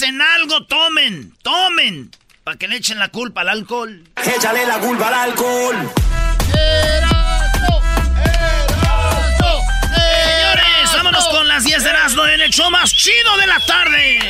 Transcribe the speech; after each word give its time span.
Hacen 0.00 0.22
algo, 0.22 0.64
tomen, 0.64 1.36
tomen. 1.42 2.10
Para 2.42 2.56
que 2.56 2.66
le 2.66 2.76
echen 2.76 2.98
la 2.98 3.10
culpa 3.10 3.42
al 3.42 3.50
alcohol. 3.50 4.02
Échale 4.16 4.64
la 4.64 4.78
culpa 4.78 5.08
al 5.08 5.28
alcohol. 5.28 5.76
Señores, 9.92 10.94
vámonos 10.94 11.28
con 11.28 11.46
las 11.46 11.64
10 11.64 11.84
de 11.84 11.90
Erasmo 11.90 12.24
en 12.24 12.40
el 12.40 12.50
show 12.50 12.70
más 12.70 12.90
chido 12.94 13.36
de 13.36 13.46
la 13.46 13.60
tarde. 13.66 14.20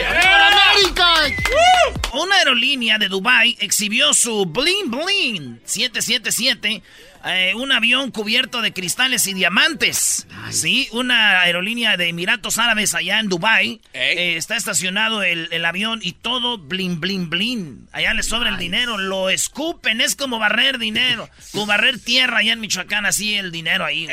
Una 2.15 2.35
aerolínea 2.39 2.99
de 2.99 3.07
Dubai 3.07 3.57
exhibió 3.61 4.13
su 4.13 4.47
Bling 4.47 4.91
Bling 4.91 5.61
777, 5.65 6.83
eh, 7.25 7.53
un 7.55 7.71
avión 7.73 8.11
cubierto 8.11 8.63
de 8.63 8.73
cristales 8.73 9.27
y 9.27 9.35
diamantes. 9.35 10.27
Sí, 10.51 10.89
una 10.93 11.41
aerolínea 11.41 11.97
de 11.97 12.09
Emiratos 12.09 12.59
Árabes 12.59 12.95
allá 12.95 13.21
en 13.21 13.29
Dubai. 13.29 13.81
Eh, 13.93 14.37
está 14.37 14.57
estacionado 14.57 15.23
el, 15.23 15.49
el 15.51 15.65
avión 15.65 16.01
y 16.03 16.13
todo 16.13 16.59
bling 16.59 17.01
bling 17.01 17.29
bling. 17.29 17.89
Allá 17.93 18.15
les 18.15 18.27
sobra 18.27 18.49
el 18.49 18.59
dinero, 18.59 18.97
lo 18.97 19.29
escupen, 19.29 20.01
es 20.01 20.17
como 20.17 20.39
barrer 20.39 20.79
dinero, 20.79 21.29
como 21.53 21.67
barrer 21.67 21.99
tierra 21.99 22.39
allá 22.39 22.55
en 22.55 22.61
Michoacán, 22.61 23.05
así 23.05 23.35
el 23.35 23.53
dinero 23.53 23.85
ahí. 23.85 24.09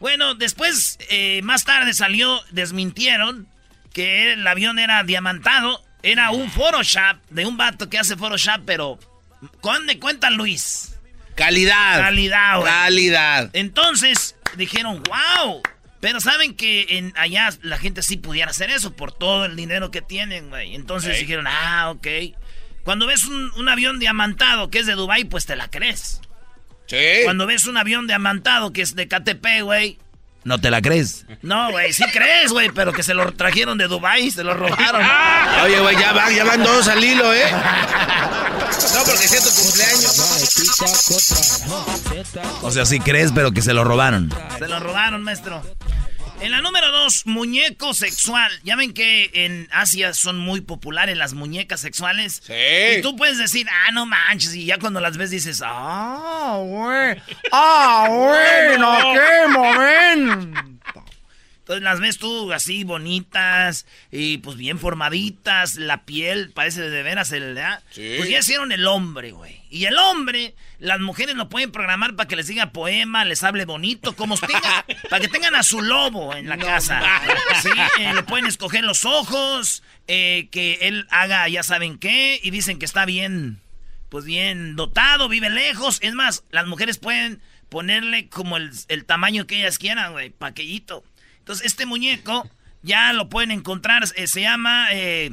Bueno, 0.00 0.34
después, 0.34 0.98
eh, 1.08 1.40
más 1.42 1.64
tarde 1.64 1.94
salió, 1.94 2.40
desmintieron 2.50 3.48
que 3.92 4.32
el 4.32 4.46
avión 4.46 4.78
era 4.78 5.02
diamantado. 5.04 5.82
Era 6.02 6.30
un 6.30 6.50
Photoshop 6.50 7.16
de 7.30 7.46
un 7.46 7.56
vato 7.56 7.88
que 7.88 7.98
hace 7.98 8.16
Photoshop, 8.16 8.62
pero... 8.66 8.98
¿Dónde 9.62 9.98
cuenta 9.98 10.30
Luis? 10.30 10.93
Calidad. 11.34 12.00
Calidad, 12.00 12.60
güey. 12.60 12.72
Calidad. 12.72 13.50
Entonces 13.52 14.36
dijeron, 14.56 15.02
wow. 15.04 15.62
Pero 16.00 16.20
saben 16.20 16.54
que 16.54 16.86
en 16.90 17.12
allá 17.16 17.48
la 17.62 17.78
gente 17.78 18.02
sí 18.02 18.16
pudiera 18.18 18.50
hacer 18.50 18.70
eso 18.70 18.94
por 18.94 19.12
todo 19.12 19.46
el 19.46 19.56
dinero 19.56 19.90
que 19.90 20.02
tienen, 20.02 20.50
güey. 20.50 20.74
Entonces 20.74 21.18
dijeron, 21.18 21.46
ah, 21.48 21.90
ok. 21.90 22.06
Cuando 22.84 23.06
ves 23.06 23.24
un, 23.24 23.50
un 23.56 23.68
avión 23.68 23.98
diamantado 23.98 24.68
que 24.68 24.80
es 24.80 24.86
de 24.86 24.92
Dubai, 24.92 25.24
pues 25.24 25.46
te 25.46 25.56
la 25.56 25.68
crees. 25.68 26.20
Sí. 26.86 26.98
Cuando 27.24 27.46
ves 27.46 27.66
un 27.66 27.78
avión 27.78 28.06
diamantado 28.06 28.72
que 28.72 28.82
es 28.82 28.94
de 28.94 29.08
KTP, 29.08 29.62
güey. 29.62 29.98
¿No 30.44 30.60
te 30.60 30.70
la 30.70 30.82
crees? 30.82 31.24
No, 31.40 31.70
güey, 31.70 31.94
sí 31.94 32.04
crees, 32.12 32.52
güey, 32.52 32.70
pero 32.70 32.92
que 32.92 33.02
se 33.02 33.14
lo 33.14 33.32
trajeron 33.32 33.78
de 33.78 33.88
Dubai, 33.88 34.30
se 34.30 34.44
lo 34.44 34.52
robaron. 34.52 35.02
Oye, 35.64 35.80
güey, 35.80 35.96
ya 35.96 36.12
van, 36.12 36.34
ya 36.34 36.44
van 36.44 36.62
dos 36.62 36.86
al 36.86 37.02
hilo, 37.02 37.32
¿eh? 37.32 37.46
No, 38.94 39.04
porque 39.04 39.28
sea 39.28 39.40
tu 39.40 39.50
cumpleaños. 39.50 40.18
O 42.62 42.70
sea, 42.70 42.84
sí 42.84 43.00
crees, 43.00 43.32
pero 43.32 43.52
que 43.52 43.62
se 43.62 43.72
lo 43.74 43.84
robaron. 43.84 44.32
Se 44.58 44.68
lo 44.68 44.80
robaron, 44.80 45.22
maestro. 45.22 45.62
En 46.40 46.50
la 46.50 46.60
número 46.60 46.90
dos, 46.90 47.24
muñeco 47.26 47.94
sexual. 47.94 48.52
Ya 48.64 48.76
ven 48.76 48.92
que 48.92 49.30
en 49.32 49.68
Asia 49.72 50.12
son 50.12 50.36
muy 50.38 50.60
populares 50.60 51.16
las 51.16 51.32
muñecas 51.32 51.80
sexuales. 51.80 52.42
Sí. 52.44 52.98
Y 52.98 53.02
tú 53.02 53.16
puedes 53.16 53.38
decir, 53.38 53.66
ah, 53.70 53.92
no 53.92 54.04
manches. 54.04 54.54
Y 54.54 54.66
ya 54.66 54.78
cuando 54.78 55.00
las 55.00 55.16
ves 55.16 55.30
dices, 55.30 55.62
ah, 55.64 56.58
güey. 56.60 57.16
Ah, 57.52 58.06
bueno, 58.10 58.98
qué 59.14 59.48
momento. 59.48 60.60
Entonces 61.64 61.82
las 61.82 61.98
ves 61.98 62.18
tú 62.18 62.52
así 62.52 62.84
bonitas 62.84 63.86
y 64.12 64.36
pues 64.36 64.58
bien 64.58 64.78
formaditas, 64.78 65.76
la 65.76 66.04
piel 66.04 66.50
parece 66.50 66.82
de 66.90 67.02
veras 67.02 67.32
el... 67.32 67.56
¿ah? 67.56 67.82
Sí. 67.90 68.16
Pues 68.18 68.28
ya 68.28 68.40
hicieron 68.40 68.70
el 68.70 68.86
hombre, 68.86 69.32
güey. 69.32 69.62
Y 69.70 69.86
el 69.86 69.96
hombre, 69.96 70.54
las 70.78 71.00
mujeres 71.00 71.36
lo 71.36 71.48
pueden 71.48 71.72
programar 71.72 72.16
para 72.16 72.28
que 72.28 72.36
les 72.36 72.48
diga 72.48 72.70
poema, 72.70 73.24
les 73.24 73.42
hable 73.42 73.64
bonito, 73.64 74.14
como 74.14 74.36
tenga, 74.36 74.84
para 75.08 75.20
que 75.20 75.28
tengan 75.28 75.54
a 75.54 75.62
su 75.62 75.80
lobo 75.80 76.36
en 76.36 76.50
la 76.50 76.58
casa. 76.58 77.00
Sí, 77.62 77.70
eh, 77.98 78.12
le 78.12 78.22
pueden 78.24 78.44
escoger 78.44 78.84
los 78.84 79.06
ojos, 79.06 79.82
eh, 80.06 80.48
que 80.50 80.80
él 80.82 81.06
haga 81.08 81.48
ya 81.48 81.62
saben 81.62 81.96
qué, 81.96 82.38
y 82.42 82.50
dicen 82.50 82.78
que 82.78 82.84
está 82.84 83.06
bien, 83.06 83.58
pues 84.10 84.26
bien 84.26 84.76
dotado, 84.76 85.30
vive 85.30 85.48
lejos. 85.48 85.96
Es 86.02 86.12
más, 86.12 86.44
las 86.50 86.66
mujeres 86.66 86.98
pueden 86.98 87.40
ponerle 87.70 88.28
como 88.28 88.58
el, 88.58 88.70
el 88.88 89.06
tamaño 89.06 89.46
que 89.46 89.60
ellas 89.60 89.78
quieran, 89.78 90.12
güey, 90.12 90.28
paquellito. 90.28 91.04
Entonces, 91.44 91.66
este 91.66 91.84
muñeco 91.84 92.48
ya 92.80 93.12
lo 93.12 93.28
pueden 93.28 93.50
encontrar, 93.50 94.02
eh, 94.16 94.26
se 94.26 94.40
llama 94.40 94.86
eh, 94.92 95.30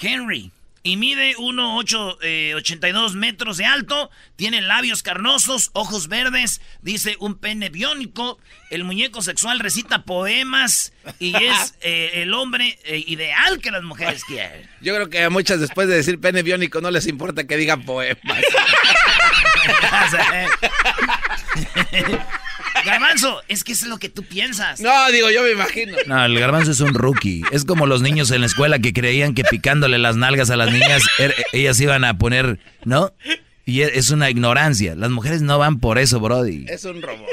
Henry. 0.00 0.50
Y 0.84 0.96
mide 0.96 1.36
1,82 1.36 3.14
metros 3.14 3.56
de 3.56 3.66
alto, 3.66 4.10
tiene 4.34 4.60
labios 4.60 5.04
carnosos, 5.04 5.70
ojos 5.74 6.08
verdes, 6.08 6.60
dice 6.80 7.14
un 7.20 7.36
pene 7.36 7.70
biónico. 7.70 8.40
El 8.68 8.82
muñeco 8.82 9.22
sexual 9.22 9.60
recita 9.60 10.02
poemas 10.02 10.92
y 11.20 11.36
es 11.36 11.76
eh, 11.82 12.22
el 12.22 12.34
hombre 12.34 12.80
eh, 12.82 13.04
ideal 13.06 13.60
que 13.60 13.70
las 13.70 13.84
mujeres 13.84 14.24
quieren. 14.24 14.68
Yo 14.80 14.92
creo 14.92 15.08
que 15.08 15.22
a 15.22 15.30
muchas 15.30 15.60
después 15.60 15.86
de 15.86 15.94
decir 15.94 16.18
pene 16.18 16.42
biónico 16.42 16.80
no 16.80 16.90
les 16.90 17.06
importa 17.06 17.46
que 17.46 17.56
digan 17.56 17.84
poemas. 17.84 18.18
Garbanzo, 22.84 23.40
es 23.48 23.64
que 23.64 23.72
eso 23.72 23.84
es 23.84 23.90
lo 23.90 23.98
que 23.98 24.08
tú 24.08 24.24
piensas. 24.24 24.80
No, 24.80 25.10
digo, 25.10 25.30
yo 25.30 25.42
me 25.42 25.50
imagino. 25.52 25.96
No, 26.06 26.24
el 26.24 26.38
garbanzo 26.38 26.70
es 26.72 26.80
un 26.80 26.94
rookie. 26.94 27.42
Es 27.52 27.64
como 27.64 27.86
los 27.86 28.02
niños 28.02 28.30
en 28.30 28.40
la 28.40 28.46
escuela 28.46 28.78
que 28.78 28.92
creían 28.92 29.34
que 29.34 29.44
picándole 29.44 29.98
las 29.98 30.16
nalgas 30.16 30.50
a 30.50 30.56
las 30.56 30.70
niñas, 30.72 31.02
er- 31.18 31.34
ellas 31.52 31.80
iban 31.80 32.04
a 32.04 32.18
poner, 32.18 32.58
¿no? 32.84 33.12
Y 33.64 33.82
e- 33.82 33.98
es 33.98 34.10
una 34.10 34.30
ignorancia. 34.30 34.94
Las 34.96 35.10
mujeres 35.10 35.42
no 35.42 35.58
van 35.58 35.78
por 35.80 35.98
eso, 35.98 36.18
Brody. 36.20 36.64
Es 36.68 36.84
un 36.84 37.00
robot. 37.02 37.28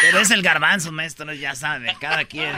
Pero 0.00 0.18
es 0.20 0.30
el 0.30 0.42
garbanzo, 0.42 0.92
maestro, 0.92 1.32
ya 1.32 1.54
sabe, 1.54 1.94
cada 2.00 2.24
quien. 2.24 2.52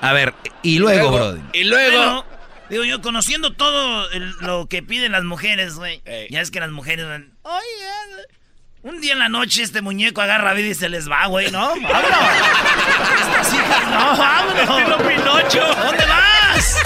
A 0.00 0.12
ver, 0.12 0.34
y 0.62 0.78
luego, 0.78 1.10
Brody. 1.12 1.40
Y 1.52 1.64
luego. 1.64 1.96
Bueno, 1.96 2.24
digo 2.70 2.84
yo, 2.84 3.00
conociendo 3.00 3.52
todo 3.54 4.10
el- 4.10 4.32
lo 4.40 4.66
que 4.68 4.82
piden 4.82 5.12
las 5.12 5.24
mujeres, 5.24 5.74
güey. 5.74 6.00
Ey. 6.04 6.26
Ya 6.30 6.40
es 6.40 6.50
que 6.50 6.60
las 6.60 6.70
mujeres 6.70 7.06
van, 7.06 7.32
oye, 7.42 7.87
un 8.88 9.00
día 9.00 9.12
en 9.12 9.18
la 9.18 9.28
noche 9.28 9.62
este 9.62 9.82
muñeco 9.82 10.20
agarra 10.22 10.54
vida 10.54 10.68
y 10.68 10.74
se 10.74 10.88
les 10.88 11.10
va, 11.10 11.26
güey, 11.26 11.50
¿no? 11.50 11.68
¡Vámonos! 11.68 12.18
Estas 13.20 13.54
hijas, 13.54 13.90
no, 13.90 14.16
vámonos. 14.16 15.02
Pinocho. 15.02 15.74
¿Dónde 15.74 16.06
vas? 16.06 16.76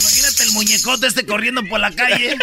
Imagínate 0.00 0.42
el 0.44 0.52
muñecote 0.52 1.06
este 1.06 1.26
corriendo 1.26 1.62
por 1.68 1.80
la 1.80 1.90
calle. 1.92 2.36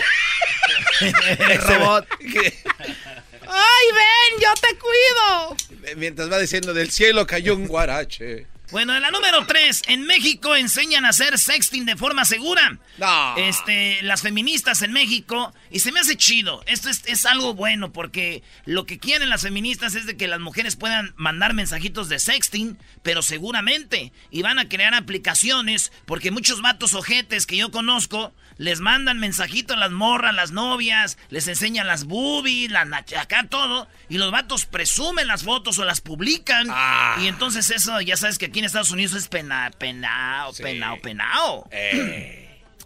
el 1.01 1.61
robot. 1.61 2.07
¡Ay, 2.22 3.85
ven, 3.91 4.41
yo 4.41 4.53
te 4.61 4.78
cuido! 4.78 5.95
Mientras 5.97 6.31
va 6.31 6.40
diciendo 6.40 6.73
del 6.73 6.91
cielo 6.91 7.25
cayó 7.25 7.55
un 7.55 7.67
guarache. 7.67 8.47
Bueno, 8.73 8.95
en 8.95 9.03
la 9.03 9.11
número 9.11 9.45
3, 9.45 9.84
en 9.85 10.07
México 10.07 10.56
enseñan 10.56 11.06
a 11.06 11.09
hacer 11.09 11.38
sexting 11.38 11.85
de 11.85 11.95
forma 11.95 12.25
segura. 12.25 12.79
No. 12.97 13.38
Este, 13.38 14.01
las 14.01 14.23
feministas 14.23 14.81
en 14.81 14.91
México, 14.91 15.53
y 15.69 15.81
se 15.81 15.91
me 15.91 16.00
hace 16.00 16.17
chido, 16.17 16.63
esto 16.66 16.89
es, 16.89 17.03
es 17.06 17.28
algo 17.28 17.53
bueno, 17.53 17.94
porque 17.94 18.41
lo 18.66 18.88
que 18.88 18.97
quieren 18.97 19.29
las 19.29 19.44
feministas 19.44 19.94
es 19.94 20.07
de 20.07 20.17
que 20.17 20.28
las 20.28 20.39
mujeres 20.39 20.75
puedan 20.75 21.13
mandar 21.17 21.53
mensajitos 21.53 22.09
de 22.09 22.17
sexting, 22.17 22.79
pero 23.03 23.22
seguramente, 23.22 24.11
y 24.31 24.41
van 24.41 24.57
a 24.57 24.67
crear 24.67 24.95
aplicaciones, 24.95 25.91
porque 26.05 26.31
muchos 26.31 26.63
vatos 26.63 26.95
ojetes 26.95 27.45
que 27.45 27.57
yo 27.57 27.69
conozco, 27.69 28.34
les 28.58 28.79
mandan 28.79 29.20
mensajitos 29.20 29.76
a 29.76 29.79
las 29.79 29.91
morras, 29.91 30.34
las 30.34 30.52
novias, 30.52 31.17
les 31.29 31.47
enseñan 31.47 31.88
las 31.88 32.05
boobies, 32.05 32.72
las 32.72 32.88
acá 33.17 33.47
todo, 33.50 33.88
y 34.09 34.17
los 34.17 34.32
vatos 34.32 34.66
presumen 34.66 35.28
las 35.28 35.44
fotos 35.44 35.78
o 35.79 35.85
las 35.85 36.02
publican, 36.02 36.67
Ah. 36.70 37.17
y 37.22 37.28
entonces 37.28 37.70
eso, 37.72 38.00
ya 38.02 38.17
sabes 38.17 38.38
que 38.38 38.46
aquí 38.47 38.59
en 38.59 38.66
Estados 38.66 38.91
Unidos 38.91 39.14
es 39.14 39.28
pena, 39.28 39.72
penao, 39.78 40.53
Sí. 40.53 40.64
penao, 40.64 41.00
penao. 41.02 41.67
Eh, 41.72 42.40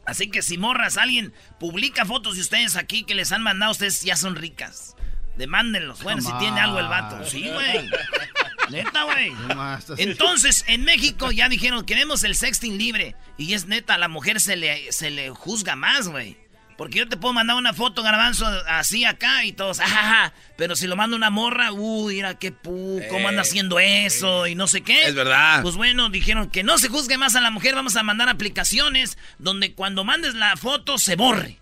Así 0.06 0.30
que 0.30 0.42
si 0.42 0.58
morras, 0.58 0.96
alguien 0.96 1.34
publica 1.60 2.06
fotos 2.06 2.36
de 2.36 2.42
ustedes 2.42 2.78
aquí 2.78 3.04
que 3.04 3.14
les 3.14 3.34
han 3.34 3.44
mandado, 3.44 3.74
ustedes 3.74 4.04
ya 4.04 4.16
son 4.16 4.38
ricas. 4.38 4.96
Demándenlos. 5.38 6.04
Bueno, 6.04 6.22
si 6.22 6.32
tiene 6.40 6.60
algo 6.60 6.80
el 6.80 6.88
vato. 6.88 7.24
Sí, 7.26 7.48
güey. 7.48 7.90
Neta, 8.70 9.04
güey. 9.04 9.32
Entonces, 9.98 10.66
en 10.68 10.84
México 10.84 11.32
ya 11.32 11.48
dijeron, 11.48 11.86
queremos 11.86 12.24
el 12.24 12.36
sexting 12.36 12.78
libre. 12.78 13.16
Y 13.38 13.54
es 13.54 13.68
neta, 13.68 13.94
a 13.94 13.98
la 13.98 14.08
mujer 14.08 14.40
se 14.40 14.56
le, 14.56 14.92
se 14.92 15.12
le 15.12 15.30
juzga 15.30 15.76
más, 15.76 16.08
güey. 16.08 16.38
Porque 16.78 17.00
yo 17.00 17.10
te 17.10 17.18
puedo 17.18 17.34
mandar 17.34 17.56
una 17.56 17.74
foto, 17.74 18.04
garbanzo, 18.04 18.46
así 18.68 19.04
acá 19.04 19.44
y 19.44 19.52
todos, 19.52 19.80
ajaja. 19.80 20.34
Pero 20.58 20.76
si 20.76 20.86
lo 20.86 20.96
mando 20.96 21.16
una 21.16 21.32
morra, 21.32 21.72
uy, 21.72 22.16
mira 22.16 22.38
qué 22.38 22.52
pu, 22.52 23.02
cómo 23.10 23.28
anda 23.28 23.42
haciendo 23.42 23.80
eso 23.80 24.46
y 24.46 24.54
no 24.54 24.68
sé 24.68 24.82
qué. 24.82 25.08
Es 25.08 25.16
verdad. 25.16 25.64
Pues 25.64 25.76
bueno, 25.76 26.10
dijeron 26.10 26.52
que 26.52 26.64
no 26.64 26.78
se 26.78 26.88
juzgue 26.88 27.18
más 27.18 27.36
a 27.36 27.42
la 27.42 27.50
mujer, 27.50 27.74
vamos 27.74 27.96
a 27.96 28.04
mandar 28.04 28.30
aplicaciones 28.30 29.18
donde 29.40 29.74
cuando 29.74 30.04
mandes 30.04 30.36
la 30.36 30.56
foto 30.56 31.00
se 31.00 31.16
borre. 31.16 31.60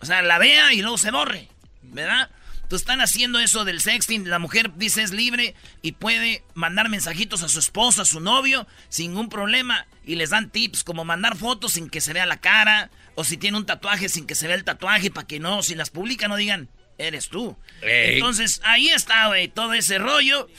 O 0.00 0.06
sea, 0.06 0.20
la 0.22 0.38
vea 0.38 0.72
y 0.72 0.82
luego 0.82 0.98
se 0.98 1.12
borre, 1.12 1.48
¿verdad? 1.82 2.28
Entonces 2.68 2.82
están 2.82 3.00
haciendo 3.00 3.38
eso 3.38 3.64
del 3.64 3.80
sexting. 3.80 4.28
La 4.28 4.38
mujer 4.38 4.72
dice 4.76 5.02
es 5.02 5.10
libre 5.10 5.54
y 5.80 5.92
puede 5.92 6.44
mandar 6.52 6.90
mensajitos 6.90 7.42
a 7.42 7.48
su 7.48 7.60
esposo, 7.60 8.02
a 8.02 8.04
su 8.04 8.20
novio, 8.20 8.66
sin 8.90 9.12
ningún 9.12 9.30
problema. 9.30 9.86
Y 10.04 10.16
les 10.16 10.28
dan 10.28 10.50
tips 10.50 10.84
como 10.84 11.06
mandar 11.06 11.34
fotos 11.34 11.72
sin 11.72 11.88
que 11.88 12.02
se 12.02 12.12
vea 12.12 12.26
la 12.26 12.42
cara. 12.42 12.90
O 13.14 13.24
si 13.24 13.38
tiene 13.38 13.56
un 13.56 13.64
tatuaje 13.64 14.10
sin 14.10 14.26
que 14.26 14.34
se 14.34 14.46
vea 14.48 14.54
el 14.54 14.64
tatuaje 14.64 15.10
para 15.10 15.26
que 15.26 15.40
no, 15.40 15.62
si 15.62 15.74
las 15.76 15.88
publica 15.88 16.28
no 16.28 16.36
digan, 16.36 16.68
eres 16.98 17.30
tú. 17.30 17.56
Entonces 17.80 18.60
ahí 18.64 18.90
está, 18.90 19.28
güey, 19.28 19.48
todo 19.48 19.72
ese 19.72 19.96
rollo 19.96 20.50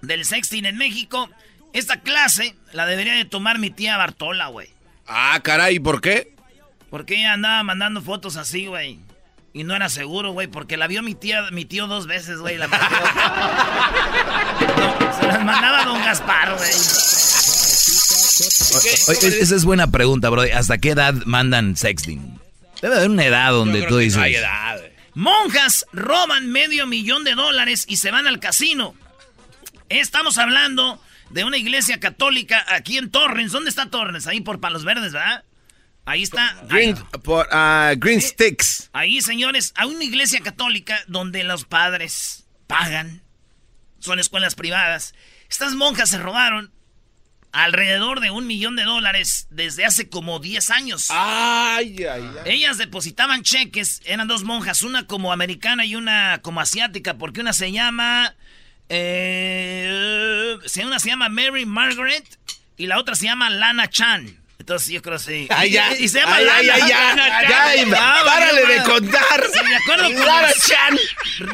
del 0.00 0.24
sexting 0.24 0.64
en 0.64 0.78
México. 0.78 1.28
Esta 1.74 2.00
clase 2.00 2.56
la 2.72 2.86
debería 2.86 3.12
de 3.12 3.26
tomar 3.26 3.58
mi 3.58 3.68
tía 3.68 3.98
Bartola, 3.98 4.46
güey. 4.46 4.70
Ah, 5.06 5.38
caray, 5.44 5.78
¿por 5.78 6.00
qué? 6.00 6.34
Porque 6.88 7.16
ella 7.16 7.34
andaba 7.34 7.62
mandando 7.64 8.00
fotos 8.00 8.36
así, 8.36 8.64
güey. 8.64 8.98
Y 9.52 9.64
no 9.64 9.74
era 9.74 9.88
seguro, 9.88 10.32
güey, 10.32 10.46
porque 10.46 10.76
la 10.76 10.86
vio 10.86 11.02
mi 11.02 11.14
tía, 11.14 11.50
mi 11.50 11.64
tío 11.64 11.86
dos 11.86 12.06
veces, 12.06 12.38
güey. 12.38 12.58
La... 12.58 12.68
se 15.20 15.26
las 15.26 15.44
mandaba 15.44 15.84
don 15.84 16.02
Gaspar, 16.04 16.54
güey. 16.54 16.70
Oye, 19.08 19.40
esa 19.40 19.56
es 19.56 19.64
buena 19.64 19.90
pregunta, 19.90 20.30
bro. 20.30 20.42
¿Hasta 20.54 20.78
qué 20.78 20.90
edad 20.90 21.14
mandan 21.24 21.76
sexting? 21.76 22.38
Debe 22.80 22.96
haber 22.96 23.10
una 23.10 23.24
edad 23.24 23.50
donde 23.50 23.82
tú 23.82 23.98
dices. 23.98 24.18
hay 24.18 24.36
edad. 24.36 24.80
Monjas 25.14 25.84
roban 25.92 26.52
medio 26.52 26.86
millón 26.86 27.24
de 27.24 27.34
dólares 27.34 27.84
y 27.88 27.96
se 27.96 28.10
van 28.10 28.28
al 28.28 28.38
casino. 28.38 28.94
Estamos 29.88 30.38
hablando 30.38 31.00
de 31.30 31.44
una 31.44 31.56
iglesia 31.56 31.98
católica 31.98 32.64
aquí 32.68 32.98
en 32.98 33.10
Torrens. 33.10 33.52
¿Dónde 33.52 33.70
está 33.70 33.90
Torrens? 33.90 34.26
Ahí 34.26 34.40
por 34.40 34.60
Palos 34.60 34.84
Verdes, 34.84 35.12
¿verdad? 35.12 35.44
Ahí 36.08 36.22
está. 36.22 36.56
Green, 36.68 36.96
ahí, 36.96 37.20
por, 37.22 37.46
ah, 37.52 37.92
Green 37.98 38.22
Sticks. 38.22 38.88
ahí, 38.94 39.20
señores, 39.20 39.74
hay 39.76 39.88
una 39.88 40.04
iglesia 40.04 40.40
católica 40.40 40.98
donde 41.06 41.44
los 41.44 41.66
padres 41.66 42.46
pagan. 42.66 43.22
Son 43.98 44.18
escuelas 44.18 44.54
privadas. 44.54 45.14
Estas 45.50 45.74
monjas 45.74 46.08
se 46.08 46.16
robaron 46.16 46.72
alrededor 47.52 48.20
de 48.20 48.30
un 48.30 48.46
millón 48.46 48.74
de 48.74 48.84
dólares 48.84 49.48
desde 49.50 49.84
hace 49.84 50.08
como 50.08 50.38
10 50.38 50.70
años. 50.70 51.08
Ay, 51.10 51.96
ay, 52.04 52.22
ay. 52.44 52.54
Ellas 52.54 52.78
depositaban 52.78 53.42
cheques, 53.42 54.00
eran 54.06 54.28
dos 54.28 54.44
monjas, 54.44 54.82
una 54.82 55.06
como 55.06 55.30
americana 55.30 55.84
y 55.84 55.94
una 55.94 56.40
como 56.40 56.62
asiática, 56.62 57.18
porque 57.18 57.42
una 57.42 57.52
se 57.52 57.70
llama... 57.70 58.34
Eh, 58.88 60.56
una 60.82 60.98
se 60.98 61.08
llama 61.10 61.28
Mary 61.28 61.66
Margaret 61.66 62.24
y 62.78 62.86
la 62.86 62.98
otra 62.98 63.14
se 63.14 63.26
llama 63.26 63.50
Lana 63.50 63.90
Chan. 63.90 64.37
Entonces 64.68 64.88
yo 64.90 65.00
creo 65.00 65.16
que 65.16 65.24
sí. 65.24 65.46
Ay, 65.48 65.70
ya. 65.70 65.96
Y, 65.98 66.04
y 66.04 66.08
se 66.08 66.20
llama 66.20 66.36
Ay, 66.36 66.44
Lana. 66.44 66.74
ay, 66.74 66.80
ya. 66.86 67.14
Ya, 67.88 67.96
Ah, 67.96 68.22
párale 68.22 68.66
de 68.66 68.82
contar. 68.82 69.46
Sí, 69.50 69.66
de 69.66 69.76
acuerdo 69.76 70.04
con 70.12 70.26
Lana 70.26 70.48
el- 70.48 70.54
Chan. 70.60 70.98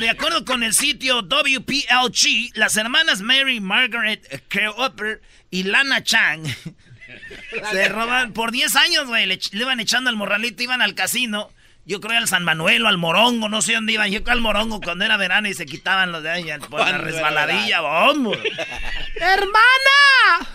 de 0.01 0.11
acuerdo 0.11 0.45
con 0.45 0.63
el 0.65 0.75
sitio 0.75 1.23
WPLG, 1.23 2.51
las 2.55 2.77
hermanas 2.77 3.21
Mary 3.21 3.61
Margaret 3.61 4.43
Cooper 4.53 5.23
y 5.49 5.63
Lana 5.63 6.03
Chang 6.03 6.43
se 7.71 7.89
roban 7.89 8.33
por 8.33 8.51
10 8.51 8.75
años, 8.75 9.07
güey. 9.07 9.27
Le, 9.27 9.39
le 9.53 9.61
iban 9.63 9.79
echando 9.79 10.11
al 10.11 10.17
morralito, 10.17 10.65
iban 10.65 10.83
al 10.83 10.97
casino. 10.97 11.53
Yo 11.87 12.01
creo 12.01 12.19
al 12.19 12.27
San 12.27 12.43
Manuel 12.43 12.85
o 12.85 12.89
al 12.89 12.99
Morongo, 12.99 13.49
no 13.49 13.63
sé 13.63 13.75
dónde 13.75 13.93
iban. 13.93 14.11
Yo 14.11 14.25
creo 14.25 14.33
al 14.35 14.41
Morongo 14.41 14.81
cuando 14.81 15.05
era 15.05 15.17
verano 15.19 15.47
y 15.49 15.55
se 15.55 15.67
quitaban 15.67 16.11
los 16.11 16.25
de 16.25 16.31
ahí 16.31 16.47
por 16.69 16.81
la 16.81 16.99
resbaladilla, 16.99 17.81
vamos. 17.81 18.37
¡Hermana! 19.15 20.49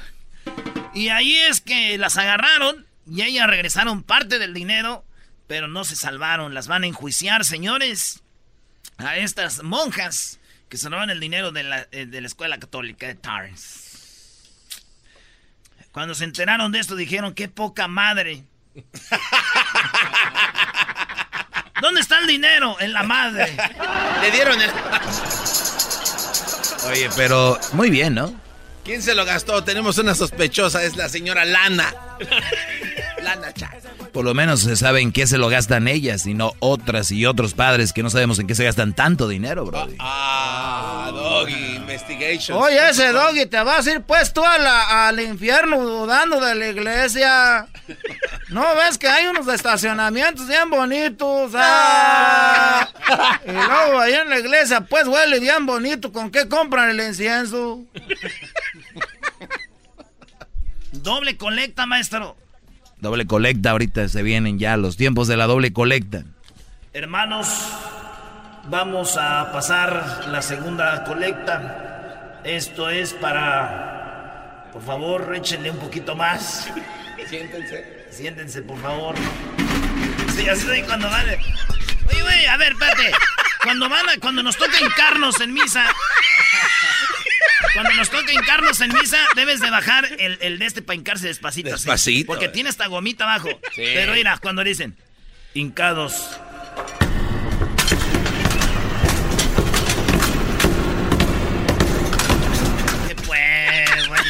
Y 1.00 1.08
ahí 1.08 1.34
es 1.38 1.62
que 1.62 1.98
las 1.98 2.18
agarraron 2.18 2.86
y 3.10 3.22
ellas 3.22 3.48
regresaron 3.48 4.04
parte 4.04 4.38
del 4.38 4.54
dinero, 4.54 5.06
pero 5.48 5.70
no 5.70 5.86
se 5.86 5.96
salvaron. 5.96 6.54
Las 6.54 6.68
van 6.68 6.84
a 6.84 6.88
enjuiciar, 6.88 7.46
señores 7.46 8.22
a 8.98 9.16
estas 9.16 9.64
monjas 9.64 10.40
que 10.68 10.76
se 10.76 10.90
roban 10.90 11.10
el 11.10 11.22
dinero 11.22 11.54
de 11.54 11.64
la, 11.64 11.88
eh, 11.92 12.06
de 12.06 12.20
la 12.20 12.28
escuela 12.28 12.60
católica 12.60 13.08
de 13.08 13.16
Torrance. 13.16 13.88
Cuando 15.94 16.14
se 16.16 16.26
enteraron 16.26 16.74
de 16.74 16.80
esto 16.80 16.98
dijeron, 16.98 17.34
qué 17.34 17.48
poca 17.48 17.88
madre. 17.88 18.44
¿Dónde 21.82 22.02
está 22.02 22.20
el 22.20 22.28
dinero? 22.28 22.76
En 22.82 22.92
la 22.92 23.04
madre. 23.04 23.56
Le 24.22 24.32
dieron 24.32 24.62
el... 24.62 24.70
Oye, 26.90 27.10
pero 27.16 27.58
muy 27.72 27.90
bien, 27.90 28.16
¿no? 28.16 28.49
¿Quién 28.90 29.04
se 29.04 29.14
lo 29.14 29.24
gastó? 29.24 29.64
Tenemos 29.64 30.00
una 30.00 30.16
sospechosa, 30.16 30.82
es 30.84 30.96
la 30.96 31.10
señora 31.10 31.46
Lana. 31.46 31.94
Lana 33.22 33.54
Chan. 33.54 33.70
Por 34.12 34.26
lo 34.26 34.34
menos 34.34 34.62
se 34.62 34.76
sabe 34.76 35.02
en 35.02 35.12
qué 35.12 35.28
se 35.28 35.38
lo 35.38 35.48
gastan 35.48 35.88
ellas 35.88 36.26
y 36.26 36.34
no 36.34 36.54
otras 36.58 37.12
y 37.12 37.28
otros 37.28 37.54
padres 37.54 37.94
que 37.94 38.02
no 38.02 38.10
sabemos 38.10 38.40
en 38.40 38.48
qué 38.48 38.56
se 38.56 38.64
gastan 38.64 38.96
tanto 38.96 39.28
dinero, 39.28 39.64
bro. 39.66 39.88
Ah, 40.00 41.12
Doggy, 41.14 41.76
investigation. 41.76 42.58
Oye, 42.58 42.90
ese 42.90 43.12
doggy, 43.12 43.46
te 43.46 43.62
vas 43.62 43.86
a 43.86 43.92
ir 43.92 44.02
pues 44.02 44.34
tú 44.34 44.44
a 44.44 44.58
la- 44.58 45.08
al 45.10 45.20
infierno 45.20 45.78
dudando 45.86 46.40
de 46.44 46.56
la 46.56 46.68
iglesia. 46.70 47.68
¿No 48.50 48.66
ves 48.76 48.98
que 48.98 49.08
hay 49.08 49.28
unos 49.28 49.48
estacionamientos 49.48 50.48
bien 50.48 50.68
bonitos? 50.72 51.52
ah? 51.54 52.90
Y 53.46 53.52
luego 53.52 54.00
ahí 54.00 54.14
en 54.14 54.30
la 54.30 54.40
iglesia 54.40 54.82
pues 54.82 55.08
huele 55.08 55.40
bien 55.40 55.68
bonito. 55.68 56.12
¿Con 56.12 56.32
qué 56.32 56.48
compran 56.50 56.90
el 56.90 57.00
incienso? 57.02 57.82
Doble 60.92 61.38
colecta, 61.38 61.86
maestro. 61.86 62.36
Doble 63.00 63.26
colecta, 63.26 63.72
ahorita 63.72 64.08
se 64.10 64.24
vienen 64.24 64.60
ya 64.60 64.76
los 64.78 64.98
tiempos 64.98 65.28
de 65.28 65.38
la 65.38 65.46
doble 65.46 65.72
colecta. 65.72 66.24
Hermanos, 66.94 67.48
vamos 68.70 69.16
a 69.18 69.52
pasar 69.52 70.26
la 70.30 70.42
segunda 70.42 71.04
colecta. 71.04 72.42
Esto 72.44 72.90
es 72.90 73.14
para... 73.14 74.70
Por 74.74 74.84
favor, 74.84 75.36
échenle 75.36 75.72
un 75.72 75.78
poquito 75.78 76.16
más. 76.16 76.70
Siéntense. 77.28 78.08
Siéntense, 78.12 78.62
por 78.62 78.80
favor. 78.80 79.16
Sí, 80.36 80.48
así 80.50 80.66
soy 80.66 80.82
cuando 80.84 81.10
van. 81.10 81.26
Oye, 82.10 82.22
güey, 82.22 82.46
a 82.46 82.58
ver, 82.58 82.74
espérate. 82.74 83.12
Cuando 83.64 83.90
van 83.90 84.10
a, 84.10 84.18
cuando 84.20 84.44
nos 84.44 84.58
toca 84.58 84.80
hincarnos 84.80 85.40
en 85.42 85.54
misa. 85.54 85.86
Cuando 87.74 87.94
nos 87.94 88.10
toca 88.10 88.32
hincarnos 88.32 88.80
en 88.82 88.94
misa, 88.94 89.18
debes 89.36 89.60
de 89.60 89.70
bajar 89.70 90.06
el, 90.18 90.38
el 90.42 90.60
de 90.60 90.66
este 90.66 90.82
para 90.82 90.96
hincarse 90.96 91.28
despacito. 91.28 91.68
así. 91.70 91.86
Despacito, 91.86 92.28
porque 92.28 92.46
eh. 92.46 92.50
tiene 92.50 92.70
esta 92.70 92.88
gomita 92.88 93.26
abajo. 93.26 93.50
Pero 93.76 94.14
mira, 94.14 94.38
cuando 94.38 94.64
dicen 94.64 94.98
hincados. 95.54 96.40
¿Qué 103.08 103.16
pues, 103.16 104.08
güey? 104.08 104.22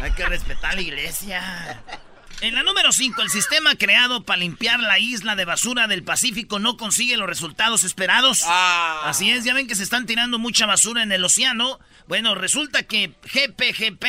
Hay 0.00 0.10
que 0.12 0.26
respetar 0.26 0.74
la 0.74 0.80
iglesia. 0.80 1.82
En 2.42 2.54
la 2.54 2.62
número 2.62 2.92
5, 2.92 3.22
el 3.22 3.30
sistema 3.30 3.76
creado 3.76 4.24
para 4.24 4.40
limpiar 4.40 4.78
la 4.80 4.98
isla 4.98 5.36
de 5.36 5.46
basura 5.46 5.86
del 5.86 6.02
Pacífico 6.02 6.58
no 6.58 6.76
consigue 6.76 7.16
los 7.16 7.26
resultados 7.26 7.82
esperados. 7.82 8.42
Ah. 8.44 9.04
Así 9.06 9.30
es, 9.30 9.44
ya 9.44 9.54
ven 9.54 9.66
que 9.66 9.74
se 9.74 9.82
están 9.82 10.04
tirando 10.04 10.38
mucha 10.38 10.66
basura 10.66 11.02
en 11.02 11.12
el 11.12 11.24
océano. 11.24 11.80
Bueno, 12.08 12.34
resulta 12.34 12.82
que 12.82 13.14
GPGP, 13.22 14.04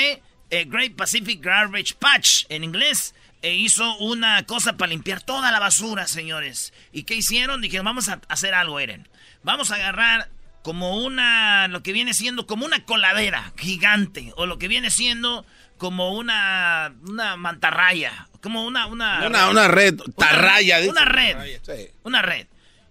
eh, 0.49 0.65
Great 0.67 0.95
Pacific 0.95 1.41
Garbage 1.41 1.95
Patch 1.97 2.43
en 2.49 2.65
inglés, 2.65 3.15
eh, 3.43 3.55
hizo 3.55 3.97
una 3.99 4.43
cosa 4.43 4.75
para 4.75 4.89
limpiar 4.89 5.21
toda 5.21 5.49
la 5.53 5.59
basura, 5.59 6.05
señores. 6.05 6.73
¿Y 6.91 7.03
qué 7.03 7.15
hicieron? 7.15 7.61
Dijeron, 7.61 7.85
vamos 7.85 8.09
a 8.09 8.19
hacer 8.27 8.53
algo, 8.53 8.81
Eren. 8.81 9.07
Vamos 9.43 9.71
a 9.71 9.75
agarrar 9.75 10.29
como 10.63 11.01
una, 11.01 11.69
lo 11.69 11.81
que 11.81 11.93
viene 11.93 12.13
siendo 12.13 12.45
como 12.45 12.65
una 12.65 12.83
coladera 12.83 13.53
gigante, 13.57 14.33
o 14.35 14.45
lo 14.45 14.57
que 14.57 14.67
viene 14.67 14.91
siendo 14.91 15.45
como 15.77 16.13
una, 16.13 16.93
una 17.07 17.35
mantarraya, 17.37 18.27
como 18.41 18.65
una, 18.65 18.87
una, 18.87 19.25
Una, 19.27 19.49
una 19.49 19.67
red 19.67 19.95
tarraya. 20.17 20.77
dice. 20.79 20.89
una 20.91 21.05
red, 21.05 21.59
Sí. 21.63 21.87
una 22.03 22.21
red. 22.21 22.47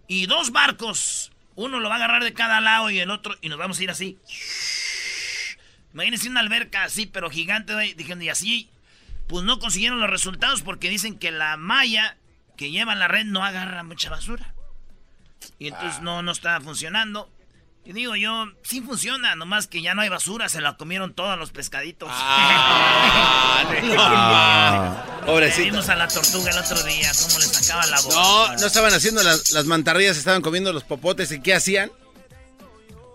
Y 0.09 0.27
dos 0.27 0.53
barcos, 0.53 1.33
uno 1.57 1.81
lo 1.81 1.89
va 1.89 1.95
a 1.97 1.99
agarrar 1.99 2.23
de 2.25 2.33
cada 2.33 2.61
lado 2.61 2.91
y 2.91 2.99
el 3.01 3.11
otro, 3.11 3.35
y 3.41 3.49
nos 3.49 3.59
vamos 3.59 3.79
a 3.79 3.83
ir 3.83 3.91
así. 3.91 4.19
Imagínense 5.95 6.29
una 6.29 6.41
alberca 6.41 6.85
así, 6.85 7.07
pero 7.07 7.31
gigante, 7.31 7.73
güey. 7.73 7.95
Dijeron, 7.95 8.23
y 8.23 8.29
así, 8.29 8.69
pues 9.29 9.45
no 9.45 9.59
consiguieron 9.59 9.99
los 10.01 10.11
resultados 10.11 10.63
porque 10.63 10.91
dicen 10.91 11.19
que 11.19 11.31
la 11.31 11.57
malla 11.57 12.17
que 12.57 12.71
lleva 12.71 12.95
la 12.95 13.09
red 13.09 13.25
no 13.25 13.45
agarra 13.45 13.83
mucha 13.83 14.11
basura. 14.11 14.55
Y 15.59 15.69
entonces 15.69 16.03
no, 16.03 16.23
no 16.23 16.33
está 16.33 16.61
funcionando. 16.61 17.31
Y 17.87 17.93
digo 17.93 18.17
yo, 18.17 18.47
sí 18.65 18.81
funciona, 18.81 19.37
nomás 19.37 19.69
que 19.69 19.81
ya 19.81 19.95
no 19.95 20.03
hay 20.03 20.09
basura, 20.09 20.49
se 20.49 20.61
la 20.61 20.77
comieron 20.77 21.15
todos 21.15 21.39
los 21.39 21.53
pescaditos. 21.53 22.09
Ah, 22.13 23.65
no. 25.21 25.27
Pobrecito. 25.27 25.67
Vimos 25.67 25.89
a 25.89 25.95
la 25.95 26.09
tortuga 26.09 26.51
el 26.51 26.59
otro 26.59 26.83
día, 26.83 27.13
cómo 27.23 27.39
le 27.39 27.47
sacaba 27.47 27.87
la 27.87 28.01
boca. 28.01 28.15
No, 28.17 28.57
no 28.57 28.67
estaban 28.67 28.93
haciendo 28.93 29.23
las, 29.23 29.53
las 29.53 29.67
mantarrillas, 29.67 30.17
estaban 30.17 30.43
comiendo 30.43 30.73
los 30.73 30.83
popotes. 30.83 31.31
¿Y 31.31 31.41
qué 31.41 31.55
hacían? 31.55 31.93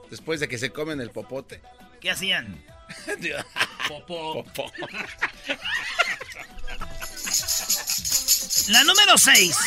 Después 0.10 0.40
de 0.40 0.48
que 0.48 0.58
se 0.58 0.72
comen 0.72 1.01
el 1.01 1.12
popote. 1.12 1.62
¿Qué 2.00 2.10
hacían? 2.10 2.63
Popó. 3.90 4.46
La 8.70 8.84
número 8.84 9.18
6. 9.18 9.58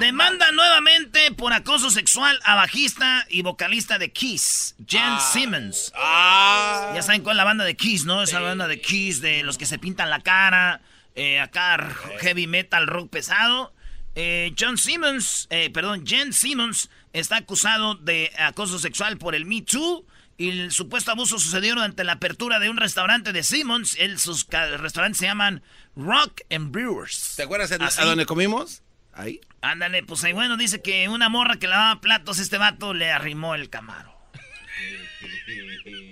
Demanda 0.00 0.50
nuevamente 0.52 1.30
por 1.32 1.52
acoso 1.52 1.90
sexual 1.90 2.38
a 2.44 2.54
bajista 2.54 3.26
y 3.28 3.42
vocalista 3.42 3.98
de 3.98 4.12
Kiss, 4.12 4.74
Jen 4.86 5.20
Simmons. 5.32 5.92
Ah. 5.94 6.92
Ya 6.94 7.02
saben 7.02 7.22
cuál 7.22 7.36
es 7.36 7.38
la 7.38 7.44
banda 7.44 7.64
de 7.64 7.76
Kiss, 7.76 8.04
¿no? 8.04 8.22
Esa 8.22 8.40
banda 8.40 8.66
de 8.66 8.80
Kiss 8.80 9.20
de 9.20 9.42
los 9.42 9.58
que 9.58 9.66
se 9.66 9.78
pintan 9.78 10.10
la 10.10 10.20
cara, 10.20 10.80
eh, 11.14 11.40
acá 11.40 11.88
heavy 12.20 12.46
metal, 12.46 12.86
rock 12.86 13.10
pesado. 13.10 13.72
Eh, 14.14 14.54
John 14.58 14.78
Simmons, 14.78 15.46
eh, 15.50 15.70
perdón, 15.70 16.06
Jen 16.06 16.32
Simmons 16.32 16.90
está 17.12 17.36
acusado 17.36 17.94
de 17.94 18.32
acoso 18.38 18.78
sexual 18.78 19.18
por 19.18 19.34
el 19.34 19.44
Me 19.44 19.62
Too. 19.62 20.04
Y 20.40 20.48
el 20.48 20.72
supuesto 20.72 21.10
abuso 21.10 21.38
sucedió 21.38 21.74
durante 21.74 22.02
la 22.02 22.12
apertura 22.12 22.58
de 22.58 22.70
un 22.70 22.78
restaurante 22.78 23.34
de 23.34 23.42
Simmons. 23.42 23.94
El, 23.98 24.18
sus 24.18 24.46
restaurantes 24.48 25.18
se 25.18 25.26
llaman 25.26 25.62
Rock 25.94 26.40
and 26.48 26.72
Brewers. 26.72 27.34
¿Te 27.36 27.42
acuerdas 27.42 27.70
a, 27.72 27.74
Así. 27.84 28.00
a 28.00 28.06
donde 28.06 28.24
comimos? 28.24 28.82
Ahí. 29.12 29.42
Ándale, 29.60 30.02
pues 30.02 30.24
ahí 30.24 30.32
bueno, 30.32 30.56
dice 30.56 30.80
que 30.80 31.10
una 31.10 31.28
morra 31.28 31.58
que 31.58 31.68
lavaba 31.68 32.00
platos, 32.00 32.38
este 32.38 32.56
vato 32.56 32.94
le 32.94 33.10
arrimó 33.10 33.54
el 33.54 33.68
camaro. 33.68 34.16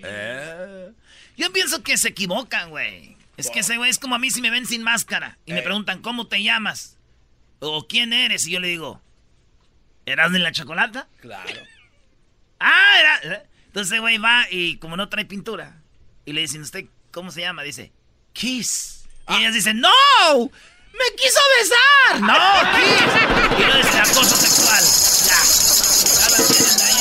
Eh. 0.04 0.92
Yo 1.36 1.52
pienso 1.52 1.82
que 1.82 1.96
se 1.96 2.08
equivocan, 2.08 2.70
güey. 2.70 3.16
Es 3.36 3.50
que 3.50 3.60
ese 3.60 3.78
güey 3.78 3.90
es 3.90 3.98
como 3.98 4.14
a 4.14 4.18
mí 4.18 4.30
si 4.30 4.42
me 4.42 4.50
ven 4.50 4.66
sin 4.66 4.82
máscara 4.82 5.38
y 5.46 5.54
me 5.54 5.62
preguntan, 5.62 6.02
¿cómo 6.02 6.26
te 6.26 6.42
llamas? 6.42 6.98
¿O 7.60 7.88
quién 7.88 8.12
eres? 8.12 8.46
Y 8.46 8.52
yo 8.52 8.60
le 8.60 8.68
digo, 8.68 9.00
¿eras 10.06 10.32
de 10.32 10.38
la 10.38 10.52
chocolata? 10.52 11.08
Claro. 11.20 11.60
Ah, 12.60 13.20
era. 13.24 13.44
Entonces, 13.78 13.92
ese 13.92 14.00
güey 14.00 14.18
va 14.18 14.44
y 14.50 14.76
como 14.78 14.96
no 14.96 15.08
trae 15.08 15.24
pintura. 15.24 15.80
Y 16.24 16.32
le 16.32 16.40
dicen, 16.40 16.62
¿usted 16.62 16.86
cómo 17.12 17.30
se 17.30 17.42
llama? 17.42 17.62
Dice, 17.62 17.92
Kiss. 18.32 19.04
Y 19.28 19.36
ellas 19.36 19.54
dicen, 19.54 19.80
¡No! 19.80 19.88
¡Me 20.40 21.14
quiso 21.16 21.38
besar! 21.60 22.20
¡No, 22.20 22.34
Kiss! 22.74 23.02
Y 23.56 23.62
lo 23.70 23.76
dice 23.76 23.98
acoso 24.00 24.34
sexual. 24.34 24.82
Ya. 25.28 25.40
Ya 26.18 26.28
la 26.28 26.38
tienen 26.48 26.80
ahí. 26.80 26.96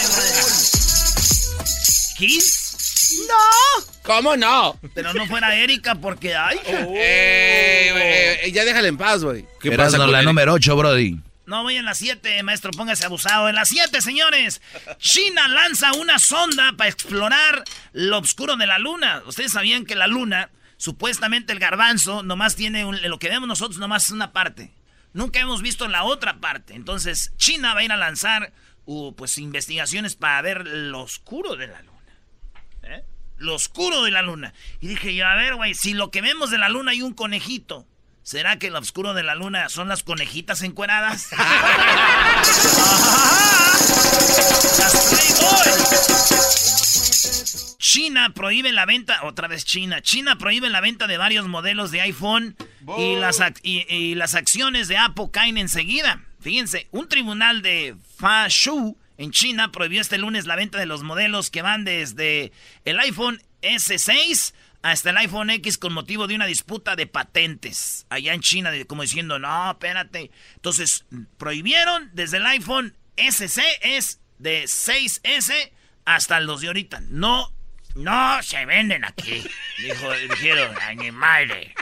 ¿Kiss? 2.15 3.25
¡No! 3.27 3.84
¿Cómo 4.03 4.38
no? 4.38 4.79
Pero 4.93 5.15
no 5.15 5.25
fuera 5.25 5.55
Erika 5.55 5.96
porque, 5.96 6.36
ay. 6.36 6.60
Eh, 6.67 8.39
eh, 8.43 8.51
ya 8.51 8.63
déjale 8.65 8.89
en 8.89 8.98
paz, 8.98 9.24
güey. 9.24 9.48
¿Qué 9.62 9.72
pasa 9.72 9.98
con 9.98 10.12
la 10.12 10.22
número 10.22 10.53
8, 10.53 10.75
Brody. 10.75 11.19
No, 11.48 11.63
voy 11.63 11.77
en 11.77 11.86
las 11.86 12.00
7, 12.00 12.44
maestro, 12.44 12.72
póngase 12.72 13.06
abusado. 13.06 13.48
En 13.48 13.56
las 13.56 13.70
7, 13.70 14.01
señores, 14.01 14.62
China 14.98 15.48
lanza 15.48 15.94
una 15.94 16.20
sonda 16.20 16.74
para 16.74 16.89
explorar 16.89 17.63
lo 17.94 18.18
oscuro 18.18 18.58
de 18.58 18.68
la 18.68 18.77
luna. 18.80 19.24
Ustedes 19.25 19.54
sabían 19.54 19.86
que 19.86 19.96
la 19.96 20.08
luna, 20.08 20.51
supuestamente 20.75 21.54
el 21.54 21.60
garbanzo, 21.60 22.22
nomás 22.22 22.58
tiene 22.58 22.84
lo 23.08 23.18
que 23.18 23.30
vemos 23.30 23.48
nosotros, 23.48 23.80
nomás 23.80 24.08
es 24.08 24.12
una 24.12 24.34
parte. 24.34 24.74
Nunca 25.13 25.39
hemos 25.39 25.62
visto 25.62 25.88
la 25.88 26.04
otra 26.04 26.42
parte. 26.42 26.75
Entonces, 26.75 27.32
China 27.38 27.74
va 27.74 27.80
a 27.80 27.84
ir 27.84 27.94
a 27.94 27.98
lanzar 27.98 28.51
pues 29.16 29.38
investigaciones 29.38 30.18
para 30.18 30.42
ver 30.42 30.68
lo 30.68 31.00
oscuro 31.00 31.56
de 31.56 31.68
la 31.68 31.82
luna. 31.82 32.20
¿Eh? 32.84 33.06
Lo 33.38 33.56
oscuro 33.56 34.04
de 34.04 34.12
la 34.12 34.22
luna. 34.22 34.54
Y 34.82 34.88
dije 34.88 35.16
yo, 35.16 35.25
a 35.25 35.36
ver, 35.36 35.56
güey, 35.56 35.75
si 35.75 35.94
lo 35.94 36.12
que 36.12 36.22
vemos 36.22 36.51
de 36.51 36.58
la 36.58 36.68
luna 36.68 36.92
hay 36.92 37.01
un 37.01 37.13
conejito, 37.13 37.88
¿será 38.27 38.60
que 38.60 38.69
lo 38.69 38.79
oscuro 38.79 39.13
de 39.13 39.24
la 39.24 39.36
luna 39.36 39.69
son 39.69 39.88
las 39.88 40.03
conejitas 40.03 40.62
encueradas? 40.62 41.29
Las 44.79 44.96
Playboy. 45.10 45.72
China 47.77 48.34
prohíbe 48.36 48.74
la 48.74 48.86
venta, 48.86 49.22
otra 49.24 49.48
vez 49.48 49.63
China, 49.63 50.01
China 50.01 50.38
prohíbe 50.38 50.69
la 50.69 50.81
venta 50.81 51.07
de 51.07 51.17
varios 51.17 51.48
modelos 51.48 51.91
de 51.91 52.01
iPhone 52.01 52.57
y 52.98 53.15
las, 53.15 53.41
y 53.63 54.15
las 54.15 54.36
acciones 54.36 54.89
de 54.89 54.98
Apple 54.98 55.29
caen 55.31 55.57
enseguida. 55.57 56.22
Fíjense, 56.41 56.89
un 56.91 57.07
tribunal 57.07 57.62
de 57.62 57.96
Fashu 58.17 58.98
en 59.17 59.31
China 59.31 59.72
prohibió 59.72 60.01
este 60.01 60.17
lunes 60.17 60.46
la 60.48 60.57
venta 60.57 60.77
de 60.77 60.86
los 60.86 61.01
modelos 61.01 61.50
que 61.50 61.62
van 61.62 61.86
desde 61.86 62.51
el 62.84 63.00
iPhone 63.00 63.41
S6 63.62 64.53
hasta 64.81 65.10
el 65.10 65.17
iPhone 65.17 65.50
X 65.50 65.77
con 65.77 65.93
motivo 65.93 66.27
de 66.27 66.36
una 66.36 66.46
disputa 66.46 66.96
de 66.96 67.07
patentes 67.07 68.05
allá 68.10 68.34
en 68.34 68.41
China, 68.41 68.72
de- 68.72 68.86
como 68.86 69.01
diciendo, 69.01 69.39
no, 69.39 69.72
espérate. 69.72 70.31
Entonces, 70.55 71.05
prohibieron 71.38 72.10
desde 72.13 72.38
el 72.38 72.46
iPhone 72.46 72.96
SC, 73.17 73.62
es 73.81 74.19
de 74.39 74.63
6S 74.65 75.72
hasta 76.05 76.39
los 76.39 76.62
de 76.62 76.67
ahorita. 76.67 77.01
No, 77.10 77.51
no 77.96 78.41
se 78.43 78.65
venden 78.65 79.03
aquí. 79.03 79.43
Dijo, 79.84 80.12
dijeron, 80.29 80.75
animales. 80.84 81.74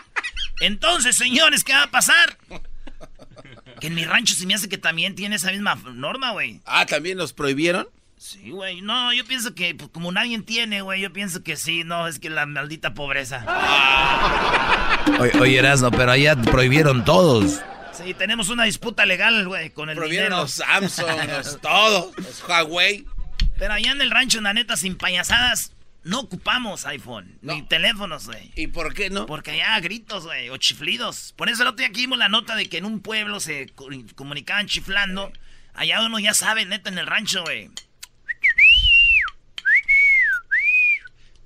Entonces, 0.61 1.15
señores, 1.17 1.63
¿qué 1.63 1.73
va 1.73 1.83
a 1.83 1.91
pasar? 1.91 2.37
Que 3.81 3.87
en 3.87 3.95
mi 3.95 4.05
rancho 4.05 4.33
se 4.35 4.45
me 4.45 4.53
hace 4.55 4.69
que 4.69 4.77
también 4.77 5.15
tiene 5.15 5.35
esa 5.35 5.51
misma 5.51 5.75
norma, 5.75 6.31
güey. 6.31 6.61
Ah, 6.65 6.85
¿también 6.85 7.17
los 7.17 7.33
prohibieron? 7.33 7.87
Sí, 8.27 8.49
güey. 8.49 8.81
No, 8.81 9.13
yo 9.13 9.23
pienso 9.23 9.53
que 9.53 9.75
pues, 9.75 9.91
como 9.91 10.11
nadie 10.11 10.39
tiene, 10.41 10.81
güey, 10.81 10.99
yo 10.99 11.13
pienso 11.13 11.43
que 11.43 11.55
sí. 11.55 11.83
No, 11.83 12.07
es 12.07 12.17
que 12.17 12.31
la 12.31 12.47
maldita 12.47 12.95
pobreza. 12.95 13.45
Oye, 15.19 15.31
oye, 15.39 15.57
Erasmo, 15.59 15.91
pero 15.91 16.11
allá 16.11 16.35
prohibieron 16.35 17.05
todos. 17.05 17.61
Sí, 17.93 18.13
tenemos 18.15 18.49
una 18.49 18.63
disputa 18.63 19.05
legal, 19.05 19.47
güey, 19.47 19.69
con 19.69 19.89
el 19.89 19.95
Prohibieron 19.95 20.29
dinero. 20.29 20.41
los 20.41 20.51
Samsung, 20.53 21.29
los 21.37 21.61
todos, 21.61 22.17
los 22.17 22.43
Huawei. 22.47 23.05
Pero 23.59 23.73
allá 23.73 23.91
en 23.91 24.01
el 24.01 24.09
rancho, 24.11 24.41
la 24.41 24.53
neta, 24.53 24.75
sin 24.75 24.95
payasadas, 24.97 25.71
no 26.03 26.19
ocupamos 26.21 26.85
iPhone. 26.87 27.37
Ni 27.43 27.61
No. 27.61 27.67
teléfonos, 27.67 28.25
güey. 28.25 28.51
¿Y 28.55 28.67
por 28.67 28.93
qué 28.95 29.09
no? 29.11 29.27
Porque 29.27 29.51
allá 29.51 29.79
gritos, 29.81 30.25
güey, 30.25 30.49
o 30.49 30.57
chiflidos. 30.57 31.33
Por 31.37 31.47
eso 31.49 31.61
el 31.61 31.67
otro 31.69 31.77
día 31.77 31.87
aquí 31.87 32.01
vimos 32.01 32.17
la 32.17 32.27
nota 32.27 32.55
de 32.55 32.67
que 32.67 32.79
en 32.79 32.85
un 32.85 32.99
pueblo 33.01 33.39
se 33.39 33.67
co- 33.75 33.87
comunicaban 34.15 34.65
chiflando. 34.67 35.31
Allá 35.75 36.01
uno 36.01 36.17
ya 36.19 36.33
sabe, 36.33 36.65
neta, 36.65 36.89
en 36.89 36.97
el 36.97 37.05
rancho, 37.07 37.43
güey. 37.43 37.69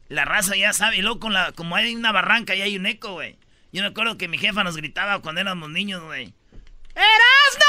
La 0.10 0.26
raza 0.26 0.56
ya 0.56 0.74
sabe. 0.74 0.98
Y 0.98 1.02
luego 1.02 1.20
con 1.20 1.34
la, 1.34 1.52
como 1.54 1.76
hay 1.76 1.96
una 1.96 2.12
barranca 2.12 2.56
y 2.56 2.62
hay 2.62 2.76
un 2.76 2.86
eco, 2.86 3.14
güey. 3.14 3.38
Yo 3.72 3.82
me 3.84 3.88
acuerdo 3.90 4.18
que 4.18 4.28
mi 4.28 4.38
jefa 4.38 4.64
nos 4.64 4.76
gritaba 4.76 5.20
cuando 5.20 5.42
éramos 5.42 5.70
niños, 5.70 6.04
güey. 6.04 6.34
¡Erasno! 6.96 7.66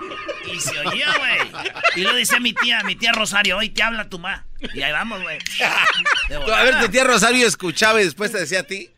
Y 0.52 0.60
se 0.60 0.78
oía, 0.80 1.08
güey. 1.16 1.72
Y 1.96 2.02
lo 2.02 2.12
decía 2.12 2.38
mi 2.38 2.52
tía, 2.52 2.82
mi 2.84 2.96
tía 2.96 3.12
Rosario, 3.12 3.56
hoy 3.56 3.70
te 3.70 3.82
habla 3.82 4.10
tu 4.10 4.18
ma. 4.18 4.44
Y 4.74 4.82
ahí 4.82 4.92
vamos, 4.92 5.22
güey. 5.22 5.38
A 6.52 6.62
ver, 6.62 6.80
tu 6.80 6.88
tía 6.90 7.04
Rosario 7.04 7.46
escuchaba 7.46 8.02
y 8.02 8.04
después 8.04 8.30
te 8.30 8.38
decía 8.38 8.60
a 8.60 8.64
ti. 8.64 8.90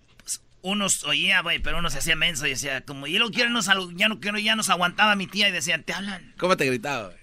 unos 0.62 1.04
oía, 1.04 1.42
güey, 1.42 1.60
pero 1.60 1.78
uno 1.78 1.88
se 1.90 1.98
hacía 1.98 2.16
menso 2.16 2.46
y 2.46 2.50
decía, 2.50 2.80
como 2.80 3.06
ya 3.06 3.20
no 3.20 3.30
quiero, 3.30 3.50
nos, 3.50 3.66
ya 3.94 4.08
no 4.08 4.38
ya 4.38 4.56
nos 4.56 4.68
aguantaba 4.70 5.14
mi 5.14 5.28
tía 5.28 5.48
y 5.48 5.52
decían, 5.52 5.84
te 5.84 5.92
hablan. 5.92 6.34
¿Cómo 6.38 6.56
te 6.56 6.64
gritaba? 6.66 7.06
güey? 7.06 7.18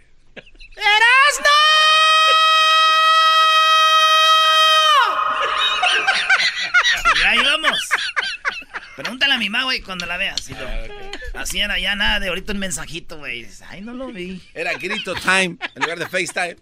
Y 7.16 7.24
ahí 7.24 7.40
vamos. 7.44 7.90
Pregúntale 8.96 9.34
a 9.34 9.38
mi 9.38 9.50
mamá, 9.50 9.64
güey, 9.66 9.82
cuando 9.82 10.06
la 10.06 10.18
veas. 10.18 10.50
Lo- 10.50 11.40
Así 11.40 11.60
era 11.60 11.80
ya 11.80 11.96
nada 11.96 12.20
de 12.20 12.28
ahorita 12.30 12.54
un 12.54 12.60
mensajito, 12.60 13.18
güey. 13.18 13.48
Ay, 13.70 13.82
no 13.82 13.94
lo 13.94 14.08
vi. 14.08 14.42
Era 14.54 14.74
grito 14.74 15.16
time 15.16 15.58
en 15.76 15.82
lugar 15.82 15.98
de 16.00 16.08
FaceTime. 16.08 16.58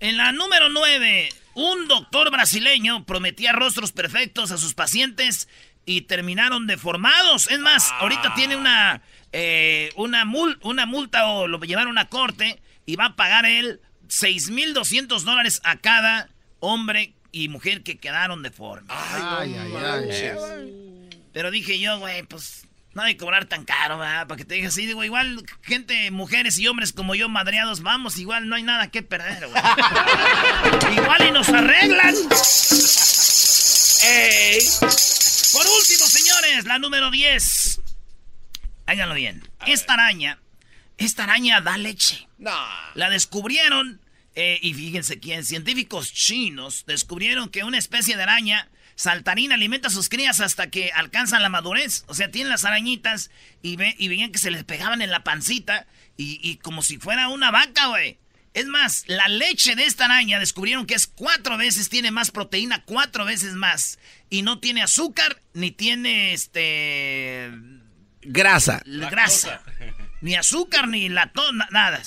En 0.00 0.16
la 0.16 0.30
número 0.32 0.68
9, 0.68 1.28
un 1.54 1.88
doctor 1.88 2.30
brasileño 2.30 3.04
prometía 3.04 3.50
rostros 3.52 3.90
perfectos 3.90 4.52
a 4.52 4.58
sus 4.58 4.74
pacientes 4.74 5.48
y 5.84 6.02
terminaron 6.02 6.68
deformados. 6.68 7.50
Es 7.50 7.58
más, 7.58 7.90
ahorita 7.98 8.34
tiene 8.36 8.54
una, 8.56 9.02
eh, 9.32 9.90
una, 9.96 10.24
mul- 10.24 10.58
una 10.62 10.86
multa 10.86 11.26
o 11.26 11.48
lo 11.48 11.58
llevaron 11.58 11.98
a 11.98 12.08
corte 12.08 12.62
y 12.86 12.94
va 12.94 13.06
a 13.06 13.16
pagar 13.16 13.44
él 13.46 13.80
6.200 14.08 15.22
dólares 15.24 15.60
a 15.64 15.76
cada 15.78 16.28
hombre 16.60 17.14
y 17.32 17.48
mujer 17.48 17.82
que 17.82 17.98
quedaron 17.98 18.42
deformes. 18.44 18.86
Ay, 18.90 19.54
ay, 19.58 19.72
ay. 19.76 20.87
Pero 21.38 21.52
dije 21.52 21.78
yo, 21.78 22.00
güey, 22.00 22.24
pues 22.24 22.66
no 22.94 23.02
hay 23.02 23.14
que 23.14 23.18
cobrar 23.18 23.44
tan 23.44 23.64
caro, 23.64 23.96
¿verdad? 23.96 24.26
Para 24.26 24.38
que 24.38 24.44
te 24.44 24.56
digas 24.56 24.72
así, 24.72 24.86
digo, 24.86 25.04
igual 25.04 25.46
gente, 25.62 26.10
mujeres 26.10 26.58
y 26.58 26.66
hombres 26.66 26.92
como 26.92 27.14
yo 27.14 27.28
madreados, 27.28 27.80
vamos, 27.80 28.18
igual 28.18 28.48
no 28.48 28.56
hay 28.56 28.64
nada 28.64 28.90
que 28.90 29.04
perder, 29.04 29.46
güey. 29.46 29.62
igual 30.96 31.28
y 31.28 31.30
nos 31.30 31.48
arreglan. 31.48 32.12
¡Ey! 34.02 34.58
Por 34.80 35.64
último, 35.64 36.06
señores, 36.08 36.64
la 36.64 36.80
número 36.80 37.12
10. 37.12 37.82
Háganlo 38.86 39.14
bien. 39.14 39.48
Esta 39.64 39.94
araña, 39.94 40.40
esta 40.96 41.22
araña 41.22 41.60
da 41.60 41.78
leche. 41.78 42.26
No. 42.38 42.50
La 42.94 43.10
descubrieron, 43.10 44.00
eh, 44.34 44.58
y 44.60 44.74
fíjense 44.74 45.20
quién, 45.20 45.44
científicos 45.44 46.12
chinos 46.12 46.82
descubrieron 46.88 47.48
que 47.48 47.62
una 47.62 47.78
especie 47.78 48.16
de 48.16 48.24
araña 48.24 48.68
saltarín 48.98 49.52
alimenta 49.52 49.86
a 49.86 49.92
sus 49.92 50.08
crías 50.08 50.40
hasta 50.40 50.70
que 50.70 50.90
alcanzan 50.90 51.40
la 51.40 51.48
madurez. 51.48 52.04
O 52.08 52.14
sea, 52.14 52.32
tienen 52.32 52.50
las 52.50 52.64
arañitas 52.64 53.30
y, 53.62 53.76
ve, 53.76 53.94
y 53.96 54.08
veían 54.08 54.32
que 54.32 54.40
se 54.40 54.50
les 54.50 54.64
pegaban 54.64 55.02
en 55.02 55.12
la 55.12 55.22
pancita 55.22 55.86
y, 56.16 56.40
y 56.42 56.56
como 56.56 56.82
si 56.82 56.98
fuera 56.98 57.28
una 57.28 57.52
vaca, 57.52 57.86
güey. 57.86 58.18
Es 58.54 58.66
más, 58.66 59.04
la 59.06 59.28
leche 59.28 59.76
de 59.76 59.84
esta 59.84 60.06
araña 60.06 60.40
descubrieron 60.40 60.84
que 60.84 60.94
es 60.94 61.06
cuatro 61.06 61.56
veces, 61.56 61.88
tiene 61.88 62.10
más 62.10 62.32
proteína, 62.32 62.82
cuatro 62.84 63.24
veces 63.24 63.54
más. 63.54 64.00
Y 64.30 64.42
no 64.42 64.58
tiene 64.58 64.82
azúcar, 64.82 65.40
ni 65.54 65.70
tiene 65.70 66.32
este... 66.32 67.52
Grasa. 68.22 68.82
Grasa. 68.84 69.62
Ni 70.22 70.34
azúcar, 70.34 70.88
ni 70.88 71.08
latón, 71.08 71.58
nada. 71.70 72.02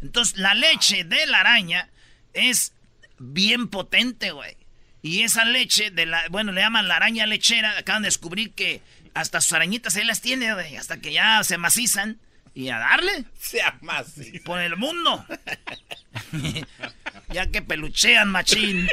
Entonces, 0.00 0.38
la 0.38 0.54
leche 0.54 1.02
de 1.02 1.26
la 1.26 1.40
araña 1.40 1.90
es 2.34 2.72
bien 3.18 3.66
potente, 3.66 4.30
güey. 4.30 4.56
Y 5.06 5.22
esa 5.22 5.44
leche 5.44 5.92
de 5.92 6.04
la, 6.04 6.24
bueno, 6.30 6.50
le 6.50 6.62
llaman 6.62 6.88
la 6.88 6.96
araña 6.96 7.26
lechera, 7.26 7.78
acaban 7.78 8.02
de 8.02 8.08
descubrir 8.08 8.50
que 8.54 8.82
hasta 9.14 9.40
sus 9.40 9.52
arañitas 9.52 9.94
ahí 9.94 10.04
las 10.04 10.20
tiene, 10.20 10.52
güey, 10.52 10.76
hasta 10.76 11.00
que 11.00 11.12
ya 11.12 11.44
se 11.44 11.58
macizan. 11.58 12.18
Y 12.54 12.70
a 12.70 12.78
darle. 12.80 13.24
Se 13.38 13.62
amacizan. 13.62 14.42
Por 14.44 14.58
el 14.58 14.76
mundo. 14.76 15.24
ya 17.28 17.46
que 17.52 17.62
peluchean, 17.62 18.30
machín. 18.30 18.88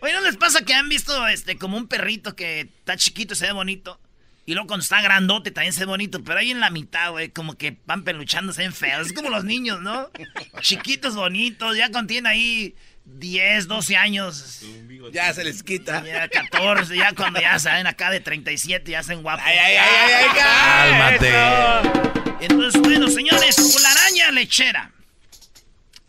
Oye, 0.00 0.12
¿no 0.12 0.22
les 0.22 0.36
pasa 0.36 0.64
que 0.64 0.74
han 0.74 0.88
visto 0.88 1.28
este 1.28 1.56
como 1.56 1.76
un 1.76 1.86
perrito 1.86 2.34
que 2.34 2.62
está 2.62 2.96
chiquito 2.96 3.34
y 3.34 3.36
se 3.36 3.46
ve 3.46 3.52
bonito? 3.52 4.00
Y 4.44 4.54
luego 4.54 4.66
cuando 4.66 4.82
está 4.82 5.00
grandote 5.00 5.52
también 5.52 5.72
se 5.72 5.80
ve 5.80 5.86
bonito, 5.86 6.24
pero 6.24 6.40
ahí 6.40 6.50
en 6.50 6.58
la 6.58 6.70
mitad, 6.70 7.12
güey, 7.12 7.28
como 7.28 7.56
que 7.56 7.76
van 7.86 8.02
peluchándose 8.02 8.64
en 8.64 8.72
feos. 8.72 9.06
Es 9.06 9.12
como 9.12 9.30
los 9.30 9.44
niños, 9.44 9.80
¿no? 9.82 10.10
Chiquitos, 10.62 11.14
bonitos, 11.14 11.76
ya 11.76 11.92
contienen 11.92 12.26
ahí 12.26 12.74
10, 13.14 13.66
12 13.66 13.96
años. 13.96 14.62
Ya 15.12 15.32
se 15.32 15.44
les 15.44 15.62
quita. 15.62 16.04
Ya 16.04 16.28
14, 16.28 16.96
ya 16.96 17.12
cuando 17.14 17.40
ya 17.40 17.58
salen 17.58 17.86
acá 17.86 18.10
de 18.10 18.20
37 18.20 18.90
ya 18.90 19.00
hacen 19.00 19.22
guapos. 19.22 19.44
Ay, 19.44 19.58
ay, 19.58 19.76
ay, 19.76 20.12
ay, 20.12 20.24
ay, 20.24 21.20
Cálmate. 21.20 22.44
Entonces, 22.44 22.80
bueno, 22.80 23.08
señores, 23.08 23.82
la 23.82 23.90
araña 23.90 24.30
lechera. 24.30 24.92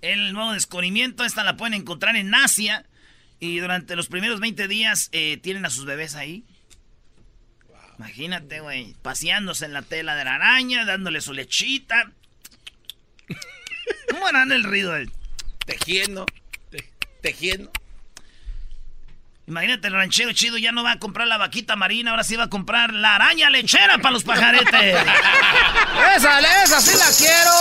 El 0.01 0.33
nuevo 0.33 0.53
descubrimiento, 0.53 1.25
esta 1.25 1.43
la 1.43 1.57
pueden 1.57 1.73
encontrar 1.73 2.15
en 2.15 2.33
Asia. 2.33 2.85
Y 3.39 3.59
durante 3.59 3.95
los 3.95 4.07
primeros 4.07 4.39
20 4.39 4.67
días 4.67 5.09
eh, 5.11 5.37
tienen 5.41 5.65
a 5.65 5.69
sus 5.69 5.85
bebés 5.85 6.15
ahí. 6.15 6.43
Imagínate, 7.97 8.59
güey, 8.61 8.95
paseándose 9.01 9.65
en 9.65 9.73
la 9.73 9.81
tela 9.81 10.15
de 10.15 10.23
la 10.23 10.35
araña, 10.35 10.85
dándole 10.85 11.19
su 11.21 11.33
lechita. 11.33 12.11
¿Cómo 14.09 14.27
harán 14.27 14.51
el 14.51 14.63
ruido? 14.63 14.93
Tejiendo. 15.65 16.25
Te- 17.21 17.29
tejiendo. 17.29 17.71
Imagínate, 19.47 19.87
el 19.87 19.93
ranchero 19.93 20.31
chido 20.33 20.59
ya 20.59 20.71
no 20.71 20.83
va 20.83 20.91
a 20.91 20.99
comprar 20.99 21.27
la 21.27 21.37
vaquita 21.39 21.75
marina, 21.75 22.11
ahora 22.11 22.23
sí 22.23 22.35
va 22.35 22.43
a 22.43 22.49
comprar 22.49 22.93
la 22.93 23.15
araña 23.15 23.49
lechera 23.49 23.97
para 23.97 24.11
los 24.11 24.23
pajaretes. 24.23 24.95
Esa, 26.15 26.39
esa 26.63 26.81
sí 26.81 26.91
la 26.97 27.11
quiero. 27.17 27.51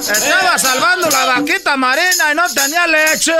Estaba 0.00 0.58
salvando 0.58 1.08
la 1.08 1.24
vaquita 1.26 1.76
marina 1.76 2.32
y 2.32 2.34
no 2.34 2.42
tenía 2.52 2.86
leche. 2.88 3.32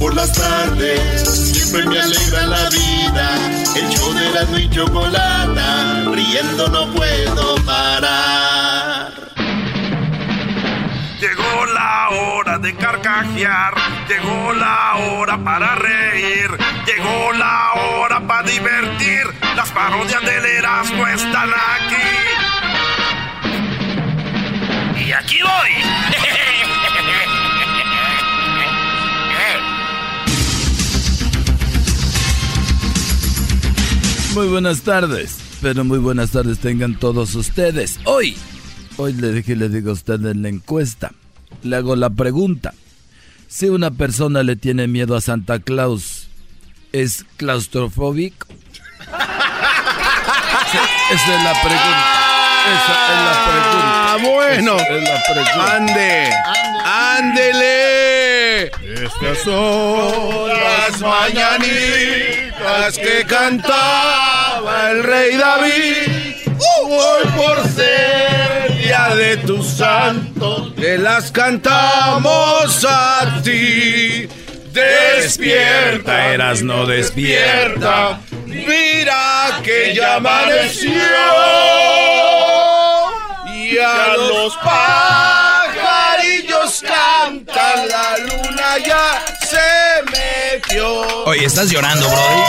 Por 0.00 0.14
las 0.14 0.32
tardes 0.32 1.52
siempre 1.52 1.86
me 1.86 2.00
alegra 2.00 2.46
la 2.46 2.68
vida. 2.70 3.36
El 3.76 3.88
show 3.90 4.12
de 4.12 4.30
la 4.30 4.58
y 4.60 4.68
chocolata, 4.70 6.04
riendo 6.10 6.68
no 6.68 6.92
puedo 6.92 7.54
parar. 7.64 8.41
De 12.72 12.78
carcajear, 12.78 13.74
llegó 14.08 14.52
la 14.52 14.94
hora 14.96 15.42
para 15.42 15.74
reír, 15.74 16.50
llegó 16.86 17.32
la 17.32 17.72
hora 17.74 18.20
para 18.26 18.48
divertir. 18.48 19.26
Las 19.56 19.70
parodias 19.70 20.22
del 20.22 20.44
Erasmo 20.44 21.06
están 21.06 21.50
aquí. 21.50 21.96
y 25.06 25.12
aquí 25.12 25.38
voy. 25.42 25.70
Muy 34.34 34.48
buenas 34.48 34.80
tardes, 34.80 35.36
pero 35.60 35.84
muy 35.84 35.98
buenas 35.98 36.30
tardes 36.30 36.58
tengan 36.58 36.98
todos 36.98 37.34
ustedes. 37.34 38.00
Hoy, 38.04 38.34
hoy 38.96 39.12
le 39.12 39.30
dije, 39.30 39.56
le 39.56 39.68
digo 39.68 39.90
a 39.90 39.92
usted 39.92 40.24
en 40.24 40.40
la 40.40 40.48
encuesta, 40.48 41.12
le 41.62 41.76
hago 41.76 41.96
la 41.96 42.10
pregunta. 42.10 42.74
Si 43.48 43.68
una 43.68 43.90
persona 43.90 44.42
le 44.42 44.56
tiene 44.56 44.86
miedo 44.88 45.14
a 45.14 45.20
Santa 45.20 45.58
Claus, 45.58 46.28
¿es 46.92 47.24
claustrofóbico? 47.36 48.46
Sí, 50.70 50.78
esa 51.10 51.36
es 51.36 51.42
la 51.44 51.52
pregunta. 51.60 52.22
Esa 52.64 52.92
es 53.12 53.20
la 53.24 53.34
pregunta. 53.44 54.12
Ah, 54.12 54.16
bueno. 54.22 54.76
Esa 54.76 54.94
es 54.94 55.02
la 55.02 55.22
pregunta. 55.32 55.76
Ande. 55.76 56.30
Ándele. 56.84 58.66
Estas 59.04 59.38
son 59.44 60.48
Las 60.48 61.00
mañanitas 61.00 62.98
que 62.98 63.24
cantaba 63.26 64.90
el 64.92 65.02
rey 65.02 65.36
David. 65.36 66.36
Hoy 66.88 67.24
por 67.36 67.68
ser 67.68 68.31
de 69.14 69.36
tu 69.38 69.62
santo, 69.62 70.72
te 70.74 70.98
las 70.98 71.30
cantamos 71.30 72.84
a 72.88 73.40
ti. 73.42 74.28
Despierta, 74.72 76.32
eras 76.32 76.62
no 76.62 76.86
despierta. 76.86 78.20
Mira 78.46 79.60
que 79.62 79.94
ya 79.94 80.16
amaneció. 80.16 80.90
Y 83.54 83.78
a 83.78 84.14
los 84.16 84.56
pajarillos 84.56 85.62
cantan, 86.82 87.88
la 87.88 88.18
luna 88.18 88.78
ya 88.86 89.22
se 89.46 90.02
metió. 90.10 91.24
Oye, 91.24 91.44
¿estás 91.44 91.70
llorando, 91.70 92.08
Brody? 92.08 92.42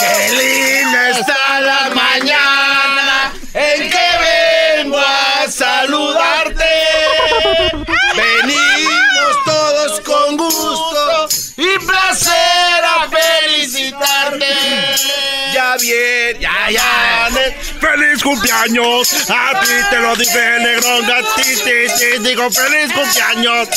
Qué 0.00 0.30
linda 0.36 1.10
está 1.10 1.60
la 1.60 1.90
mañana 1.94 2.67
bien, 16.32 16.40
ya, 16.40 16.70
ya. 16.70 17.30
¡Feliz 17.80 18.22
cumpleaños! 18.22 19.30
A 19.30 19.60
ti 19.60 19.72
te 19.90 19.98
lo 19.98 20.16
dije, 20.16 20.58
negrón, 20.60 21.04
a 21.10 21.20
ti 21.36 22.18
digo 22.20 22.50
feliz 22.50 22.92
cumpleaños. 22.92 23.68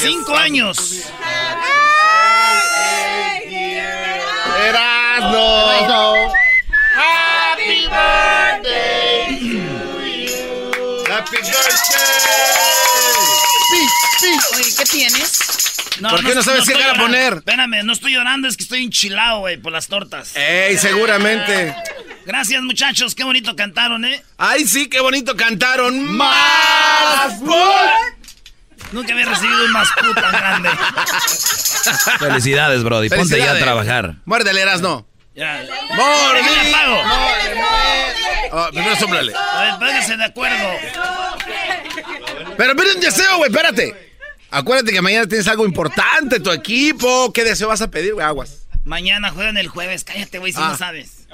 Cinco 0.00 0.36
años. 0.36 1.08
Erasno. 4.66 6.32
Happy 6.94 7.88
birthday 7.88 9.26
to 9.28 9.34
you. 9.44 9.62
Happy 11.08 11.38
birthday. 11.38 12.24
Oye, 14.56 14.74
¿qué 14.76 14.84
tienes? 14.84 15.53
¿Por 16.00 16.24
qué 16.24 16.34
no 16.34 16.42
sabes 16.42 16.64
qué 16.64 16.72
estoy 16.72 16.74
cara 16.74 16.94
llorando. 16.94 17.04
poner? 17.04 17.32
Espérame, 17.34 17.84
no 17.84 17.92
estoy 17.92 18.12
llorando, 18.14 18.48
es 18.48 18.56
que 18.56 18.64
estoy 18.64 18.84
enchilado, 18.84 19.40
güey, 19.40 19.56
por 19.58 19.72
las 19.72 19.86
tortas. 19.86 20.34
Ey, 20.36 20.76
seguramente. 20.78 21.74
Gracias, 22.26 22.62
muchachos, 22.62 23.14
qué 23.14 23.22
bonito 23.24 23.54
cantaron, 23.54 24.04
¿eh? 24.04 24.22
Ay, 24.38 24.64
sí, 24.66 24.88
qué 24.88 25.00
bonito 25.00 25.36
cantaron. 25.36 26.04
Más. 26.16 27.40
Nunca 28.92 29.12
había 29.12 29.26
recibido 29.26 29.64
un 29.64 29.72
más 29.72 29.88
tan 30.14 30.32
grande. 30.32 30.70
Felicidades, 32.18 32.82
Brody. 32.82 33.08
Ponte 33.08 33.22
ya 33.22 33.24
a 33.24 33.28
Felicidades. 33.54 33.62
trabajar. 33.62 34.14
Muérdele, 34.24 34.60
Erasno. 34.62 35.06
Ya. 35.34 35.64
Mordí. 35.94 36.72
Pago. 36.72 37.02
Oh, 38.52 38.68
primero 38.70 38.96
sóplale. 38.96 39.32
A 39.34 39.62
ver, 39.62 39.72
pónganse 39.80 40.16
de 40.16 40.24
acuerdo. 40.24 40.68
Pero 42.56 42.76
pide 42.76 42.94
un 42.94 43.00
deseo, 43.00 43.38
güey, 43.38 43.50
espérate. 43.50 44.13
Acuérdate 44.54 44.92
que 44.92 45.02
mañana 45.02 45.26
tienes 45.26 45.48
algo 45.48 45.64
importante, 45.64 46.38
tu 46.38 46.52
equipo. 46.52 47.32
¿Qué 47.32 47.42
deseo 47.42 47.66
vas 47.66 47.80
a 47.82 47.90
pedir, 47.90 48.14
güey? 48.14 48.24
Aguas. 48.24 48.66
Mañana 48.84 49.30
juegan 49.32 49.56
el 49.56 49.66
jueves. 49.66 50.04
Cállate, 50.04 50.38
güey, 50.38 50.52
si 50.52 50.60
Ah. 50.62 50.68
no 50.68 50.76
sabes. 50.78 51.26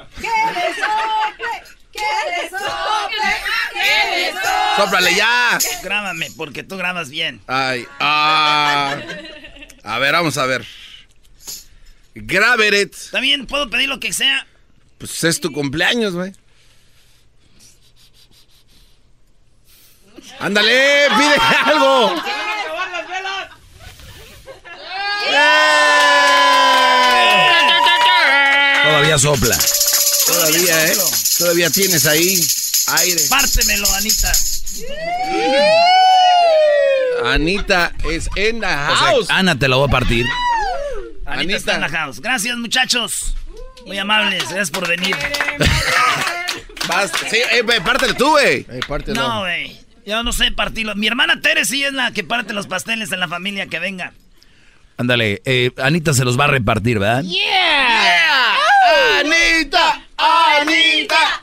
Sóplale 4.77 5.15
ya. 5.15 5.59
Grábame, 5.83 6.29
porque 6.37 6.63
tú 6.63 6.77
grabas 6.77 7.11
bien. 7.11 7.41
Ay, 7.47 7.87
ah. 7.99 8.97
A 9.83 9.99
ver, 9.99 10.13
vamos 10.13 10.39
a 10.39 10.47
ver. 10.47 10.65
Graveret. 12.15 12.97
También 13.11 13.47
puedo 13.47 13.69
pedir 13.71 13.89
lo 13.89 14.01
que 14.01 14.13
sea. 14.13 14.47
Pues 14.99 15.23
es 15.25 15.41
tu 15.41 15.53
cumpleaños, 15.53 16.15
güey. 16.15 16.33
Ándale, 20.39 21.09
pide 21.17 21.35
algo. 21.67 22.15
Todavía 28.83 29.19
sopla. 29.19 29.59
Todavía, 30.27 30.87
¿eh? 30.87 30.97
Todavía 31.39 31.71
tienes 31.71 32.07
ahí 32.07 32.41
aire. 32.89 33.21
Pártemelo, 33.29 33.93
Anita. 33.95 34.33
Anita 37.25 37.93
es 38.11 38.29
en 38.37 38.61
la 38.61 38.95
house. 38.97 39.27
Ana 39.31 39.59
te 39.59 39.69
lo 39.69 39.79
voy 39.79 39.89
a 39.89 39.91
partir. 39.91 40.27
Anita, 41.27 41.41
Anita. 41.41 41.57
está 41.57 41.75
en 41.75 41.81
la 41.83 41.89
house. 41.89 42.21
Gracias, 42.21 42.57
muchachos. 42.57 43.35
Muy 43.87 43.99
amables. 43.99 44.43
Gracias 44.45 44.71
por 44.71 44.89
venir. 44.89 45.17
Sí, 47.31 47.37
eh, 47.37 47.63
pártelo 47.85 48.15
tú, 48.15 48.31
güey. 48.31 48.67
No, 49.15 49.41
güey. 49.41 49.79
Yo 50.05 50.23
no 50.23 50.33
sé 50.33 50.51
partirlo. 50.51 50.95
Mi 50.97 51.07
hermana 51.07 51.41
Tere 51.41 51.65
sí 51.65 51.85
es 51.85 51.93
la 51.93 52.13
que 52.13 52.25
parte 52.25 52.53
los 52.53 52.67
pasteles 52.67 53.13
en 53.13 53.21
la 53.21 53.29
familia. 53.29 53.67
Que 53.67 53.79
venga. 53.79 54.13
Ándale, 55.01 55.41
eh, 55.47 55.71
Anita 55.79 56.13
se 56.13 56.27
los 56.27 56.39
va 56.39 56.45
a 56.45 56.49
repartir, 56.49 56.99
¿verdad? 56.99 57.25
Anita, 59.21 60.03
Anita. 60.19 61.43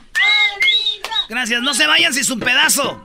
Gracias. 1.27 1.63
No 1.63 1.73
se 1.73 1.87
vayan 1.87 2.13
si 2.13 2.19
es 2.19 2.29
un 2.29 2.39
pedazo. 2.39 3.01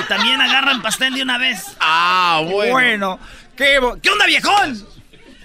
Y 0.00 0.08
también 0.08 0.40
agarran 0.40 0.80
pastel 0.80 1.12
de 1.12 1.22
una 1.22 1.36
vez. 1.36 1.76
Ah, 1.78 2.40
bueno. 2.42 2.72
Bueno. 2.72 3.20
¿Qué, 3.54 3.78
¿Qué 4.02 4.08
onda, 4.08 4.24
viejón? 4.24 4.88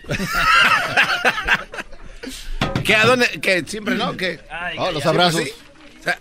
¿Qué, 2.86 2.96
a 2.96 3.06
dónde? 3.06 3.28
¿Qué, 3.42 3.66
siempre 3.68 3.96
no? 3.96 4.16
¿Qué? 4.16 4.40
Ay, 4.50 4.78
Oh, 4.80 4.92
los 4.92 5.06
abrazos. 5.06 5.42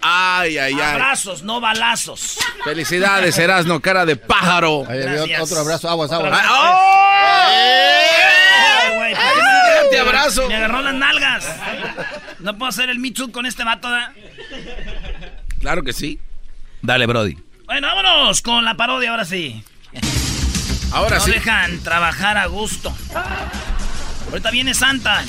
Ay, 0.01 0.59
ay, 0.59 0.75
ay. 0.75 0.81
Abrazos, 0.81 1.43
no 1.43 1.61
balazos. 1.61 2.39
Felicidades, 2.65 3.39
Erasno, 3.39 3.81
cara 3.81 4.05
de 4.07 4.17
pájaro. 4.17 4.85
Gracias. 4.89 5.41
Otro 5.41 5.61
abrazo, 5.61 5.89
aguas, 5.89 6.11
aguas. 6.13 6.45
¡oh! 6.49 7.17
Ay, 7.25 8.97
güey, 8.97 9.15
¿por 9.15 9.23
qué 9.23 9.83
me- 9.85 9.89
Te 9.91 9.99
abrazo. 9.99 10.49
Me 10.49 10.57
agarró 10.57 10.83
las 10.83 10.95
nalgas. 10.95 11.47
No 12.41 12.57
puedo 12.57 12.69
hacer 12.69 12.91
el 12.91 13.13
Too 13.13 13.31
con 13.33 13.47
este 13.47 13.65
vato, 13.65 13.91
¿da? 13.91 14.13
Claro 15.61 15.83
que 15.83 15.93
sí. 15.93 16.19
Dale, 16.83 17.07
Brody. 17.07 17.37
Bueno, 17.65 17.89
vámonos 17.89 18.43
con 18.43 18.65
la 18.65 18.75
parodia 18.75 19.11
ahora 19.11 19.25
sí. 19.25 19.65
Ahora 20.93 21.17
no 21.19 21.25
sí. 21.25 21.33
dejan 21.33 21.81
trabajar 21.81 22.37
a 22.39 22.47
gusto. 22.47 22.95
Ahorita 24.31 24.51
viene 24.51 24.75
Santa. 24.75 25.25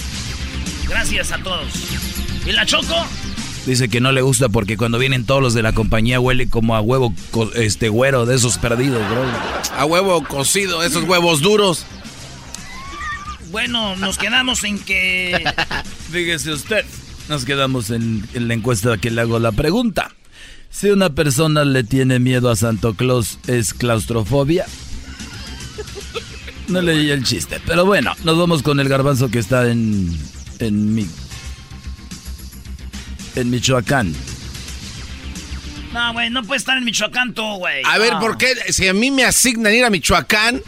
Gracias 0.88 1.32
a 1.32 1.38
todos. 1.40 1.68
¿Y 2.46 2.52
la 2.52 2.66
Choco? 2.66 3.06
Dice 3.68 3.90
que 3.90 4.00
no 4.00 4.14
le 4.14 4.22
gusta 4.22 4.48
porque 4.48 4.78
cuando 4.78 4.98
vienen 4.98 5.26
todos 5.26 5.42
los 5.42 5.54
de 5.54 5.62
la 5.62 5.74
compañía 5.74 6.22
huele 6.22 6.50
como 6.50 6.74
a 6.78 6.80
huevo 6.80 7.14
este 7.54 7.90
güero 7.90 8.26
de 8.26 8.38
esos 8.38 8.58
perdidos, 8.58 9.02
bro. 9.10 9.26
A 9.78 9.84
huevo 9.84 10.24
cocido, 10.24 10.84
esos 10.84 11.04
huevos 11.04 11.42
duros. 11.42 11.86
Bueno, 13.52 13.98
nos 13.98 14.18
quedamos 14.18 14.64
en 14.64 14.80
que... 14.80 15.44
Fíjese 16.12 16.54
usted. 16.54 16.86
Nos 17.28 17.44
quedamos 17.44 17.90
en, 17.90 18.26
en 18.34 18.48
la 18.48 18.54
encuesta 18.54 18.98
que 18.98 19.12
le 19.12 19.20
hago 19.20 19.38
la 19.38 19.52
pregunta. 19.52 20.16
Si 20.70 20.90
una 20.90 21.10
persona 21.10 21.66
le 21.66 21.84
tiene 21.84 22.20
miedo 22.20 22.50
a 22.50 22.56
Santo 22.56 22.94
Claus, 22.94 23.38
¿es 23.48 23.74
claustrofobia? 23.74 24.66
No 26.70 26.82
leí 26.82 27.10
el 27.10 27.26
chiste, 27.26 27.60
pero 27.66 27.86
bueno, 27.86 28.14
nos 28.24 28.38
vamos 28.38 28.64
con 28.64 28.80
el 28.80 28.88
garbanzo 28.88 29.30
que 29.30 29.40
está 29.40 29.70
en, 29.70 30.18
en, 30.60 30.96
mi, 30.96 31.06
en 33.38 33.50
Michoacán. 33.50 34.14
No, 35.94 36.14
güey, 36.14 36.30
no 36.30 36.44
puedes 36.44 36.62
estar 36.62 36.78
en 36.78 36.84
Michoacán 36.84 37.34
tú, 37.34 37.44
güey. 37.58 37.84
A 37.86 37.98
ver. 37.98 38.14
¿por 38.20 38.38
qué? 38.38 38.54
Si 38.70 38.88
a 38.88 38.94
mí 38.94 39.12
me 39.12 39.24
asignan 39.24 39.74
ir 39.74 39.86
a 39.86 39.90
Michoacán. 39.90 40.62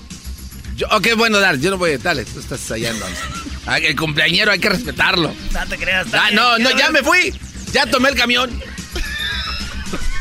Yo, 0.76 0.88
ok, 0.92 1.08
bueno, 1.18 1.40
dale, 1.40 1.60
yo 1.60 1.72
no 1.72 1.78
voy 1.78 1.94
a. 1.94 1.98
Dale, 1.98 2.26
tú 2.26 2.40
estás 2.40 2.72
allá 2.72 2.92
entonces. 2.92 3.20
El 3.84 3.96
cumpleañero 3.96 4.52
hay 4.52 4.60
que 4.60 4.70
respetarlo. 4.70 5.34
No 5.52 5.68
te 5.68 5.78
creas. 5.78 6.08
Ah, 6.14 6.30
bien. 6.30 6.36
no, 6.36 6.58
no, 6.58 6.72
ya 6.78 6.90
me 6.90 7.04
fui. 7.04 7.34
Ya 7.72 7.86
tomé 7.86 8.10
el 8.10 8.16
camión. 8.16 8.50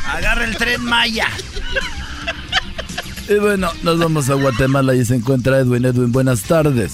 Agarra 0.07 0.45
el 0.45 0.57
tren 0.57 0.83
Maya. 0.85 1.29
Y 3.29 3.35
bueno, 3.35 3.73
nos 3.83 3.99
vamos 3.99 4.29
a 4.29 4.35
Guatemala 4.35 4.95
y 4.95 5.05
se 5.05 5.15
encuentra 5.15 5.59
Edwin. 5.59 5.85
Edwin, 5.85 6.13
buenas 6.13 6.43
tardes. 6.43 6.93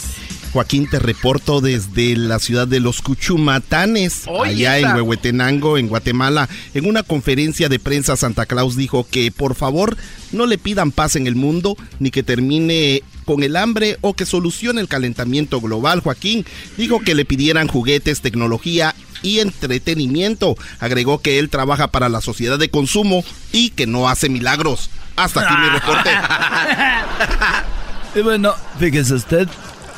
Joaquín, 0.55 0.89
te 0.89 1.01
reporto 1.01 1.61
desde 1.61 2.15
la 2.15 2.39
ciudad 2.39 2.69
de 2.69 2.79
los 2.79 3.03
Cuchumatanes, 3.03 4.23
Oye, 4.29 4.69
allá 4.69 4.79
en 4.79 4.95
Huehuetenango, 4.95 5.79
en 5.79 5.89
Guatemala. 5.89 6.49
En 6.75 6.87
una 6.87 7.03
conferencia 7.03 7.69
de 7.69 7.81
prensa, 7.81 8.15
Santa 8.15 8.47
Claus 8.47 8.77
dijo 8.77 9.05
que 9.11 9.33
por 9.33 9.57
favor 9.57 9.97
no 10.31 10.47
le 10.47 10.57
pidan 10.57 10.93
paz 10.93 11.17
en 11.17 11.27
el 11.27 11.35
mundo, 11.35 11.77
ni 11.99 12.13
que 12.13 12.23
termine 12.23 13.03
con 13.25 13.43
el 13.43 13.57
hambre 13.57 13.99
o 14.01 14.15
que 14.15 14.27
solucione 14.27 14.81
el 14.81 14.87
calentamiento 14.87 15.61
global. 15.61 15.99
Joaquín 15.99 16.47
dijo 16.77 17.01
que 17.01 17.17
le 17.17 17.25
pidieran 17.25 17.67
juguetes, 17.67 18.21
tecnología 18.21 18.95
y 19.23 19.41
entretenimiento. 19.41 20.55
Agregó 20.79 21.21
que 21.21 21.41
él 21.41 21.51
trabaja 21.51 21.89
para 21.89 22.09
la 22.09 22.21
sociedad 22.21 22.61
de 22.61 22.71
consumo 22.71 23.25
y 23.51 23.71
que 23.71 23.89
no 23.89 24.09
hace 24.09 24.29
milagros. 24.29 24.89
Hasta 25.17 25.41
aquí 25.41 25.55
mi 25.61 25.69
reporte. 25.69 26.11
Y 28.15 28.21
bueno, 28.21 28.55
fíjese 28.79 29.15
usted, 29.15 29.49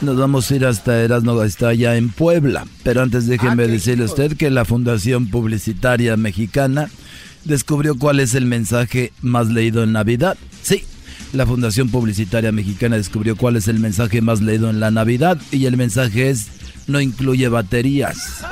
nos 0.00 0.16
vamos 0.16 0.50
a 0.50 0.56
ir 0.56 0.66
hasta 0.66 1.02
Erasmo, 1.02 1.42
está 1.42 1.68
allá 1.68 1.96
en 1.96 2.10
Puebla. 2.10 2.66
Pero 2.82 3.02
antes 3.02 3.26
déjeme 3.26 3.66
decirle 3.66 4.04
a 4.04 4.06
usted 4.06 4.36
que 4.36 4.50
la 4.50 4.64
Fundación 4.64 5.28
Publicitaria 5.28 6.16
Mexicana 6.16 6.90
descubrió 7.44 7.96
cuál 7.96 8.20
es 8.20 8.34
el 8.34 8.46
mensaje 8.46 9.12
más 9.22 9.48
leído 9.48 9.82
en 9.82 9.92
Navidad. 9.92 10.36
Sí, 10.62 10.84
la 11.32 11.46
Fundación 11.46 11.88
Publicitaria 11.90 12.52
Mexicana 12.52 12.96
descubrió 12.96 13.36
cuál 13.36 13.56
es 13.56 13.68
el 13.68 13.78
mensaje 13.78 14.20
más 14.20 14.40
leído 14.40 14.70
en 14.70 14.80
la 14.80 14.90
Navidad 14.90 15.38
y 15.50 15.66
el 15.66 15.76
mensaje 15.76 16.30
es 16.30 16.46
no 16.86 17.00
incluye 17.00 17.48
baterías. 17.48 18.44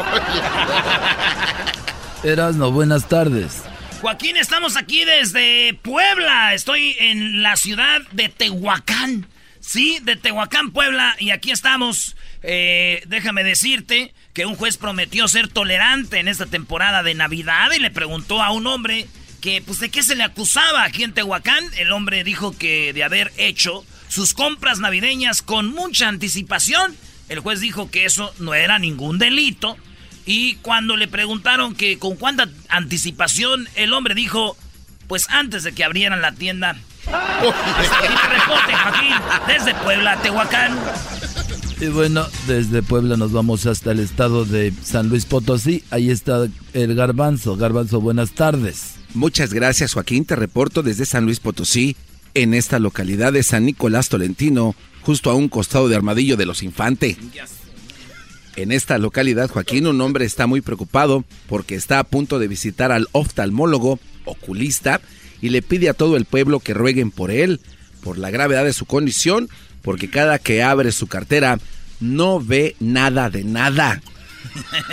Erasmo, 2.25 2.71
buenas 2.71 3.09
tardes. 3.09 3.63
Joaquín, 4.01 4.37
estamos 4.37 4.77
aquí 4.77 5.05
desde 5.05 5.75
Puebla. 5.83 6.55
Estoy 6.55 6.97
en 6.99 7.43
la 7.43 7.57
ciudad 7.57 8.03
de 8.13 8.29
Tehuacán. 8.29 9.27
Sí, 9.67 9.99
de 10.03 10.17
Tehuacán, 10.17 10.73
Puebla. 10.73 11.17
Y 11.19 11.31
aquí 11.31 11.51
estamos. 11.51 12.17
Eh, 12.43 13.03
déjame 13.07 13.45
decirte 13.45 14.13
que 14.35 14.45
un 14.45 14.57
juez 14.57 14.77
prometió 14.77 15.27
ser 15.27 15.49
tolerante 15.49 16.19
en 16.19 16.29
esta 16.29 16.47
temporada 16.47 17.03
de 17.03 17.15
Navidad 17.15 17.71
y 17.75 17.81
le 17.81 17.91
preguntó 17.91 18.43
a 18.43 18.53
un 18.53 18.67
hombre 18.67 19.07
que, 19.41 19.63
pues, 19.63 19.79
de 19.81 19.89
qué 19.89 20.03
se 20.03 20.17
le 20.17 20.23
acusaba 20.23 20.85
aquí 20.85 21.03
en 21.03 21.15
Tehuacán. 21.15 21.65
El 21.79 21.93
hombre 21.93 22.25
dijo 22.25 22.57
que 22.57 22.93
de 22.93 23.05
haber 23.05 23.33
hecho 23.39 23.87
sus 24.09 24.35
compras 24.35 24.81
navideñas 24.81 25.41
con 25.41 25.71
mucha 25.71 26.09
anticipación. 26.09 26.95
El 27.31 27.41
juez 27.41 27.61
dijo 27.61 27.91
que 27.91 28.05
eso 28.05 28.35
no 28.39 28.53
era 28.53 28.79
ningún 28.79 29.19
delito. 29.19 29.79
Y 30.27 30.57
cuando 30.57 30.97
le 30.97 31.09
preguntaron 31.09 31.75
que 31.75 31.99
con 31.99 32.17
cuánta 32.17 32.51
anticipación, 32.69 33.67
el 33.77 33.95
hombre 33.95 34.15
dijo, 34.15 34.59
pues 35.09 35.27
antes 35.31 35.63
de 35.65 35.73
que 35.73 35.85
abrieran 35.85 36.21
la 36.21 36.33
tienda. 36.33 36.77
Hasta 37.07 37.99
aquí 37.99 38.09
mi 38.09 38.39
reporte, 38.39 38.73
Joaquín, 38.75 39.13
desde 39.47 39.75
Puebla, 39.83 40.21
Tehuacán. 40.23 40.79
Y 41.81 41.87
bueno, 41.87 42.27
desde 42.47 42.83
Puebla 42.83 43.17
nos 43.17 43.33
vamos 43.33 43.67
hasta 43.67 43.91
el 43.93 44.01
estado 44.01 44.45
de 44.45 44.73
San 44.83 45.09
Luis 45.09 45.27
Potosí. 45.27 45.85
Ahí 45.91 46.11
está 46.11 46.47
el 46.73 46.95
garbanzo. 46.95 47.57
Garbanzo, 47.57 48.01
buenas 48.01 48.33
tardes. 48.33 48.95
Muchas 49.13 49.53
gracias, 49.53 49.95
Joaquín. 49.95 50.25
Te 50.25 50.37
reporto 50.37 50.83
desde 50.83 51.05
San 51.05 51.25
Luis 51.25 51.41
Potosí, 51.41 51.97
en 52.35 52.55
esta 52.55 52.79
localidad 52.79 53.33
de 53.33 53.43
San 53.43 53.65
Nicolás 53.65 54.09
Tolentino, 54.09 54.75
justo 55.03 55.31
a 55.31 55.35
un 55.35 55.49
costado 55.49 55.89
de 55.89 55.97
Armadillo 55.97 56.37
de 56.37 56.47
los 56.47 56.63
Infante. 56.63 57.17
En 58.57 58.73
esta 58.73 58.99
localidad, 58.99 59.51
Joaquín, 59.51 59.87
un 59.87 60.01
hombre 60.01 60.25
está 60.25 60.47
muy 60.47 60.61
preocupado 60.61 61.25
porque 61.49 61.75
está 61.75 61.99
a 61.99 62.05
punto 62.05 62.39
de 62.39 62.49
visitar 62.49 62.93
al 62.93 63.09
oftalmólogo 63.13 63.99
oculista 64.25 65.01
y 65.45 65.51
le 65.51 65.61
pide 65.61 65.91
a 65.91 65.95
todo 65.95 66.17
el 66.17 66.25
pueblo 66.25 66.59
que 66.59 66.73
rueguen 66.73 67.11
por 67.11 67.31
él, 67.31 67.61
por 68.03 68.17
la 68.17 68.31
gravedad 68.31 68.65
de 68.65 68.73
su 68.73 68.87
condición, 68.87 69.51
porque 69.83 70.09
cada 70.09 70.39
que 70.39 70.63
abre 70.63 70.91
su 70.91 71.07
cartera 71.07 71.59
no 72.01 72.41
ve 72.41 72.77
nada 72.81 73.29
de 73.29 73.45
nada. 73.45 74.01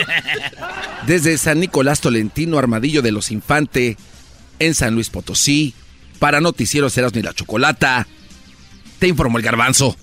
Desde 1.07 1.37
San 1.37 1.61
Nicolás 1.61 2.01
Tolentino, 2.01 2.59
Armadillo 2.59 3.01
de 3.01 3.13
los 3.13 3.31
Infante, 3.31 3.95
en 4.59 4.75
San 4.75 4.93
Luis 4.93 5.09
Potosí, 5.09 5.73
para 6.19 6.41
Noticieros 6.41 6.97
Eras 6.97 7.15
ni 7.15 7.21
la 7.21 7.33
Chocolata, 7.33 8.05
te 8.99 9.07
informó 9.07 9.37
el 9.37 9.45
garbanzo. 9.45 9.95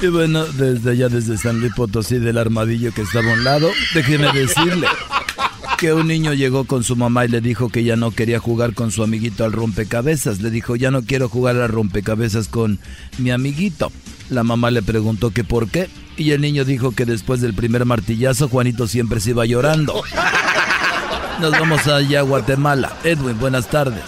Y 0.00 0.06
bueno, 0.06 0.44
desde 0.44 0.92
allá, 0.92 1.08
desde 1.08 1.36
San 1.36 1.58
Luis 1.58 1.72
Potosí, 1.74 2.20
del 2.20 2.38
armadillo 2.38 2.94
que 2.94 3.02
estaba 3.02 3.32
a 3.32 3.34
un 3.34 3.42
lado, 3.42 3.72
déjeme 3.92 4.30
decirle 4.32 4.86
que 5.78 5.92
un 5.92 6.08
niño 6.08 6.32
llegó 6.32 6.64
con 6.64 6.84
su 6.84 6.96
mamá 6.96 7.24
y 7.24 7.28
le 7.28 7.40
dijo 7.40 7.68
que 7.68 7.84
ya 7.84 7.96
no 7.96 8.10
quería 8.10 8.38
jugar 8.38 8.74
con 8.74 8.90
su 8.90 9.02
amiguito 9.02 9.44
al 9.44 9.52
rompecabezas. 9.52 10.40
Le 10.40 10.50
dijo, 10.50 10.76
ya 10.76 10.90
no 10.90 11.02
quiero 11.02 11.28
jugar 11.28 11.56
al 11.56 11.68
rompecabezas 11.68 12.48
con 12.48 12.78
mi 13.18 13.30
amiguito. 13.30 13.90
La 14.30 14.42
mamá 14.42 14.70
le 14.70 14.82
preguntó 14.82 15.30
que 15.30 15.44
por 15.44 15.68
qué. 15.68 15.88
Y 16.16 16.30
el 16.30 16.40
niño 16.40 16.64
dijo 16.64 16.92
que 16.92 17.04
después 17.04 17.40
del 17.40 17.54
primer 17.54 17.84
martillazo, 17.84 18.48
Juanito 18.48 18.86
siempre 18.86 19.20
se 19.20 19.30
iba 19.30 19.46
llorando. 19.46 20.02
Nos 21.40 21.50
vamos 21.50 21.86
allá 21.86 22.20
a 22.20 22.22
Guatemala. 22.22 22.92
Edwin, 23.02 23.38
buenas 23.38 23.68
tardes. 23.68 24.04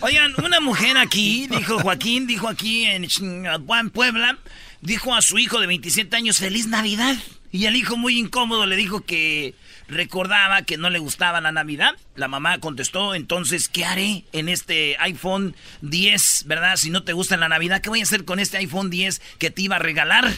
Oigan, 0.00 0.34
una 0.44 0.60
mujer 0.60 0.98
aquí, 0.98 1.48
dijo 1.48 1.80
Joaquín, 1.80 2.26
dijo 2.26 2.46
aquí 2.46 2.84
en 2.84 3.08
Chingahuapán, 3.08 3.88
Puebla 3.90 4.36
dijo 4.80 5.14
a 5.14 5.22
su 5.22 5.38
hijo 5.38 5.60
de 5.60 5.66
27 5.66 6.16
años, 6.16 6.38
feliz 6.38 6.66
Navidad. 6.66 7.16
Y 7.50 7.66
el 7.66 7.76
hijo 7.76 7.96
muy 7.96 8.18
incómodo 8.18 8.66
le 8.66 8.76
dijo 8.76 9.00
que 9.00 9.54
recordaba 9.88 10.62
que 10.62 10.76
no 10.76 10.90
le 10.90 10.98
gustaba 10.98 11.40
la 11.40 11.50
Navidad. 11.50 11.94
La 12.14 12.28
mamá 12.28 12.58
contestó, 12.58 13.14
entonces, 13.14 13.68
¿qué 13.68 13.86
haré 13.86 14.24
en 14.32 14.48
este 14.48 14.96
iPhone 15.00 15.56
10, 15.80 16.44
verdad? 16.46 16.76
Si 16.76 16.90
no 16.90 17.04
te 17.04 17.14
gusta 17.14 17.36
la 17.36 17.48
Navidad, 17.48 17.80
¿qué 17.80 17.88
voy 17.88 18.00
a 18.00 18.02
hacer 18.02 18.24
con 18.24 18.38
este 18.38 18.58
iPhone 18.58 18.90
10 18.90 19.22
que 19.38 19.50
te 19.50 19.62
iba 19.62 19.76
a 19.76 19.80
regalar? 19.80 20.30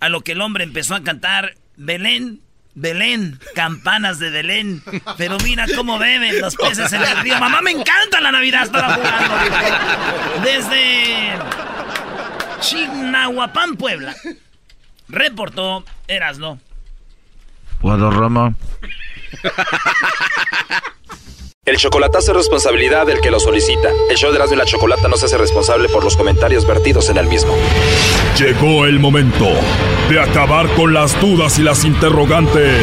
A 0.00 0.08
lo 0.08 0.22
que 0.22 0.32
el 0.32 0.40
hombre 0.40 0.64
empezó 0.64 0.94
a 0.94 1.02
cantar, 1.02 1.56
Belén, 1.76 2.40
Belén, 2.74 3.40
campanas 3.54 4.18
de 4.18 4.30
Belén. 4.30 4.82
Pero 5.16 5.38
mira 5.38 5.66
cómo 5.74 5.98
beben 5.98 6.40
los 6.40 6.56
peces 6.56 6.92
en 6.92 7.02
el 7.02 7.18
río. 7.18 7.38
Mamá, 7.38 7.60
me 7.60 7.72
encanta 7.72 8.20
la 8.20 8.32
Navidad, 8.32 8.64
estaba 8.64 8.94
jugando. 8.94 9.36
Desde 10.44 11.38
Chignahuapán, 12.60 13.76
Puebla. 13.76 14.14
Reportó 15.08 15.84
Erasno. 16.06 16.58
Guadarrama. 17.80 18.54
El 21.64 21.76
chocolatazo 21.76 22.30
es 22.30 22.36
responsabilidad 22.38 23.06
del 23.06 23.20
que 23.20 23.30
lo 23.30 23.38
solicita. 23.38 23.90
El 24.08 24.16
show 24.16 24.30
de 24.30 24.36
Erasmo 24.36 24.54
y 24.54 24.58
la 24.58 24.64
Chocolata 24.64 25.06
no 25.06 25.18
se 25.18 25.26
hace 25.26 25.36
responsable 25.36 25.90
por 25.90 26.02
los 26.02 26.16
comentarios 26.16 26.66
vertidos 26.66 27.10
en 27.10 27.18
el 27.18 27.26
mismo. 27.26 27.54
Llegó 28.38 28.86
el 28.86 28.98
momento 28.98 29.46
de 30.08 30.18
acabar 30.18 30.66
con 30.74 30.94
las 30.94 31.20
dudas 31.20 31.58
y 31.58 31.62
las 31.62 31.84
interrogantes. 31.84 32.82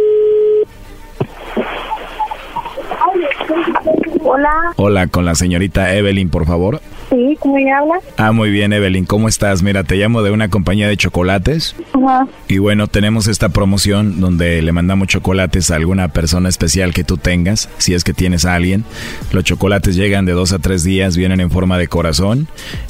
Hola. 4.23 4.73
Hola, 4.75 5.07
con 5.07 5.25
la 5.25 5.35
señorita 5.35 5.93
Evelyn, 5.93 6.29
por 6.29 6.45
favor. 6.45 6.81
Sí, 7.11 7.37
¿cómo 7.41 7.57
ella 7.57 7.79
habla? 7.79 7.95
Ah, 8.15 8.31
muy 8.31 8.51
bien, 8.51 8.71
Evelyn. 8.71 9.05
¿Cómo 9.05 9.27
estás? 9.27 9.63
Mira, 9.63 9.83
te 9.83 9.97
llamo 9.97 10.23
de 10.23 10.31
una 10.31 10.47
compañía 10.47 10.87
de 10.87 10.95
chocolates. 10.95 11.75
Ajá. 11.91 12.25
Y 12.47 12.57
bueno, 12.59 12.87
tenemos 12.87 13.27
esta 13.27 13.49
promoción 13.49 14.21
donde 14.21 14.61
le 14.61 14.71
mandamos 14.71 15.09
chocolates 15.09 15.71
a 15.71 15.75
alguna 15.75 16.07
persona 16.07 16.47
especial 16.47 16.93
que 16.93 17.03
tú 17.03 17.17
tengas, 17.17 17.67
si 17.79 17.93
es 17.93 18.05
que 18.05 18.13
tienes 18.13 18.45
a 18.45 18.55
alguien. 18.55 18.85
Los 19.33 19.43
chocolates 19.43 19.97
llegan 19.97 20.23
de 20.23 20.31
dos 20.31 20.53
a 20.53 20.59
tres 20.59 20.85
días, 20.85 21.17
vienen 21.17 21.41
en 21.41 21.51
forma 21.51 21.77
de 21.77 21.89
corazón 21.89 22.47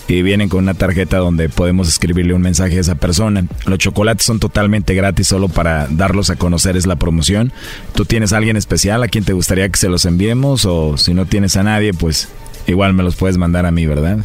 y 0.08 0.22
vienen 0.22 0.50
con 0.50 0.60
una 0.60 0.76
tarjeta 0.76 1.18
donde 1.18 1.50
podemos 1.50 1.88
escribirle 1.88 2.36
un 2.36 2.44
mensaje 2.44 2.78
a 2.78 2.82
esa 2.82 2.96
persona. 2.96 3.46
Los 3.66 3.80
chocolates 3.80 4.24
son 4.24 4.40
totalmente 4.40 4.94
gratis, 4.94 5.30
solo 5.30 5.50
para 5.50 5.88
darlos 5.90 6.30
a 6.30 6.36
conocer 6.36 6.78
es 6.78 6.86
la 6.86 6.96
promoción. 6.96 7.52
¿Tú 7.96 8.06
tienes 8.06 8.34
a 8.34 8.38
alguien 8.38 8.56
especial 8.56 9.02
a 9.02 9.08
quien 9.08 9.24
te 9.24 9.34
gustaría 9.34 9.68
que 9.68 9.80
se 9.80 9.90
los 9.90 10.06
enviemos? 10.06 10.66
O 10.66 10.96
si 10.98 11.16
no 11.16 11.26
tienes 11.26 11.58
a 11.58 11.64
nadie, 11.64 11.94
pues 11.96 12.30
Igual 12.68 12.94
me 12.94 13.04
los 13.04 13.16
puedes 13.16 13.38
mandar 13.38 13.66
a 13.66 13.72
mí, 13.72 13.86
¿verdad? 13.86 14.20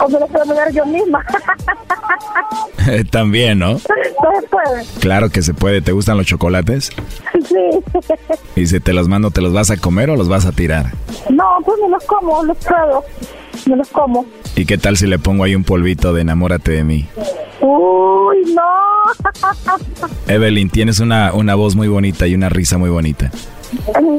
o 0.00 0.08
me 0.08 0.20
los 0.20 0.30
puedo 0.30 0.44
mandar 0.46 0.72
yo 0.72 0.84
misma. 0.86 1.24
También, 3.10 3.58
¿no? 3.58 3.72
No 3.72 3.78
se 3.78 4.48
puede. 4.48 4.84
Claro 5.00 5.30
que 5.30 5.42
se 5.42 5.54
puede. 5.54 5.80
¿Te 5.82 5.92
gustan 5.92 6.16
los 6.16 6.26
chocolates? 6.26 6.90
Sí. 7.32 7.80
Y 8.56 8.66
si 8.66 8.80
te 8.80 8.92
los 8.92 9.08
mando, 9.08 9.30
¿te 9.30 9.40
los 9.40 9.52
vas 9.52 9.70
a 9.70 9.76
comer 9.76 10.10
o 10.10 10.16
los 10.16 10.28
vas 10.28 10.46
a 10.46 10.52
tirar? 10.52 10.92
No, 11.30 11.44
pues 11.64 11.78
me 11.82 11.88
los 11.90 12.04
como, 12.04 12.42
los 12.42 12.56
puedo. 12.58 13.04
Me 13.66 13.76
los 13.76 13.88
como. 13.88 14.24
¿Y 14.56 14.64
qué 14.64 14.78
tal 14.78 14.96
si 14.96 15.06
le 15.06 15.18
pongo 15.18 15.44
ahí 15.44 15.54
un 15.54 15.64
polvito 15.64 16.12
de 16.12 16.22
enamórate 16.22 16.72
de 16.72 16.84
mí? 16.84 17.06
Uy, 17.60 18.54
no. 18.54 18.62
Evelyn, 20.26 20.70
tienes 20.70 21.00
una, 21.00 21.32
una 21.32 21.54
voz 21.54 21.76
muy 21.76 21.88
bonita 21.88 22.26
y 22.26 22.34
una 22.34 22.48
risa 22.48 22.78
muy 22.78 22.90
bonita. 22.90 23.30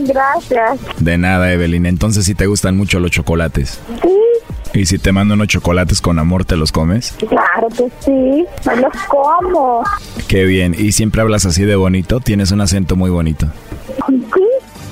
Gracias. 0.08 0.80
De 1.00 1.18
nada, 1.18 1.52
Evelyn. 1.52 1.86
Entonces, 1.86 2.26
si 2.26 2.36
te 2.36 2.48
gustan 2.48 2.78
mucho 2.78 3.00
los 3.00 3.12
chocolates? 3.12 3.80
Sí. 4.02 4.10
¿Y 4.74 4.86
si 4.86 5.00
te 5.00 5.12
mando 5.12 5.34
unos 5.34 5.48
chocolates 5.48 6.00
con 6.00 6.20
amor, 6.20 6.46
te 6.46 6.56
los 6.56 6.72
comes? 6.72 7.16
Claro 7.28 7.68
que 7.70 7.90
sí, 8.02 8.46
me 8.66 8.76
los 8.76 8.94
como. 9.08 9.84
Qué 10.28 10.46
bien. 10.46 10.76
¿Y 10.78 10.92
siempre 10.92 11.22
hablas 11.22 11.46
así 11.46 11.66
de 11.66 11.76
bonito? 11.76 12.20
Tienes 12.20 12.52
un 12.52 12.62
acento 12.62 12.96
muy 12.96 13.10
bonito. 13.10 13.48
Sí, 14.08 14.26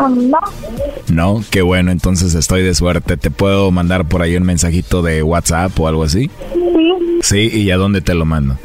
No. 0.00 0.38
No, 1.08 1.44
qué 1.50 1.62
bueno, 1.62 1.90
entonces 1.90 2.34
estoy 2.34 2.62
de 2.62 2.74
suerte. 2.74 3.16
¿Te 3.16 3.30
puedo 3.30 3.70
mandar 3.70 4.06
por 4.06 4.22
ahí 4.22 4.36
un 4.36 4.44
mensajito 4.44 5.02
de 5.02 5.22
WhatsApp 5.22 5.78
o 5.78 5.88
algo 5.88 6.04
así? 6.04 6.30
Sí. 6.52 7.18
Sí, 7.22 7.50
¿y 7.52 7.70
a 7.70 7.76
dónde 7.76 8.00
te 8.00 8.14
lo 8.14 8.24
mando? 8.24 8.56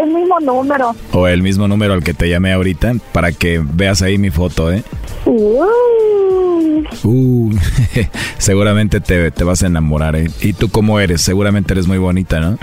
El 0.00 0.10
mismo 0.10 0.38
número. 0.40 0.94
O 1.12 1.26
el 1.28 1.42
mismo 1.42 1.68
número 1.68 1.94
al 1.94 2.02
que 2.02 2.14
te 2.14 2.28
llamé 2.28 2.52
ahorita 2.52 2.94
para 3.12 3.32
que 3.32 3.62
veas 3.64 4.02
ahí 4.02 4.18
mi 4.18 4.30
foto, 4.30 4.72
¿eh? 4.72 4.82
Uy. 5.24 6.84
Uh, 7.04 7.50
seguramente 8.38 9.00
te, 9.00 9.30
te 9.30 9.44
vas 9.44 9.62
a 9.62 9.66
enamorar, 9.68 10.16
¿eh? 10.16 10.28
¿Y 10.40 10.52
tú 10.52 10.68
cómo 10.68 10.98
eres? 11.00 11.22
Seguramente 11.22 11.72
eres 11.72 11.86
muy 11.86 11.98
bonita, 11.98 12.40
¿no? 12.40 12.58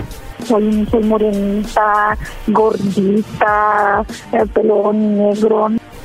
Soy, 0.46 0.86
soy 0.90 1.02
morenita, 1.04 2.16
gordita, 2.48 4.04
el 4.32 4.48
pelo 4.48 4.92
negro. 4.92 5.68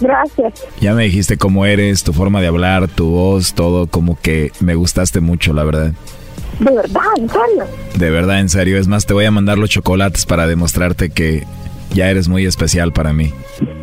Gracias. 0.00 0.64
Ya 0.80 0.94
me 0.94 1.04
dijiste 1.04 1.36
cómo 1.36 1.66
eres, 1.66 2.02
tu 2.04 2.12
forma 2.12 2.40
de 2.40 2.48
hablar, 2.48 2.88
tu 2.88 3.10
voz, 3.10 3.54
todo, 3.54 3.86
como 3.86 4.18
que 4.20 4.52
me 4.60 4.74
gustaste 4.74 5.20
mucho, 5.20 5.52
la 5.52 5.64
verdad. 5.64 5.92
De 6.58 6.70
verdad, 6.70 7.02
en 7.18 7.28
serio. 7.28 7.66
De 7.96 8.10
verdad, 8.10 8.40
en 8.40 8.48
serio. 8.48 8.78
Es 8.78 8.88
más, 8.88 9.06
te 9.06 9.14
voy 9.14 9.24
a 9.24 9.30
mandar 9.30 9.58
los 9.58 9.70
chocolates 9.70 10.26
para 10.26 10.46
demostrarte 10.46 11.10
que 11.10 11.44
ya 11.92 12.10
eres 12.10 12.28
muy 12.28 12.44
especial 12.46 12.92
para 12.92 13.12
mí. 13.12 13.32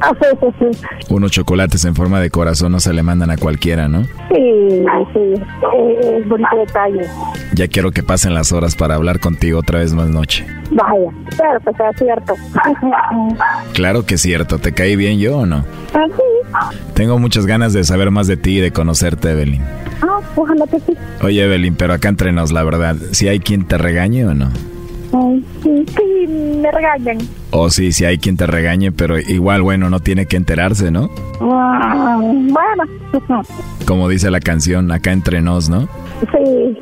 Ah, 0.01 0.11
sí, 0.19 0.27
sí, 0.59 0.65
sí. 0.71 0.87
Unos 1.09 1.31
chocolates 1.31 1.85
en 1.85 1.95
forma 1.95 2.19
de 2.19 2.29
corazón 2.29 2.71
no 2.73 2.79
se 2.79 2.93
le 2.93 3.03
mandan 3.03 3.31
a 3.31 3.37
cualquiera, 3.37 3.87
¿no? 3.87 4.03
Sí, 4.03 4.85
sí. 5.13 5.41
Es 5.77 6.27
bonito 6.27 6.49
detalle. 6.57 7.07
Ya 7.53 7.67
quiero 7.67 7.91
que 7.91 8.03
pasen 8.03 8.33
las 8.33 8.51
horas 8.51 8.75
para 8.75 8.95
hablar 8.95 9.19
contigo 9.19 9.59
otra 9.59 9.79
vez 9.79 9.93
más 9.93 10.09
noche. 10.09 10.45
Vaya, 10.71 11.09
claro 11.35 11.59
que 11.59 11.73
sea 11.73 11.93
cierto. 11.93 12.35
Claro 13.73 14.05
que 14.05 14.15
es 14.15 14.21
cierto. 14.21 14.59
¿Te 14.59 14.73
caí 14.73 14.95
bien 14.95 15.19
yo 15.19 15.39
o 15.39 15.45
no? 15.45 15.65
Ah, 15.93 16.05
sí. 16.07 16.73
Tengo 16.93 17.17
muchas 17.19 17.45
ganas 17.45 17.73
de 17.73 17.83
saber 17.83 18.11
más 18.11 18.27
de 18.27 18.37
ti 18.37 18.57
y 18.57 18.61
de 18.61 18.71
conocerte, 18.71 19.31
Evelyn. 19.31 19.61
Ah, 20.01 20.19
ojalá 20.35 20.65
que 20.67 20.79
sí. 20.79 20.97
Oye, 21.21 21.43
Evelyn, 21.43 21.75
pero 21.75 21.93
acá 21.93 22.09
entre 22.09 22.31
nos, 22.31 22.51
la 22.51 22.63
verdad, 22.63 22.95
si 23.11 23.27
hay 23.27 23.39
quien 23.39 23.65
te 23.65 23.77
regañe 23.77 24.25
o 24.25 24.33
no? 24.33 24.49
Ay, 25.15 25.45
sí, 25.61 25.85
sí, 25.95 26.27
me 26.27 26.71
regañan. 26.71 27.19
O 27.51 27.69
sí, 27.69 27.91
si 27.91 28.03
hay 28.03 28.17
quien 28.17 28.35
te 28.35 28.47
regañe, 28.47 28.91
pero 28.91 29.19
igual, 29.19 29.61
bueno, 29.61 29.89
no 29.89 29.99
tiene 29.99 30.25
que 30.25 30.37
enterarse, 30.37 30.89
¿no? 30.89 31.09
Ah, 31.39 32.17
bueno. 32.19 32.83
Como 33.85 34.09
dice 34.09 34.31
la 34.31 34.39
canción, 34.39 34.91
acá 34.91 35.11
entre 35.11 35.41
nos, 35.41 35.69
¿no? 35.69 35.87
Sí. 36.31 36.77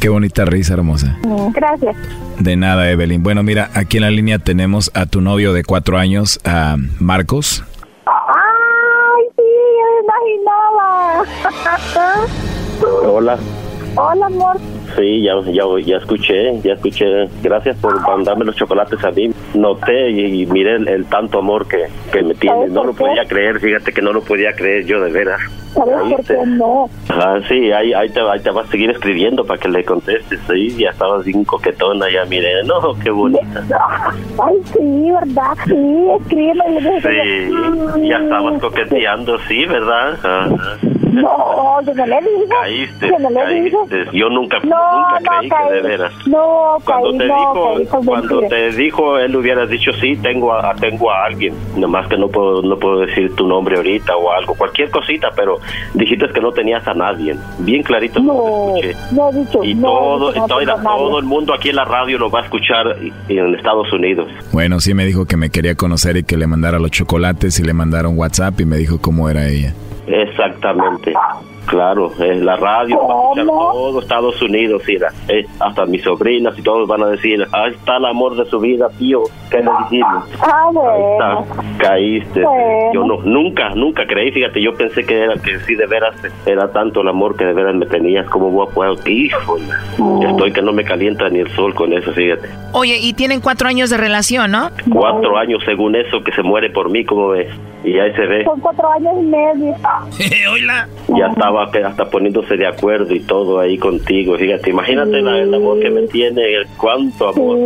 Qué 0.00 0.08
bonita 0.08 0.46
risa, 0.46 0.74
hermosa. 0.74 1.18
Gracias. 1.52 1.96
De 2.38 2.56
nada, 2.56 2.90
Evelyn. 2.90 3.22
Bueno, 3.22 3.42
mira, 3.42 3.70
aquí 3.74 3.98
en 3.98 4.04
la 4.04 4.10
línea 4.10 4.38
tenemos 4.38 4.90
a 4.94 5.04
tu 5.04 5.20
novio 5.20 5.52
de 5.52 5.62
cuatro 5.64 5.98
años, 5.98 6.40
a 6.44 6.76
Marcos. 7.00 7.64
Ay, 8.06 9.24
sí, 9.36 9.42
me 9.84 10.00
imaginaba. 10.06 11.24
Hola. 13.04 13.38
Hola, 13.96 14.26
amor. 14.26 14.58
Sí, 14.98 15.22
ya, 15.22 15.34
ya, 15.46 15.62
ya 15.84 15.96
escuché, 15.98 16.60
ya 16.62 16.72
escuché. 16.72 17.28
Gracias 17.40 17.76
por 17.76 18.00
mandarme 18.00 18.44
los 18.46 18.56
chocolates 18.56 19.02
a 19.04 19.12
mí. 19.12 19.30
Noté 19.54 20.10
y, 20.10 20.42
y 20.42 20.46
miré 20.46 20.74
el, 20.74 20.88
el 20.88 21.06
tanto 21.06 21.38
amor 21.38 21.68
que, 21.68 21.84
que 22.10 22.20
me 22.22 22.34
tiene. 22.34 22.66
No 22.68 22.82
lo 22.82 22.92
podía 22.94 23.24
creer, 23.24 23.60
fíjate 23.60 23.92
que 23.92 24.02
no 24.02 24.12
lo 24.12 24.22
podía 24.22 24.52
creer 24.54 24.84
yo 24.86 25.00
de 25.00 25.12
veras. 25.12 25.40
¿Sabes 25.74 25.94
por 26.10 26.24
qué 26.24 26.46
no? 26.46 26.90
Ah, 27.10 27.38
sí, 27.46 27.70
ahí, 27.70 27.92
ahí, 27.92 28.08
te, 28.08 28.20
ahí 28.20 28.40
te 28.40 28.50
vas 28.50 28.66
a 28.66 28.70
seguir 28.72 28.90
escribiendo 28.90 29.44
para 29.44 29.60
que 29.60 29.68
le 29.68 29.84
contestes. 29.84 30.40
Sí, 30.50 30.76
ya 30.76 30.90
estabas 30.90 31.24
bien 31.24 31.44
coquetona, 31.44 32.06
ya 32.10 32.24
miré. 32.24 32.64
No, 32.64 32.94
qué 33.00 33.10
bonita. 33.10 33.64
Ay, 34.42 34.56
sí, 34.72 35.10
¿verdad? 35.12 35.52
Sí, 35.64 36.06
escríbeme. 36.20 37.00
Sí, 37.02 38.08
ya 38.08 38.18
estabas 38.18 38.60
coqueteando, 38.60 39.38
sí, 39.46 39.64
¿verdad? 39.66 40.14
Ajá. 40.14 40.48
No, 41.22 41.80
yo 41.86 41.94
no 41.94 42.06
le 42.06 42.16
digo. 42.20 42.48
Caíste, 42.60 43.08
Yo 43.08 43.18
no 43.18 43.30
le. 43.30 43.70
Yo 44.12 44.28
nunca, 44.30 44.58
No, 44.60 44.68
nunca 44.96 45.20
no 45.20 45.38
creí 45.38 45.50
que 45.50 45.74
de 45.74 45.80
veras. 45.82 46.12
No, 46.26 46.76
Cuando 46.84 47.08
caí, 47.10 47.18
te 47.18 47.26
no, 47.28 47.78
dijo, 47.78 48.00
cuando 48.04 48.40
te 48.48 48.70
dijo, 48.72 49.18
él 49.18 49.36
hubiera 49.36 49.66
dicho 49.66 49.90
sí, 50.00 50.16
tengo 50.16 50.52
a, 50.52 50.74
tengo 50.74 51.10
a 51.10 51.24
alguien. 51.26 51.54
Nomás 51.76 52.08
que 52.08 52.16
no 52.16 52.28
puedo, 52.28 52.62
no 52.62 52.78
puedo 52.78 53.00
decir 53.00 53.34
tu 53.36 53.46
nombre 53.46 53.76
ahorita 53.76 54.16
o 54.16 54.30
algo, 54.32 54.54
cualquier 54.54 54.90
cosita, 54.90 55.30
pero 55.34 55.58
dijiste 55.94 56.28
que 56.28 56.40
no 56.40 56.52
tenías 56.52 56.86
a 56.86 56.94
nadie. 56.94 57.36
Bien 57.58 57.82
clarito 57.82 58.20
No, 58.20 58.32
lo 58.34 58.76
escuché. 58.76 58.96
no 59.12 59.30
he 59.30 59.32
dicho. 59.34 59.64
Y 59.64 59.74
no, 59.74 59.88
todo, 59.88 60.30
he 60.30 60.32
dicho, 60.34 60.40
no 60.42 60.46
todo, 60.48 60.60
nadie. 60.66 60.82
todo 60.84 61.18
el 61.18 61.24
mundo 61.24 61.54
aquí 61.54 61.70
en 61.70 61.76
la 61.76 61.84
radio 61.84 62.18
lo 62.18 62.30
va 62.30 62.40
a 62.40 62.44
escuchar 62.44 62.96
en 63.28 63.54
Estados 63.54 63.92
Unidos. 63.92 64.28
Bueno, 64.52 64.80
sí 64.80 64.94
me 64.94 65.04
dijo 65.04 65.26
que 65.26 65.36
me 65.36 65.50
quería 65.50 65.74
conocer 65.74 66.16
y 66.16 66.22
que 66.24 66.36
le 66.36 66.46
mandara 66.46 66.78
los 66.78 66.90
chocolates 66.90 67.58
y 67.60 67.64
le 67.64 67.72
mandara 67.72 68.08
un 68.08 68.18
WhatsApp 68.18 68.60
y 68.60 68.64
me 68.64 68.76
dijo 68.76 68.98
cómo 69.00 69.28
era 69.28 69.48
ella. 69.48 69.72
Exactamente. 70.08 71.12
Claro, 71.68 72.10
es 72.18 72.40
la 72.40 72.56
radio, 72.56 72.98
va 73.06 73.14
a 73.14 73.18
escuchar 73.18 73.46
todo 73.46 74.00
Estados 74.00 74.42
Unidos, 74.42 74.82
mira, 74.86 75.12
eh, 75.28 75.44
hasta 75.60 75.84
mis 75.84 76.02
sobrinas 76.02 76.58
y 76.58 76.62
todos 76.62 76.88
van 76.88 77.02
a 77.02 77.08
decir, 77.08 77.46
ahí 77.52 77.72
está 77.72 77.98
el 77.98 78.06
amor 78.06 78.36
de 78.36 78.46
su 78.46 78.58
vida, 78.58 78.88
tío, 78.98 79.22
¿qué 79.50 79.58
le 79.58 79.70
decimos? 79.82 80.24
Ah, 80.40 80.70
bueno. 80.72 81.12
Está, 81.12 81.88
caíste. 81.88 82.42
Bueno. 82.42 82.92
Yo 82.94 83.04
no, 83.04 83.22
nunca, 83.22 83.70
nunca 83.74 84.06
creí, 84.06 84.32
fíjate, 84.32 84.62
yo 84.62 84.74
pensé 84.74 85.04
que 85.04 85.24
era 85.24 85.34
que 85.34 85.58
sí 85.60 85.74
de 85.74 85.86
veras 85.86 86.14
era 86.46 86.72
tanto 86.72 87.02
el 87.02 87.08
amor 87.08 87.36
que 87.36 87.44
de 87.44 87.52
veras 87.52 87.74
me 87.74 87.86
tenías, 87.86 88.26
como 88.30 88.50
voy 88.50 88.66
a 88.66 88.74
poder, 88.74 89.08
híjole, 89.08 89.64
estoy 90.26 90.52
que 90.52 90.62
no 90.62 90.72
me 90.72 90.84
calienta 90.84 91.28
ni 91.28 91.40
el 91.40 91.50
sol 91.50 91.74
con 91.74 91.92
eso, 91.92 92.12
fíjate. 92.12 92.48
Oye, 92.72 92.96
y 92.98 93.12
tienen 93.12 93.40
cuatro 93.40 93.68
años 93.68 93.90
de 93.90 93.98
relación, 93.98 94.50
¿no? 94.52 94.70
Cuatro 94.90 95.36
años 95.36 95.62
según 95.66 95.96
eso 95.96 96.22
que 96.24 96.32
se 96.32 96.42
muere 96.42 96.70
por 96.70 96.90
mí, 96.90 97.04
como 97.04 97.28
ves, 97.28 97.48
y 97.84 97.98
ahí 97.98 98.12
se 98.14 98.26
ve. 98.26 98.44
Son 98.44 98.60
cuatro 98.60 98.90
años 98.90 99.12
y 99.20 99.26
medio. 99.26 99.74
Oiga. 100.52 100.88
ya 101.08 101.26
estaba 101.26 101.57
que 101.70 101.82
hasta 101.84 102.08
poniéndose 102.08 102.56
de 102.56 102.66
acuerdo 102.66 103.14
y 103.14 103.20
todo 103.20 103.58
ahí 103.60 103.76
contigo. 103.78 104.36
Fíjate, 104.36 104.70
imagínate 104.70 105.20
la- 105.20 105.38
el 105.38 105.52
amor 105.54 105.80
que 105.80 105.90
me 105.90 106.02
tiene, 106.08 106.42
el 106.54 106.66
cuánto 106.76 107.28
amor. 107.28 107.58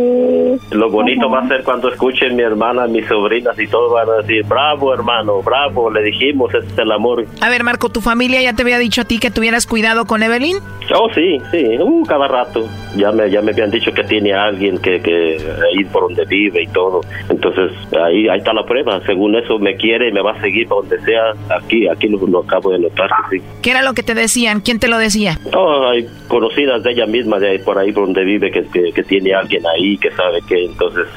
Lo 0.71 0.89
bonito 0.89 1.29
va 1.29 1.39
a 1.39 1.47
ser 1.47 1.63
cuando 1.63 1.89
escuchen 1.89 2.35
mi 2.35 2.43
hermana, 2.43 2.87
mis 2.87 3.05
sobrinas 3.07 3.57
y 3.59 3.67
todos 3.67 3.93
van 3.93 4.09
a 4.09 4.21
decir, 4.21 4.43
bravo 4.45 4.93
hermano, 4.93 5.41
bravo, 5.41 5.89
le 5.91 6.01
dijimos, 6.03 6.53
ese 6.53 6.65
es 6.67 6.77
el 6.77 6.91
amor. 6.91 7.25
A 7.41 7.49
ver, 7.49 7.63
Marco, 7.63 7.89
¿tu 7.89 8.01
familia 8.01 8.41
ya 8.41 8.53
te 8.53 8.63
había 8.63 8.77
dicho 8.79 9.01
a 9.01 9.05
ti 9.05 9.19
que 9.19 9.31
tuvieras 9.31 9.67
cuidado 9.67 10.05
con 10.05 10.23
Evelyn? 10.23 10.57
Oh, 10.95 11.07
sí, 11.13 11.37
sí, 11.51 11.77
uh, 11.79 12.03
cada 12.05 12.27
rato. 12.27 12.67
Ya 12.97 13.11
me, 13.11 13.29
ya 13.29 13.41
me 13.41 13.51
habían 13.51 13.71
dicho 13.71 13.91
que 13.93 14.03
tiene 14.03 14.33
a 14.33 14.45
alguien 14.45 14.77
que, 14.79 15.01
que 15.01 15.37
ahí 15.37 15.83
por 15.85 16.03
donde 16.03 16.25
vive 16.25 16.63
y 16.63 16.67
todo. 16.67 17.01
Entonces, 17.29 17.71
ahí, 17.99 18.27
ahí 18.27 18.39
está 18.39 18.53
la 18.53 18.65
prueba. 18.65 18.99
Según 19.05 19.35
eso, 19.35 19.57
me 19.59 19.75
quiere 19.75 20.09
y 20.09 20.11
me 20.11 20.21
va 20.21 20.31
a 20.33 20.41
seguir 20.41 20.67
para 20.67 20.81
donde 20.81 20.99
sea. 21.01 21.33
Aquí, 21.57 21.87
aquí 21.87 22.07
lo, 22.09 22.19
lo 22.27 22.39
acabo 22.39 22.71
de 22.71 22.79
notar 22.79 23.09
sí. 23.31 23.37
¿Qué 23.61 23.71
era 23.71 23.81
lo 23.83 23.93
que 23.93 24.03
te 24.03 24.13
decían? 24.13 24.61
¿Quién 24.61 24.79
te 24.79 24.87
lo 24.87 24.97
decía? 24.97 25.39
Oh, 25.55 25.87
hay 25.87 26.07
conocidas 26.27 26.83
de 26.83 26.91
ella 26.91 27.05
misma, 27.05 27.39
de 27.39 27.51
ahí 27.51 27.59
por 27.59 27.77
ahí 27.77 27.91
por 27.91 28.05
donde 28.05 28.23
vive, 28.23 28.51
que, 28.51 28.63
que, 28.65 28.91
que 28.91 29.03
tiene 29.03 29.33
alguien 29.33 29.63
ahí, 29.67 29.97
que 29.97 30.11
sabe 30.11 30.41
que 30.47 30.65
entonces... 30.65 31.07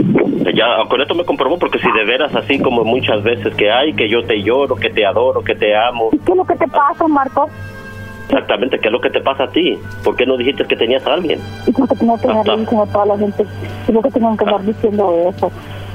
Ya, 0.54 0.88
con 0.88 1.00
esto 1.00 1.14
me 1.14 1.24
comprobó, 1.24 1.58
porque 1.58 1.78
si 1.78 1.90
de 1.92 2.04
veras 2.04 2.34
así 2.34 2.58
como 2.58 2.84
muchas 2.84 3.22
veces 3.22 3.54
que 3.56 3.70
hay, 3.70 3.92
que 3.94 4.08
yo 4.08 4.24
te 4.24 4.42
lloro, 4.42 4.76
que 4.76 4.90
te 4.90 5.04
adoro, 5.04 5.42
que 5.42 5.54
te 5.54 5.76
amo, 5.76 6.10
¿Qué 6.10 6.32
es 6.32 6.36
lo 6.36 6.44
que 6.44 6.54
te 6.56 6.66
pasa, 6.68 7.06
Marco? 7.08 7.50
exactamente, 8.28 8.78
¿qué 8.78 8.88
es 8.88 8.92
lo 8.92 9.00
que 9.00 9.10
te 9.10 9.20
pasa 9.20 9.44
a 9.44 9.50
ti? 9.50 9.78
¿Por 10.02 10.16
qué 10.16 10.26
no 10.26 10.36
dijiste 10.36 10.64
que 10.64 10.76
tenías 10.76 11.06
a 11.06 11.14
alguien? 11.14 11.40
Y 11.66 11.72
porque 11.72 11.94
tengo 11.96 12.18
que 12.20 12.28
andar 12.28 12.58
diciendo 12.58 12.82
a 12.82 12.86
toda 12.86 13.06
la 13.06 13.18
gente. 13.18 13.46
Y 13.88 13.92
porque 13.92 14.10
tengo 14.10 14.36
que 14.36 14.44
andar 14.44 14.64
diciendo 14.64 15.32
eso. 15.34 15.52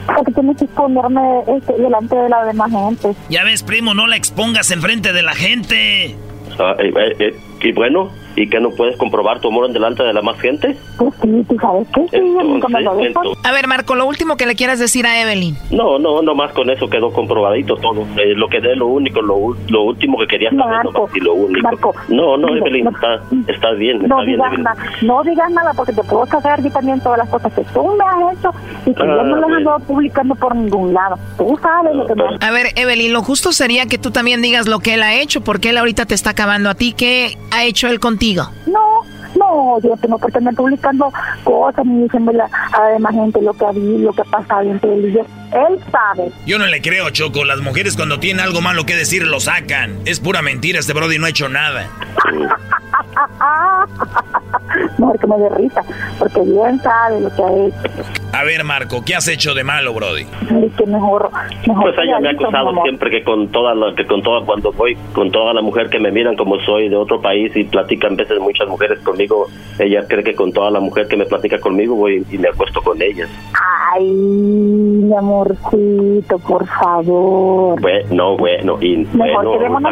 Porque 0.07 0.31
tengo 0.31 0.55
que 0.55 0.65
exponerme 0.65 1.21
este, 1.57 1.73
delante 1.73 2.15
de 2.15 2.29
la 2.29 2.45
demás 2.45 2.71
gente. 2.71 3.15
Ya 3.29 3.43
ves, 3.43 3.63
primo, 3.63 3.93
no 3.93 4.07
la 4.07 4.15
expongas 4.15 4.71
enfrente 4.71 5.13
de 5.13 5.21
la 5.21 5.35
gente. 5.35 6.15
Ah, 6.63 6.75
eh, 6.77 6.93
eh, 6.95 7.15
eh, 7.17 7.35
y 7.63 7.71
bueno, 7.71 8.11
y 8.35 8.49
que 8.49 8.59
no 8.59 8.69
puedes 8.71 8.97
comprobar 8.97 9.39
tu 9.39 9.49
amor 9.49 9.65
en 9.65 9.73
delante 9.73 10.03
de 10.03 10.13
la 10.13 10.21
más 10.21 10.39
gente. 10.39 10.77
Pues 10.97 11.13
sí, 11.21 11.45
¿tú 11.49 11.57
sabes 11.59 11.87
qué? 11.93 12.07
Sí, 12.11 12.19
nunca 12.21 12.67
me 12.69 12.81
lo 12.81 12.95
dijo. 12.97 13.21
A 13.43 13.51
ver, 13.51 13.67
Marco, 13.67 13.95
lo 13.95 14.05
último 14.05 14.37
que 14.37 14.45
le 14.45 14.55
quieras 14.55 14.79
decir 14.79 15.05
a 15.05 15.21
Evelyn. 15.21 15.57
No, 15.71 15.99
no, 15.99 16.21
no 16.21 16.35
más 16.35 16.51
con 16.53 16.69
eso 16.69 16.89
quedó 16.89 17.11
comprobadito 17.11 17.75
todo. 17.77 18.01
Eh, 18.17 18.33
lo 18.35 18.47
que 18.47 18.57
es 18.57 18.63
lo 18.77 18.87
único, 18.87 19.21
lo, 19.21 19.35
u- 19.37 19.55
lo 19.69 19.83
último 19.83 20.17
que 20.19 20.27
quería 20.27 20.49
saber, 20.51 20.65
Marco, 20.67 20.91
nomás, 20.93 21.15
y 21.15 21.19
lo 21.19 21.33
único. 21.33 21.61
Marco, 21.63 21.95
no, 22.09 22.37
no, 22.37 22.55
Evelyn, 22.55 22.85
no- 22.85 22.91
está, 22.91 23.21
está 23.47 23.71
bien, 23.71 23.97
No 23.99 24.03
está 24.05 24.15
bien, 24.25 24.31
digas, 24.37 24.47
Evelyn. 24.47 24.63
nada, 24.63 24.83
no 25.01 25.23
digas 25.23 25.51
nada 25.51 25.73
porque 25.73 25.93
te 25.93 26.03
puedo 26.03 26.25
saber 26.27 26.63
yo 26.63 26.71
también 26.71 26.99
todas 27.01 27.17
las 27.17 27.29
cosas 27.29 27.51
que 27.53 27.63
tú 27.73 27.83
me 27.97 28.03
has 28.05 28.37
hecho 28.37 28.51
y 28.85 28.93
que 28.93 29.03
yo 29.03 29.11
Ah, 29.19 29.23
no 29.23 29.35
las 29.35 29.41
bueno. 29.49 29.57
ando 29.75 29.79
publicando 29.85 30.35
por 30.35 30.55
ningún 30.55 30.93
lado. 30.93 31.17
Tú 31.37 31.57
sabes 31.61 31.95
lo 31.95 32.05
que 32.07 32.15
me 32.15 32.23
A 32.39 32.51
ver, 32.51 32.67
Evelyn, 32.75 33.11
lo 33.13 33.21
justo 33.23 33.51
sería 33.51 33.85
que 33.87 33.97
tú 33.97 34.11
también 34.11 34.41
digas 34.41 34.67
lo 34.67 34.79
que 34.79 34.93
él 34.93 35.03
ha 35.03 35.15
hecho, 35.15 35.41
porque 35.41 35.69
él 35.69 35.77
ahorita 35.77 36.05
te 36.05 36.15
está 36.15 36.31
acabando 36.31 36.69
a 36.69 36.75
ti. 36.75 36.93
¿Qué 36.93 37.37
ha 37.51 37.63
hecho 37.65 37.87
él 37.87 37.99
contigo? 37.99 38.20
No, 38.67 39.01
no, 39.35 39.81
yo 39.81 39.95
no 40.07 40.19
por 40.19 40.29
estar 40.29 40.55
publicando 40.55 41.11
cosas 41.43 41.85
ni 41.85 42.03
diciéndole 42.03 42.43
a 42.43 42.79
la 42.79 42.87
demás 42.89 43.15
gente 43.15 43.41
lo 43.41 43.53
que 43.53 43.65
ha 43.65 43.71
vivido, 43.71 43.99
lo 43.99 44.13
que 44.13 44.21
ha 44.21 44.25
pasado 44.25 44.69
entre 44.69 44.93
él 44.93 45.09
y 45.09 45.13
yo. 45.13 45.21
Él 45.51 45.79
sabe. 45.91 46.31
Yo 46.45 46.59
no 46.59 46.67
le 46.67 46.81
creo, 46.81 47.09
Choco. 47.09 47.43
Las 47.43 47.61
mujeres 47.61 47.95
cuando 47.95 48.19
tienen 48.19 48.45
algo 48.45 48.61
malo 48.61 48.85
que 48.85 48.95
decir 48.95 49.25
lo 49.25 49.39
sacan. 49.39 49.99
Es 50.05 50.19
pura 50.19 50.41
mentira, 50.41 50.79
este 50.79 50.93
Brody 50.93 51.17
no 51.17 51.25
ha 51.25 51.29
hecho 51.29 51.49
nada. 51.49 51.87
Mejor 54.97 55.19
que 55.19 55.27
me 55.27 55.37
dé 55.37 55.49
risa, 55.49 55.81
porque 56.19 56.41
bien 56.41 56.79
sabe 56.79 57.21
lo 57.21 57.29
que 57.35 57.43
ha 57.43 57.51
hecho. 57.67 58.03
A 58.33 58.43
ver, 58.45 58.63
Marco, 58.63 59.03
¿qué 59.05 59.15
has 59.15 59.27
hecho 59.27 59.53
de 59.53 59.63
malo, 59.63 59.93
Brody? 59.93 60.25
Que 60.77 60.85
mejor, 60.85 61.29
mejor 61.67 61.83
Pues 61.83 61.95
ella 62.07 62.19
me 62.19 62.29
ha 62.29 62.31
acusado 62.31 62.71
siempre 62.83 63.09
que 63.09 63.23
con 63.23 63.49
toda 63.49 63.75
la, 63.75 63.93
que 63.95 64.05
con 64.05 64.21
toda 64.21 64.45
cuando 64.45 64.71
voy 64.71 64.95
con 65.13 65.31
toda 65.31 65.53
la 65.53 65.61
mujer 65.61 65.89
que 65.89 65.99
me 65.99 66.11
miran 66.11 66.35
como 66.37 66.57
soy 66.61 66.87
de 66.89 66.95
otro 66.95 67.19
país 67.21 67.51
y 67.55 67.65
platican 67.65 68.15
veces 68.15 68.39
muchas 68.39 68.67
mujeres 68.69 68.99
conmigo, 68.99 69.47
ella 69.79 70.05
cree 70.07 70.23
que 70.23 70.33
con 70.35 70.53
toda 70.53 70.71
la 70.71 70.79
mujer 70.79 71.07
que 71.07 71.17
me 71.17 71.25
platica 71.25 71.59
conmigo 71.59 71.95
voy 71.95 72.25
y 72.31 72.37
me 72.37 72.47
acuesto 72.49 72.81
con 72.81 73.01
ellas. 73.01 73.29
Ay, 73.93 74.05
mi 74.05 75.13
amorcito, 75.13 76.39
por 76.39 76.65
favor. 76.67 77.81
Bueno, 77.81 78.07
no, 78.11 78.37
bueno, 78.37 78.77
y 78.81 78.97
Mejor 79.13 79.45
bueno, 79.45 79.51
quedémonos 79.59 79.91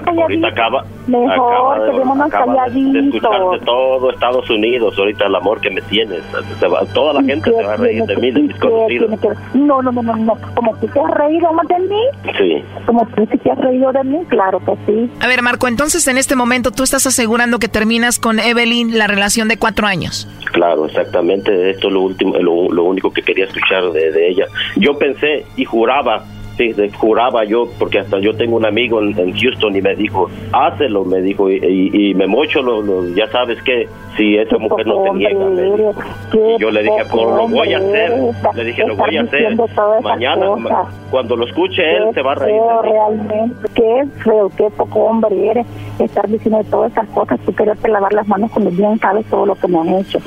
acaba, 0.51 0.83
Mejor 1.07 1.31
acaba 1.53 1.79
de- 1.79 1.91
quedémonos 1.91 2.27
acaba 2.27 2.45
de- 2.45 2.51
de 2.51 2.57
calladitos. 2.93 3.15
escuchar 3.15 3.49
de 3.59 3.65
todo 3.65 4.11
Estados 4.11 4.49
Unidos 4.49 4.68
ahorita 4.77 5.25
el 5.27 5.35
amor 5.35 5.59
que 5.61 5.69
me 5.69 5.81
tienes. 5.83 6.21
Se 6.59 6.67
va- 6.67 6.85
toda 6.93 7.13
la 7.13 7.23
gente 7.23 7.51
se 7.51 7.63
va 7.63 7.73
a 7.73 7.77
reír 7.77 8.03
de 8.05 8.15
mí, 8.17 8.31
de 8.31 8.41
mis 8.41 8.53
¿Qué 8.53 8.59
conocidos. 8.59 9.11
No, 9.53 9.81
no, 9.81 9.91
no, 9.91 10.01
no, 10.01 10.15
no. 10.15 10.37
Como 10.55 10.75
tú 10.77 10.87
te 10.87 10.99
has 10.99 11.11
reído 11.11 11.51
más 11.53 11.67
de 11.67 11.79
mí, 11.79 12.01
Sí. 12.37 12.63
como 12.85 13.05
tú 13.07 13.27
sí 13.31 13.37
te 13.37 13.51
has 13.51 13.57
reído 13.57 13.91
de 13.91 14.03
mí, 14.03 14.17
claro 14.29 14.59
que 14.59 14.73
sí. 14.85 15.09
A 15.21 15.27
ver, 15.27 15.41
Marco, 15.41 15.67
entonces 15.67 16.07
en 16.07 16.17
este 16.17 16.35
momento 16.35 16.71
tú 16.71 16.83
estás 16.83 17.05
asegurando 17.07 17.59
que 17.59 17.67
terminas 17.67 18.19
con 18.19 18.39
Evelyn 18.39 18.97
la 18.97 19.07
relación 19.07 19.47
de 19.47 19.57
cuatro 19.57 19.87
años. 19.87 20.27
Claro, 20.51 20.85
exactamente. 20.85 21.71
Esto 21.71 21.87
es 21.87 21.93
lo 21.93 22.01
último, 22.01 22.35
lo, 22.39 22.69
lo 22.71 22.83
único 22.83 23.11
que 23.11 23.21
quería 23.21 23.45
escuchar 23.45 23.91
de, 23.91 24.11
de 24.11 24.29
ella. 24.29 24.45
Yo 24.77 24.97
pensé 24.97 25.45
y 25.55 25.65
juraba, 25.65 26.23
sí, 26.59 26.91
juraba 26.99 27.45
yo, 27.45 27.67
porque 27.79 27.99
hasta 27.99 28.19
yo 28.19 28.35
tengo 28.35 28.57
un 28.57 28.65
amigo 28.65 28.99
en, 29.01 29.17
en 29.17 29.33
Houston 29.33 29.75
y 29.75 29.81
me 29.81 29.95
dijo, 29.95 30.29
hácelo, 30.51 31.05
me 31.05 31.21
dijo, 31.21 31.49
y, 31.49 31.55
y- 31.55 32.09
y 32.11 32.13
me 32.13 32.27
mocho, 32.27 32.61
lo, 32.61 32.81
lo- 32.81 33.07
ya 33.15 33.27
sabes 33.31 33.61
que 33.63 33.87
si 34.17 34.35
esa 34.37 34.57
mujer 34.57 34.85
no 34.85 35.01
te 35.03 35.11
niega, 35.13 35.39
me 35.45 35.61
dijo. 35.63 35.93
Y 36.33 36.59
yo 36.61 36.69
le 36.71 36.83
dije, 36.83 37.03
pues 37.09 37.23
lo 37.23 37.47
voy 37.47 37.73
a 37.73 37.77
hacer, 37.77 38.11
le 38.55 38.63
dije, 38.65 38.85
lo 38.85 38.95
voy 38.97 39.17
a 39.17 39.21
hacer. 39.21 39.55
Mañana, 40.03 40.55
ma- 40.57 40.89
cuando 41.09 41.35
lo 41.37 41.45
escuche 41.47 41.81
él, 41.95 42.03
se 42.13 42.21
va 42.21 42.33
a 42.33 42.35
reír. 42.35 42.59
Realmente, 42.83 43.55
qué 43.73 44.03
feo, 44.23 44.51
qué 44.57 44.69
poco 44.75 44.99
hombre 45.05 45.49
eres 45.51 45.65
estar 45.99 46.27
diciendo 46.27 46.61
todas 46.69 46.91
esas 46.91 47.07
cosas. 47.09 47.39
Tú 47.45 47.53
quererte 47.55 47.87
lavar 47.87 48.11
las 48.13 48.27
manos 48.27 48.51
cuando 48.51 48.69
bien 48.71 48.99
sabes 48.99 49.25
todo 49.27 49.45
lo 49.45 49.55
que 49.55 49.67
me 49.69 49.79
han 49.79 49.89
hecho. 49.95 50.19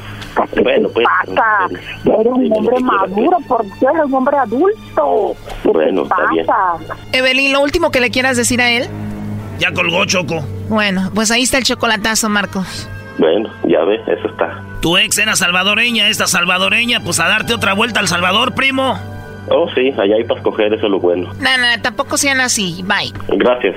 ¿Qué 0.55 0.63
Bueno, 0.63 0.89
pues, 0.95 1.07
pasa? 1.07 1.67
Eres 2.07 2.33
un 2.33 2.53
hombre 2.53 2.77
quieras, 2.77 2.83
maduro, 2.83 3.37
por 3.47 3.63
Dios, 3.65 3.93
eres 3.95 4.05
un 4.07 4.15
hombre 4.15 4.37
adulto. 4.39 5.33
¿Qué 5.63 5.69
Bueno, 5.71 6.05
está 6.23 6.33
bien. 6.35 6.47
pasa? 6.47 6.97
Evelyn, 7.13 7.53
lo 7.53 7.61
último 7.61 7.91
que 7.91 8.01
le 8.01 8.11
quieras 8.11 8.37
decir 8.37 8.61
a 8.61 8.71
él. 8.71 8.89
Ya 9.59 9.73
colgó, 9.73 10.05
Choco. 10.05 10.45
Bueno, 10.69 11.11
pues 11.15 11.31
ahí 11.31 11.43
está 11.43 11.59
el 11.59 11.65
chocolatazo, 11.65 12.29
Marcos. 12.29 12.89
Bueno, 13.19 13.53
ya 13.69 13.85
ves, 13.85 14.01
eso 14.09 14.29
está. 14.29 14.63
Tu 14.81 14.97
ex 14.97 15.19
era 15.19 15.37
salvadoreña, 15.37 16.09
esta 16.09 16.27
salvadoreña, 16.27 17.01
pues 17.01 17.21
a 17.21 17.29
darte 17.29 17.55
otra 17.55 17.75
vuelta 17.75 18.01
al 18.01 18.09
Salvador, 18.09 18.55
primo. 18.55 18.99
Oh, 19.49 19.69
sí, 19.75 19.93
allá 19.99 20.17
hay 20.17 20.25
para 20.25 20.41
escoger, 20.41 20.73
eso 20.73 20.87
es 20.87 20.91
lo 20.91 20.99
bueno. 20.99 21.33
No, 21.39 21.59
no, 21.59 21.83
tampoco 21.83 22.17
sean 22.17 22.41
así. 22.41 22.83
Bye. 22.85 23.13
Gracias. 23.29 23.77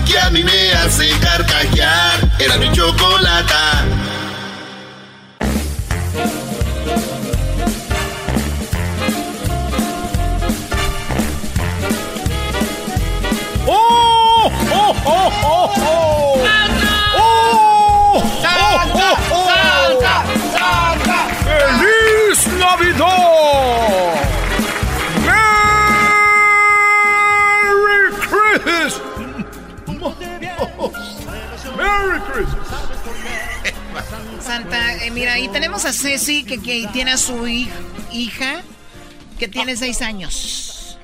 que 0.11 0.19
a 0.19 0.29
mí 0.29 0.43
me 0.43 0.73
hace 0.73 1.09
carcajear. 1.19 2.19
Era 2.39 2.57
mi 2.57 2.69
chocolata. 2.71 3.85
¡Oh! 13.65 14.51
¡Oh, 14.73 14.95
oh, 15.05 15.31
oh, 15.43 15.71
oh! 15.77 16.43
¡Oh! 17.17 18.23
¡Santa! 18.41 19.09
¡Santa! 19.47 20.23
¡Santa! 20.57 21.19
¡Feliz 21.45 22.47
Navidad! 22.59 24.30
¡Merry 32.07 32.19
Christmas! 32.21 32.67
Santa, 34.39 35.05
eh, 35.05 35.11
mira, 35.11 35.33
ahí 35.33 35.47
tenemos 35.49 35.85
a 35.85 35.93
Ceci, 35.93 36.43
que, 36.43 36.59
que 36.61 36.87
tiene 36.91 37.11
a 37.11 37.17
su 37.17 37.45
hij- 37.45 37.69
hija, 38.11 38.61
que 39.37 39.47
tiene 39.47 39.75
seis 39.77 40.01
años. 40.01 40.97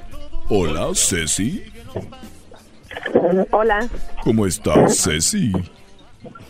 Hola, 0.50 0.90
Ceci. 0.96 1.64
Hola. 3.52 3.88
¿Cómo 4.24 4.46
estás, 4.46 5.04
Ceci? 5.04 5.52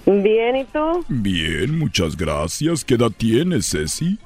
Bien, 0.05 0.55
¿y 0.55 0.65
tú? 0.65 1.03
Bien, 1.09 1.77
muchas 1.77 2.15
gracias. 2.15 2.83
¿Qué 2.85 2.93
edad 2.95 3.11
tienes, 3.15 3.69
Ceci? 3.71 4.17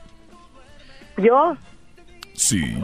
¿Yo? 1.18 1.58
Sí. 2.36 2.76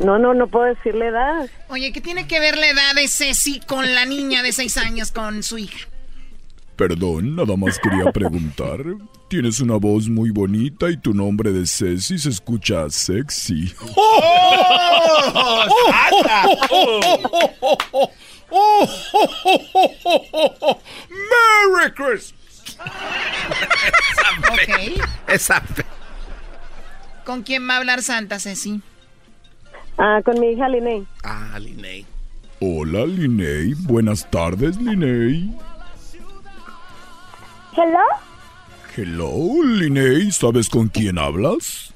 No, 0.00 0.18
no, 0.18 0.32
no 0.32 0.46
puedo 0.46 0.66
decirle 0.66 1.08
edad. 1.08 1.50
Oye, 1.68 1.92
¿qué 1.92 2.00
tiene 2.00 2.26
que 2.26 2.38
ver 2.40 2.56
la 2.56 2.68
edad 2.68 2.94
de 2.94 3.08
Ceci 3.08 3.60
con 3.60 3.94
la 3.94 4.04
niña 4.04 4.42
de 4.42 4.52
seis 4.52 4.76
años, 4.76 5.10
con 5.10 5.42
su 5.42 5.58
hija? 5.58 5.88
Perdón, 6.76 7.34
nada 7.34 7.56
más 7.56 7.78
quería 7.80 8.12
preguntar. 8.12 8.78
Tienes 9.28 9.60
una 9.60 9.76
voz 9.76 10.08
muy 10.08 10.30
bonita 10.30 10.88
y 10.88 10.96
tu 10.96 11.12
nombre 11.12 11.50
de 11.50 11.66
Ceci 11.66 12.18
se 12.18 12.28
escucha 12.28 12.88
sexy. 12.88 13.74
¡Merry 21.10 21.92
Christmas! 21.94 22.34
Ok. 24.52 25.02
Esa 25.26 25.62
¿Con 27.24 27.42
quién 27.42 27.68
va 27.68 27.74
a 27.74 27.76
hablar 27.78 28.02
Santa, 28.02 28.38
Ceci? 28.38 28.80
Ah, 29.98 30.22
con 30.24 30.38
mi 30.38 30.48
hija 30.52 30.68
Linnea. 30.68 31.02
Ah, 31.24 31.58
Linnea. 31.58 32.04
Hola, 32.60 33.04
Linnea. 33.04 33.74
Buenas 33.80 34.28
tardes, 34.30 34.76
Linnea. 34.76 35.52
¿Hello? 37.76 38.04
Hello, 38.96 39.62
Linnea. 39.64 40.30
¿Sabes 40.30 40.68
con 40.68 40.88
quién 40.88 41.18
hablas? 41.18 41.92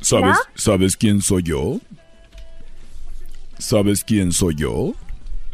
¿Sabes, 0.00 0.36
¿No? 0.36 0.36
¿Sabes 0.56 0.96
quién 0.96 1.22
soy 1.22 1.44
yo? 1.44 1.80
¿Sabes 3.58 4.02
quién 4.02 4.32
soy 4.32 4.56
yo? 4.56 4.94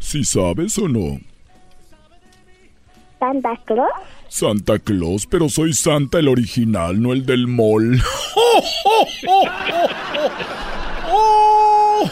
¿Sí 0.01 0.25
sabes 0.25 0.79
o 0.79 0.89
no? 0.89 1.21
Santa 3.19 3.57
Claus? 3.65 3.91
Santa 4.29 4.79
Claus, 4.79 5.27
pero 5.27 5.49
soy 5.49 5.73
Santa 5.73 6.19
el 6.19 6.29
original, 6.29 7.01
no 7.01 7.13
el 7.13 7.27
del 7.27 7.47
mall. 7.47 8.01
¡Oh, 11.11 12.09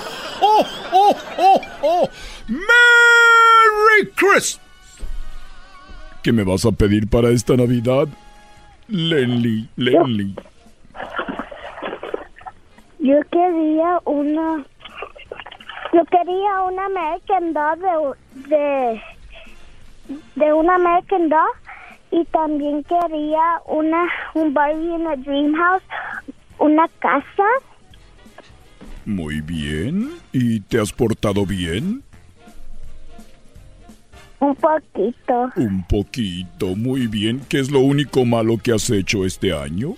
oh, 0.93 1.61
oh, 1.83 2.09
merry 2.49 4.11
Christmas! 4.15 4.61
¿Qué 6.23 6.33
me 6.33 6.43
vas 6.45 6.65
a 6.65 6.73
pedir 6.73 7.09
para 7.09 7.29
esta 7.31 7.57
Navidad? 7.57 8.09
Lenly, 8.89 9.69
Lenly. 9.77 10.35
Yo, 12.99 13.15
yo 13.15 13.21
quería 13.31 14.01
una... 14.05 14.65
Yo 15.93 16.05
quería 16.07 16.63
una 16.63 16.87
American 16.87 17.53
Dog 17.53 17.79
de... 17.79 18.57
de 18.57 19.16
de 20.35 20.53
una 20.53 20.75
American 20.77 21.29
Doll 21.29 21.51
y 22.11 22.25
también 22.27 22.85
quería 22.85 23.61
una 23.67 24.07
un 24.35 24.55
Barbie 24.55 24.95
en 24.95 25.07
a 25.07 25.17
Dream 25.17 25.55
House, 25.55 25.83
una 26.59 26.89
casa. 27.01 27.45
Muy 29.05 29.41
bien. 29.41 30.11
¿Y 30.33 30.61
te 30.61 30.81
has 30.81 30.93
portado 30.93 31.47
bien? 31.47 32.03
Un 34.41 34.55
poquito. 34.57 35.51
Un 35.57 35.85
poquito, 35.85 36.75
muy 36.77 37.07
bien. 37.07 37.41
¿Qué 37.49 37.59
es 37.61 37.71
lo 37.71 37.81
único 37.81 38.25
malo 38.25 38.59
que 38.63 38.73
has 38.73 38.91
hecho 38.91 39.25
este 39.25 39.53
año? 39.53 39.95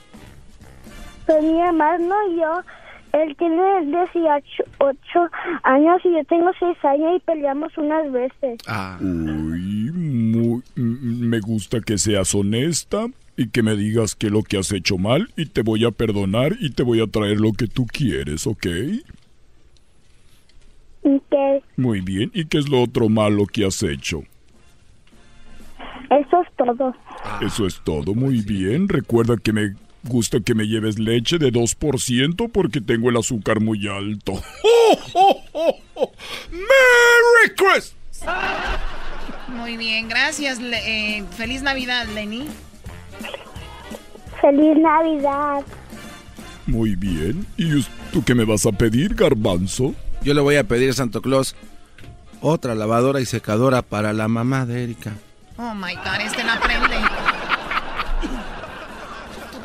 Pues 1.27 1.43
mi 1.43 1.61
hermano 1.61 2.15
y 2.31 2.37
yo, 2.41 2.61
él 3.13 3.37
tiene 3.37 3.87
18 3.87 4.65
ocho 4.79 5.21
años 5.63 6.01
y 6.05 6.13
yo 6.13 6.25
tengo 6.29 6.51
6 6.59 6.77
años 6.85 7.17
y 7.17 7.21
peleamos 7.21 7.77
unas 7.79 8.11
veces. 8.13 8.59
Uy, 9.01 9.91
muy- 9.93 10.63
mm, 10.77 11.27
me 11.29 11.41
gusta 11.41 11.81
que 11.81 11.99
seas 11.99 12.35
honesta 12.35 13.07
y 13.37 13.49
que 13.49 13.63
me 13.63 13.77
digas 13.77 14.15
qué 14.15 14.27
es 14.27 14.33
lo 14.33 14.43
que 14.43 14.59
has 14.59 14.73
hecho 14.73 14.99
mal 14.99 15.29
y 15.37 15.47
te 15.47 15.63
voy 15.63 15.85
a 15.85 15.91
perdonar 15.91 16.57
y 16.61 16.71
te 16.71 16.83
voy 16.83 17.01
a 17.01 17.07
traer 17.07 17.41
lo 17.41 17.53
que 17.53 17.67
tú 17.67 17.87
quieres, 17.87 18.47
¿ok? 18.47 18.67
Que 21.31 21.63
Muy 21.77 22.01
bien. 22.01 22.31
¿Y 22.35 22.45
qué 22.47 22.59
es 22.59 22.69
lo 22.69 22.83
otro 22.83 23.09
malo 23.09 23.47
que 23.47 23.65
has 23.65 23.83
hecho? 23.83 24.23
eso 26.11 26.41
es 26.43 26.49
todo. 26.57 26.95
Eso 27.41 27.67
es 27.67 27.81
todo, 27.83 28.15
muy 28.15 28.41
bien. 28.43 28.89
Recuerda 28.89 29.37
que 29.37 29.53
me 29.53 29.75
gusta 30.09 30.41
que 30.41 30.55
me 30.55 30.67
lleves 30.67 30.99
leche 30.99 31.39
de 31.39 31.53
2% 31.53 32.51
porque 32.53 32.81
tengo 32.81 33.11
el 33.11 33.17
azúcar 33.17 33.61
muy 33.61 33.87
alto. 33.87 34.33
¡Merry 36.51 37.55
Christmas! 37.57 37.95
Muy 39.49 39.77
bien, 39.77 40.09
gracias. 40.09 40.61
Le- 40.61 41.19
eh, 41.19 41.25
feliz 41.37 41.63
Navidad, 41.63 42.07
Lenny. 42.15 42.47
Feliz 44.41 44.77
Navidad. 44.79 45.65
Muy 46.67 46.95
bien. 46.97 47.47
¿Y 47.57 47.83
tú 48.13 48.23
qué 48.25 48.35
me 48.35 48.45
vas 48.45 48.67
a 48.67 48.73
pedir, 48.73 49.15
garbanzo? 49.15 49.95
Yo 50.23 50.35
le 50.35 50.41
voy 50.41 50.57
a 50.57 50.65
pedir 50.65 50.91
a 50.91 50.93
Santo 50.93 51.23
Claus 51.23 51.55
otra 52.41 52.75
lavadora 52.75 53.21
y 53.21 53.27
secadora 53.27 53.83
para 53.83 54.13
la 54.13 54.29
mamá 54.29 54.67
de 54.67 54.85
Erika. 54.85 55.13
Oh 55.57 55.75
my 55.75 55.95
god, 55.97 56.21
este 56.25 56.45
no 56.45 56.53
aprende. 56.53 56.97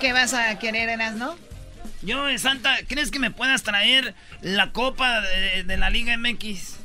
¿Tú 0.04 0.08
qué 0.08 0.12
vas 0.12 0.34
a 0.34 0.60
querer, 0.60 0.90
Eras, 0.90 1.16
no? 1.16 1.34
Yo, 2.02 2.28
eh, 2.28 2.38
Santa, 2.38 2.76
¿crees 2.90 3.10
que 3.10 3.20
me 3.20 3.32
puedas 3.32 3.64
traer 3.64 4.14
la 4.42 4.74
copa 4.74 5.22
de, 5.22 5.64
de 5.64 5.78
la 5.78 5.90
Liga 5.90 6.18
MX? 6.18 6.76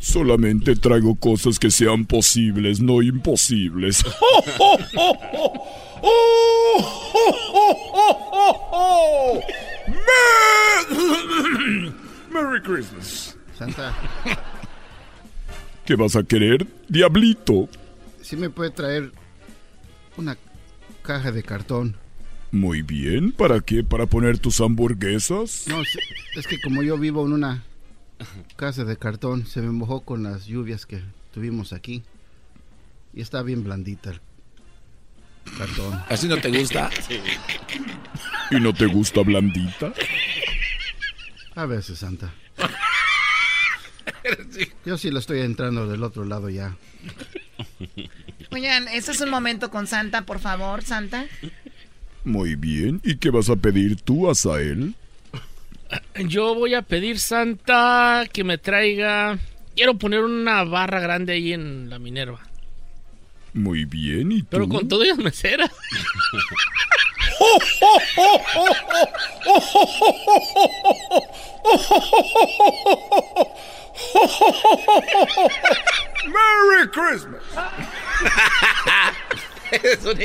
Solamente 0.00 0.74
traigo 0.74 1.14
cosas 1.14 1.60
que 1.60 1.70
sean 1.70 2.06
posibles, 2.06 2.80
no 2.80 3.02
imposibles. 3.02 4.04
Mer- 9.86 11.92
Merry 12.30 12.60
Christmas. 12.62 13.36
Santa, 13.58 13.94
¿Qué 15.84 15.94
vas 15.96 16.16
a 16.16 16.22
querer, 16.22 16.66
diablito? 16.88 17.68
¿sí 18.22 18.36
me 18.36 18.48
puede 18.48 18.70
traer 18.70 19.10
una 20.16 20.36
caja 21.10 21.32
de 21.32 21.42
cartón? 21.42 21.96
Muy 22.52 22.82
bien. 22.82 23.32
¿Para 23.32 23.58
qué? 23.58 23.82
¿Para 23.82 24.06
poner 24.06 24.38
tus 24.38 24.60
hamburguesas? 24.60 25.64
No, 25.66 25.82
es, 25.82 25.98
es 26.36 26.46
que 26.46 26.60
como 26.60 26.84
yo 26.84 26.96
vivo 26.98 27.26
en 27.26 27.32
una 27.32 27.64
casa 28.54 28.84
de 28.84 28.96
cartón, 28.96 29.44
se 29.44 29.60
me 29.60 29.72
mojó 29.72 30.02
con 30.02 30.22
las 30.22 30.46
lluvias 30.46 30.86
que 30.86 31.02
tuvimos 31.34 31.72
aquí. 31.72 32.04
Y 33.12 33.22
está 33.22 33.42
bien 33.42 33.64
blandita 33.64 34.10
el 34.10 34.20
cartón. 35.58 36.00
¿Así 36.08 36.28
no 36.28 36.36
te 36.36 36.56
gusta? 36.56 36.90
¿Y 38.52 38.60
no 38.60 38.72
te 38.72 38.86
gusta 38.86 39.22
blandita? 39.22 39.92
A 41.56 41.66
veces, 41.66 41.98
Santa. 41.98 42.32
Yo 44.86 44.96
sí 44.96 45.10
lo 45.10 45.18
estoy 45.18 45.40
entrando 45.40 45.88
del 45.88 46.04
otro 46.04 46.24
lado 46.24 46.50
ya. 46.50 46.76
Oigan, 48.52 48.88
este 48.88 49.12
es 49.12 49.20
un 49.20 49.30
momento 49.30 49.70
con 49.70 49.86
Santa, 49.86 50.22
por 50.22 50.40
favor, 50.40 50.82
Santa. 50.82 51.26
Muy 52.24 52.56
bien. 52.56 53.00
¿Y 53.04 53.16
qué 53.16 53.30
vas 53.30 53.48
a 53.48 53.56
pedir 53.56 54.00
tú, 54.00 54.28
Asael? 54.28 54.94
Yo 56.16 56.54
voy 56.54 56.74
a 56.74 56.82
pedir 56.82 57.18
Santa 57.18 58.24
que 58.32 58.44
me 58.44 58.58
traiga. 58.58 59.38
Quiero 59.74 59.94
poner 59.94 60.20
una 60.20 60.64
barra 60.64 61.00
grande 61.00 61.34
ahí 61.34 61.52
en 61.52 61.88
la 61.88 61.98
Minerva. 61.98 62.40
Muy 63.54 63.84
bien. 63.84 64.32
¿Y 64.32 64.42
tú? 64.42 64.48
Pero 64.50 64.68
con 64.68 64.88
todo 64.88 65.04
y 65.04 65.08
las 65.08 65.18
meseras. 65.18 65.70
¡Merry 76.26 76.88
Christmas! 76.90 77.42
es 79.82 80.04
un 80.04 80.18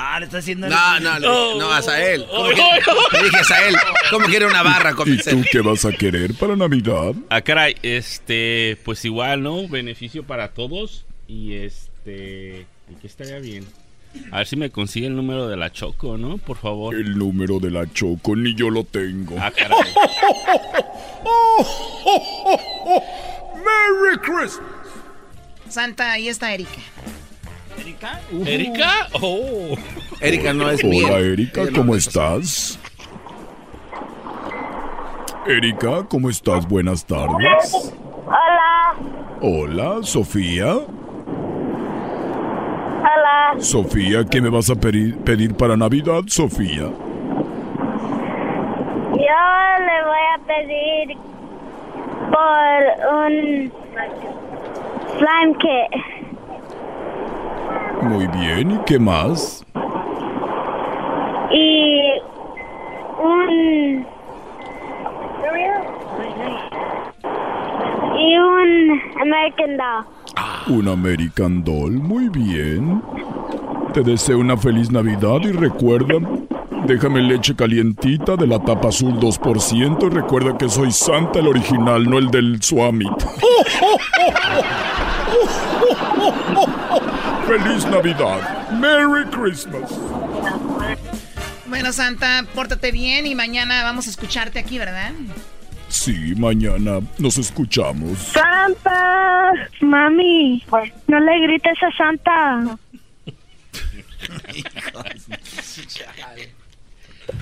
Ah, 0.00 0.20
le 0.20 0.26
está 0.26 0.38
haciendo... 0.38 0.68
No, 0.68 1.00
no, 1.00 1.58
no, 1.58 1.72
Asael. 1.72 2.24
¿Cómo 2.30 2.50
que- 2.50 3.16
Le 3.16 3.24
dije 3.24 3.36
a 3.36 3.40
Asael, 3.40 3.74
¿cómo 4.10 4.26
quiere 4.26 4.46
una 4.46 4.62
barra 4.62 4.94
con 4.94 5.12
¿Y 5.12 5.18
tú 5.18 5.42
qué 5.50 5.60
vas 5.60 5.84
a 5.84 5.90
querer 5.90 6.34
para 6.34 6.54
Navidad? 6.54 7.14
Ah, 7.30 7.40
caray, 7.40 7.74
este, 7.82 8.78
pues 8.84 9.04
igual, 9.04 9.42
¿no? 9.42 9.66
Beneficio 9.66 10.22
para 10.22 10.54
todos. 10.54 11.04
Y 11.26 11.54
este, 11.54 12.64
¿y 12.88 12.94
qué 13.00 13.08
estaría 13.08 13.40
bien? 13.40 13.66
A 14.30 14.38
ver 14.38 14.46
si 14.46 14.56
me 14.56 14.70
consigue 14.70 15.06
el 15.06 15.16
número 15.16 15.48
de 15.48 15.56
la 15.56 15.70
Choco, 15.70 16.16
¿no? 16.18 16.38
Por 16.38 16.56
favor. 16.56 16.94
El 16.94 17.16
número 17.18 17.58
de 17.60 17.70
la 17.70 17.90
Choco, 17.92 18.34
ni 18.36 18.54
yo 18.54 18.70
lo 18.70 18.84
tengo. 18.84 19.36
Ah, 19.38 19.50
caray. 19.50 19.78
¡Merry 23.54 24.18
Christmas! 24.22 24.60
Santa, 25.68 26.12
ahí 26.12 26.28
está 26.28 26.54
Erika. 26.54 26.80
¿Erika? 27.78 28.20
¿Erika? 28.46 29.08
Oh. 29.20 29.76
Erika 30.20 30.52
no 30.52 30.70
es 30.70 30.82
Hola, 30.82 30.90
mía. 30.90 31.18
Erika, 31.18 31.62
Ella 31.62 31.70
no 31.70 31.76
¿cómo 31.78 31.94
es 31.94 32.06
estás? 32.06 32.78
Erika, 35.46 36.04
¿cómo 36.08 36.28
estás? 36.30 36.66
Buenas 36.66 37.04
tardes. 37.06 37.92
Hola. 38.26 38.94
Hola, 39.40 40.02
Sofía. 40.02 40.76
Sofía, 43.60 44.24
¿qué 44.24 44.40
me 44.40 44.48
vas 44.48 44.70
a 44.70 44.74
pedir, 44.74 45.16
pedir 45.18 45.54
para 45.54 45.76
Navidad, 45.76 46.22
Sofía? 46.26 46.90
Yo 49.12 49.40
le 49.78 50.02
voy 50.04 50.24
a 50.34 50.38
pedir 50.46 51.16
por 52.30 52.80
un 53.14 53.72
slime 55.18 55.54
kit. 55.58 55.90
Muy 58.02 58.26
bien, 58.28 58.70
¿y 58.70 58.78
qué 58.86 58.98
más? 58.98 59.64
y 61.50 62.00
un 63.18 64.06
y 68.18 68.38
un 68.38 69.00
American 69.20 69.76
Doll. 69.76 70.04
Un 70.68 70.88
American 70.88 71.64
Doll, 71.64 71.92
muy 71.92 72.28
bien. 72.28 73.02
Te 73.92 74.02
deseo 74.02 74.38
una 74.38 74.56
feliz 74.56 74.90
Navidad 74.90 75.40
y 75.42 75.52
recuerda, 75.52 76.14
déjame 76.86 77.22
leche 77.22 77.56
calientita 77.56 78.36
de 78.36 78.46
la 78.46 78.58
tapa 78.58 78.88
azul 78.88 79.14
2% 79.14 80.06
y 80.06 80.14
recuerda 80.14 80.56
que 80.58 80.68
soy 80.68 80.92
Santa 80.92 81.38
el 81.38 81.48
original, 81.48 82.08
no 82.08 82.18
el 82.18 82.30
del 82.30 82.62
Swamit. 82.62 83.10
¡Feliz 87.46 87.86
Navidad! 87.86 88.70
¡Merry 88.78 89.24
Christmas! 89.30 89.98
Bueno, 91.66 91.92
Santa, 91.92 92.44
pórtate 92.54 92.92
bien 92.92 93.26
y 93.26 93.34
mañana 93.34 93.82
vamos 93.84 94.06
a 94.06 94.10
escucharte 94.10 94.58
aquí, 94.58 94.78
¿verdad? 94.78 95.12
Sí, 95.88 96.34
mañana 96.36 97.00
nos 97.18 97.38
escuchamos. 97.38 98.18
Santa, 98.18 99.52
mami, 99.80 100.62
no 101.06 101.20
le 101.20 101.40
grites 101.40 101.82
a 101.82 101.90
Santa. 101.96 102.78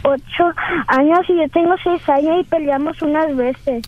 Ocho 0.03 0.53
años 0.89 1.21
y 1.29 1.37
yo 1.37 1.49
tengo 1.51 1.75
seis 1.83 2.09
años 2.09 2.41
y 2.41 2.45
peleamos 2.45 3.01
unas 3.03 3.37
veces. 3.37 3.85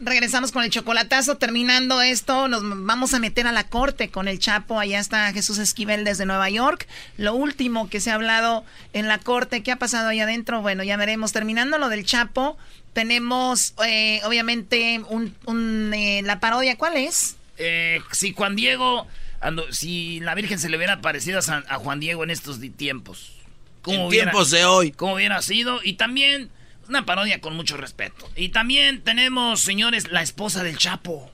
Regresamos 0.00 0.52
con 0.52 0.62
el 0.62 0.70
chocolatazo. 0.70 1.38
Terminando 1.38 2.00
esto, 2.00 2.46
nos 2.46 2.62
vamos 2.62 3.14
a 3.14 3.18
meter 3.18 3.48
a 3.48 3.52
la 3.52 3.64
corte 3.64 4.10
con 4.10 4.28
el 4.28 4.38
Chapo. 4.38 4.78
Allá 4.78 5.00
está 5.00 5.32
Jesús 5.32 5.58
Esquivel 5.58 6.04
desde 6.04 6.24
Nueva 6.24 6.48
York. 6.48 6.86
Lo 7.16 7.34
último 7.34 7.90
que 7.90 8.00
se 8.00 8.12
ha 8.12 8.14
hablado 8.14 8.64
en 8.92 9.08
la 9.08 9.18
corte, 9.18 9.64
¿qué 9.64 9.72
ha 9.72 9.76
pasado 9.76 10.08
ahí 10.08 10.20
adentro? 10.20 10.62
Bueno, 10.62 10.84
ya 10.84 10.96
veremos. 10.96 11.32
Terminando 11.32 11.78
lo 11.78 11.88
del 11.88 12.04
Chapo, 12.04 12.56
tenemos 12.92 13.74
eh, 13.84 14.20
obviamente 14.24 15.00
un, 15.08 15.92
eh, 15.92 16.22
la 16.22 16.38
parodia. 16.38 16.76
¿Cuál 16.76 16.96
es? 16.96 17.36
Eh, 17.56 18.00
si 18.12 18.32
Juan 18.32 18.54
Diego, 18.54 19.08
si 19.70 20.20
la 20.20 20.34
Virgen 20.34 20.58
se 20.58 20.68
le 20.68 20.76
hubiera 20.76 21.00
parecido 21.00 21.40
a, 21.40 21.74
Juan 21.76 22.00
Diego 22.00 22.24
en 22.24 22.30
estos 22.30 22.60
tiempos. 22.76 23.32
en 23.86 24.08
tiempos 24.08 24.50
de 24.50 24.64
hoy. 24.64 24.92
¿Cómo 24.92 25.14
hubiera 25.14 25.40
sido? 25.42 25.80
Y 25.82 25.94
también 25.94 26.50
una 26.88 27.04
parodia 27.04 27.40
con 27.40 27.54
mucho 27.54 27.76
respeto. 27.76 28.28
Y 28.36 28.48
también 28.50 29.02
tenemos, 29.02 29.60
señores, 29.60 30.10
la 30.10 30.22
esposa 30.22 30.62
del 30.62 30.78
Chapo. 30.78 31.30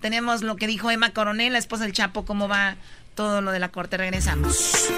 Tenemos 0.00 0.42
lo 0.42 0.56
que 0.56 0.66
dijo 0.66 0.90
Emma 0.90 1.10
Coronel, 1.10 1.52
la 1.52 1.58
esposa 1.58 1.84
del 1.84 1.92
Chapo, 1.92 2.24
cómo 2.24 2.48
va 2.48 2.76
todo 3.14 3.40
lo 3.42 3.50
de 3.50 3.58
la 3.58 3.68
corte. 3.70 3.96
Regresamos. 3.96 4.88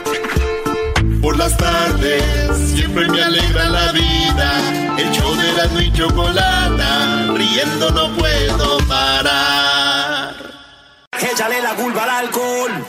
Por 1.21 1.37
las 1.37 1.57
tardes 1.57 2.57
siempre 2.75 3.09
me 3.09 3.23
alegra 3.23 3.69
la 3.69 3.93
vida. 3.93 4.99
El 4.99 5.11
show 5.13 5.35
de 5.35 5.53
la 5.53 5.83
y 5.83 5.93
chocolata, 5.93 7.33
riendo 7.35 7.91
no 7.91 8.17
puedo 8.17 8.79
parar. 8.87 10.02
Échale 11.31 11.63
la 11.63 11.75
culpa 11.75 12.03
al 12.03 12.11
alcohol. 12.27 12.87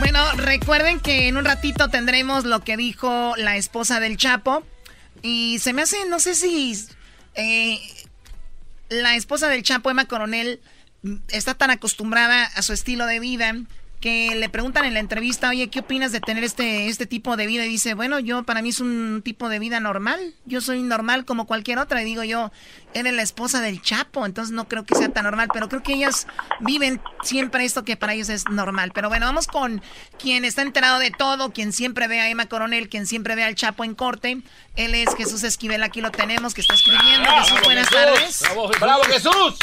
Bueno, 0.00 0.32
recuerden 0.36 1.00
que 1.00 1.28
en 1.28 1.36
un 1.36 1.44
ratito 1.44 1.88
tendremos 1.88 2.44
lo 2.44 2.64
que 2.64 2.76
dijo 2.76 3.34
la 3.36 3.56
esposa 3.56 4.00
del 4.00 4.16
Chapo. 4.16 4.64
Y 5.22 5.58
se 5.60 5.72
me 5.72 5.82
hace, 5.82 6.04
no 6.06 6.18
sé 6.20 6.34
si 6.34 6.86
eh, 7.34 7.78
la 8.88 9.16
esposa 9.16 9.48
del 9.48 9.62
Chapo, 9.62 9.90
Emma 9.90 10.06
Coronel, 10.06 10.60
está 11.28 11.54
tan 11.54 11.70
acostumbrada 11.70 12.44
a 12.44 12.62
su 12.62 12.72
estilo 12.72 13.06
de 13.06 13.20
vida 13.20 13.54
que 14.00 14.34
le 14.34 14.48
preguntan 14.48 14.84
en 14.84 14.94
la 14.94 15.00
entrevista, 15.00 15.48
oye, 15.48 15.68
¿qué 15.70 15.80
opinas 15.80 16.12
de 16.12 16.20
tener 16.20 16.44
este, 16.44 16.88
este 16.88 17.06
tipo 17.06 17.36
de 17.36 17.46
vida? 17.46 17.64
Y 17.64 17.68
dice, 17.68 17.94
bueno, 17.94 18.18
yo 18.20 18.42
para 18.42 18.60
mí 18.60 18.68
es 18.68 18.80
un 18.80 19.22
tipo 19.24 19.48
de 19.48 19.58
vida 19.58 19.80
normal, 19.80 20.34
yo 20.44 20.60
soy 20.60 20.82
normal 20.82 21.24
como 21.24 21.46
cualquier 21.46 21.78
otra. 21.78 22.02
Y 22.02 22.04
digo 22.04 22.22
yo, 22.22 22.52
eres 22.92 23.14
la 23.14 23.22
esposa 23.22 23.60
del 23.60 23.80
Chapo, 23.80 24.26
entonces 24.26 24.52
no 24.52 24.68
creo 24.68 24.84
que 24.84 24.94
sea 24.94 25.08
tan 25.08 25.24
normal, 25.24 25.48
pero 25.52 25.68
creo 25.68 25.82
que 25.82 25.94
ellas 25.94 26.26
viven 26.60 27.00
siempre 27.22 27.64
esto 27.64 27.84
que 27.84 27.96
para 27.96 28.14
ellos 28.14 28.28
es 28.28 28.44
normal. 28.50 28.92
Pero 28.94 29.08
bueno, 29.08 29.26
vamos 29.26 29.46
con 29.46 29.82
quien 30.18 30.44
está 30.44 30.62
enterado 30.62 30.98
de 30.98 31.10
todo, 31.10 31.52
quien 31.52 31.72
siempre 31.72 32.06
ve 32.06 32.20
a 32.20 32.28
Emma 32.28 32.46
Coronel, 32.46 32.88
quien 32.88 33.06
siempre 33.06 33.34
ve 33.34 33.44
al 33.44 33.54
Chapo 33.54 33.84
en 33.84 33.94
corte. 33.94 34.42
Él 34.76 34.94
es 34.94 35.14
Jesús 35.16 35.42
Esquivel, 35.44 35.82
aquí 35.82 36.00
lo 36.00 36.10
tenemos, 36.10 36.54
que 36.54 36.60
está 36.60 36.74
escribiendo. 36.74 37.28
Jesús, 37.42 37.60
buenas 37.64 37.88
tardes. 37.88 38.42
¡Bravo, 38.80 39.02
Jesús! 39.04 39.56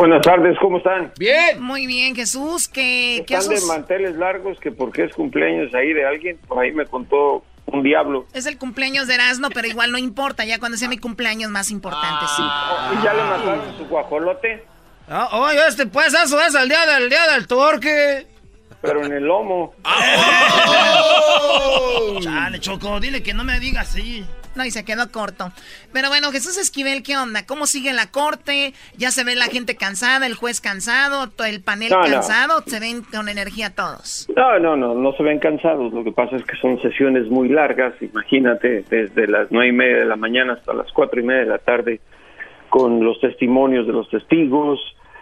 Buenas 0.00 0.22
tardes, 0.22 0.56
¿cómo 0.58 0.78
están? 0.78 1.12
Bien. 1.18 1.60
Muy 1.60 1.86
bien, 1.86 2.16
Jesús. 2.16 2.68
¿Qué, 2.68 3.18
¿Están 3.18 3.54
de 3.54 3.60
manteles 3.66 4.16
largos 4.16 4.58
que 4.58 4.72
porque 4.72 5.04
es 5.04 5.14
cumpleaños 5.14 5.74
ahí 5.74 5.92
de 5.92 6.06
alguien? 6.06 6.38
Por 6.48 6.58
ahí 6.58 6.72
me 6.72 6.86
contó 6.86 7.44
un 7.66 7.82
diablo. 7.82 8.24
Es 8.32 8.46
el 8.46 8.56
cumpleaños 8.56 9.08
de 9.08 9.16
Erasmo, 9.16 9.48
pero 9.52 9.68
igual 9.68 9.92
no 9.92 9.98
importa, 9.98 10.46
ya 10.46 10.58
cuando 10.58 10.78
sea 10.78 10.88
mi 10.88 10.96
cumpleaños 10.96 11.50
más 11.50 11.70
importante, 11.70 12.24
sí. 12.34 12.42
¿Y 12.42 13.04
ya 13.04 13.12
le 13.12 13.24
mataron 13.24 13.76
su 13.76 13.84
guajolote? 13.88 14.64
Ah, 15.06 15.28
oye, 15.32 15.60
este, 15.68 15.84
pues 15.84 16.14
eso 16.14 16.40
es 16.40 16.54
el 16.54 16.70
día 16.70 16.86
del 16.86 17.10
día 17.10 17.32
del 17.34 17.46
torque. 17.46 18.26
Pero 18.80 19.04
en 19.04 19.12
el 19.12 19.24
lomo. 19.24 19.74
¡Oh! 19.84 19.90
Chale, 22.22 22.58
Choco, 22.58 22.98
dile 23.00 23.22
que 23.22 23.34
no 23.34 23.44
me 23.44 23.60
digas 23.60 23.90
así. 23.90 24.24
No, 24.56 24.64
y 24.64 24.70
se 24.70 24.84
quedó 24.84 25.10
corto. 25.12 25.52
Pero 25.92 26.08
bueno, 26.08 26.32
Jesús 26.32 26.58
Esquivel, 26.58 27.02
¿qué 27.02 27.16
onda? 27.16 27.46
¿Cómo 27.46 27.66
sigue 27.66 27.92
la 27.92 28.10
corte? 28.10 28.74
¿Ya 28.96 29.10
se 29.10 29.24
ve 29.24 29.36
la 29.36 29.46
gente 29.46 29.76
cansada, 29.76 30.26
el 30.26 30.34
juez 30.34 30.60
cansado, 30.60 31.30
el 31.46 31.62
panel 31.62 31.90
cansado? 31.90 32.62
¿Se 32.66 32.80
ven 32.80 33.02
con 33.02 33.28
energía 33.28 33.70
todos? 33.70 34.28
No, 34.34 34.58
no, 34.58 34.76
no, 34.76 34.94
no 34.94 35.12
se 35.12 35.22
ven 35.22 35.38
cansados. 35.38 35.92
Lo 35.92 36.02
que 36.02 36.12
pasa 36.12 36.36
es 36.36 36.44
que 36.44 36.56
son 36.56 36.80
sesiones 36.82 37.28
muy 37.28 37.48
largas. 37.48 37.94
Imagínate, 38.00 38.84
desde 38.90 39.28
las 39.28 39.50
nueve 39.50 39.68
y 39.68 39.72
media 39.72 39.98
de 39.98 40.06
la 40.06 40.16
mañana 40.16 40.54
hasta 40.54 40.72
las 40.74 40.90
cuatro 40.92 41.20
y 41.20 41.24
media 41.24 41.42
de 41.42 41.50
la 41.50 41.58
tarde, 41.58 42.00
con 42.68 43.04
los 43.04 43.20
testimonios 43.20 43.86
de 43.86 43.92
los 43.92 44.08
testigos, 44.10 44.80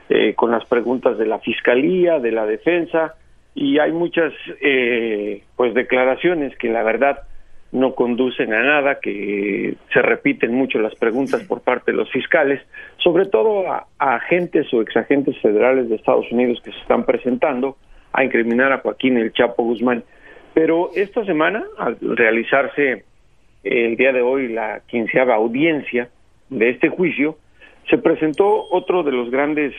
eh, 0.09 0.35
con 0.35 0.51
las 0.51 0.65
preguntas 0.67 1.19
de 1.19 1.27
la 1.27 1.39
fiscalía, 1.39 2.19
de 2.19 2.33
la 2.33 2.47
defensa. 2.47 3.15
Y 3.55 3.79
hay 3.79 3.93
muchas, 3.93 4.33
eh, 4.63 5.43
pues, 5.57 5.75
declaraciones 5.75 6.57
que 6.57 6.69
la 6.69 6.83
verdad 6.83 7.19
no 7.71 7.95
conducen 7.95 8.55
a 8.55 8.63
nada, 8.63 8.99
que 9.01 9.75
se 9.93 10.03
repiten 10.03 10.55
mucho 10.55 10.79
las 10.79 10.95
preguntas 10.95 11.43
por 11.45 11.61
parte 11.61 11.91
de 11.91 11.99
los 11.99 12.11
fiscales, 12.11 12.63
sobre 12.99 13.27
todo 13.27 13.71
a, 13.71 13.87
agentes 13.99 14.73
o 14.73 14.81
exagentes 14.81 15.39
federales 15.41 15.89
de 15.89 15.97
Estados 15.97 16.31
Unidos 16.33 16.61
que 16.65 16.73
se 16.73 16.79
están 16.79 17.05
presentando 17.05 17.77
a 18.13 18.25
incriminar 18.25 18.73
a 18.73 18.79
Joaquín 18.79 19.19
el 19.19 19.33
Chapo 19.33 19.65
Guzmán. 19.65 20.03
Pero 20.55 20.91
esta 20.95 21.25
semana, 21.25 21.65
al 21.77 21.99
realizarse 22.01 23.05
el 23.65 23.97
día 23.97 24.13
de 24.13 24.23
hoy 24.23 24.49
la 24.49 24.81
quinceava 24.87 25.35
audiencia 25.35 26.09
de 26.49 26.71
este 26.71 26.89
juicio, 26.89 27.37
se 27.91 27.99
presentó 27.99 28.67
otro 28.71 29.03
de 29.03 29.13
los 29.13 29.31
grandes 29.31 29.75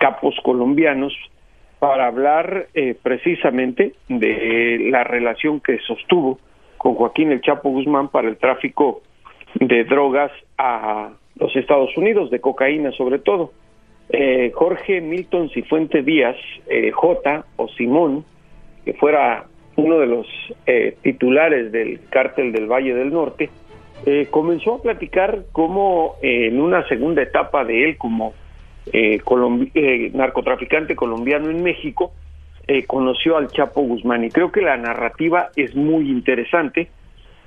capos 0.00 0.34
colombianos 0.42 1.14
para 1.78 2.06
hablar 2.06 2.68
eh, 2.74 2.96
precisamente 3.00 3.94
de 4.08 4.88
la 4.90 5.04
relación 5.04 5.60
que 5.60 5.78
sostuvo 5.86 6.40
con 6.78 6.94
Joaquín 6.94 7.32
El 7.32 7.40
Chapo 7.40 7.70
Guzmán 7.70 8.08
para 8.08 8.28
el 8.28 8.36
tráfico 8.36 9.02
de 9.54 9.84
drogas 9.84 10.30
a 10.58 11.10
los 11.36 11.54
Estados 11.56 11.96
Unidos, 11.96 12.30
de 12.30 12.40
cocaína 12.40 12.92
sobre 12.92 13.18
todo. 13.18 13.52
Eh, 14.08 14.52
Jorge 14.54 15.00
Milton 15.00 15.50
Cifuente 15.50 16.02
Díaz, 16.02 16.36
eh, 16.68 16.90
J 16.92 17.44
o 17.56 17.68
Simón, 17.68 18.24
que 18.84 18.94
fuera 18.94 19.46
uno 19.74 19.98
de 19.98 20.06
los 20.06 20.26
eh, 20.66 20.96
titulares 21.02 21.72
del 21.72 22.00
cártel 22.08 22.52
del 22.52 22.66
Valle 22.66 22.94
del 22.94 23.12
Norte, 23.12 23.50
comenzó 24.30 24.74
a 24.74 24.82
platicar 24.82 25.46
cómo 25.52 26.16
en 26.20 26.60
una 26.60 26.86
segunda 26.86 27.22
etapa 27.22 27.64
de 27.64 27.88
él 27.88 27.96
como 27.96 28.34
narcotraficante 30.12 30.94
colombiano 30.94 31.50
en 31.50 31.62
México, 31.62 32.12
eh, 32.68 32.84
conoció 32.84 33.36
al 33.36 33.48
Chapo 33.48 33.82
Guzmán. 33.82 34.24
Y 34.24 34.30
creo 34.30 34.50
que 34.50 34.60
la 34.60 34.76
narrativa 34.76 35.50
es 35.56 35.74
muy 35.74 36.10
interesante 36.10 36.88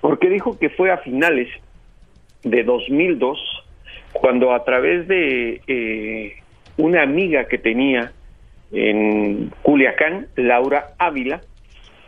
porque 0.01 0.29
dijo 0.29 0.57
que 0.57 0.69
fue 0.69 0.91
a 0.91 0.97
finales 0.97 1.49
de 2.43 2.63
2002 2.63 3.37
cuando 4.13 4.53
a 4.53 4.63
través 4.63 5.07
de 5.07 5.61
eh, 5.67 6.33
una 6.77 7.03
amiga 7.03 7.45
que 7.45 7.57
tenía 7.57 8.11
en 8.71 9.51
Culiacán, 9.61 10.27
Laura 10.35 10.93
Ávila, 10.97 11.41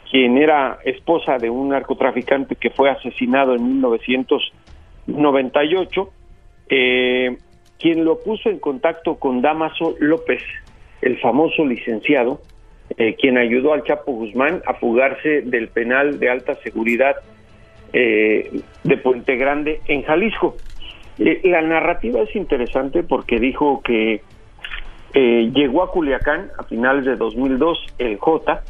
quien 0.10 0.38
era 0.38 0.80
esposa 0.86 1.38
de 1.38 1.50
un 1.50 1.70
narcotraficante 1.70 2.56
que 2.56 2.70
fue 2.70 2.90
asesinado 2.90 3.56
en 3.56 3.80
1998, 3.80 6.10
eh, 6.70 7.38
quien 7.80 8.06
lo 8.06 8.20
puso 8.20 8.50
en 8.50 8.60
contacto 8.60 9.16
con 9.16 9.42
Damaso 9.42 9.96
López, 10.00 10.44
el 11.02 11.20
famoso 11.20 11.66
licenciado, 11.66 12.40
eh, 12.98 13.16
quien 13.20 13.38
ayudó 13.38 13.74
al 13.74 13.84
Chapo 13.84 14.12
Guzmán 14.12 14.62
a 14.66 14.74
fugarse 14.74 15.42
del 15.42 15.70
penal 15.70 16.20
de 16.20 16.30
alta 16.30 16.56
seguridad 16.56 17.16
eh, 17.94 18.62
de 18.84 18.98
Puente 18.98 19.36
Grande 19.38 19.82
en 19.88 20.04
Jalisco. 20.04 20.58
Eh, 21.20 21.42
la 21.44 21.62
narrativa 21.62 22.22
es 22.22 22.36
interesante 22.36 23.04
porque 23.04 23.40
dijo 23.40 23.82
que 23.82 24.22
llegó 25.14 25.84
a 25.84 25.92
Culiacán 25.92 26.52
a 26.58 26.64
finales 26.64 27.04
de 27.04 27.18
2002 27.18 27.86
el 27.98 28.18
J, 28.18 28.64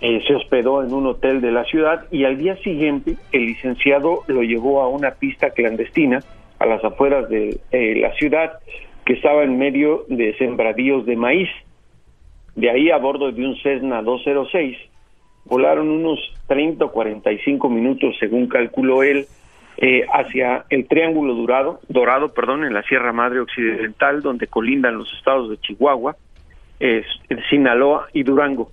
se 0.00 0.34
hospedó 0.34 0.84
en 0.84 0.92
un 0.92 1.06
hotel 1.06 1.40
de 1.40 1.50
la 1.50 1.64
ciudad 1.64 2.04
y 2.10 2.24
al 2.24 2.36
día 2.36 2.56
siguiente 2.58 3.16
el 3.32 3.46
licenciado 3.46 4.20
lo 4.26 4.42
llevó 4.42 4.82
a 4.82 4.88
una 4.88 5.12
pista 5.12 5.48
clandestina 5.50 6.20
a 6.58 6.66
las 6.66 6.84
afueras 6.84 7.30
de 7.30 7.58
la 7.72 8.12
ciudad 8.16 8.58
que 9.06 9.14
estaba 9.14 9.44
en 9.44 9.56
medio 9.56 10.04
de 10.08 10.36
sembradíos 10.36 11.06
de 11.06 11.16
maíz. 11.16 11.48
De 12.56 12.70
ahí 12.70 12.90
a 12.90 12.96
bordo 12.96 13.30
de 13.30 13.44
un 13.44 13.56
Cessna 13.56 14.02
206 14.02 14.76
volaron 15.44 15.88
unos 15.88 16.18
30 16.48 16.86
o 16.86 16.90
45 16.90 17.68
minutos, 17.68 18.16
según 18.18 18.48
calculó 18.48 19.02
él, 19.02 19.26
eh, 19.76 20.04
hacia 20.10 20.64
el 20.70 20.88
Triángulo 20.88 21.34
Dorado, 21.34 21.80
Dorado, 21.88 22.32
perdón, 22.32 22.64
en 22.64 22.74
la 22.74 22.82
Sierra 22.82 23.12
Madre 23.12 23.40
Occidental, 23.40 24.22
donde 24.22 24.46
colindan 24.46 24.98
los 24.98 25.12
estados 25.12 25.50
de 25.50 25.58
Chihuahua, 25.58 26.16
Sinaloa 27.48 28.08
y 28.12 28.22
Durango. 28.22 28.70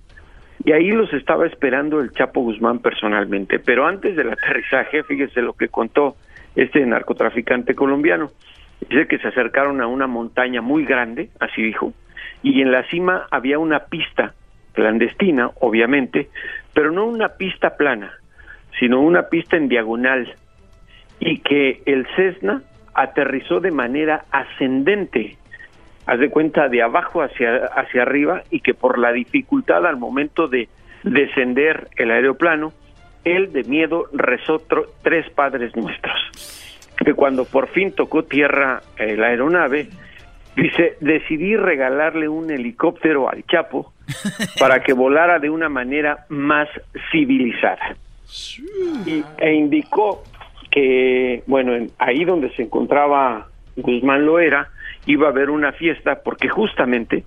Y 0.64 0.72
ahí 0.72 0.90
los 0.90 1.12
estaba 1.12 1.46
esperando 1.46 2.00
el 2.00 2.10
Chapo 2.12 2.40
Guzmán 2.40 2.78
personalmente. 2.78 3.58
Pero 3.58 3.86
antes 3.86 4.16
del 4.16 4.30
aterrizaje, 4.32 5.02
fíjese 5.02 5.42
lo 5.42 5.52
que 5.52 5.68
contó 5.68 6.16
este 6.56 6.84
narcotraficante 6.86 7.74
colombiano. 7.74 8.30
Dice 8.88 9.06
que 9.06 9.18
se 9.18 9.28
acercaron 9.28 9.80
a 9.80 9.86
una 9.86 10.06
montaña 10.06 10.62
muy 10.62 10.84
grande, 10.84 11.28
así 11.38 11.62
dijo, 11.62 11.92
y 12.44 12.60
en 12.60 12.70
la 12.70 12.84
cima 12.84 13.26
había 13.30 13.58
una 13.58 13.86
pista 13.86 14.34
clandestina, 14.74 15.50
obviamente, 15.60 16.28
pero 16.74 16.92
no 16.92 17.06
una 17.06 17.30
pista 17.30 17.76
plana, 17.76 18.12
sino 18.78 19.00
una 19.00 19.24
pista 19.24 19.56
en 19.56 19.68
diagonal. 19.68 20.32
y 21.20 21.38
que 21.38 21.80
el 21.86 22.06
Cessna 22.16 22.62
aterrizó 22.92 23.60
de 23.60 23.70
manera 23.70 24.24
ascendente, 24.30 25.38
haz 26.06 26.18
de 26.18 26.28
cuenta 26.28 26.68
de 26.68 26.82
abajo 26.82 27.22
hacia, 27.22 27.66
hacia 27.66 28.02
arriba 28.02 28.42
y 28.50 28.60
que 28.60 28.74
por 28.74 28.98
la 28.98 29.12
dificultad 29.12 29.86
al 29.86 29.96
momento 29.96 30.48
de 30.48 30.68
descender 31.02 31.88
el 31.96 32.10
aeroplano, 32.10 32.72
él 33.24 33.52
de 33.52 33.62
miedo 33.64 34.06
rezó 34.12 34.60
tres 35.02 35.30
padres 35.30 35.74
nuestros. 35.76 36.90
Que 37.02 37.14
cuando 37.14 37.44
por 37.44 37.68
fin 37.68 37.92
tocó 37.92 38.24
tierra 38.24 38.82
eh, 38.98 39.16
la 39.16 39.28
aeronave, 39.28 39.88
dice, 40.56 40.96
decidí 41.00 41.56
regalarle 41.56 42.28
un 42.28 42.50
helicóptero 42.50 43.28
al 43.28 43.44
Chapo 43.46 43.92
para 44.58 44.82
que 44.82 44.92
volara 44.92 45.38
de 45.38 45.50
una 45.50 45.68
manera 45.68 46.26
más 46.28 46.68
civilizada. 47.10 47.96
Y, 49.06 49.22
e 49.38 49.52
indicó 49.54 50.24
que, 50.70 51.42
bueno, 51.46 51.74
en- 51.74 51.90
ahí 51.98 52.24
donde 52.24 52.50
se 52.50 52.62
encontraba 52.62 53.48
Guzmán 53.76 54.26
Loera, 54.26 54.68
iba 55.06 55.26
a 55.28 55.30
haber 55.30 55.50
una 55.50 55.72
fiesta 55.72 56.22
porque 56.22 56.48
justamente 56.48 57.24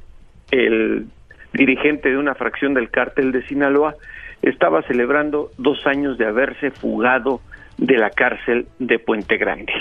el 0.51 1.05
dirigente 1.53 2.09
de 2.09 2.17
una 2.17 2.35
fracción 2.35 2.73
del 2.73 2.89
cártel 2.89 3.31
de 3.31 3.45
Sinaloa 3.47 3.95
estaba 4.41 4.81
celebrando 4.83 5.51
dos 5.57 5.85
años 5.87 6.17
de 6.17 6.25
haberse 6.25 6.71
fugado 6.71 7.41
de 7.77 7.97
la 7.97 8.09
cárcel 8.09 8.67
de 8.79 8.99
Puente 8.99 9.37
Grande. 9.37 9.73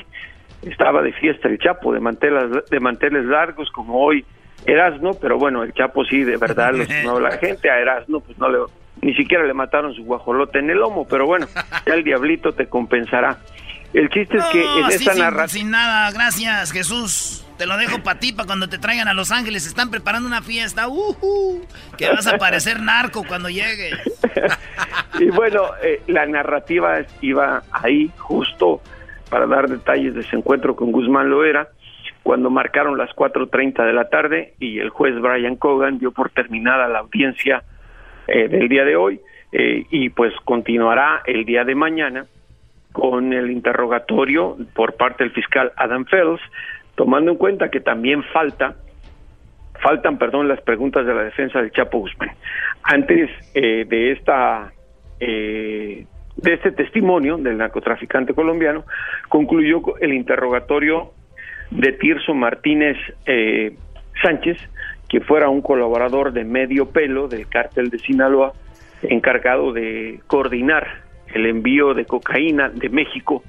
Estaba 0.63 1.03
de 1.03 1.13
fiesta 1.13 1.49
el 1.49 1.59
Chapo, 1.59 1.93
de 1.93 2.01
manteles, 2.01 2.65
de 2.71 2.81
manteles 2.81 3.25
largos, 3.25 3.71
como 3.71 4.01
hoy 4.01 4.25
Erasno, 4.65 5.13
pero 5.15 5.39
bueno, 5.39 5.63
el 5.63 5.73
Chapo 5.73 6.05
sí, 6.05 6.25
de 6.25 6.37
verdad, 6.37 6.73
lo 6.73 6.83
estimaba 6.83 7.21
la 7.21 7.39
gente, 7.39 7.71
a 7.71 7.79
Erasno 7.79 8.21
pues 8.21 8.39
no 8.39 8.49
le, 8.49 8.59
ni 9.03 9.15
siquiera 9.15 9.45
le 9.45 9.55
mataron 9.55 9.95
su 9.95 10.05
guajolote 10.05 10.59
en 10.59 10.71
el 10.71 10.79
lomo, 10.79 11.07
pero 11.07 11.27
bueno, 11.27 11.47
ya 11.87 11.95
el 11.95 12.05
diablito 12.05 12.53
te 12.53 12.67
compensará. 12.67 13.39
El 13.93 14.11
chiste 14.11 14.37
es 14.37 14.45
que 14.47 14.63
en 14.63 14.87
esta 14.87 15.15
narración... 15.15 15.63
sin 15.63 15.71
nada, 15.71 16.11
gracias, 16.11 16.73
Jesús. 16.73 17.47
Te 17.57 17.65
lo 17.65 17.79
dejo 17.79 18.03
para 18.03 18.19
ti, 18.19 18.33
para 18.33 18.47
cuando 18.47 18.69
te 18.69 18.79
traigan 18.79 19.09
a 19.09 19.15
Los 19.15 19.31
Ángeles. 19.31 19.67
Están 19.67 19.91
preparando 19.91 20.29
una 20.29 20.43
fiesta. 20.43 20.89
ujú, 20.89 21.65
que 21.97 22.11
vas 22.11 22.27
a 22.27 22.37
parecer 22.37 22.81
narco 22.81 23.25
cuando 23.27 23.49
llegues. 23.49 23.95
Y 25.19 25.31
bueno, 25.31 25.63
eh, 25.83 26.03
la 26.09 26.27
narrativa 26.27 26.99
iba 27.23 27.63
ahí 27.73 28.11
justo 28.19 28.83
para 29.37 29.49
dar 29.49 29.69
detalles 29.69 30.15
de 30.15 30.23
ese 30.23 30.35
encuentro 30.35 30.75
con 30.75 30.93
Guzmán 30.93 31.29
Loera, 31.29 31.69
cuando 32.23 32.49
marcaron 32.49 32.97
las 32.97 33.11
4.30 33.11 33.85
de 33.85 33.93
la 33.93 34.09
tarde 34.09 34.55
y 34.59 34.79
el 34.79 34.89
juez 34.89 35.15
Brian 35.21 35.57
Cogan 35.57 35.99
dio 35.99 36.11
por 36.11 36.31
terminada 36.31 36.89
la 36.89 37.01
audiencia 37.01 37.63
eh, 38.29 38.49
del 38.49 38.67
día 38.67 38.87
de 38.87 38.97
hoy 38.97 39.21
eh, 39.53 39.85
y 39.91 40.09
pues 40.09 40.33
continuará 40.47 41.21
el 41.27 41.45
día 41.45 41.65
de 41.65 41.75
mañana 41.75 42.25
con 42.93 43.35
el 43.35 43.51
interrogatorio 43.51 44.57
por 44.75 44.95
parte 44.95 45.25
del 45.25 45.35
fiscal 45.35 45.71
Adam 45.77 46.07
Fels, 46.07 46.41
tomando 46.95 47.31
en 47.31 47.37
cuenta 47.37 47.69
que 47.69 47.81
también 47.81 48.23
falta 48.33 48.75
faltan, 49.83 50.17
perdón, 50.17 50.49
las 50.49 50.63
preguntas 50.63 51.05
de 51.05 51.13
la 51.13 51.25
defensa 51.25 51.61
del 51.61 51.73
Chapo 51.73 51.99
Guzmán. 51.99 52.31
Antes 52.85 53.29
eh, 53.53 53.85
de 53.87 54.13
esta 54.13 54.73
eh, 55.21 56.07
de 56.37 56.55
este 56.55 56.71
testimonio 56.73 57.37
del 57.39 57.57
narcotraficante 57.59 58.35
colombiano, 58.35 58.85
concluyó 59.29 59.83
co- 59.83 59.97
el 60.01 60.13
interrogatorio 60.13 61.13
de 61.71 61.93
Tirso 61.93 62.35
Martínez 62.35 62.97
eh, 63.27 63.75
Sánchez, 64.23 64.59
que 65.09 65.21
fuera 65.21 65.49
un 65.49 65.63
colaborador 65.63 66.33
de 66.33 66.45
medio 66.45 66.91
pelo 66.91 67.29
del 67.29 67.49
cártel 67.49 67.91
de 67.91 67.99
Sinaloa, 67.99 68.53
encargado 69.03 69.73
de 69.73 70.21
coordinar 70.27 70.87
el 71.35 71.47
envío 71.47 71.95
de 71.95 72.05
cocaína 72.05 72.69
de 72.71 72.89
México 72.89 73.43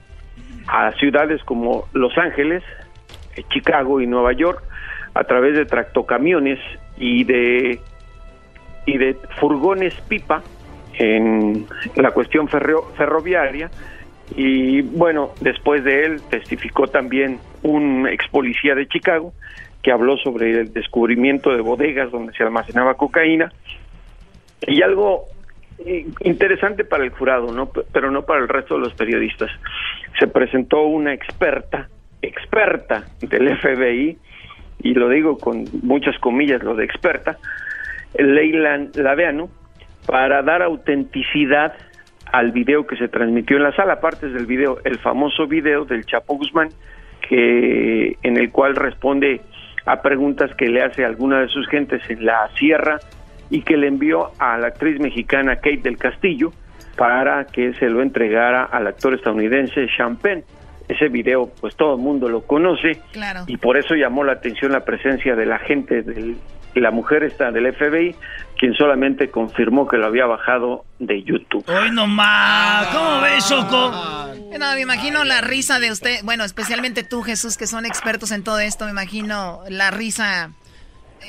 a 0.68 0.92
ciudades 0.94 1.44
como 1.44 1.86
Los 1.94 2.18
Ángeles, 2.18 2.64
eh, 3.36 3.44
Chicago 3.50 4.02
y 4.02 4.08
Nueva 4.08 4.34
York 4.34 4.62
a 5.14 5.24
través 5.24 5.56
de 5.56 5.66
tractocamiones 5.66 6.60
y 6.98 7.24
de 7.24 7.80
y 8.86 8.98
de 8.98 9.16
furgones 9.40 9.94
pipa 10.08 10.42
en 10.98 11.66
la 11.96 12.12
cuestión 12.12 12.48
ferro- 12.48 12.92
ferroviaria 12.96 13.70
y 14.36 14.82
bueno, 14.82 15.32
después 15.42 15.84
de 15.84 16.06
él 16.06 16.22
testificó 16.30 16.88
también 16.88 17.40
un 17.64 18.08
ex 18.08 18.28
policía 18.30 18.76
de 18.76 18.88
Chicago 18.88 19.34
que 19.82 19.92
habló 19.92 20.18
sobre 20.18 20.52
el 20.52 20.74
descubrimiento 20.74 21.56
de 21.56 21.62
bodegas 21.62 22.12
donde 22.12 22.34
se 22.34 22.44
almacenaba 22.44 22.96
cocaína 22.96 23.52
y 24.68 24.82
algo 24.82 25.26
eh, 25.86 26.08
interesante 26.22 26.84
para 26.84 27.04
el 27.04 27.12
jurado, 27.12 27.54
¿no? 27.54 27.70
Pero 27.94 28.12
no 28.12 28.24
para 28.24 28.42
el 28.42 28.50
resto 28.50 28.76
de 28.76 28.82
los 28.82 28.94
periodistas. 28.96 29.52
Se 30.20 30.28
presentó 30.28 30.82
una 30.82 31.14
experta, 31.14 31.88
experta 32.22 33.06
del 33.22 33.56
FBI, 33.58 34.18
y 34.84 34.94
lo 34.94 35.10
digo 35.10 35.38
con 35.38 35.66
muchas 35.84 36.18
comillas, 36.20 36.64
lo 36.64 36.76
de 36.76 36.84
experta, 36.86 37.38
Leyland 38.18 38.96
Laveano, 38.98 39.50
para 40.08 40.42
dar 40.42 40.64
autenticidad 40.64 41.74
al 42.32 42.52
video 42.52 42.88
que 42.88 42.98
se 42.98 43.08
transmitió 43.08 43.58
en 43.58 43.64
la 43.64 43.76
sala, 43.76 44.00
partes 44.00 44.34
del 44.34 44.46
video, 44.46 44.80
el 44.84 44.98
famoso 45.00 45.48
video 45.48 45.86
del 45.86 46.06
Chapo 46.06 46.36
Guzmán, 46.36 46.70
que 47.30 48.18
en 48.24 48.38
el 48.38 48.52
cual 48.52 48.76
responde 48.76 49.42
a 49.86 50.02
preguntas 50.02 50.54
que 50.56 50.68
le 50.68 50.82
hace 50.82 51.06
alguna 51.06 51.42
de 51.42 51.48
sus 51.50 51.68
gentes 51.68 52.02
en 52.10 52.26
la 52.26 52.50
sierra 52.58 53.00
y 53.50 53.62
que 53.62 53.78
le 53.78 53.88
envió 53.88 54.32
a 54.40 54.58
la 54.58 54.68
actriz 54.68 55.00
mexicana 55.00 55.56
Kate 55.58 55.82
del 55.84 55.98
Castillo 55.98 56.52
para 56.98 57.46
que 57.46 57.74
se 57.76 57.90
lo 57.90 58.02
entregara 58.02 58.64
al 58.64 58.88
actor 58.88 59.14
estadounidense 59.14 59.88
Sean 59.96 60.18
Penn. 60.18 60.44
Ese 60.88 61.10
video, 61.10 61.50
pues 61.60 61.76
todo 61.76 61.96
el 61.96 62.02
mundo 62.02 62.30
lo 62.30 62.42
conoce 62.46 63.02
Claro. 63.12 63.42
y 63.46 63.58
por 63.58 63.78
eso 63.78 63.94
llamó 63.94 64.24
la 64.24 64.34
atención 64.34 64.72
la 64.72 64.86
presencia 64.86 65.36
de 65.36 65.46
la 65.46 65.60
gente 65.60 66.02
del 66.02 66.38
la 66.80 66.92
mujer 66.92 67.24
esta 67.24 67.52
del 67.52 67.74
FBI, 67.74 68.16
quien 68.58 68.74
solamente 68.74 69.30
confirmó 69.30 69.88
que 69.88 69.98
lo 69.98 70.08
había 70.08 70.26
bajado 70.26 70.86
de 71.00 71.24
YouTube. 71.24 71.64
Hoy 71.68 71.92
nomás. 71.92 72.88
¿Cómo 72.88 73.22
ves, 73.22 73.48
Choco? 73.48 73.92
No, 74.60 74.74
me 74.74 74.82
imagino 74.82 75.24
la 75.24 75.42
risa 75.42 75.80
de 75.80 75.92
usted, 75.92 76.18
bueno, 76.24 76.44
especialmente 76.44 77.04
tú, 77.04 77.22
Jesús, 77.22 77.58
que 77.58 77.68
son 77.68 77.86
expertos 77.86 78.32
en 78.32 78.44
todo 78.44 78.60
esto, 78.60 78.86
me 78.86 78.92
imagino 78.92 79.62
la 79.70 79.92
risa 79.92 80.52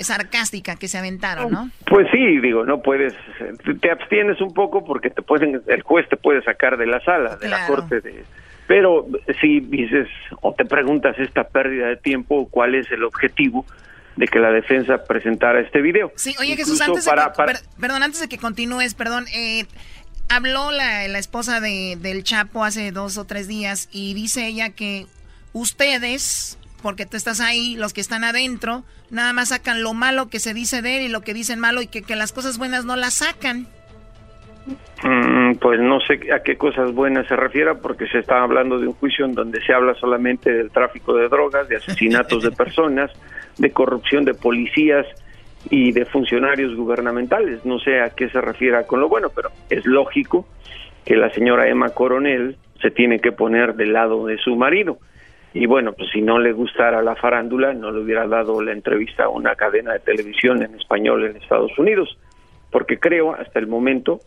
sarcástica 0.00 0.76
que 0.76 0.88
se 0.88 0.98
aventaron, 0.98 1.50
¿no? 1.50 1.70
Pues 1.86 2.06
sí, 2.12 2.38
digo, 2.38 2.64
no 2.64 2.80
puedes, 2.80 3.14
te 3.80 3.90
abstienes 3.90 4.40
un 4.40 4.54
poco 4.54 4.84
porque 4.84 5.10
te 5.10 5.22
pueden, 5.22 5.62
el 5.66 5.82
juez 5.82 6.08
te 6.08 6.16
puede 6.16 6.42
sacar 6.42 6.76
de 6.76 6.86
la 6.86 7.00
sala, 7.00 7.36
de 7.36 7.48
la 7.48 7.66
corte 7.66 8.00
de, 8.00 8.24
pero 8.66 9.06
si 9.40 9.60
dices 9.60 10.08
o 10.42 10.52
te 10.52 10.64
preguntas 10.66 11.18
esta 11.18 11.48
pérdida 11.48 11.88
de 11.88 11.96
tiempo, 11.96 12.48
¿cuál 12.50 12.74
es 12.74 12.90
el 12.92 13.02
objetivo 13.02 13.64
de 14.18 14.26
que 14.26 14.38
la 14.40 14.50
defensa 14.50 15.04
presentara 15.04 15.60
este 15.60 15.80
video? 15.80 16.12
Sí, 16.16 16.34
oye 16.40 16.56
Jesús, 16.56 16.80
Incluso 16.80 16.84
antes 16.92 17.04
de, 17.04 17.10
para- 17.10 17.24
que, 17.26 17.36
para- 17.36 17.52
per- 17.54 17.62
perdón, 17.80 18.02
antes 18.02 18.20
de 18.20 18.28
que 18.28 18.36
continúes, 18.38 18.94
perdón, 18.94 19.26
eh, 19.32 19.64
habló 20.28 20.70
la, 20.72 21.06
la 21.08 21.18
esposa 21.18 21.60
de, 21.60 21.96
del 22.00 22.24
Chapo 22.24 22.64
hace 22.64 22.90
dos 22.92 23.16
o 23.16 23.24
tres 23.24 23.46
días 23.48 23.88
y 23.92 24.14
dice 24.14 24.46
ella 24.46 24.70
que 24.70 25.06
ustedes, 25.52 26.58
porque 26.82 27.06
tú 27.06 27.16
estás 27.16 27.40
ahí, 27.40 27.76
los 27.76 27.92
que 27.92 28.00
están 28.00 28.24
adentro, 28.24 28.84
nada 29.10 29.32
más 29.32 29.48
sacan 29.50 29.82
lo 29.82 29.94
malo 29.94 30.28
que 30.28 30.40
se 30.40 30.52
dice 30.52 30.82
de 30.82 30.98
él 30.98 31.02
y 31.04 31.08
lo 31.08 31.20
que 31.22 31.32
dicen 31.34 31.58
malo 31.60 31.80
y 31.80 31.86
que, 31.86 32.02
que 32.02 32.16
las 32.16 32.32
cosas 32.32 32.58
buenas 32.58 32.84
no 32.84 32.96
las 32.96 33.14
sacan. 33.14 33.66
Mm, 35.02 35.54
pues 35.60 35.80
no 35.80 36.00
sé 36.00 36.20
a 36.32 36.42
qué 36.42 36.56
cosas 36.58 36.92
buenas 36.92 37.26
se 37.28 37.36
refiera 37.36 37.74
porque 37.76 38.06
se 38.08 38.18
está 38.18 38.42
hablando 38.42 38.78
de 38.78 38.88
un 38.88 38.92
juicio 38.94 39.24
en 39.24 39.32
donde 39.34 39.64
se 39.64 39.72
habla 39.72 39.94
solamente 39.94 40.52
del 40.52 40.70
tráfico 40.70 41.14
de 41.14 41.28
drogas, 41.28 41.68
de 41.68 41.76
asesinatos 41.76 42.42
de 42.42 42.50
personas, 42.62 43.10
de 43.58 43.70
corrupción 43.70 44.24
de 44.24 44.34
policías 44.34 45.06
y 45.70 45.92
de 45.92 46.04
funcionarios 46.04 46.74
gubernamentales. 46.74 47.64
No 47.64 47.78
sé 47.78 48.00
a 48.00 48.10
qué 48.10 48.30
se 48.30 48.40
refiera 48.40 48.86
con 48.86 49.00
lo 49.00 49.08
bueno, 49.08 49.28
pero 49.34 49.50
es 49.68 49.84
lógico 49.84 50.46
que 51.04 51.16
la 51.16 51.30
señora 51.30 51.68
Emma 51.68 51.90
Coronel 51.90 52.56
se 52.80 52.90
tiene 52.90 53.18
que 53.18 53.32
poner 53.32 53.74
del 53.74 53.92
lado 53.92 54.26
de 54.26 54.38
su 54.38 54.56
marido. 54.56 54.98
Y 55.54 55.66
bueno, 55.66 55.92
pues 55.92 56.10
si 56.12 56.20
no 56.20 56.38
le 56.38 56.52
gustara 56.52 57.02
la 57.02 57.16
farándula, 57.16 57.72
no 57.72 57.90
le 57.90 58.00
hubiera 58.00 58.26
dado 58.26 58.62
la 58.62 58.72
entrevista 58.72 59.24
a 59.24 59.28
una 59.28 59.54
cadena 59.56 59.94
de 59.94 60.00
televisión 60.00 60.62
en 60.62 60.74
español 60.74 61.24
en 61.24 61.36
Estados 61.36 61.76
Unidos, 61.78 62.16
porque 62.70 62.98
creo 62.98 63.34
hasta 63.34 63.58
el 63.58 63.66
momento 63.66 64.20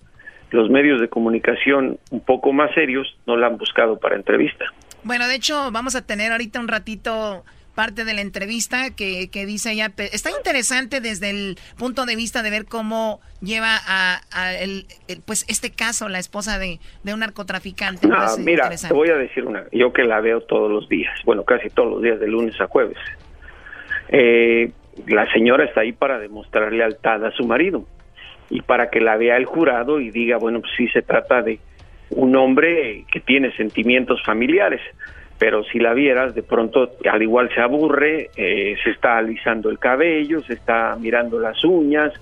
los 0.49 0.69
medios 0.69 0.99
de 0.99 1.07
comunicación 1.07 1.97
un 2.09 2.19
poco 2.21 2.51
más 2.51 2.73
serios 2.73 3.07
no 3.25 3.37
la 3.37 3.47
han 3.47 3.57
buscado 3.57 3.97
para 3.99 4.15
entrevista. 4.15 4.65
Bueno, 5.03 5.27
de 5.27 5.35
hecho, 5.35 5.71
vamos 5.71 5.95
a 5.95 6.05
tener 6.05 6.31
ahorita 6.31 6.59
un 6.59 6.67
ratito 6.67 7.43
parte 7.81 8.05
de 8.05 8.13
la 8.13 8.21
entrevista 8.21 8.91
que, 8.95 9.29
que 9.31 9.47
dice 9.47 9.71
ella. 9.71 9.91
Está 9.97 10.29
interesante 10.29 11.01
desde 11.01 11.31
el 11.31 11.57
punto 11.79 12.05
de 12.05 12.15
vista 12.15 12.43
de 12.43 12.51
ver 12.51 12.65
cómo 12.65 13.19
lleva 13.41 13.75
a, 13.87 14.21
a 14.31 14.53
el- 14.53 14.85
el- 15.07 15.21
pues 15.25 15.45
este 15.49 15.71
caso 15.71 16.07
la 16.07 16.19
esposa 16.19 16.59
de, 16.59 16.79
de 17.03 17.13
un 17.15 17.21
narcotraficante. 17.21 18.07
Pues, 18.07 18.37
mira, 18.37 18.69
te 18.69 18.93
voy 18.93 19.09
a 19.09 19.15
decir 19.15 19.45
una, 19.45 19.63
yo 19.71 19.91
que 19.93 20.03
la 20.03 20.21
veo 20.21 20.41
todos 20.41 20.69
los 20.69 20.87
días, 20.89 21.11
bueno, 21.25 21.43
casi 21.43 21.69
todos 21.71 21.89
los 21.93 22.01
días, 22.03 22.19
de 22.19 22.27
lunes 22.27 22.53
a 22.61 22.67
jueves. 22.67 22.97
Eh, 24.09 24.71
la 25.07 25.25
señora 25.33 25.65
está 25.65 25.81
ahí 25.81 25.91
para 25.91 26.19
demostrar 26.19 26.71
lealtad 26.71 27.25
a 27.25 27.31
su 27.31 27.47
marido 27.47 27.87
y 28.51 28.61
para 28.61 28.91
que 28.91 29.01
la 29.01 29.17
vea 29.17 29.37
el 29.37 29.45
jurado 29.45 29.99
y 29.99 30.11
diga, 30.11 30.37
bueno, 30.37 30.59
pues 30.61 30.71
sí 30.77 30.87
se 30.89 31.01
trata 31.01 31.41
de, 31.41 31.57
un 32.11 32.35
hombre 32.35 33.05
que 33.11 33.21
tiene 33.21 33.55
sentimientos 33.55 34.21
familiares. 34.23 34.81
Pero 35.41 35.63
si 35.63 35.79
la 35.79 35.95
vieras, 35.95 36.35
de 36.35 36.43
pronto 36.43 36.91
al 37.11 37.23
igual 37.23 37.49
se 37.51 37.61
aburre, 37.61 38.29
eh, 38.35 38.75
se 38.83 38.91
está 38.91 39.17
alisando 39.17 39.71
el 39.71 39.79
cabello, 39.79 40.43
se 40.43 40.53
está 40.53 40.95
mirando 40.99 41.39
las 41.39 41.63
uñas, 41.63 42.13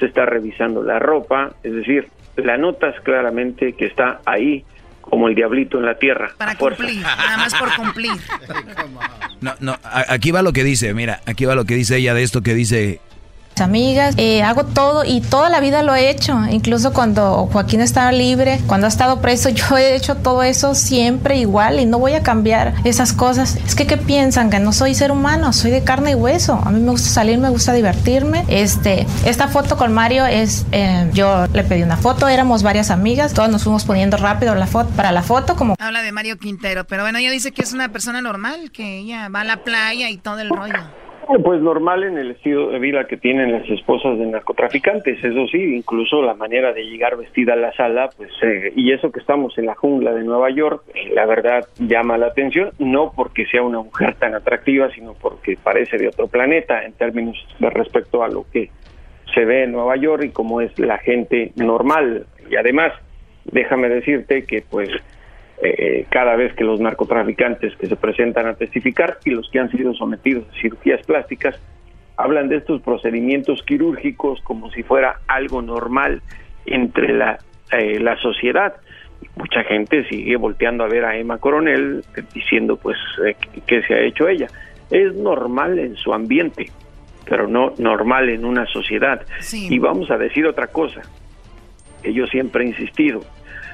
se 0.00 0.06
está 0.06 0.24
revisando 0.24 0.82
la 0.82 0.98
ropa, 0.98 1.52
es 1.62 1.74
decir, 1.74 2.08
la 2.36 2.56
notas 2.56 2.98
claramente 3.02 3.74
que 3.74 3.84
está 3.84 4.22
ahí 4.24 4.64
como 5.02 5.28
el 5.28 5.34
diablito 5.34 5.76
en 5.80 5.84
la 5.84 5.96
tierra. 5.96 6.30
Para 6.38 6.56
cumplir, 6.56 7.02
nada 7.02 7.36
más 7.36 7.54
por 7.54 7.76
cumplir. 7.76 8.12
No, 9.42 9.54
no, 9.58 9.76
aquí 9.82 10.30
va 10.30 10.40
lo 10.40 10.52
que 10.52 10.62
dice, 10.62 10.94
mira, 10.94 11.20
aquí 11.26 11.44
va 11.46 11.56
lo 11.56 11.64
que 11.64 11.74
dice 11.74 11.96
ella 11.96 12.14
de 12.14 12.22
esto 12.22 12.42
que 12.42 12.54
dice 12.54 13.00
amigas, 13.60 14.14
eh, 14.18 14.42
hago 14.42 14.64
todo 14.64 15.04
y 15.04 15.20
toda 15.20 15.48
la 15.48 15.60
vida 15.60 15.82
lo 15.82 15.94
he 15.94 16.10
hecho, 16.10 16.38
incluso 16.50 16.92
cuando 16.92 17.48
Joaquín 17.52 17.80
estaba 17.80 18.12
libre, 18.12 18.60
cuando 18.66 18.86
ha 18.86 18.88
estado 18.88 19.20
preso, 19.20 19.48
yo 19.50 19.76
he 19.76 19.94
hecho 19.94 20.16
todo 20.16 20.42
eso 20.42 20.74
siempre 20.74 21.38
igual 21.38 21.80
y 21.80 21.86
no 21.86 21.98
voy 21.98 22.14
a 22.14 22.22
cambiar 22.22 22.74
esas 22.84 23.12
cosas. 23.12 23.56
Es 23.66 23.74
que 23.74 23.86
¿qué 23.86 23.96
piensan? 23.96 24.50
Que 24.50 24.58
no 24.58 24.72
soy 24.72 24.94
ser 24.94 25.12
humano, 25.12 25.52
soy 25.52 25.70
de 25.70 25.84
carne 25.84 26.12
y 26.12 26.14
hueso. 26.14 26.60
A 26.64 26.70
mí 26.70 26.80
me 26.80 26.90
gusta 26.90 27.08
salir, 27.08 27.38
me 27.38 27.50
gusta 27.50 27.72
divertirme. 27.72 28.44
Este, 28.48 29.06
esta 29.24 29.48
foto 29.48 29.76
con 29.76 29.92
Mario 29.92 30.26
es, 30.26 30.66
eh, 30.72 31.10
yo 31.12 31.46
le 31.52 31.64
pedí 31.64 31.82
una 31.82 31.96
foto, 31.96 32.28
éramos 32.28 32.62
varias 32.62 32.90
amigas, 32.90 33.34
todos 33.34 33.50
nos 33.50 33.64
fuimos 33.64 33.84
poniendo 33.84 34.16
rápido 34.16 34.54
la 34.54 34.66
foto 34.66 34.90
para 34.90 35.12
la 35.12 35.22
foto 35.22 35.56
como... 35.56 35.74
Habla 35.78 36.02
de 36.02 36.12
Mario 36.12 36.38
Quintero, 36.38 36.84
pero 36.84 37.02
bueno, 37.02 37.18
ella 37.18 37.30
dice 37.30 37.52
que 37.52 37.62
es 37.62 37.72
una 37.72 37.90
persona 37.90 38.22
normal, 38.22 38.70
que 38.70 38.98
ella 38.98 39.28
va 39.28 39.40
a 39.40 39.44
la 39.44 39.58
playa 39.58 40.10
y 40.10 40.16
todo 40.16 40.40
el 40.40 40.48
rollo. 40.48 40.82
Pues 41.26 41.60
normal 41.62 42.02
en 42.04 42.18
el 42.18 42.32
estilo 42.32 42.70
de 42.70 42.78
vida 42.78 43.06
que 43.06 43.16
tienen 43.16 43.52
las 43.52 43.68
esposas 43.68 44.18
de 44.18 44.26
narcotraficantes, 44.26 45.22
eso 45.22 45.46
sí, 45.46 45.76
incluso 45.76 46.20
la 46.20 46.34
manera 46.34 46.72
de 46.72 46.84
llegar 46.84 47.16
vestida 47.16 47.52
a 47.52 47.56
la 47.56 47.72
sala, 47.72 48.10
pues, 48.16 48.30
eh, 48.42 48.72
y 48.74 48.92
eso 48.92 49.12
que 49.12 49.20
estamos 49.20 49.56
en 49.56 49.66
la 49.66 49.74
jungla 49.74 50.12
de 50.12 50.24
Nueva 50.24 50.50
York, 50.50 50.82
eh, 50.94 51.12
la 51.14 51.24
verdad 51.26 51.64
llama 51.78 52.18
la 52.18 52.26
atención, 52.26 52.70
no 52.78 53.12
porque 53.14 53.46
sea 53.46 53.62
una 53.62 53.80
mujer 53.80 54.14
tan 54.16 54.34
atractiva, 54.34 54.90
sino 54.90 55.14
porque 55.14 55.56
parece 55.62 55.96
de 55.96 56.08
otro 56.08 56.26
planeta 56.26 56.84
en 56.84 56.92
términos 56.94 57.36
de 57.58 57.70
respecto 57.70 58.24
a 58.24 58.28
lo 58.28 58.44
que 58.52 58.70
se 59.32 59.44
ve 59.44 59.64
en 59.64 59.72
Nueva 59.72 59.96
York 59.96 60.24
y 60.24 60.30
cómo 60.30 60.60
es 60.60 60.76
la 60.78 60.98
gente 60.98 61.52
normal. 61.56 62.26
Y 62.50 62.56
además, 62.56 62.92
déjame 63.44 63.88
decirte 63.88 64.44
que 64.44 64.62
pues 64.68 64.90
eh, 65.64 66.06
cada 66.08 66.34
vez 66.34 66.54
que 66.54 66.64
los 66.64 66.80
narcotraficantes 66.80 67.76
que 67.76 67.86
se 67.86 67.94
presentan 67.94 68.48
a 68.48 68.54
testificar 68.54 69.18
y 69.24 69.30
los 69.30 69.48
que 69.48 69.60
han 69.60 69.70
sido 69.70 69.94
sometidos 69.94 70.44
a 70.48 70.60
cirugías 70.60 71.06
plásticas 71.06 71.60
hablan 72.16 72.48
de 72.48 72.56
estos 72.56 72.82
procedimientos 72.82 73.62
quirúrgicos 73.62 74.40
como 74.42 74.72
si 74.72 74.82
fuera 74.82 75.20
algo 75.28 75.62
normal 75.62 76.20
entre 76.66 77.12
la, 77.12 77.38
eh, 77.70 78.00
la 78.00 78.16
sociedad. 78.16 78.74
Mucha 79.36 79.62
gente 79.62 80.04
sigue 80.08 80.34
volteando 80.36 80.82
a 80.82 80.88
ver 80.88 81.04
a 81.04 81.16
Emma 81.16 81.38
Coronel 81.38 82.04
eh, 82.16 82.22
diciendo 82.34 82.76
pues 82.76 82.96
qué 83.66 83.82
se 83.82 83.94
ha 83.94 84.00
hecho 84.00 84.28
ella. 84.28 84.48
Es 84.90 85.14
normal 85.14 85.78
en 85.78 85.94
su 85.94 86.12
ambiente, 86.12 86.70
pero 87.24 87.46
no 87.46 87.72
normal 87.78 88.28
en 88.30 88.44
una 88.44 88.66
sociedad. 88.66 89.24
Y 89.52 89.78
vamos 89.78 90.10
a 90.10 90.18
decir 90.18 90.44
otra 90.44 90.66
cosa, 90.66 91.02
que 92.02 92.12
yo 92.12 92.26
siempre 92.26 92.64
he 92.64 92.68
insistido, 92.68 93.22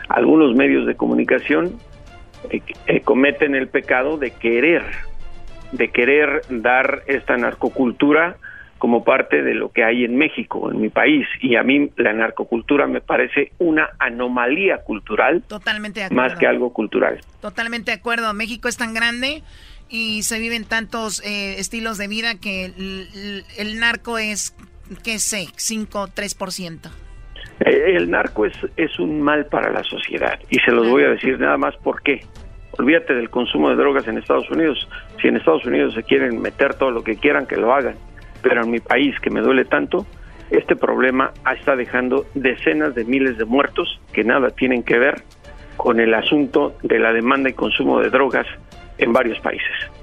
algunos 0.09 0.55
medios 0.55 0.87
de 0.87 0.95
comunicación 0.95 1.79
eh, 2.51 2.63
eh, 2.87 3.01
cometen 3.01 3.55
el 3.55 3.69
pecado 3.69 4.17
de 4.17 4.31
querer, 4.31 4.83
de 5.73 5.89
querer 5.91 6.43
dar 6.49 7.03
esta 7.07 7.37
narcocultura 7.37 8.37
como 8.79 9.03
parte 9.03 9.43
de 9.43 9.55
lo 9.55 9.73
que 9.73 9.83
hay 9.83 10.05
en 10.05 10.17
México, 10.17 10.71
en 10.71 10.81
mi 10.81 10.89
país. 10.89 11.27
Y 11.41 11.57
a 11.57 11.63
mí 11.65 11.91
la 11.97 12.13
narcocultura 12.13 12.87
me 12.87 13.01
parece 13.01 13.53
una 13.59 13.91
anomalía 13.99 14.79
cultural. 14.79 15.43
Totalmente 15.49 16.01
de 16.01 16.07
acuerdo. 16.07 16.23
Más 16.23 16.39
que 16.39 16.47
algo 16.47 16.73
cultural. 16.73 17.21
Totalmente 17.41 17.91
de 17.91 17.97
acuerdo. 17.97 18.33
México 18.35 18.69
es 18.69 18.77
tan 18.77 18.95
grande 18.95 19.43
y 19.89 20.23
se 20.23 20.39
viven 20.39 20.65
tantos 20.65 21.21
eh, 21.25 21.59
estilos 21.59 21.99
de 21.99 22.07
vida 22.07 22.37
que 22.37 22.67
el, 22.67 23.45
el 23.59 23.81
narco 23.81 24.17
es, 24.17 24.55
qué 25.03 25.19
sé, 25.19 25.49
5, 25.57 26.11
3%. 26.15 27.08
Eh, 27.61 27.97
el 27.97 28.11
narco 28.11 28.47
es, 28.47 28.55
es 28.77 28.99
un 28.99 29.21
mal 29.21 29.47
para 29.47 29.71
la 29.73 29.83
sociedad 29.83 30.39
y 30.49 30.59
se 30.61 30.71
los 30.71 30.89
voy 30.89 31.05
a 31.05 31.09
decir 31.09 31.39
nada 31.41 31.57
más 31.57 31.77
por 31.77 32.03
qué. 32.03 32.21
Olvídate 32.79 33.15
del 33.15 33.29
consumo 33.29 33.71
de 33.71 33.77
drogas 33.77 34.07
en 34.07 34.19
Estados 34.19 34.49
Unidos. 34.51 34.89
Si 35.21 35.29
en 35.29 35.37
Estados 35.37 35.65
Unidos 35.65 35.95
se 35.95 36.05
quieren 36.05 36.41
meter 36.41 36.75
todo 36.75 36.91
lo 36.93 37.03
que 37.03 37.17
quieran, 37.17 37.47
que 37.47 37.57
lo 37.57 37.75
hagan. 37.75 37.97
Pero 38.41 38.63
en 38.63 38.71
mi 38.71 38.79
país, 38.79 39.19
que 39.21 39.31
me 39.31 39.41
duele 39.41 39.65
tanto, 39.65 40.07
este 40.51 40.77
problema 40.77 41.33
está 41.53 41.75
dejando 41.75 42.25
decenas 42.35 42.95
de 42.95 43.05
miles 43.05 43.37
de 43.37 43.45
muertos 43.45 44.01
que 44.13 44.23
nada 44.23 44.51
tienen 44.51 44.85
que 44.85 44.99
ver 44.99 45.23
con 45.77 45.99
el 45.99 46.15
asunto 46.15 46.77
de 46.83 46.99
la 46.99 47.13
demanda 47.13 47.51
y 47.51 47.53
consumo 47.53 48.01
de 48.01 48.11
drogas 48.11 48.47
en 48.99 49.13
varios 49.13 49.39
países. 49.41 49.98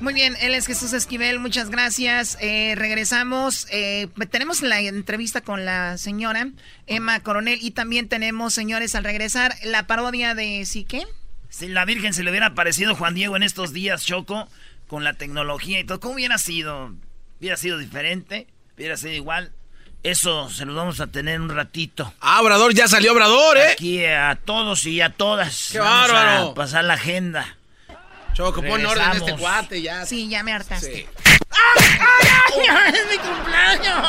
Muy 0.00 0.14
bien, 0.14 0.34
él 0.40 0.54
es 0.54 0.66
Jesús 0.66 0.94
Esquivel, 0.94 1.40
muchas 1.40 1.68
gracias. 1.68 2.38
Eh, 2.40 2.72
regresamos, 2.74 3.66
eh, 3.70 4.08
tenemos 4.30 4.62
la 4.62 4.80
entrevista 4.80 5.42
con 5.42 5.66
la 5.66 5.98
señora 5.98 6.48
Emma 6.86 7.20
Coronel 7.20 7.58
y 7.60 7.72
también 7.72 8.08
tenemos, 8.08 8.54
señores, 8.54 8.94
al 8.94 9.04
regresar, 9.04 9.54
la 9.62 9.86
parodia 9.86 10.34
de 10.34 10.64
Sique. 10.64 11.06
Si 11.50 11.68
la 11.68 11.84
Virgen 11.84 12.14
se 12.14 12.22
le 12.22 12.30
hubiera 12.30 12.46
aparecido 12.46 12.96
Juan 12.96 13.14
Diego 13.14 13.36
en 13.36 13.42
estos 13.42 13.74
días, 13.74 14.06
Choco, 14.06 14.48
con 14.86 15.04
la 15.04 15.12
tecnología 15.12 15.80
y 15.80 15.84
todo, 15.84 16.00
¿cómo 16.00 16.14
hubiera 16.14 16.38
sido? 16.38 16.94
¿Hubiera 17.38 17.58
sido 17.58 17.76
diferente? 17.76 18.46
¿Hubiera 18.76 18.96
sido 18.96 19.12
igual? 19.12 19.52
Eso 20.02 20.48
se 20.48 20.64
lo 20.64 20.74
vamos 20.74 21.00
a 21.00 21.08
tener 21.08 21.42
un 21.42 21.50
ratito. 21.50 22.14
Ah, 22.20 22.40
Obrador, 22.40 22.72
ya 22.72 22.88
salió 22.88 23.12
Obrador, 23.12 23.58
¿eh? 23.58 23.72
Aquí 23.72 24.02
a 24.02 24.38
todos 24.42 24.86
y 24.86 25.02
a 25.02 25.10
todas. 25.10 25.68
¡Qué 25.72 25.78
bárbaro! 25.78 26.52
A 26.52 26.54
pasar 26.54 26.84
la 26.84 26.94
agenda. 26.94 27.58
Choco, 28.40 28.62
pon 28.62 28.86
orden 28.86 29.10
este 29.16 29.36
cuate 29.36 29.82
ya. 29.82 30.06
Sí, 30.06 30.26
ya 30.26 30.42
me 30.42 30.54
hartaste. 30.54 31.06
¡Ay, 31.26 32.94
¡Es 32.94 33.06
mi 33.10 33.18
cumpleaños! 33.18 34.00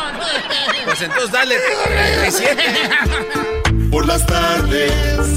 Pues 0.86 1.02
entonces 1.02 1.32
dale 1.34 1.58
37. 2.30 2.90
Por 3.92 4.08
las 4.08 4.26
tardes 4.26 4.94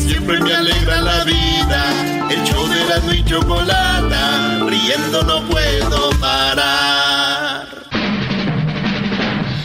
siempre 0.07 0.39
me 0.39 0.55
alegra 0.55 1.01
la 1.01 1.25
vida. 1.25 2.31
El 2.31 2.45
show 2.45 2.69
de 2.69 2.85
la 2.85 3.15
y 3.17 3.25
chocolata, 3.25 4.61
riendo 4.65 5.25
no 5.25 5.43
puedo 5.49 6.11
parar. 6.21 7.67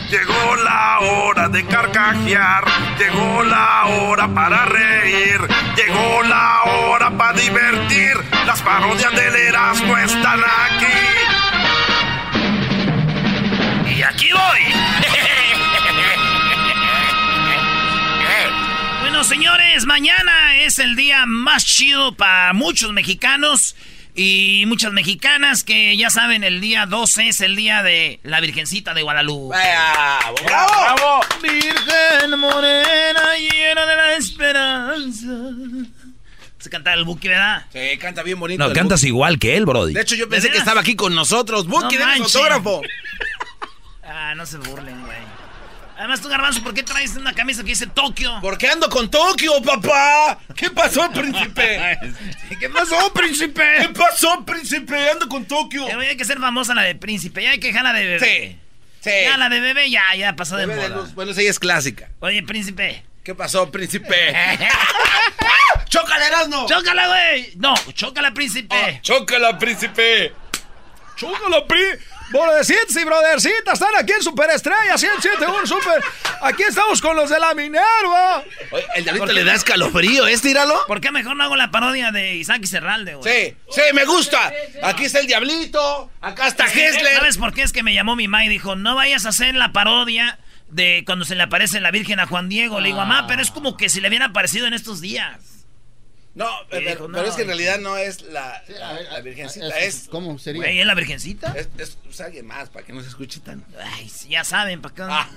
Llegó 0.10 0.56
la 0.56 1.00
hora 1.02 1.50
de 1.50 1.68
carcajear, 1.68 2.64
llegó 2.98 3.44
la 3.44 3.86
hora 3.86 4.28
para 4.34 4.66
reír, 4.66 5.40
llegó 5.76 6.24
la 6.24 6.64
hora 6.64 6.69
divertir. 7.50 8.14
Las 8.46 8.62
parodias 8.62 9.12
del 9.14 9.36
Erasmo 9.36 9.98
están 9.98 10.40
aquí. 10.40 10.86
Y 13.96 14.04
aquí 14.04 14.30
voy. 14.32 14.60
bueno, 19.02 19.24
señores, 19.24 19.86
mañana 19.86 20.58
es 20.58 20.80
el 20.80 20.96
día 20.96 21.26
más 21.26 21.66
chido 21.66 22.16
para 22.16 22.54
muchos 22.54 22.94
mexicanos 22.94 23.76
y 24.16 24.66
muchas 24.68 24.92
mexicanas 24.92 25.64
que 25.64 25.96
ya 25.98 26.10
saben, 26.10 26.44
el 26.44 26.62
día 26.62 26.86
12 26.86 27.30
es 27.30 27.42
el 27.42 27.56
día 27.56 27.84
de 27.84 28.20
la 28.24 28.42
Virgencita 28.42 28.94
de 28.94 29.02
Guadalupe. 29.02 29.56
¡Bravo! 29.56 30.36
¡Bravo! 30.46 31.22
Virgen 31.42 32.40
morena 32.40 33.36
llena 33.38 33.86
de 33.86 33.96
la 33.96 34.14
esperanza. 34.14 35.28
Se 36.60 36.70
canta 36.70 36.94
el 36.94 37.06
Buki, 37.06 37.28
¿verdad? 37.30 37.66
Sí, 37.72 37.98
canta 38.00 38.22
bien 38.22 38.40
bonito. 38.40 38.68
No, 38.68 38.74
cantas 38.74 39.04
igual 39.04 39.40
que 39.40 39.56
él, 39.56 39.66
Brody. 39.66 39.94
De 39.94 40.02
hecho, 40.02 40.16
yo 40.16 40.28
pensé 40.30 40.52
que 40.52 40.58
estaba 40.58 40.82
aquí 40.82 40.96
con 40.96 41.16
nosotros. 41.16 41.66
Buki, 41.68 41.98
No 41.98 42.06
manches. 42.06 42.36
autógrafo. 42.36 42.82
Ah, 44.04 44.34
no 44.36 44.46
se 44.46 44.58
burlen, 44.58 45.00
güey. 45.06 45.18
Además, 45.98 46.22
tú, 46.22 46.30
Garbanzo, 46.30 46.64
¿por 46.64 46.74
qué 46.74 46.82
traes 46.82 47.16
una 47.16 47.34
camisa 47.34 47.62
que 47.62 47.70
dice 47.70 47.86
Tokio? 47.88 48.32
Porque 48.42 48.68
ando 48.68 48.90
con 48.90 49.12
Tokio, 49.12 49.62
papá. 49.62 50.40
¿Qué 50.56 50.70
pasó, 50.72 51.12
príncipe? 51.12 51.98
¿Qué 52.60 52.70
pasó, 52.70 53.12
príncipe? 53.14 53.64
¿Qué 53.82 53.90
pasó, 53.90 54.44
príncipe? 54.46 55.12
Ando 55.12 55.28
con 55.30 55.46
Tokio. 55.46 55.88
Eh, 55.88 56.08
hay 56.10 56.18
que 56.18 56.26
ser 56.26 56.40
famosa 56.40 56.74
la 56.74 56.84
de 56.84 56.96
príncipe, 56.96 57.44
ya 57.44 57.52
hay 57.52 57.60
que 57.60 57.68
dejarla 57.68 57.94
de 57.94 58.06
bebé. 58.06 58.20
Sí, 58.20 58.58
sí. 59.02 59.10
Ya 59.26 59.38
la 59.38 59.50
de 59.50 59.60
bebé 59.60 59.90
ya, 59.92 60.02
ya 60.18 60.36
pasó 60.36 60.56
de 60.58 60.66
Bebé 60.66 60.84
de 60.84 60.90
moda. 60.90 61.02
luz. 61.02 61.14
Bueno, 61.14 61.32
esa 61.32 61.42
ya 61.44 61.50
es 61.50 61.60
clásica. 61.60 62.10
Oye, 62.20 62.42
príncipe. 62.44 63.04
¿Qué 63.30 63.36
pasó, 63.36 63.70
príncipe? 63.70 64.16
¡Chócala, 65.88 66.26
Erasmo! 66.26 66.66
¡Chócala, 66.68 67.08
güey! 67.10 67.52
No, 67.58 67.76
chócala, 67.94 68.34
príncipe. 68.34 69.02
¡Chócala, 69.04 69.56
príncipe! 69.60 70.34
¡Chócala, 71.16 71.64
pri! 71.68 71.80
Brothercitos 72.32 72.96
y 72.96 73.04
brothercitas 73.06 73.74
están 73.76 73.96
aquí 73.96 74.14
en 74.14 74.24
Superestrella 74.24 74.96
107.1 74.96 75.68
Super. 75.68 76.04
Aquí 76.42 76.64
estamos 76.64 77.00
con 77.02 77.16
los 77.16 77.30
de 77.30 77.40
la 77.40 77.54
Minerva. 77.54 78.44
Oye, 78.72 78.88
el 78.96 79.04
diablito 79.04 79.32
le 79.32 79.44
da 79.44 79.54
escalofrío, 79.54 80.26
¿eh? 80.26 80.36
Tíralo. 80.40 80.88
¿Por 80.88 81.00
qué 81.00 81.12
mejor 81.12 81.36
no 81.36 81.44
hago 81.44 81.56
la 81.56 81.70
parodia 81.70 82.12
de 82.12 82.34
Isaac 82.34 82.62
y 82.64 82.68
Serralde, 82.68 83.14
güey? 83.14 83.32
Sí, 83.32 83.56
sí, 83.70 83.82
me 83.94 84.06
gusta. 84.06 84.52
Aquí 84.82 85.06
está 85.06 85.20
el 85.20 85.28
diablito. 85.28 86.10
Acá 86.20 86.48
está 86.48 86.66
Hessler. 86.66 87.18
¿Sabes 87.18 87.38
por 87.38 87.54
qué? 87.54 87.62
Es 87.62 87.74
que 87.74 87.84
me 87.84 87.94
llamó 87.94 88.16
mi 88.16 88.28
mamá 88.28 88.46
y 88.46 88.50
dijo, 88.50 88.76
no 88.76 88.96
vayas 88.96 89.28
a 89.28 89.30
hacer 89.30 89.54
la 89.54 89.72
parodia 89.72 90.40
de 90.72 91.04
cuando 91.06 91.26
se 91.26 91.36
le 91.36 91.44
aparece 91.44 91.80
la 91.80 91.92
Virgen 91.92 92.20
a 92.20 92.28
Juan 92.28 92.50
Diego. 92.50 92.80
Le 92.80 92.88
digo, 92.88 92.98
mamá, 93.00 93.26
pero 93.28 93.42
es 93.42 93.52
como 93.52 93.76
que 93.78 93.90
si 93.90 94.02
le 94.02 94.08
hubiera 94.10 94.26
aparecido 94.28 94.68
en 94.68 94.74
estos 94.74 95.02
días. 95.02 95.38
No, 96.36 96.48
pero, 96.70 96.82
Dijo, 96.90 97.08
pero 97.08 97.24
no, 97.24 97.28
es 97.28 97.36
que 97.36 97.42
en 97.42 97.48
realidad 97.48 97.80
no 97.80 97.98
es 97.98 98.22
la, 98.22 98.64
la, 98.70 98.90
a 98.90 98.94
ver, 98.94 99.06
la 99.12 99.20
virgencita, 99.22 99.68
es- 99.80 100.04
es... 100.04 100.08
¿cómo 100.10 100.38
sería? 100.38 100.62
Güey, 100.62 100.80
¿es 100.80 100.86
la 100.86 100.94
virgencita? 100.94 101.52
Es, 101.54 101.68
es, 101.78 101.98
es 102.10 102.22
alguien 102.22 102.46
más, 102.46 102.70
para 102.70 102.86
que 102.86 102.94
no 102.94 103.02
se 103.02 103.10
escuche 103.10 103.40
tan... 103.42 103.66
Ay, 103.96 104.08
sí, 104.08 104.30
ya 104.30 104.44
saben, 104.44 104.80
¿para 104.82 104.96
qué? 104.96 105.02
Ah. 105.06 105.28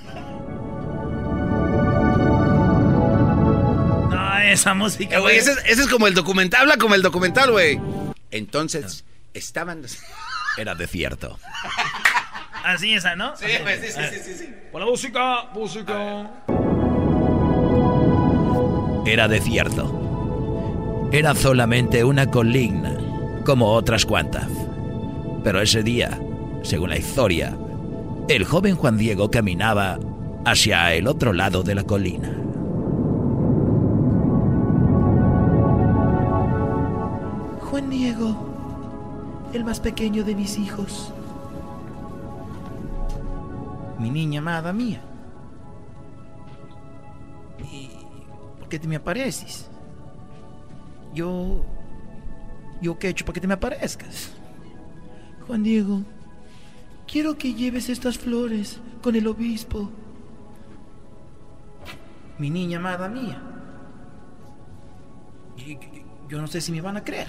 No, 4.10 4.38
esa 4.38 4.74
música, 4.74 5.16
Eh, 5.16 5.20
güey, 5.20 5.36
güey. 5.36 5.38
ese, 5.38 5.52
es- 5.52 5.72
ese 5.72 5.82
es 5.82 5.88
como 5.88 6.06
el 6.06 6.14
documental, 6.14 6.60
habla 6.62 6.76
como 6.76 6.94
el 6.94 7.02
documental, 7.02 7.50
güey. 7.50 7.80
Entonces, 8.30 9.04
estaban... 9.34 9.82
Era 10.58 10.74
desierto. 10.74 11.38
Así 12.64 12.94
esa, 12.94 13.16
¿no? 13.16 13.36
Sí, 13.36 13.46
güey, 13.62 13.78
sí, 13.80 13.88
sí, 13.88 14.00
sí, 14.10 14.18
sí, 14.22 14.34
sí. 14.34 14.54
Con 14.70 14.80
la 14.80 14.86
música, 14.86 15.44
música. 15.54 16.30
Era 19.04 19.28
desierto. 19.28 21.08
Era 21.12 21.34
solamente 21.34 22.04
una 22.04 22.26
colina, 22.30 22.96
como 23.44 23.72
otras 23.72 24.06
cuantas. 24.06 24.48
Pero 25.42 25.60
ese 25.60 25.82
día, 25.82 26.18
según 26.62 26.90
la 26.90 26.98
historia, 26.98 27.56
el 28.28 28.44
joven 28.44 28.76
Juan 28.76 28.96
Diego 28.96 29.30
caminaba 29.30 29.98
hacia 30.44 30.94
el 30.94 31.08
otro 31.08 31.32
lado 31.32 31.62
de 31.62 31.74
la 31.74 31.84
colina. 31.84 32.32
Juan 37.60 37.90
Diego, 37.90 39.50
el 39.52 39.64
más 39.64 39.80
pequeño 39.80 40.24
de 40.24 40.34
mis 40.34 40.58
hijos. 40.58 41.12
Mi 44.02 44.10
niña 44.10 44.40
amada 44.40 44.72
mía. 44.72 45.00
¿Y 47.72 47.88
por 48.58 48.68
qué 48.68 48.80
te 48.80 48.88
me 48.88 48.96
apareces? 48.96 49.70
Yo... 51.14 51.64
¿Yo 52.80 52.98
qué 52.98 53.06
he 53.06 53.10
hecho 53.10 53.24
para 53.24 53.34
que 53.34 53.40
te 53.40 53.46
me 53.46 53.54
aparezcas? 53.54 54.32
Juan 55.46 55.62
Diego, 55.62 56.02
quiero 57.06 57.38
que 57.38 57.54
lleves 57.54 57.88
estas 57.88 58.18
flores 58.18 58.80
con 59.02 59.14
el 59.14 59.28
obispo. 59.28 59.88
Mi 62.38 62.50
niña 62.50 62.78
amada 62.78 63.08
mía. 63.08 63.40
Yo 66.28 66.40
no 66.40 66.48
sé 66.48 66.60
si 66.60 66.72
me 66.72 66.80
van 66.80 66.96
a 66.96 67.04
creer. 67.04 67.28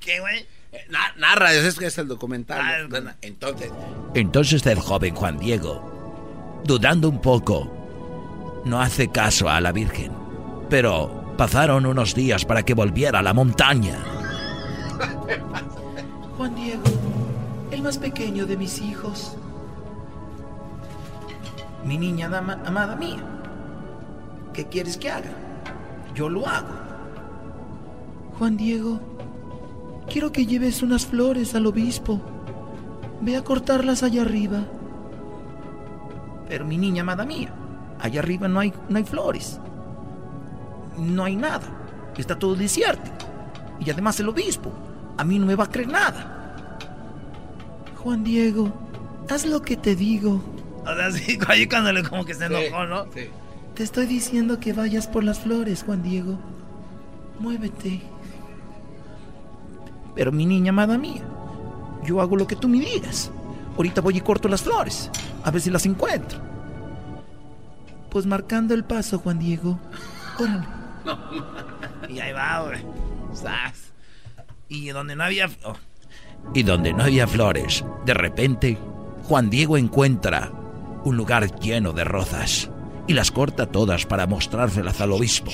¿Qué, 0.00 0.18
güey? 0.18 0.46
Na- 0.90 1.14
narra, 1.18 1.52
es 1.54 1.78
que 1.78 1.86
es 1.86 1.98
el 1.98 2.08
documental. 2.08 2.60
Ah, 2.62 3.14
Entonces, 3.22 3.70
Entonces 4.14 4.64
el 4.66 4.78
joven 4.80 5.14
Juan 5.14 5.38
Diego, 5.38 6.60
dudando 6.64 7.08
un 7.08 7.20
poco, 7.20 7.70
no 8.64 8.80
hace 8.80 9.08
caso 9.08 9.48
a 9.48 9.60
la 9.60 9.72
Virgen. 9.72 10.12
Pero 10.70 11.34
pasaron 11.36 11.86
unos 11.86 12.14
días 12.14 12.44
para 12.44 12.62
que 12.64 12.74
volviera 12.74 13.18
a 13.18 13.22
la 13.22 13.34
montaña. 13.34 13.98
Juan 16.36 16.54
Diego, 16.54 16.82
el 17.70 17.82
más 17.82 17.98
pequeño 17.98 18.46
de 18.46 18.56
mis 18.56 18.80
hijos. 18.80 19.36
Mi 21.84 21.98
niña 21.98 22.28
dama, 22.28 22.58
amada 22.64 22.96
mía. 22.96 23.18
¿Qué 24.52 24.66
quieres 24.66 24.96
que 24.96 25.10
haga? 25.10 25.30
Yo 26.14 26.28
lo 26.28 26.46
hago. 26.46 26.68
Juan 28.38 28.56
Diego, 28.56 29.00
quiero 30.08 30.32
que 30.32 30.46
lleves 30.46 30.82
unas 30.82 31.06
flores 31.06 31.54
al 31.54 31.66
obispo. 31.66 32.20
Ve 33.20 33.36
a 33.36 33.44
cortarlas 33.44 34.02
allá 34.02 34.22
arriba. 34.22 34.64
Pero 36.48 36.64
mi 36.64 36.76
niña 36.76 37.02
amada 37.02 37.24
mía, 37.24 37.52
allá 38.00 38.20
arriba 38.20 38.48
no 38.48 38.60
hay, 38.60 38.72
no 38.88 38.98
hay 38.98 39.04
flores. 39.04 39.60
No 40.98 41.24
hay 41.24 41.36
nada. 41.36 41.66
Está 42.16 42.38
todo 42.38 42.54
desierto. 42.54 43.10
Y 43.80 43.90
además 43.90 44.20
el 44.20 44.28
obispo 44.28 44.72
a 45.16 45.24
mí 45.24 45.38
no 45.38 45.46
me 45.46 45.54
va 45.54 45.64
a 45.64 45.70
creer 45.70 45.88
nada. 45.88 46.78
Juan 47.96 48.24
Diego, 48.24 48.72
haz 49.28 49.46
lo 49.46 49.62
que 49.62 49.76
te 49.76 49.96
digo. 49.96 50.42
O 50.84 50.94
sea, 50.94 51.10
sí, 51.12 51.38
ahí 51.48 51.66
cuando 51.66 51.92
le 51.92 52.02
como 52.02 52.24
que 52.24 52.34
se 52.34 52.46
enojó, 52.46 52.84
¿no? 52.86 53.04
Sí. 53.14 53.28
Te 53.74 53.82
estoy 53.82 54.06
diciendo 54.06 54.60
que 54.60 54.72
vayas 54.72 55.06
por 55.06 55.24
las 55.24 55.40
flores, 55.40 55.82
Juan 55.84 56.02
Diego. 56.02 56.38
Muévete. 57.40 58.02
Pero 60.14 60.32
mi 60.32 60.46
niña 60.46 60.70
amada 60.70 60.98
mía, 60.98 61.22
yo 62.04 62.20
hago 62.20 62.36
lo 62.36 62.46
que 62.46 62.56
tú 62.56 62.68
me 62.68 62.80
digas. 62.80 63.30
Ahorita 63.76 64.00
voy 64.00 64.18
y 64.18 64.20
corto 64.20 64.48
las 64.48 64.62
flores, 64.62 65.10
a 65.42 65.50
ver 65.50 65.60
si 65.60 65.70
las 65.70 65.84
encuentro. 65.86 66.38
Pues 68.10 68.26
marcando 68.26 68.74
el 68.74 68.84
paso, 68.84 69.18
Juan 69.18 69.38
Diego. 69.38 69.78
Órale. 70.38 70.66
Y 72.08 72.20
ahí 72.20 72.32
va, 72.32 72.62
güey. 72.62 72.80
Y 74.68 74.88
donde 74.90 75.16
no 75.16 75.24
había... 75.24 75.50
oh, 75.64 75.74
Y 76.54 76.62
donde 76.62 76.92
no 76.92 77.02
había 77.02 77.26
flores, 77.26 77.84
de 78.06 78.14
repente, 78.14 78.78
Juan 79.24 79.50
Diego 79.50 79.76
encuentra 79.76 80.52
un 81.04 81.16
lugar 81.16 81.58
lleno 81.58 81.92
de 81.92 82.04
rozas 82.04 82.70
y 83.06 83.12
las 83.14 83.30
corta 83.30 83.66
todas 83.66 84.06
para 84.06 84.26
mostrárselas 84.26 85.00
al 85.00 85.12
obispo. 85.12 85.50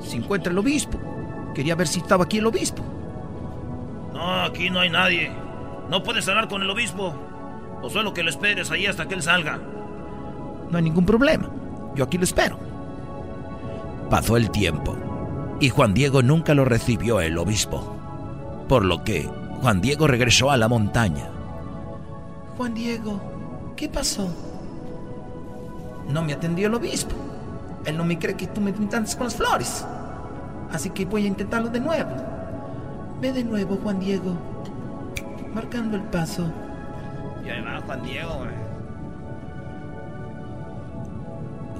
Si 0.00 0.16
encuentra 0.16 0.52
el 0.52 0.58
obispo. 0.58 0.98
Quería 1.54 1.74
ver 1.74 1.88
si 1.88 2.00
estaba 2.00 2.24
aquí 2.24 2.38
el 2.38 2.46
obispo. 2.46 2.82
No, 4.12 4.44
aquí 4.44 4.70
no 4.70 4.80
hay 4.80 4.90
nadie. 4.90 5.30
No 5.90 6.02
puedes 6.02 6.28
hablar 6.28 6.48
con 6.48 6.62
el 6.62 6.70
obispo. 6.70 7.14
O 7.82 7.90
solo 7.90 8.14
que 8.14 8.22
lo 8.22 8.30
esperes 8.30 8.70
ahí 8.70 8.86
hasta 8.86 9.06
que 9.06 9.14
él 9.14 9.22
salga. 9.22 9.58
No 10.70 10.76
hay 10.76 10.84
ningún 10.84 11.04
problema. 11.04 11.50
Yo 11.94 12.04
aquí 12.04 12.16
lo 12.16 12.24
espero. 12.24 12.58
Pasó 14.08 14.36
el 14.36 14.50
tiempo 14.50 14.96
y 15.60 15.68
Juan 15.68 15.94
Diego 15.94 16.22
nunca 16.22 16.54
lo 16.54 16.64
recibió 16.64 17.20
el 17.20 17.38
obispo, 17.38 17.96
por 18.68 18.84
lo 18.84 19.04
que 19.04 19.28
Juan 19.60 19.80
Diego 19.80 20.06
regresó 20.08 20.50
a 20.50 20.56
la 20.56 20.68
montaña. 20.68 21.30
Juan 22.56 22.74
Diego, 22.74 23.20
¿qué 23.76 23.88
pasó? 23.88 24.28
No 26.08 26.22
me 26.24 26.32
atendió 26.32 26.66
el 26.66 26.74
obispo. 26.74 27.14
Él 27.84 27.96
no 27.96 28.04
me 28.04 28.18
cree 28.18 28.36
que 28.36 28.48
tú 28.48 28.60
me 28.60 28.70
intentas 28.70 29.14
con 29.14 29.26
las 29.26 29.36
flores. 29.36 29.86
Así 30.72 30.90
que 30.90 31.04
voy 31.04 31.24
a 31.24 31.28
intentarlo 31.28 31.68
de 31.68 31.80
nuevo. 31.80 32.10
Ve 33.20 33.32
de 33.32 33.44
nuevo, 33.44 33.78
Juan 33.82 34.00
Diego. 34.00 34.36
Marcando 35.54 35.96
el 35.96 36.02
paso. 36.04 36.50
Y 37.44 37.48
va 37.62 37.80
Juan 37.86 38.02
Diego. 38.02 38.46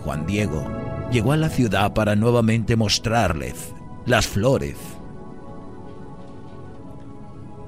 Juan 0.04 0.26
Diego 0.26 0.64
llegó 1.10 1.32
a 1.32 1.36
la 1.36 1.48
ciudad 1.48 1.94
para 1.94 2.16
nuevamente 2.16 2.76
mostrarles 2.76 3.72
las 4.04 4.26
flores. 4.26 4.76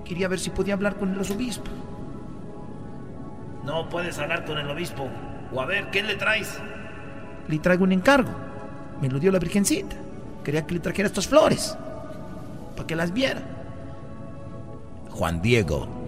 Quería 0.04 0.28
ver 0.28 0.38
si 0.38 0.50
podía 0.50 0.74
hablar 0.74 0.96
con 0.96 1.16
los 1.16 1.30
obispos. 1.30 1.72
No 3.64 3.88
puedes 3.88 4.18
hablar 4.18 4.44
con 4.44 4.58
el 4.58 4.68
obispo. 4.68 5.08
O 5.52 5.60
a 5.60 5.66
ver, 5.66 5.90
¿qué 5.90 6.02
le 6.02 6.16
traes? 6.16 6.58
Le 7.48 7.58
traigo 7.58 7.84
un 7.84 7.92
encargo. 7.92 8.30
Me 9.00 9.08
lo 9.08 9.18
dio 9.18 9.32
la 9.32 9.38
Virgencita. 9.38 9.96
Quería 10.44 10.66
que 10.66 10.74
le 10.74 10.80
trajera 10.80 11.08
estas 11.08 11.26
flores. 11.26 11.76
Para 12.76 12.86
que 12.86 12.94
las 12.94 13.12
viera. 13.12 13.42
Juan 15.10 15.40
Diego 15.40 16.04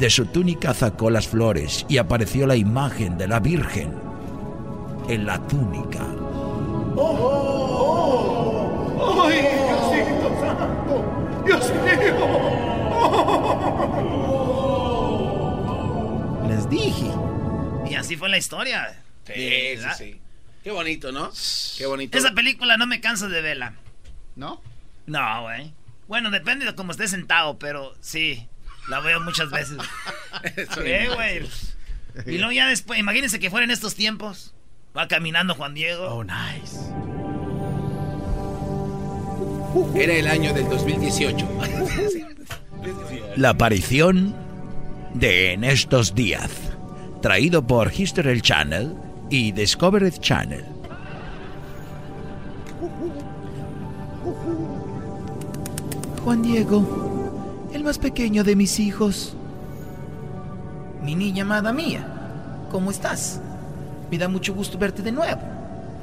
de 0.00 0.08
su 0.08 0.24
túnica 0.24 0.72
sacó 0.72 1.10
las 1.10 1.28
flores 1.28 1.84
y 1.86 1.98
apareció 1.98 2.46
la 2.46 2.56
imagen 2.56 3.18
de 3.18 3.28
la 3.28 3.38
Virgen 3.38 3.92
en 5.08 5.26
la 5.26 5.38
túnica. 5.46 6.06
¡Ay, 8.98 9.42
Diosito 9.66 10.30
santo! 10.40 11.04
¡Dios 11.44 11.70
mío! 11.84 12.16
Les 16.48 16.70
dije. 16.70 17.10
Y 17.90 17.94
así 17.94 18.16
fue 18.16 18.30
la 18.30 18.38
historia. 18.38 19.02
Sí, 19.26 19.76
sí, 19.76 19.88
sí. 19.98 20.19
Qué 20.62 20.70
bonito, 20.70 21.10
¿no? 21.12 21.30
Qué 21.78 21.86
bonito. 21.86 22.16
Esa 22.18 22.32
película 22.32 22.76
no 22.76 22.86
me 22.86 23.00
canso 23.00 23.28
de 23.28 23.40
verla. 23.40 23.74
¿No? 24.36 24.60
No, 25.06 25.42
güey. 25.42 25.72
Bueno, 26.06 26.30
depende 26.30 26.66
de 26.66 26.74
cómo 26.74 26.92
esté 26.92 27.08
sentado, 27.08 27.58
pero 27.58 27.94
sí. 28.00 28.46
La 28.88 29.00
veo 29.00 29.20
muchas 29.20 29.50
veces. 29.50 29.78
Sí, 30.74 31.06
güey. 31.14 31.48
Y 32.26 32.38
luego 32.38 32.52
ya 32.52 32.66
después, 32.68 32.98
imagínense 32.98 33.38
que 33.38 33.50
fuera 33.50 33.64
en 33.64 33.70
estos 33.70 33.94
tiempos. 33.94 34.54
Va 34.96 35.06
caminando 35.08 35.54
Juan 35.54 35.74
Diego. 35.74 36.06
Oh, 36.08 36.24
nice. 36.24 36.78
Era 39.94 40.14
el 40.14 40.26
año 40.26 40.52
del 40.52 40.68
2018. 40.68 41.48
La 43.36 43.50
aparición 43.50 44.34
de 45.14 45.52
En 45.52 45.64
estos 45.64 46.14
días, 46.14 46.50
traído 47.22 47.66
por 47.66 47.92
History 47.92 48.40
Channel 48.40 48.94
y 49.30 49.52
Discovery 49.52 50.10
Channel. 50.10 50.64
Juan 56.24 56.42
Diego, 56.42 57.70
el 57.72 57.84
más 57.84 57.98
pequeño 57.98 58.42
de 58.42 58.56
mis 58.56 58.80
hijos. 58.80 59.34
Mi 61.02 61.14
niña 61.14 61.44
amada 61.44 61.72
mía, 61.72 62.04
¿cómo 62.70 62.90
estás? 62.90 63.40
Me 64.10 64.18
da 64.18 64.28
mucho 64.28 64.52
gusto 64.52 64.76
verte 64.76 65.00
de 65.00 65.12
nuevo. 65.12 65.40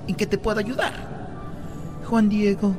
¿En 0.08 0.16
qué 0.16 0.26
te 0.26 0.38
puedo 0.38 0.60
ayudar? 0.60 0.94
Juan 2.06 2.30
Diego, 2.30 2.76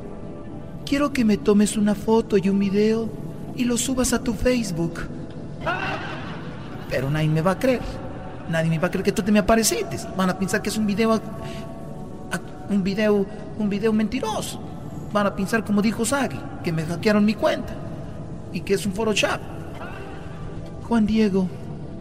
quiero 0.85 1.13
que 1.13 1.23
me 1.23 1.37
tomes 1.37 1.77
una 1.77 1.93
foto 1.93 2.37
y 2.37 2.49
un 2.49 2.57
video 2.57 3.07
y 3.55 3.65
lo 3.65 3.77
subas 3.77 4.13
a 4.13 4.23
tu 4.23 4.33
Facebook. 4.33 5.01
Pero 6.89 7.11
nadie 7.11 7.29
me 7.29 7.41
va 7.43 7.51
a 7.51 7.59
creer. 7.59 8.08
Nadie 8.49 8.69
me 8.69 8.79
va 8.79 8.87
a 8.87 8.91
creer 8.91 9.05
que 9.05 9.11
tú 9.11 9.21
te 9.21 9.31
me 9.31 9.39
apareciste. 9.39 9.97
Van 10.17 10.29
a 10.29 10.37
pensar 10.37 10.61
que 10.61 10.69
es 10.69 10.77
un 10.77 10.87
video 10.87 11.21
un 12.69 12.83
video 12.83 13.25
un 13.57 13.69
video 13.69 13.93
mentiroso. 13.93 14.59
Van 15.13 15.27
a 15.27 15.35
pensar 15.35 15.63
como 15.63 15.81
dijo 15.81 16.05
Sagi, 16.05 16.39
que 16.63 16.71
me 16.71 16.83
hackearon 16.83 17.25
mi 17.25 17.33
cuenta 17.35 17.73
y 18.51 18.61
que 18.61 18.73
es 18.73 18.85
un 18.85 18.93
Photoshop. 18.93 19.39
Juan 20.87 21.05
Diego, 21.05 21.47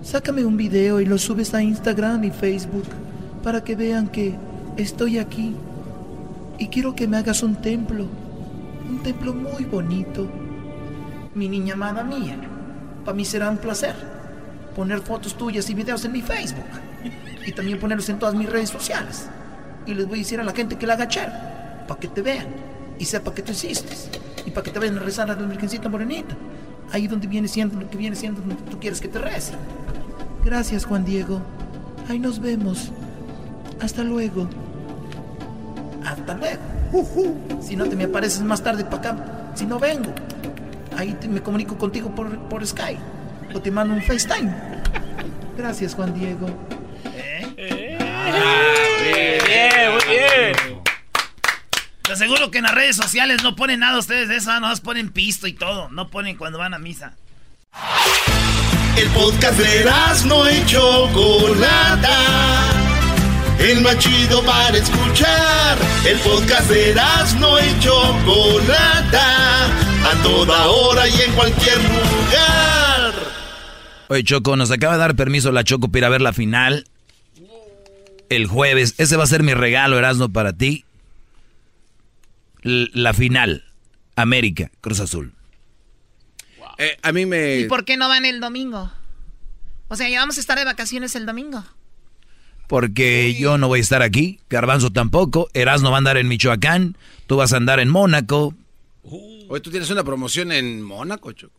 sácame 0.03 0.44
un 0.44 0.57
video 0.57 1.01
y 1.01 1.07
lo 1.07 1.18
subes 1.18 1.53
a 1.55 1.62
Instagram 1.62 2.24
y 2.24 2.30
Facebook 2.30 2.86
para 3.42 3.62
que 3.62 3.76
vean 3.76 4.09
que 4.09 4.34
estoy 4.76 5.18
aquí 5.18 5.55
y 6.59 6.68
quiero 6.68 6.94
que 6.94 7.07
me 7.07 7.18
hagas 7.18 7.42
un 7.42 7.57
templo, 7.57 8.07
un 8.88 9.03
templo 9.03 9.34
muy 9.34 9.64
bonito. 9.64 10.26
Mi 11.34 11.49
niña 11.49 11.74
amada 11.74 12.03
mía, 12.03 12.36
para 13.05 13.14
mí 13.14 13.24
será 13.24 13.51
un 13.51 13.59
placer 13.59 14.18
poner 14.79 15.01
fotos 15.01 15.37
tuyas 15.37 15.68
y 15.70 15.74
videos 15.74 16.05
en 16.05 16.12
mi 16.12 16.22
Facebook 16.22 16.62
y 17.45 17.51
también 17.51 17.81
ponerlos 17.81 18.09
en 18.11 18.18
todas 18.20 18.37
mis 18.37 18.49
redes 18.49 18.70
sociales. 18.70 19.26
Y 19.87 19.93
les 19.93 20.07
voy 20.07 20.20
a 20.20 20.22
decir 20.22 20.39
a 20.39 20.45
la 20.45 20.53
gente 20.53 20.79
que 20.79 20.87
la 20.87 20.95
haga 20.95 21.09
para 21.89 21.99
que 21.99 22.07
te 22.07 22.22
vean 22.22 22.47
y 22.97 23.05
sepa 23.05 23.35
que 23.35 23.43
tú 23.43 23.51
existes 23.51 24.09
y 24.47 24.53
para 24.53 24.62
que 24.62 24.70
te 24.70 24.79
vayan 24.79 24.99
a 24.99 25.01
rezar 25.01 25.29
a 25.33 25.35
la 25.35 25.47
Virgencita 25.49 25.89
Morenita, 25.89 26.37
ahí 26.93 27.09
donde 27.09 27.26
viene 27.26 27.49
siendo 27.49 27.81
lo 27.81 27.91
que 27.91 27.99
viene 27.99 28.14
siendo 28.14 28.41
donde 28.41 28.55
tú 28.70 28.79
quieres 28.79 29.01
que 29.01 29.09
te 29.09 29.18
rece. 29.18 29.55
Gracias, 30.45 30.85
Juan 30.85 31.05
Diego. 31.05 31.43
Ahí 32.09 32.20
nos 32.20 32.39
vemos. 32.39 32.93
Hasta 33.81 34.05
luego. 34.05 34.49
Hasta 36.05 36.35
luego. 36.35 37.61
Si 37.61 37.74
no 37.74 37.85
te 37.87 37.97
me 37.97 38.05
apareces 38.05 38.43
más 38.43 38.62
tarde 38.62 38.85
para 38.85 38.97
acá, 38.97 39.53
si 39.57 39.66
no 39.66 39.81
vengo, 39.81 40.12
ahí 40.97 41.18
me 41.29 41.43
comunico 41.43 41.76
contigo 41.76 42.14
por, 42.14 42.39
por 42.49 42.64
Skype 42.64 43.18
o 43.55 43.61
te 43.61 43.70
mando 43.70 43.94
un 43.94 44.03
FaceTime. 44.03 44.53
Gracias, 45.57 45.94
Juan 45.94 46.14
Diego. 46.14 46.46
¿Eh? 47.05 47.99
bien, 49.46 49.92
muy 49.92 50.05
bien. 50.09 50.82
Te 52.03 52.12
aseguro 52.12 52.51
que 52.51 52.59
en 52.59 52.64
las 52.64 52.74
redes 52.74 52.96
sociales 52.96 53.42
no 53.42 53.55
ponen 53.55 53.80
nada 53.80 53.99
ustedes 53.99 54.28
de 54.28 54.36
eso, 54.36 54.53
no 54.55 54.68
más 54.68 54.80
ponen 54.80 55.11
pisto 55.11 55.46
y 55.46 55.53
todo, 55.53 55.88
no 55.90 56.09
ponen 56.09 56.36
cuando 56.36 56.59
van 56.59 56.74
a 56.74 56.78
misa. 56.78 57.14
El 58.96 59.09
podcast 59.11 59.59
de 59.59 59.84
no 60.26 60.46
hecho 60.46 61.09
Chocolata, 61.12 62.18
el 63.59 63.80
más 63.82 63.99
chido 63.99 64.42
para 64.42 64.76
escuchar. 64.76 65.76
El 66.05 66.18
podcast 66.20 66.70
de 66.70 66.94
no 67.38 67.59
hecho 67.59 68.16
Chocolata, 68.24 69.66
a 69.66 70.22
toda 70.22 70.66
hora 70.66 71.07
y 71.09 71.20
en 71.20 71.32
cualquier 71.32 71.76
lugar. 71.76 73.38
Oye, 74.09 74.25
Choco, 74.25 74.57
nos 74.57 74.71
acaba 74.71 74.95
de 74.95 75.01
dar 75.01 75.17
permiso 75.17 75.53
la 75.53 75.65
Choco 75.65 75.89
para 75.89 75.99
ir 75.99 76.05
a 76.05 76.09
ver 76.09 76.21
la 76.23 76.33
final 76.33 76.85
el 78.29 78.47
jueves. 78.47 78.95
Ese 78.99 79.17
va 79.17 79.25
a 79.25 79.29
ser 79.29 79.43
mi 79.43 79.55
regalo, 79.55 79.99
Erasmo, 79.99 80.29
para 80.29 80.53
ti. 80.53 80.85
la 82.63 83.15
final. 83.15 83.65
América, 84.17 84.71
Cruz 84.81 85.01
Azul. 85.01 85.33
Eh, 86.77 86.97
a 87.03 87.13
mí 87.13 87.25
me... 87.25 87.61
¿Y 87.61 87.69
por 87.69 87.85
qué 87.85 87.97
no 87.97 88.09
van 88.09 88.25
el 88.25 88.41
domingo? 88.41 88.93
O 89.89 89.97
sea, 89.97 90.09
ya 90.09 90.21
vamos 90.21 90.39
a 90.39 90.41
estar 90.41 90.59
de 90.59 90.65
vacaciones 90.65 91.15
el 91.15 91.25
domingo. 91.25 91.65
Porque 92.67 93.35
yo 93.35 93.59
no 93.59 93.69
voy 93.69 93.79
a 93.79 93.83
estar 93.83 94.03
aquí, 94.03 94.41
Garbanzo 94.51 94.91
tampoco, 94.91 95.49
Erasmo 95.55 95.91
va 95.91 95.97
a 95.97 95.99
andar 95.99 96.19
en 96.19 96.29
Michoacán, 96.29 96.97
tú 97.27 97.37
vas 97.37 97.53
a 97.53 97.57
andar 97.57 97.81
en 97.81 97.89
Mónaco. 97.89 98.55
Hoy 99.03 99.61
tú 99.63 99.71
tienes 99.71 99.89
una 99.89 100.05
promoción 100.05 100.53
en 100.53 100.83
Mónaco, 100.83 101.33
Choco. 101.33 101.58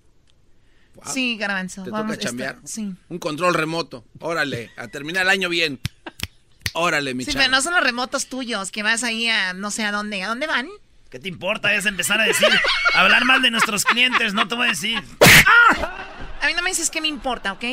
Sí, 1.05 1.37
Garbanzo. 1.37 1.83
Te 1.83 1.89
vamos, 1.89 2.15
toca 2.15 2.27
chambear. 2.27 2.57
sí. 2.63 2.93
Un 3.09 3.19
control 3.19 3.53
remoto. 3.53 4.05
Órale, 4.19 4.71
a 4.77 4.87
terminar 4.87 5.23
el 5.23 5.29
año 5.29 5.49
bien. 5.49 5.79
Órale, 6.73 7.13
mi 7.13 7.25
Sí, 7.25 7.31
pero 7.33 7.49
no 7.49 7.61
son 7.61 7.73
los 7.73 7.83
remotos 7.83 8.27
tuyos, 8.27 8.71
que 8.71 8.83
vas 8.83 9.03
ahí 9.03 9.27
a 9.27 9.53
no 9.53 9.71
sé 9.71 9.83
a 9.83 9.91
dónde. 9.91 10.23
¿A 10.23 10.27
dónde 10.27 10.47
van? 10.47 10.67
¿Qué 11.09 11.19
te 11.19 11.27
importa? 11.27 11.73
Es 11.73 11.85
empezar 11.85 12.21
a 12.21 12.25
decir, 12.25 12.47
hablar 12.93 13.25
mal 13.25 13.41
de 13.41 13.49
nuestros 13.49 13.83
clientes, 13.83 14.33
no 14.33 14.47
te 14.47 14.55
voy 14.55 14.67
a 14.67 14.69
decir. 14.69 15.03
A 16.41 16.47
mí 16.47 16.53
no 16.53 16.61
me 16.61 16.69
dices 16.69 16.89
qué 16.91 17.01
me 17.01 17.07
importa, 17.07 17.53
¿ok? 17.53 17.63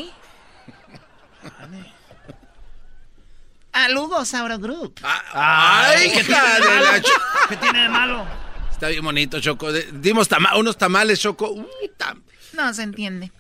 A 3.72 3.89
Lugo 3.91 4.24
Sauro 4.24 4.59
Group. 4.59 5.01
Ah, 5.03 5.91
ay, 5.91 6.11
¿qué, 6.11 6.24
tal? 6.24 7.03
¿Qué 7.49 7.57
tiene 7.59 7.83
de 7.83 7.89
malo? 7.91 8.27
Está 8.70 8.89
bien 8.89 9.05
bonito, 9.05 9.39
Choco. 9.41 9.70
Dimos 9.72 10.29
unos 10.57 10.79
tamales, 10.79 11.20
Choco. 11.20 11.55
No 12.53 12.72
se 12.74 12.82
entiende. 12.82 13.32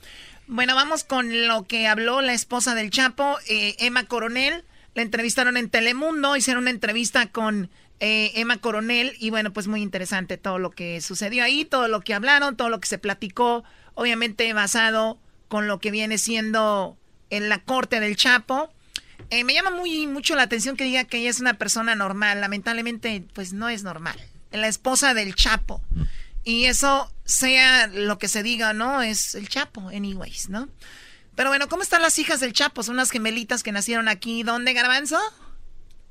Bueno, 0.46 0.74
vamos 0.74 1.04
con 1.04 1.46
lo 1.48 1.66
que 1.66 1.86
habló 1.86 2.20
la 2.20 2.32
esposa 2.32 2.74
del 2.74 2.90
Chapo, 2.90 3.36
eh, 3.48 3.74
Emma 3.78 4.04
Coronel. 4.04 4.64
La 4.94 5.02
entrevistaron 5.02 5.56
en 5.56 5.68
Telemundo, 5.68 6.36
hicieron 6.36 6.64
una 6.64 6.70
entrevista 6.70 7.26
con 7.30 7.68
eh, 7.98 8.32
Emma 8.34 8.58
Coronel 8.58 9.14
y 9.18 9.30
bueno, 9.30 9.52
pues 9.52 9.66
muy 9.66 9.82
interesante 9.82 10.36
todo 10.36 10.58
lo 10.58 10.70
que 10.70 11.00
sucedió 11.00 11.42
ahí, 11.42 11.64
todo 11.64 11.88
lo 11.88 12.00
que 12.00 12.14
hablaron, 12.14 12.56
todo 12.56 12.68
lo 12.68 12.78
que 12.78 12.88
se 12.88 12.98
platicó, 12.98 13.64
obviamente 13.94 14.52
basado 14.52 15.18
con 15.48 15.66
lo 15.66 15.80
que 15.80 15.90
viene 15.90 16.18
siendo 16.18 16.96
en 17.30 17.48
la 17.48 17.58
corte 17.58 18.00
del 18.00 18.16
Chapo. 18.16 18.70
Eh, 19.30 19.44
me 19.44 19.54
llama 19.54 19.70
muy 19.70 20.06
mucho 20.06 20.36
la 20.36 20.42
atención 20.42 20.76
que 20.76 20.84
diga 20.84 21.04
que 21.04 21.18
ella 21.18 21.30
es 21.30 21.40
una 21.40 21.54
persona 21.54 21.94
normal. 21.94 22.40
Lamentablemente, 22.40 23.24
pues 23.34 23.52
no 23.52 23.68
es 23.68 23.82
normal. 23.82 24.16
La 24.52 24.68
esposa 24.68 25.14
del 25.14 25.34
Chapo. 25.34 25.80
Y 26.46 26.66
eso, 26.66 27.12
sea 27.24 27.88
lo 27.88 28.18
que 28.18 28.28
se 28.28 28.44
diga, 28.44 28.72
¿no? 28.72 29.02
Es 29.02 29.34
el 29.34 29.48
Chapo, 29.48 29.88
anyways, 29.88 30.48
¿no? 30.48 30.68
Pero 31.34 31.50
bueno, 31.50 31.68
¿cómo 31.68 31.82
están 31.82 32.02
las 32.02 32.20
hijas 32.20 32.38
del 32.38 32.52
Chapo? 32.52 32.84
Son 32.84 32.94
unas 32.94 33.10
gemelitas 33.10 33.64
que 33.64 33.72
nacieron 33.72 34.06
aquí. 34.06 34.44
¿Dónde, 34.44 34.72
Garbanzo? 34.72 35.18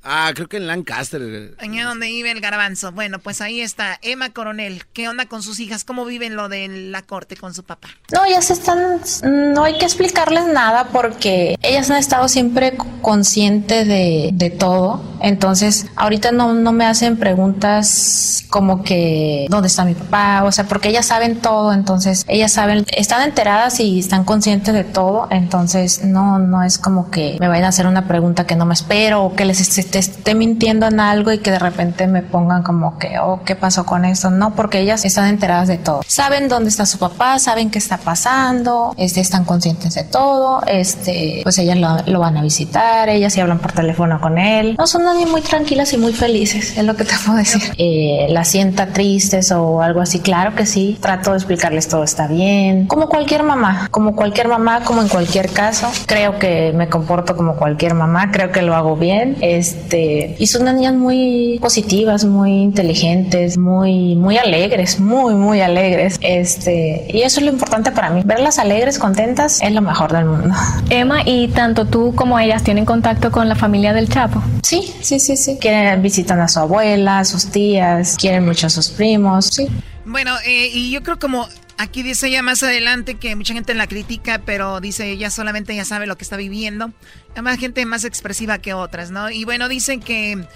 Ah, 0.08 0.30
creo 0.34 0.48
que 0.48 0.58
en 0.58 0.68
Lancaster. 0.68 1.56
Allá 1.58 1.84
donde 1.84 2.06
vive 2.06 2.30
el 2.30 2.40
garbanzo. 2.40 2.92
Bueno, 2.92 3.18
pues 3.18 3.40
ahí 3.40 3.60
está 3.60 3.98
Emma 4.02 4.30
Coronel. 4.30 4.84
¿Qué 4.92 5.08
onda 5.08 5.26
con 5.26 5.42
sus 5.42 5.58
hijas? 5.58 5.82
¿Cómo 5.82 6.04
viven 6.04 6.36
lo 6.36 6.48
de 6.48 6.68
la 6.68 7.02
corte 7.02 7.36
con 7.36 7.54
su 7.54 7.64
papá? 7.64 7.88
No, 8.12 8.24
ellas 8.24 8.52
están, 8.52 9.00
no 9.24 9.64
hay 9.64 9.78
que 9.78 9.84
explicarles 9.84 10.46
nada 10.46 10.90
porque 10.92 11.56
ellas 11.60 11.90
han 11.90 11.96
estado 11.96 12.28
siempre 12.28 12.76
conscientes 13.02 13.88
de, 13.88 14.30
de 14.32 14.50
todo. 14.50 15.02
Entonces, 15.20 15.86
ahorita 15.96 16.30
no, 16.30 16.54
no 16.54 16.70
me 16.70 16.84
hacen 16.84 17.16
preguntas 17.16 18.44
como 18.48 18.84
que, 18.84 19.46
¿dónde 19.48 19.66
está 19.66 19.84
mi 19.84 19.94
papá? 19.94 20.44
O 20.44 20.52
sea, 20.52 20.64
porque 20.64 20.90
ellas 20.90 21.06
saben 21.06 21.40
todo. 21.40 21.72
Entonces, 21.72 22.24
ellas 22.28 22.52
saben, 22.52 22.84
están 22.96 23.22
enteradas 23.22 23.80
y 23.80 23.98
están 23.98 24.22
conscientes 24.22 24.72
de 24.72 24.84
todo. 24.84 25.26
Entonces, 25.32 26.04
no, 26.04 26.38
no 26.38 26.62
es 26.62 26.78
como 26.78 27.10
que 27.10 27.38
me 27.40 27.48
vayan 27.48 27.64
a 27.64 27.68
hacer 27.68 27.88
una 27.88 28.06
pregunta 28.06 28.46
que 28.46 28.54
no 28.54 28.66
me 28.66 28.74
espero 28.74 29.24
o 29.24 29.34
que 29.34 29.44
les 29.44 29.60
esté 29.60 29.95
esté 29.98 30.34
mintiendo 30.34 30.86
en 30.86 31.00
algo 31.00 31.32
y 31.32 31.38
que 31.38 31.50
de 31.50 31.58
repente 31.58 32.06
me 32.06 32.22
pongan 32.22 32.62
como 32.62 32.98
que, 32.98 33.18
oh, 33.18 33.40
¿qué 33.44 33.56
pasó 33.56 33.84
con 33.86 34.04
esto? 34.04 34.30
No, 34.30 34.54
porque 34.54 34.80
ellas 34.80 35.04
están 35.04 35.28
enteradas 35.28 35.68
de 35.68 35.78
todo. 35.78 36.02
Saben 36.06 36.48
dónde 36.48 36.68
está 36.68 36.86
su 36.86 36.98
papá, 36.98 37.38
saben 37.38 37.70
qué 37.70 37.78
está 37.78 37.98
pasando, 37.98 38.94
este, 38.96 39.20
están 39.20 39.44
conscientes 39.44 39.94
de 39.94 40.04
todo, 40.04 40.62
este, 40.66 41.40
pues 41.42 41.58
ellas 41.58 41.78
lo, 42.06 42.20
van 42.20 42.36
a 42.36 42.42
visitar, 42.42 43.08
ellas 43.08 43.32
sí 43.32 43.40
hablan 43.40 43.58
por 43.58 43.72
teléfono 43.72 44.20
con 44.20 44.38
él. 44.38 44.76
No 44.78 44.86
son 44.86 45.04
nadie 45.04 45.26
muy 45.26 45.40
tranquilas 45.40 45.92
y 45.92 45.98
muy 45.98 46.12
felices, 46.12 46.76
es 46.76 46.84
lo 46.84 46.96
que 46.96 47.04
te 47.04 47.14
puedo 47.24 47.38
decir. 47.38 47.62
Eh, 47.78 48.26
la 48.30 48.44
sienta 48.44 48.88
tristes 48.88 49.52
o 49.52 49.82
algo 49.82 50.00
así, 50.00 50.20
claro 50.20 50.54
que 50.54 50.66
sí. 50.66 50.98
Trato 51.00 51.32
de 51.32 51.36
explicarles 51.36 51.88
todo 51.88 52.04
está 52.04 52.26
bien. 52.26 52.86
Como 52.86 53.08
cualquier 53.08 53.42
mamá, 53.42 53.88
como 53.90 54.16
cualquier 54.16 54.48
mamá, 54.48 54.80
como 54.82 55.02
en 55.02 55.08
cualquier 55.08 55.50
caso. 55.50 55.88
Creo 56.06 56.38
que 56.38 56.72
me 56.74 56.88
comporto 56.88 57.36
como 57.36 57.56
cualquier 57.56 57.94
mamá, 57.94 58.30
creo 58.30 58.50
que 58.50 58.62
lo 58.62 58.74
hago 58.74 58.96
bien. 58.96 59.36
Este, 59.40 59.85
este, 59.86 60.34
y 60.38 60.46
son 60.48 60.64
niñas 60.64 60.94
muy 60.94 61.58
positivas, 61.60 62.24
muy 62.24 62.50
inteligentes, 62.50 63.56
muy, 63.56 64.16
muy 64.16 64.36
alegres, 64.36 64.98
muy, 64.98 65.34
muy 65.34 65.60
alegres. 65.60 66.18
Este, 66.22 67.06
y 67.08 67.22
eso 67.22 67.38
es 67.38 67.46
lo 67.46 67.52
importante 67.52 67.92
para 67.92 68.10
mí. 68.10 68.22
Verlas 68.24 68.58
alegres, 68.58 68.98
contentas, 68.98 69.62
es 69.62 69.72
lo 69.72 69.82
mejor 69.82 70.12
del 70.12 70.24
mundo. 70.24 70.54
Emma, 70.90 71.22
¿y 71.24 71.48
tanto 71.48 71.84
tú 71.84 72.14
como 72.16 72.38
ellas 72.38 72.64
tienen 72.64 72.84
contacto 72.84 73.30
con 73.30 73.48
la 73.48 73.54
familia 73.54 73.92
del 73.92 74.08
Chapo? 74.08 74.42
Sí, 74.62 74.92
sí, 75.02 75.20
sí, 75.20 75.36
sí. 75.36 75.56
Quieren, 75.60 76.02
visitan 76.02 76.40
a 76.40 76.48
su 76.48 76.58
abuela, 76.58 77.20
a 77.20 77.24
sus 77.24 77.46
tías, 77.46 78.16
quieren 78.16 78.44
mucho 78.44 78.66
a 78.66 78.70
sus 78.70 78.88
primos, 78.88 79.46
sí. 79.46 79.68
Bueno, 80.04 80.32
eh, 80.44 80.68
y 80.72 80.90
yo 80.90 81.02
creo 81.02 81.18
como 81.18 81.46
Aquí 81.78 82.02
dice 82.02 82.28
ella 82.28 82.42
más 82.42 82.62
adelante 82.62 83.16
que 83.16 83.36
mucha 83.36 83.52
gente 83.52 83.74
la 83.74 83.86
critica, 83.86 84.40
pero 84.44 84.80
dice 84.80 85.10
ella 85.10 85.30
solamente 85.30 85.76
ya 85.76 85.84
sabe 85.84 86.06
lo 86.06 86.16
que 86.16 86.24
está 86.24 86.36
viviendo. 86.36 86.92
Además, 87.32 87.58
gente 87.58 87.84
más 87.84 88.04
expresiva 88.04 88.58
que 88.58 88.72
otras, 88.72 89.10
¿no? 89.10 89.30
Y 89.30 89.44
bueno, 89.44 89.68
dicen 89.68 90.00
que 90.00 90.46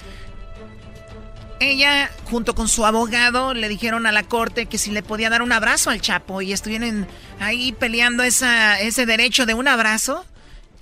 ella, 1.61 2.11
junto 2.25 2.55
con 2.55 2.69
su 2.69 2.87
abogado, 2.87 3.53
le 3.53 3.69
dijeron 3.69 4.07
a 4.07 4.13
la 4.13 4.23
corte 4.23 4.65
que 4.65 4.79
si 4.79 4.91
le 4.91 5.03
podía 5.03 5.29
dar 5.29 5.43
un 5.43 5.53
abrazo 5.53 5.91
al 5.91 6.01
Chapo 6.01 6.41
y 6.41 6.55
estuvieron 6.55 7.07
ahí 7.39 7.73
peleando 7.73 8.23
esa, 8.23 8.81
ese 8.81 9.05
derecho 9.05 9.45
de 9.45 9.53
un 9.55 9.69
abrazo. 9.69 10.25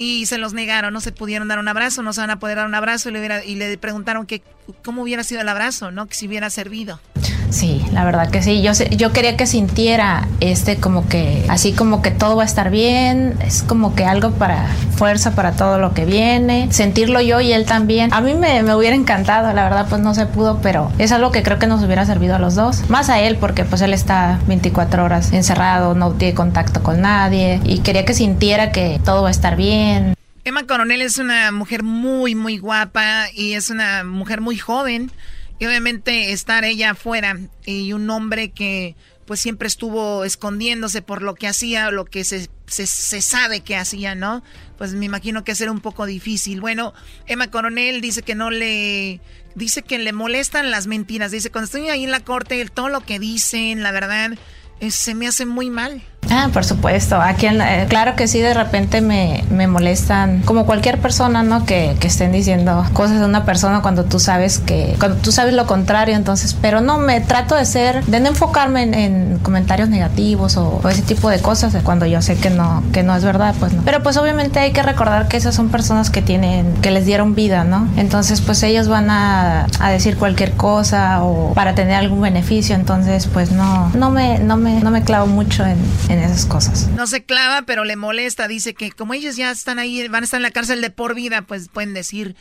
y 0.00 0.26
se 0.26 0.38
los 0.38 0.52
negaron, 0.52 0.92
no 0.92 1.00
se 1.00 1.10
pudieron 1.10 1.48
dar 1.48 1.58
un 1.58 1.66
abrazo, 1.66 2.04
no 2.04 2.12
se 2.12 2.20
van 2.20 2.30
a 2.30 2.38
poder 2.38 2.58
dar 2.58 2.66
un 2.68 2.76
abrazo 2.76 3.08
y 3.08 3.12
le, 3.12 3.46
y 3.46 3.56
le 3.56 3.76
preguntaron 3.78 4.26
que 4.26 4.42
cómo 4.84 5.02
hubiera 5.02 5.24
sido 5.24 5.40
el 5.40 5.48
abrazo, 5.48 5.90
¿no? 5.90 6.06
Que 6.06 6.14
si 6.14 6.28
hubiera 6.28 6.48
servido. 6.50 7.00
Sí, 7.50 7.84
la 7.92 8.04
verdad 8.04 8.30
que 8.30 8.42
sí. 8.42 8.62
Yo 8.62 8.72
yo 8.72 9.12
quería 9.12 9.36
que 9.36 9.46
sintiera 9.46 10.28
este 10.40 10.76
como 10.76 11.08
que 11.08 11.44
así 11.48 11.72
como 11.72 12.02
que 12.02 12.10
todo 12.10 12.36
va 12.36 12.42
a 12.42 12.46
estar 12.46 12.70
bien, 12.70 13.34
es 13.44 13.62
como 13.62 13.94
que 13.94 14.04
algo 14.04 14.32
para 14.32 14.66
fuerza 14.96 15.34
para 15.34 15.52
todo 15.52 15.78
lo 15.78 15.94
que 15.94 16.04
viene, 16.04 16.68
sentirlo 16.70 17.20
yo 17.20 17.40
y 17.40 17.52
él 17.52 17.64
también. 17.64 18.12
A 18.12 18.20
mí 18.20 18.34
me, 18.34 18.62
me 18.62 18.74
hubiera 18.74 18.96
encantado, 18.96 19.52
la 19.52 19.64
verdad 19.64 19.86
pues 19.88 20.02
no 20.02 20.14
se 20.14 20.26
pudo, 20.26 20.60
pero 20.62 20.92
es 20.98 21.12
algo 21.12 21.30
que 21.30 21.42
creo 21.42 21.58
que 21.58 21.66
nos 21.66 21.82
hubiera 21.82 22.04
servido 22.04 22.34
a 22.34 22.38
los 22.38 22.54
dos. 22.54 22.88
Más 22.88 23.08
a 23.08 23.20
él 23.20 23.36
porque 23.36 23.64
pues 23.64 23.80
él 23.82 23.94
está 23.94 24.38
24 24.46 25.04
horas 25.04 25.32
encerrado, 25.32 25.94
no 25.94 26.12
tiene 26.12 26.34
contacto 26.34 26.82
con 26.82 27.00
nadie 27.00 27.60
y 27.64 27.78
quería 27.78 28.04
que 28.04 28.14
sintiera 28.14 28.72
que 28.72 29.00
todo 29.04 29.22
va 29.22 29.28
a 29.28 29.32
estar 29.32 29.56
bien. 29.56 30.14
Emma 30.44 30.64
Coronel 30.64 31.02
es 31.02 31.18
una 31.18 31.52
mujer 31.52 31.82
muy, 31.82 32.34
muy 32.34 32.58
guapa 32.58 33.26
y 33.34 33.52
es 33.52 33.68
una 33.70 34.02
mujer 34.04 34.40
muy 34.40 34.56
joven. 34.56 35.10
Y 35.58 35.66
obviamente 35.66 36.32
estar 36.32 36.64
ella 36.64 36.90
afuera 36.90 37.38
y 37.64 37.92
un 37.92 38.08
hombre 38.10 38.50
que 38.50 38.94
pues 39.28 39.40
siempre 39.40 39.68
estuvo 39.68 40.24
escondiéndose 40.24 41.02
por 41.02 41.20
lo 41.20 41.34
que 41.34 41.48
hacía, 41.48 41.90
lo 41.90 42.06
que 42.06 42.24
se, 42.24 42.48
se, 42.66 43.20
sabe 43.20 43.60
que 43.60 43.76
hacía, 43.76 44.14
¿no? 44.14 44.42
Pues 44.78 44.94
me 44.94 45.04
imagino 45.04 45.44
que 45.44 45.54
ser 45.54 45.68
un 45.68 45.80
poco 45.80 46.06
difícil. 46.06 46.62
Bueno, 46.62 46.94
Emma 47.26 47.50
Coronel 47.50 48.00
dice 48.00 48.22
que 48.22 48.34
no 48.34 48.50
le... 48.50 49.20
Dice 49.54 49.82
que 49.82 49.98
le 49.98 50.12
molestan 50.12 50.70
las 50.70 50.86
mentiras. 50.86 51.30
Dice, 51.30 51.50
cuando 51.50 51.66
estoy 51.66 51.88
ahí 51.90 52.04
en 52.04 52.10
la 52.10 52.20
corte, 52.20 52.64
todo 52.66 52.88
lo 52.88 53.00
que 53.00 53.18
dicen, 53.18 53.82
la 53.82 53.92
verdad, 53.92 54.32
eh, 54.80 54.90
se 54.90 55.14
me 55.14 55.26
hace 55.26 55.44
muy 55.44 55.68
mal. 55.68 56.02
Ah, 56.30 56.50
por 56.52 56.64
supuesto. 56.64 57.20
Aquí, 57.20 57.46
eh, 57.46 57.86
claro 57.88 58.14
que 58.14 58.28
sí, 58.28 58.40
de 58.40 58.52
repente 58.52 59.00
me, 59.00 59.44
me 59.50 59.66
molestan, 59.66 60.42
como 60.42 60.66
cualquier 60.66 60.98
persona, 60.98 61.42
¿no? 61.42 61.64
Que, 61.64 61.96
que, 62.00 62.08
estén 62.08 62.32
diciendo 62.32 62.84
cosas 62.92 63.20
de 63.20 63.24
una 63.24 63.44
persona 63.44 63.80
cuando 63.80 64.04
tú 64.04 64.18
sabes 64.18 64.58
que, 64.58 64.94
cuando 64.98 65.16
tú 65.18 65.32
sabes 65.32 65.54
lo 65.54 65.66
contrario, 65.66 66.16
entonces, 66.16 66.54
pero 66.60 66.80
no, 66.80 66.98
me 66.98 67.20
trato 67.20 67.54
de 67.54 67.64
ser, 67.64 68.04
de 68.04 68.20
no 68.20 68.28
enfocarme 68.28 68.82
en, 68.82 69.38
comentarios 69.42 69.88
negativos 69.88 70.56
o, 70.56 70.80
ese 70.88 71.02
tipo 71.02 71.30
de 71.30 71.40
cosas, 71.40 71.74
cuando 71.82 72.04
yo 72.06 72.20
sé 72.20 72.36
que 72.36 72.50
no, 72.50 72.82
que 72.92 73.02
no 73.02 73.16
es 73.16 73.24
verdad, 73.24 73.54
pues 73.58 73.72
no. 73.72 73.82
Pero 73.84 74.02
pues 74.02 74.16
obviamente 74.16 74.58
hay 74.58 74.72
que 74.72 74.82
recordar 74.82 75.28
que 75.28 75.36
esas 75.36 75.54
son 75.54 75.70
personas 75.70 76.10
que 76.10 76.20
tienen, 76.20 76.74
que 76.82 76.90
les 76.90 77.06
dieron 77.06 77.34
vida, 77.34 77.64
¿no? 77.64 77.88
Entonces, 77.96 78.40
pues 78.40 78.62
ellos 78.62 78.88
van 78.88 79.10
a, 79.10 79.66
a 79.80 79.90
decir 79.90 80.16
cualquier 80.16 80.52
cosa 80.52 81.22
o 81.22 81.52
para 81.54 81.74
tener 81.74 81.94
algún 81.94 82.20
beneficio, 82.20 82.74
entonces, 82.74 83.26
pues 83.26 83.50
no, 83.50 83.90
no 83.94 84.10
me, 84.10 84.38
no 84.40 84.56
me, 84.56 84.80
no 84.80 84.90
me 84.90 85.02
clavo 85.02 85.26
mucho 85.26 85.64
en 85.64 85.78
esas 86.10 86.46
cosas. 86.46 86.88
No 86.88 87.06
se 87.06 87.24
clava, 87.24 87.62
pero 87.62 87.84
le 87.84 87.96
molesta. 87.96 88.48
Dice 88.48 88.74
que 88.74 88.90
como 88.92 89.14
ellos 89.14 89.36
ya 89.36 89.50
están 89.50 89.78
ahí, 89.78 90.06
van 90.08 90.22
a 90.22 90.24
estar 90.24 90.38
en 90.38 90.42
la 90.42 90.50
cárcel 90.50 90.80
de 90.80 90.90
por 90.90 91.14
vida, 91.14 91.42
pues 91.42 91.68
pueden 91.68 91.94
decir, 91.94 92.36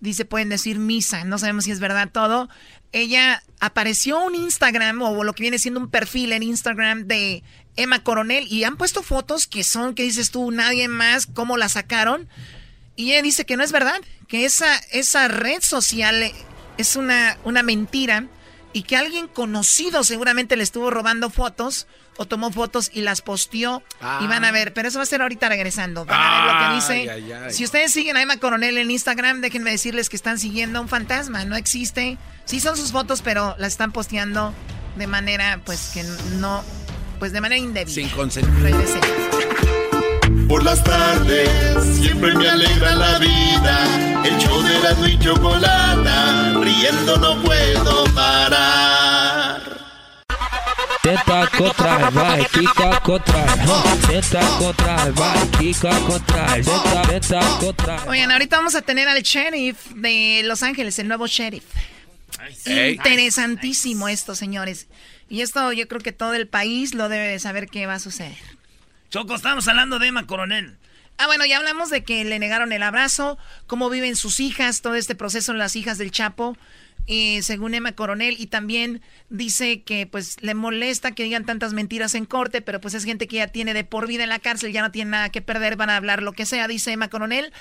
dice, 0.00 0.24
pueden 0.24 0.48
decir 0.48 0.78
misa. 0.78 1.24
No 1.24 1.38
sabemos 1.38 1.64
si 1.64 1.70
es 1.70 1.80
verdad 1.80 2.10
todo. 2.12 2.48
Ella 2.92 3.42
apareció 3.60 4.22
un 4.24 4.34
Instagram 4.34 5.00
o 5.02 5.24
lo 5.24 5.32
que 5.32 5.42
viene 5.42 5.58
siendo 5.58 5.80
un 5.80 5.90
perfil 5.90 6.32
en 6.32 6.42
Instagram 6.42 7.06
de 7.06 7.42
Emma 7.76 8.02
Coronel 8.02 8.46
y 8.50 8.64
han 8.64 8.76
puesto 8.76 9.02
fotos 9.02 9.46
que 9.46 9.64
son, 9.64 9.94
que 9.94 10.02
dices 10.02 10.30
tú, 10.30 10.50
nadie 10.50 10.88
más, 10.88 11.26
cómo 11.26 11.56
la 11.56 11.68
sacaron. 11.68 12.28
Y 12.96 13.12
ella 13.12 13.22
dice 13.22 13.44
que 13.44 13.56
no 13.56 13.62
es 13.62 13.72
verdad, 13.72 14.00
que 14.28 14.44
esa, 14.44 14.74
esa 14.92 15.28
red 15.28 15.62
social 15.62 16.32
es 16.78 16.96
una, 16.96 17.38
una 17.44 17.62
mentira 17.62 18.26
y 18.72 18.82
que 18.82 18.96
alguien 18.96 19.28
conocido 19.28 20.04
seguramente 20.04 20.56
le 20.56 20.62
estuvo 20.62 20.90
robando 20.90 21.30
fotos 21.30 21.86
o 22.16 22.26
tomó 22.26 22.50
fotos 22.50 22.90
y 22.92 23.02
las 23.02 23.22
posteó 23.22 23.82
y 24.20 24.26
van 24.26 24.44
a 24.44 24.48
ah. 24.48 24.52
ver, 24.52 24.72
pero 24.72 24.88
eso 24.88 24.98
va 24.98 25.04
a 25.04 25.06
ser 25.06 25.22
ahorita 25.22 25.48
regresando. 25.48 26.04
Van 26.04 26.18
a 26.20 26.46
ver 26.46 26.54
lo 26.54 26.68
que 26.68 26.74
dice. 26.74 27.52
Si 27.52 27.64
ustedes 27.64 27.92
siguen 27.92 28.16
a 28.16 28.22
Emma 28.22 28.38
Coronel 28.38 28.78
en 28.78 28.90
Instagram, 28.90 29.40
déjenme 29.40 29.70
decirles 29.70 30.08
que 30.08 30.16
están 30.16 30.38
siguiendo 30.38 30.78
a 30.78 30.82
un 30.82 30.88
fantasma, 30.88 31.44
no 31.44 31.56
existe. 31.56 32.18
Sí 32.44 32.60
son 32.60 32.76
sus 32.76 32.92
fotos, 32.92 33.22
pero 33.22 33.54
las 33.58 33.72
están 33.72 33.92
posteando 33.92 34.54
de 34.96 35.06
manera 35.06 35.60
pues 35.64 35.90
que 35.92 36.02
no 36.38 36.64
pues 37.18 37.32
de 37.32 37.40
manera 37.40 37.58
indebida. 37.58 37.94
Sin 37.94 38.08
consentimiento. 38.10 39.00
Por 40.48 40.62
las 40.62 40.82
tardes 40.84 41.48
siempre 41.96 42.34
me 42.34 42.48
alegra 42.48 42.94
la 42.94 43.18
vida. 43.18 44.24
El 44.24 44.38
show 44.38 44.62
de 44.62 44.78
la 44.80 45.08
y 45.08 45.18
chocolata, 45.18 46.54
riendo 46.60 47.16
no 47.16 47.42
puedo 47.42 48.04
parar. 48.14 49.25
Oigan, 58.08 58.32
ahorita 58.32 58.56
vamos 58.56 58.74
a 58.74 58.82
tener 58.82 59.08
al 59.08 59.22
sheriff 59.22 59.76
de 59.94 60.42
Los 60.44 60.64
Ángeles, 60.64 60.98
el 60.98 61.06
nuevo 61.06 61.28
sheriff. 61.28 61.62
Interesantísimo 62.66 64.08
esto, 64.08 64.34
señores. 64.34 64.88
Y 65.28 65.42
esto 65.42 65.72
yo 65.72 65.86
creo 65.86 66.00
que 66.00 66.10
todo 66.10 66.34
el 66.34 66.48
país 66.48 66.92
lo 66.94 67.08
debe 67.08 67.28
de 67.28 67.38
saber 67.38 67.68
qué 67.68 67.86
va 67.86 67.94
a 67.94 68.00
suceder. 68.00 68.36
Choco, 69.10 69.36
estamos 69.36 69.68
hablando 69.68 70.00
de 70.00 70.08
Emma 70.08 70.26
Coronel. 70.26 70.76
Ah, 71.18 71.26
bueno, 71.26 71.46
ya 71.46 71.58
hablamos 71.58 71.88
de 71.88 72.02
que 72.02 72.24
le 72.24 72.40
negaron 72.40 72.72
el 72.72 72.82
abrazo, 72.82 73.38
cómo 73.68 73.90
viven 73.90 74.16
sus 74.16 74.40
hijas, 74.40 74.82
todo 74.82 74.96
este 74.96 75.14
proceso, 75.14 75.54
las 75.54 75.76
hijas 75.76 75.98
del 75.98 76.10
Chapo 76.10 76.58
según 77.42 77.74
Emma 77.74 77.92
Coronel, 77.92 78.36
y 78.38 78.46
también 78.46 79.00
dice 79.30 79.82
que 79.82 80.06
pues 80.06 80.42
le 80.42 80.54
molesta 80.54 81.12
que 81.12 81.22
digan 81.22 81.46
tantas 81.46 81.72
mentiras 81.72 82.14
en 82.14 82.26
corte, 82.26 82.62
pero 82.62 82.80
pues 82.80 82.94
es 82.94 83.04
gente 83.04 83.28
que 83.28 83.36
ya 83.36 83.48
tiene 83.48 83.74
de 83.74 83.84
por 83.84 84.06
vida 84.06 84.24
en 84.24 84.28
la 84.28 84.38
cárcel, 84.38 84.72
ya 84.72 84.82
no 84.82 84.90
tiene 84.90 85.12
nada 85.12 85.30
que 85.30 85.42
perder, 85.42 85.76
van 85.76 85.90
a 85.90 85.96
hablar 85.96 86.22
lo 86.22 86.32
que 86.32 86.46
sea, 86.46 86.68
dice 86.68 86.92
Emma 86.92 87.08
Coronel. 87.08 87.52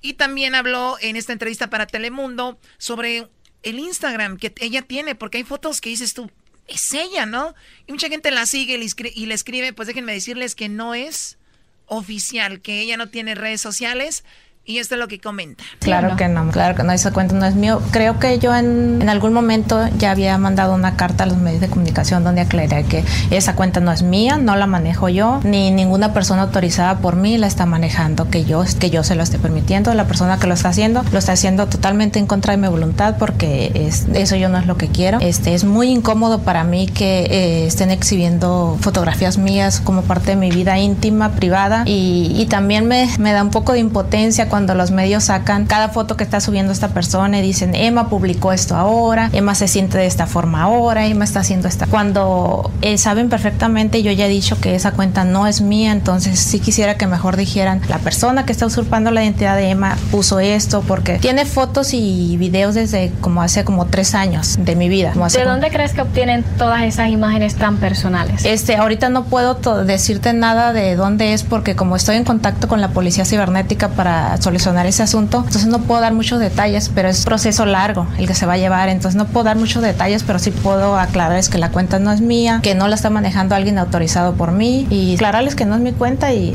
Y 0.00 0.14
también 0.14 0.54
habló 0.54 0.96
en 1.00 1.16
esta 1.16 1.32
entrevista 1.32 1.68
para 1.68 1.86
Telemundo 1.86 2.58
sobre 2.78 3.28
el 3.62 3.78
Instagram 3.78 4.36
que 4.36 4.52
ella 4.60 4.82
tiene, 4.82 5.14
porque 5.14 5.38
hay 5.38 5.44
fotos 5.44 5.80
que 5.80 5.90
dices 5.90 6.14
tú, 6.14 6.30
es 6.68 6.92
ella, 6.94 7.26
¿no? 7.26 7.54
Y 7.86 7.92
mucha 7.92 8.08
gente 8.08 8.30
la 8.30 8.46
sigue 8.46 8.74
y 9.14 9.26
le 9.26 9.34
escribe, 9.34 9.72
pues 9.72 9.88
déjenme 9.88 10.12
decirles 10.12 10.54
que 10.54 10.68
no 10.68 10.94
es 10.94 11.38
oficial, 11.86 12.60
que 12.60 12.80
ella 12.80 12.96
no 12.96 13.08
tiene 13.08 13.34
redes 13.34 13.60
sociales, 13.60 14.24
y 14.64 14.78
esto 14.78 14.94
es 14.94 15.00
lo 15.00 15.08
que 15.08 15.20
comenta. 15.20 15.64
Claro 15.80 16.14
que 16.16 16.28
no, 16.28 16.48
claro 16.50 16.76
que 16.76 16.84
no, 16.84 16.92
esa 16.92 17.10
cuenta 17.10 17.34
no 17.34 17.44
es 17.44 17.56
mío. 17.56 17.82
Creo 17.90 18.20
que 18.20 18.38
yo 18.38 18.54
en, 18.54 19.02
en, 19.02 19.08
algún 19.08 19.32
momento 19.32 19.88
ya 19.98 20.12
había 20.12 20.38
mandado 20.38 20.74
una 20.74 20.96
carta 20.96 21.24
a 21.24 21.26
los 21.26 21.38
medios 21.38 21.60
de 21.60 21.68
comunicación 21.68 22.22
donde 22.22 22.42
aclaré 22.42 22.84
que 22.84 23.04
esa 23.30 23.56
cuenta 23.56 23.80
no 23.80 23.90
es 23.90 24.02
mía, 24.04 24.36
no 24.36 24.54
la 24.54 24.68
manejo 24.68 25.08
yo, 25.08 25.40
ni 25.42 25.72
ninguna 25.72 26.12
persona 26.12 26.42
autorizada 26.42 26.98
por 26.98 27.16
mí 27.16 27.38
la 27.38 27.48
está 27.48 27.66
manejando, 27.66 28.30
que 28.30 28.44
yo, 28.44 28.62
que 28.78 28.90
yo 28.90 29.02
se 29.02 29.16
lo 29.16 29.24
esté 29.24 29.40
permitiendo. 29.40 29.92
La 29.94 30.06
persona 30.06 30.38
que 30.38 30.46
lo 30.46 30.54
está 30.54 30.68
haciendo 30.68 31.02
lo 31.10 31.18
está 31.18 31.32
haciendo 31.32 31.66
totalmente 31.66 32.20
en 32.20 32.26
contra 32.26 32.52
de 32.52 32.58
mi 32.58 32.68
voluntad 32.68 33.16
porque 33.18 33.72
es, 33.74 34.06
eso 34.14 34.36
yo 34.36 34.48
no 34.48 34.58
es 34.58 34.66
lo 34.66 34.76
que 34.76 34.86
quiero. 34.86 35.18
Este, 35.20 35.54
es 35.54 35.64
muy 35.64 35.88
incómodo 35.88 36.42
para 36.42 36.62
mí 36.62 36.86
que 36.86 37.22
eh, 37.24 37.66
estén 37.66 37.90
exhibiendo 37.90 38.78
fotografías 38.80 39.38
mías 39.38 39.80
como 39.80 40.02
parte 40.02 40.30
de 40.30 40.36
mi 40.36 40.50
vida 40.50 40.78
íntima, 40.78 41.30
privada 41.32 41.82
y, 41.84 42.32
y 42.36 42.46
también 42.46 42.86
me, 42.86 43.08
me 43.18 43.32
da 43.32 43.42
un 43.42 43.50
poco 43.50 43.72
de 43.72 43.80
impotencia 43.80 44.51
cuando 44.52 44.74
los 44.74 44.90
medios 44.90 45.24
sacan 45.24 45.64
cada 45.64 45.88
foto 45.88 46.18
que 46.18 46.24
está 46.24 46.38
subiendo 46.42 46.74
esta 46.74 46.88
persona 46.88 47.38
y 47.38 47.42
dicen, 47.42 47.74
Emma 47.74 48.10
publicó 48.10 48.52
esto 48.52 48.76
ahora, 48.76 49.30
Emma 49.32 49.54
se 49.54 49.66
siente 49.66 49.96
de 49.96 50.04
esta 50.04 50.26
forma 50.26 50.60
ahora, 50.60 51.06
Emma 51.06 51.24
está 51.24 51.40
haciendo 51.40 51.68
esta. 51.68 51.86
Cuando 51.86 52.70
eh, 52.82 52.98
saben 52.98 53.30
perfectamente, 53.30 54.02
yo 54.02 54.12
ya 54.12 54.26
he 54.26 54.28
dicho 54.28 54.60
que 54.60 54.74
esa 54.74 54.92
cuenta 54.92 55.24
no 55.24 55.46
es 55.46 55.62
mía, 55.62 55.90
entonces 55.90 56.38
sí 56.38 56.60
quisiera 56.60 56.98
que 56.98 57.06
mejor 57.06 57.38
dijeran, 57.38 57.80
la 57.88 57.96
persona 57.96 58.44
que 58.44 58.52
está 58.52 58.66
usurpando 58.66 59.10
la 59.10 59.24
identidad 59.24 59.56
de 59.56 59.70
Emma 59.70 59.96
puso 60.10 60.38
esto 60.38 60.84
porque 60.86 61.18
tiene 61.18 61.46
fotos 61.46 61.94
y 61.94 62.36
videos 62.36 62.74
desde 62.74 63.10
como 63.22 63.40
hace 63.40 63.64
como 63.64 63.86
tres 63.86 64.14
años 64.14 64.58
de 64.60 64.76
mi 64.76 64.90
vida. 64.90 65.14
¿De 65.32 65.44
dónde 65.46 65.70
crees 65.70 65.94
que 65.94 66.02
obtienen 66.02 66.44
todas 66.58 66.82
esas 66.82 67.08
imágenes 67.08 67.54
tan 67.54 67.78
personales? 67.78 68.44
Este, 68.44 68.76
ahorita 68.76 69.08
no 69.08 69.24
puedo 69.24 69.54
decirte 69.84 70.34
nada 70.34 70.74
de 70.74 70.94
dónde 70.94 71.32
es 71.32 71.42
porque 71.42 71.74
como 71.74 71.96
estoy 71.96 72.16
en 72.16 72.24
contacto 72.24 72.68
con 72.68 72.82
la 72.82 72.88
policía 72.88 73.24
cibernética 73.24 73.88
para 73.88 74.36
solucionar 74.42 74.86
ese 74.86 75.02
asunto. 75.02 75.38
Entonces 75.38 75.66
no 75.66 75.80
puedo 75.80 76.00
dar 76.00 76.12
muchos 76.12 76.40
detalles, 76.40 76.90
pero 76.94 77.08
es 77.08 77.20
un 77.20 77.24
proceso 77.24 77.64
largo 77.64 78.06
el 78.18 78.26
que 78.26 78.34
se 78.34 78.46
va 78.46 78.54
a 78.54 78.58
llevar. 78.58 78.88
Entonces 78.88 79.16
no 79.16 79.26
puedo 79.26 79.44
dar 79.44 79.56
muchos 79.56 79.82
detalles, 79.82 80.22
pero 80.22 80.38
sí 80.38 80.50
puedo 80.50 80.98
aclararles 80.98 81.48
que 81.48 81.58
la 81.58 81.70
cuenta 81.70 81.98
no 81.98 82.12
es 82.12 82.20
mía, 82.20 82.60
que 82.62 82.74
no 82.74 82.88
la 82.88 82.94
está 82.94 83.10
manejando 83.10 83.54
alguien 83.54 83.78
autorizado 83.78 84.34
por 84.34 84.52
mí 84.52 84.86
y 84.90 85.14
aclararles 85.14 85.54
que 85.54 85.64
no 85.64 85.76
es 85.76 85.80
mi 85.80 85.92
cuenta 85.92 86.32
y... 86.34 86.54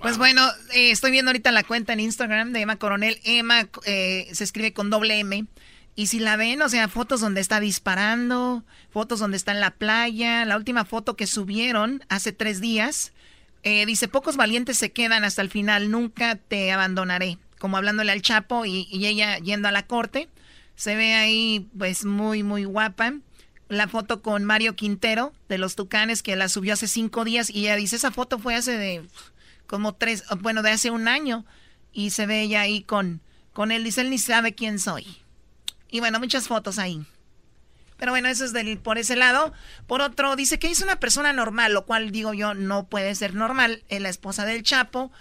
Pues 0.00 0.16
bueno, 0.16 0.42
eh, 0.72 0.92
estoy 0.92 1.10
viendo 1.10 1.28
ahorita 1.28 1.52
la 1.52 1.62
cuenta 1.62 1.92
en 1.92 2.00
Instagram 2.00 2.52
de 2.52 2.62
Emma 2.62 2.76
Coronel. 2.76 3.20
Emma 3.22 3.68
eh, 3.84 4.28
se 4.32 4.44
escribe 4.44 4.72
con 4.72 4.88
doble 4.88 5.18
M. 5.18 5.44
Y 5.94 6.06
si 6.06 6.20
la 6.20 6.36
ven, 6.36 6.62
o 6.62 6.68
sea, 6.70 6.88
fotos 6.88 7.20
donde 7.20 7.42
está 7.42 7.60
disparando, 7.60 8.64
fotos 8.90 9.18
donde 9.18 9.36
está 9.36 9.52
en 9.52 9.60
la 9.60 9.72
playa. 9.72 10.46
La 10.46 10.56
última 10.56 10.86
foto 10.86 11.16
que 11.16 11.26
subieron 11.26 12.02
hace 12.08 12.32
tres 12.32 12.62
días 12.62 13.12
eh, 13.62 13.84
dice, 13.86 14.08
pocos 14.08 14.36
valientes 14.36 14.78
se 14.78 14.92
quedan 14.92 15.24
hasta 15.24 15.42
el 15.42 15.50
final, 15.50 15.90
nunca 15.90 16.36
te 16.36 16.72
abandonaré. 16.72 17.38
Como 17.58 17.76
hablándole 17.76 18.12
al 18.12 18.22
Chapo 18.22 18.64
y, 18.64 18.88
ella 18.92 19.38
yendo 19.38 19.68
a 19.68 19.72
la 19.72 19.86
corte. 19.86 20.28
Se 20.76 20.96
ve 20.96 21.14
ahí 21.14 21.68
pues 21.76 22.04
muy, 22.04 22.42
muy 22.42 22.64
guapa. 22.64 23.14
La 23.68 23.86
foto 23.86 24.22
con 24.22 24.44
Mario 24.44 24.74
Quintero 24.74 25.32
de 25.48 25.58
los 25.58 25.76
Tucanes 25.76 26.22
que 26.22 26.36
la 26.36 26.48
subió 26.48 26.72
hace 26.72 26.88
cinco 26.88 27.24
días 27.24 27.50
y 27.50 27.60
ella 27.60 27.76
dice, 27.76 27.96
esa 27.96 28.10
foto 28.10 28.38
fue 28.38 28.54
hace 28.54 28.72
de 28.72 29.02
como 29.66 29.94
tres, 29.94 30.24
bueno, 30.40 30.62
de 30.62 30.70
hace 30.70 30.90
un 30.90 31.06
año. 31.06 31.44
y 31.92 32.10
se 32.10 32.26
ve 32.26 32.42
ella 32.42 32.62
ahí 32.62 32.82
con, 32.82 33.20
con 33.52 33.72
él. 33.72 33.84
Dice, 33.84 34.00
él 34.00 34.10
ni 34.10 34.18
sabe 34.18 34.54
quién 34.54 34.78
soy. 34.78 35.06
Y 35.90 36.00
bueno, 36.00 36.18
muchas 36.18 36.48
fotos 36.48 36.78
ahí. 36.78 37.04
Pero 38.00 38.12
bueno, 38.12 38.28
eso 38.30 38.46
es 38.46 38.54
del, 38.54 38.78
por 38.78 38.96
ese 38.96 39.14
lado. 39.14 39.52
Por 39.86 40.00
otro, 40.00 40.34
dice 40.34 40.58
que 40.58 40.70
es 40.70 40.80
una 40.80 40.98
persona 40.98 41.34
normal, 41.34 41.74
lo 41.74 41.84
cual 41.84 42.10
digo 42.10 42.32
yo 42.32 42.54
no 42.54 42.86
puede 42.86 43.14
ser 43.14 43.34
normal. 43.34 43.84
Es 43.90 44.00
la 44.00 44.08
esposa 44.08 44.46
del 44.46 44.62
Chapo. 44.62 45.12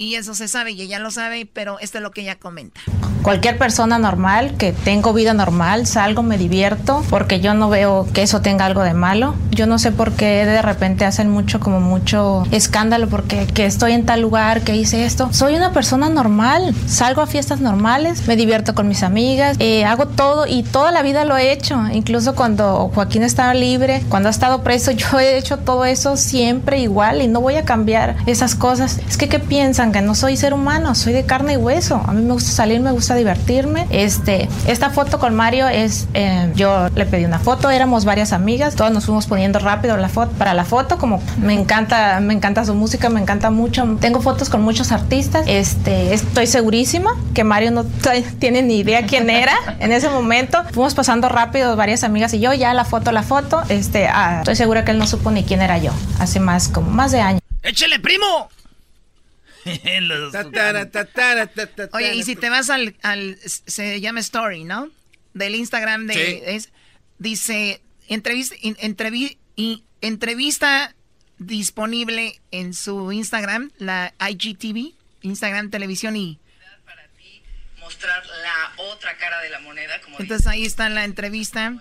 Y 0.00 0.14
eso 0.14 0.32
se 0.32 0.46
sabe 0.46 0.70
y 0.70 0.80
ella 0.80 1.00
lo 1.00 1.10
sabe, 1.10 1.44
pero 1.52 1.80
esto 1.80 1.98
es 1.98 2.02
lo 2.04 2.12
que 2.12 2.20
ella 2.20 2.38
comenta. 2.38 2.80
Cualquier 3.22 3.58
persona 3.58 3.98
normal, 3.98 4.56
que 4.56 4.72
tengo 4.72 5.12
vida 5.12 5.34
normal, 5.34 5.88
salgo, 5.88 6.22
me 6.22 6.38
divierto, 6.38 7.02
porque 7.10 7.40
yo 7.40 7.52
no 7.52 7.68
veo 7.68 8.06
que 8.14 8.22
eso 8.22 8.40
tenga 8.40 8.64
algo 8.64 8.84
de 8.84 8.94
malo. 8.94 9.34
Yo 9.50 9.66
no 9.66 9.80
sé 9.80 9.90
por 9.90 10.12
qué 10.12 10.46
de 10.46 10.62
repente 10.62 11.04
hacen 11.04 11.28
mucho, 11.28 11.58
como 11.58 11.80
mucho 11.80 12.44
escándalo, 12.52 13.08
porque 13.08 13.48
que 13.48 13.66
estoy 13.66 13.90
en 13.90 14.06
tal 14.06 14.20
lugar, 14.20 14.60
que 14.60 14.76
hice 14.76 15.04
esto. 15.04 15.30
Soy 15.32 15.56
una 15.56 15.72
persona 15.72 16.08
normal, 16.08 16.76
salgo 16.86 17.20
a 17.20 17.26
fiestas 17.26 17.60
normales, 17.60 18.28
me 18.28 18.36
divierto 18.36 18.76
con 18.76 18.86
mis 18.86 19.02
amigas, 19.02 19.56
eh, 19.58 19.84
hago 19.84 20.06
todo 20.06 20.46
y 20.46 20.62
toda 20.62 20.92
la 20.92 21.02
vida 21.02 21.24
lo 21.24 21.36
he 21.36 21.50
hecho. 21.50 21.76
Incluso 21.92 22.36
cuando 22.36 22.88
Joaquín 22.94 23.24
estaba 23.24 23.52
libre, 23.52 24.04
cuando 24.08 24.28
ha 24.28 24.30
estado 24.30 24.62
preso, 24.62 24.90
yo 24.92 25.18
he 25.18 25.36
hecho 25.36 25.58
todo 25.58 25.84
eso 25.84 26.16
siempre 26.16 26.78
igual 26.78 27.20
y 27.20 27.26
no 27.26 27.40
voy 27.40 27.56
a 27.56 27.64
cambiar 27.64 28.16
esas 28.26 28.54
cosas. 28.54 29.00
Es 29.08 29.16
que, 29.16 29.28
¿qué 29.28 29.40
piensan? 29.40 29.87
Que 29.92 30.00
no 30.00 30.14
soy 30.14 30.36
ser 30.36 30.54
humano, 30.54 30.94
soy 30.94 31.12
de 31.12 31.24
carne 31.24 31.54
y 31.54 31.56
hueso. 31.56 32.02
A 32.06 32.12
mí 32.12 32.22
me 32.22 32.32
gusta 32.32 32.50
salir, 32.50 32.80
me 32.80 32.92
gusta 32.92 33.14
divertirme. 33.14 33.86
Este, 33.90 34.48
esta 34.66 34.90
foto 34.90 35.18
con 35.18 35.34
Mario 35.34 35.68
es, 35.68 36.08
eh, 36.14 36.52
yo 36.54 36.88
le 36.94 37.06
pedí 37.06 37.24
una 37.24 37.38
foto, 37.38 37.70
éramos 37.70 38.04
varias 38.04 38.32
amigas, 38.32 38.74
todos 38.74 38.90
nos 38.90 39.06
fuimos 39.06 39.26
poniendo 39.26 39.58
rápido 39.58 39.96
la 39.96 40.08
foto 40.08 40.32
para 40.32 40.54
la 40.54 40.64
foto, 40.64 40.98
como 40.98 41.22
me 41.40 41.54
encanta, 41.54 42.20
me 42.20 42.34
encanta 42.34 42.64
su 42.64 42.74
música, 42.74 43.08
me 43.08 43.20
encanta 43.20 43.50
mucho. 43.50 43.96
Tengo 44.00 44.20
fotos 44.20 44.48
con 44.48 44.62
muchos 44.62 44.92
artistas. 44.92 45.44
Este, 45.46 46.14
estoy 46.14 46.46
segurísima 46.46 47.16
que 47.34 47.44
Mario 47.44 47.70
no 47.70 47.84
tiene 48.38 48.62
ni 48.62 48.78
idea 48.78 49.06
quién 49.06 49.30
era 49.30 49.56
en 49.80 49.92
ese 49.92 50.08
momento. 50.08 50.64
Fuimos 50.72 50.94
pasando 50.94 51.28
rápido 51.28 51.76
varias 51.76 52.04
amigas 52.04 52.34
y 52.34 52.40
yo 52.40 52.52
ya 52.52 52.74
la 52.74 52.84
foto, 52.84 53.12
la 53.12 53.22
foto. 53.22 53.62
Este, 53.68 54.08
ah, 54.08 54.38
estoy 54.40 54.56
segura 54.56 54.84
que 54.84 54.92
él 54.92 54.98
no 54.98 55.06
supo 55.06 55.30
ni 55.30 55.44
quién 55.44 55.62
era 55.62 55.78
yo. 55.78 55.92
Hace 56.18 56.40
más 56.40 56.68
como 56.68 56.90
más 56.90 57.12
de 57.12 57.20
años. 57.20 57.42
¡Échele, 57.62 57.98
primo! 57.98 58.48
Oye, 61.92 62.14
y 62.14 62.22
si 62.22 62.36
te 62.36 62.50
vas 62.50 62.70
al, 62.70 62.94
se 63.42 64.00
llama 64.00 64.20
Story, 64.20 64.64
¿no? 64.64 64.90
Del 65.34 65.54
Instagram 65.54 66.06
de... 66.06 66.62
dice, 67.18 67.80
entrevista, 68.08 68.56
entrevista 70.00 70.94
disponible 71.38 72.40
en 72.50 72.74
su 72.74 73.12
Instagram, 73.12 73.70
la 73.78 74.14
IGTV, 74.28 74.94
Instagram 75.22 75.70
Televisión 75.70 76.16
y... 76.16 76.38
mostrar 77.78 78.22
la 78.26 78.84
otra 78.84 79.16
cara 79.16 79.40
de 79.40 79.50
la 79.50 79.60
moneda. 79.60 80.00
Entonces 80.18 80.46
ahí 80.46 80.64
está 80.64 80.88
la 80.88 81.04
entrevista. 81.04 81.76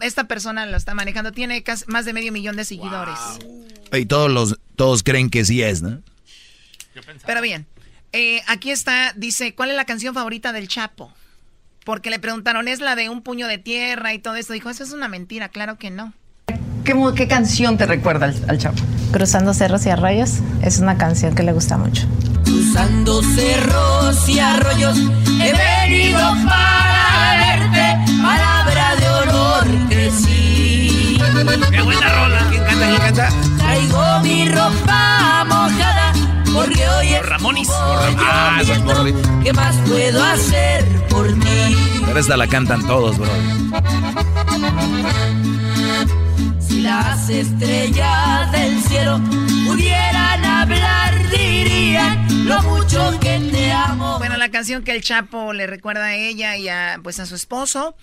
esta 0.00 0.24
persona 0.24 0.66
lo 0.66 0.76
está 0.76 0.94
manejando, 0.94 1.32
tiene 1.32 1.62
casi 1.62 1.84
más 1.86 2.04
de 2.04 2.12
medio 2.12 2.32
millón 2.32 2.56
de 2.56 2.64
seguidores. 2.64 3.18
Y 3.92 4.06
todos 4.06 4.30
los, 4.30 4.58
todos 4.76 5.02
creen 5.02 5.30
que 5.30 5.44
sí 5.44 5.62
es, 5.62 5.82
¿no? 5.82 6.02
Pero 7.26 7.40
bien, 7.40 7.66
eh, 8.12 8.42
aquí 8.46 8.70
está, 8.70 9.12
dice, 9.16 9.54
¿cuál 9.54 9.70
es 9.70 9.76
la 9.76 9.84
canción 9.84 10.14
favorita 10.14 10.52
del 10.52 10.68
Chapo? 10.68 11.12
Porque 11.84 12.10
le 12.10 12.18
preguntaron, 12.18 12.68
¿es 12.68 12.80
la 12.80 12.94
de 12.94 13.08
un 13.08 13.22
puño 13.22 13.48
de 13.48 13.58
tierra 13.58 14.12
y 14.12 14.18
todo 14.18 14.36
eso? 14.36 14.52
Dijo, 14.52 14.70
eso 14.70 14.84
es 14.84 14.92
una 14.92 15.08
mentira, 15.08 15.48
claro 15.48 15.78
que 15.78 15.90
no. 15.90 16.12
¿Qué, 16.84 17.28
canción 17.28 17.78
te 17.78 17.86
recuerda 17.86 18.32
al, 18.48 18.58
Chapo? 18.58 18.82
Cruzando 19.12 19.54
cerros 19.54 19.86
y 19.86 19.90
arroyos, 19.90 20.40
es 20.62 20.78
una 20.78 20.98
canción 20.98 21.34
que 21.34 21.42
le 21.42 21.52
gusta 21.52 21.78
mucho. 21.78 22.06
Cruzando 22.44 23.22
cerros 23.22 24.28
y 24.28 24.38
arroyos, 24.38 24.98
he 25.40 25.52
venido 25.52 26.20
para 26.44 27.56
verte, 27.56 28.12
palabra 28.22 28.96
de 28.96 29.08
honor 29.08 29.88
que 29.88 30.10
sí. 30.10 31.18
¡Qué 31.70 31.80
buena 31.82 32.08
rola! 32.12 32.46
¿Quién 32.50 32.64
canta? 32.64 32.88
¿Quién 32.88 33.00
canta? 33.00 33.28
Traigo 33.58 34.20
mi 34.20 34.48
ropa 34.48 35.46
hoy 36.56 37.08
es 37.14 37.26
Ramones. 37.26 37.68
Ah, 37.70 38.60
¿Qué 39.42 39.52
más 39.52 39.76
puedo 39.88 40.22
hacer 40.22 40.84
por 41.08 41.26
ti? 41.28 41.76
Pero 42.04 42.18
esta 42.18 42.36
la 42.36 42.46
cantan 42.46 42.86
todos, 42.86 43.18
bro. 43.18 43.30
Si 46.60 46.80
las 46.80 47.28
estrellas 47.28 48.52
del 48.52 48.80
cielo 48.82 49.20
pudieran 49.66 50.44
hablar, 50.44 51.30
dirían 51.30 52.46
lo 52.46 52.62
mucho 52.62 53.18
que 53.20 53.38
te 53.50 53.72
amo. 53.72 54.18
Bueno, 54.18 54.36
la 54.36 54.50
canción 54.50 54.82
que 54.82 54.92
el 54.92 55.02
Chapo 55.02 55.52
le 55.52 55.66
recuerda 55.66 56.06
a 56.06 56.14
ella 56.16 56.56
y 56.56 56.68
a, 56.68 57.00
pues, 57.02 57.20
a 57.20 57.26
su 57.26 57.34
esposo. 57.34 57.94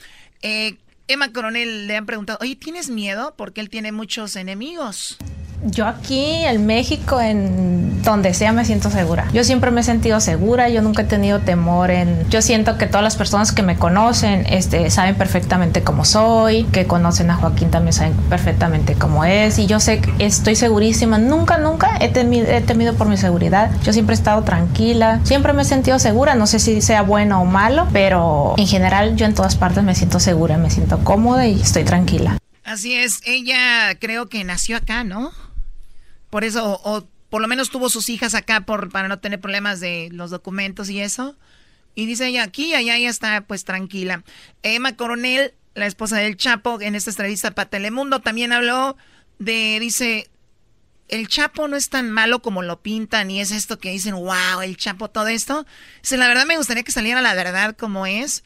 Eh, 0.42 0.78
Emma 1.08 1.32
Coronel 1.32 1.88
le 1.88 1.98
han 1.98 2.06
preguntado, 2.06 2.40
oye, 2.42 2.56
¿tienes 2.56 2.90
miedo? 2.90 3.34
Porque 3.36 3.62
él 3.62 3.70
tiene 3.70 3.92
muchos 3.92 4.36
enemigos. 4.36 5.18
Yo 5.64 5.86
aquí 5.86 6.36
en 6.46 6.66
México, 6.66 7.20
en 7.20 8.02
donde 8.02 8.34
sea, 8.34 8.54
me 8.54 8.64
siento 8.64 8.90
segura. 8.90 9.28
Yo 9.34 9.44
siempre 9.44 9.72
me 9.72 9.82
he 9.82 9.84
sentido 9.84 10.20
segura, 10.20 10.70
yo 10.70 10.82
nunca 10.82 11.02
he 11.02 11.06
tenido 11.06 11.40
temor 11.40 11.92
en... 11.92 12.30
Yo 12.30 12.42
siento 12.42 12.78
que 12.78 12.86
todas 12.86 13.04
las 13.04 13.18
personas 13.18 13.52
que 13.52 13.62
me 13.62 13.76
conocen 13.76 14.46
este, 14.50 14.90
saben 14.90 15.16
perfectamente 15.16 15.82
cómo 15.82 16.06
soy, 16.06 16.64
que 16.66 16.88
conocen 16.88 17.30
a 17.32 17.36
Joaquín 17.36 17.72
también 17.72 17.94
saben 17.94 18.14
perfectamente 18.30 18.94
cómo 18.94 19.26
es 19.26 19.60
y 19.60 19.68
yo 19.68 19.80
sé 19.80 20.02
estoy 20.20 20.56
segurísima. 20.56 21.18
Nunca, 21.18 21.58
nunca 21.58 21.98
he 22.00 22.10
he 22.10 22.62
temido 22.62 22.94
por 22.96 23.08
mi 23.08 23.18
seguridad. 23.18 23.72
Yo 23.84 23.94
siempre 23.94 24.14
he 24.14 24.18
estado 24.18 24.44
tranquila, 24.44 25.20
siempre 25.24 25.54
me 25.54 25.64
he 25.64 25.66
sentido 25.66 26.00
segura. 26.00 26.36
No 26.36 26.48
sé 26.48 26.60
si 26.60 26.82
sea 26.82 27.02
bueno 27.02 27.42
o 27.42 27.46
malo, 27.46 27.88
pero 27.92 28.54
en 28.58 28.68
general 28.68 29.16
yo 29.16 29.26
en 29.26 29.34
todas 29.34 29.56
partes 29.56 29.84
me 29.84 29.96
siento 29.96 30.20
segura, 30.20 30.58
me 30.58 30.70
siento 30.70 31.00
cómoda 31.04 31.48
y 31.48 31.62
estoy 31.62 31.84
tranquila. 31.84 32.38
Así 32.64 32.94
es, 32.96 33.22
ella 33.26 33.96
creo 34.00 34.30
que 34.30 34.44
nació 34.44 34.78
acá, 34.78 35.04
¿no? 35.04 35.32
Por 36.30 36.44
eso, 36.44 36.80
o, 36.84 37.08
por 37.30 37.42
lo 37.42 37.48
menos 37.48 37.70
tuvo 37.70 37.90
sus 37.90 38.10
hijas 38.10 38.36
acá 38.36 38.62
por, 38.62 38.90
para 38.92 39.08
no 39.08 39.20
tener 39.20 39.40
problemas 39.40 39.80
de 39.80 40.10
los 40.12 40.32
documentos 40.32 40.90
y 40.90 41.00
eso. 41.00 41.38
Y 41.96 42.06
dice 42.06 42.28
ella 42.28 42.44
aquí, 42.44 42.74
allá 42.74 42.96
ella 42.96 43.10
está 43.10 43.42
pues 43.42 43.66
tranquila. 43.66 44.24
Emma 44.64 44.96
Coronel, 44.96 45.54
la 45.76 45.86
esposa 45.86 46.18
del 46.18 46.38
Chapo, 46.38 46.80
en 46.82 46.96
esta 46.96 47.12
entrevista 47.12 47.52
para 47.52 47.70
Telemundo 47.70 48.20
también 48.22 48.54
habló 48.54 48.98
de, 49.40 49.78
dice, 49.80 50.30
el 51.08 51.28
Chapo 51.28 51.68
no 51.68 51.76
es 51.76 51.90
tan 51.90 52.12
malo 52.12 52.42
como 52.42 52.62
lo 52.62 52.82
pintan 52.82 53.32
y 53.32 53.42
es 53.42 53.52
esto 53.52 53.80
que 53.80 53.92
dicen, 53.92 54.16
wow, 54.16 54.62
el 54.64 54.78
Chapo, 54.78 55.10
todo 55.10 55.28
esto. 55.28 55.66
Dice, 56.02 56.18
la 56.18 56.28
verdad 56.28 56.46
me 56.46 56.58
gustaría 56.58 56.84
que 56.84 56.92
saliera 56.92 57.22
la 57.22 57.34
verdad 57.34 57.76
como 57.76 58.06
es, 58.06 58.44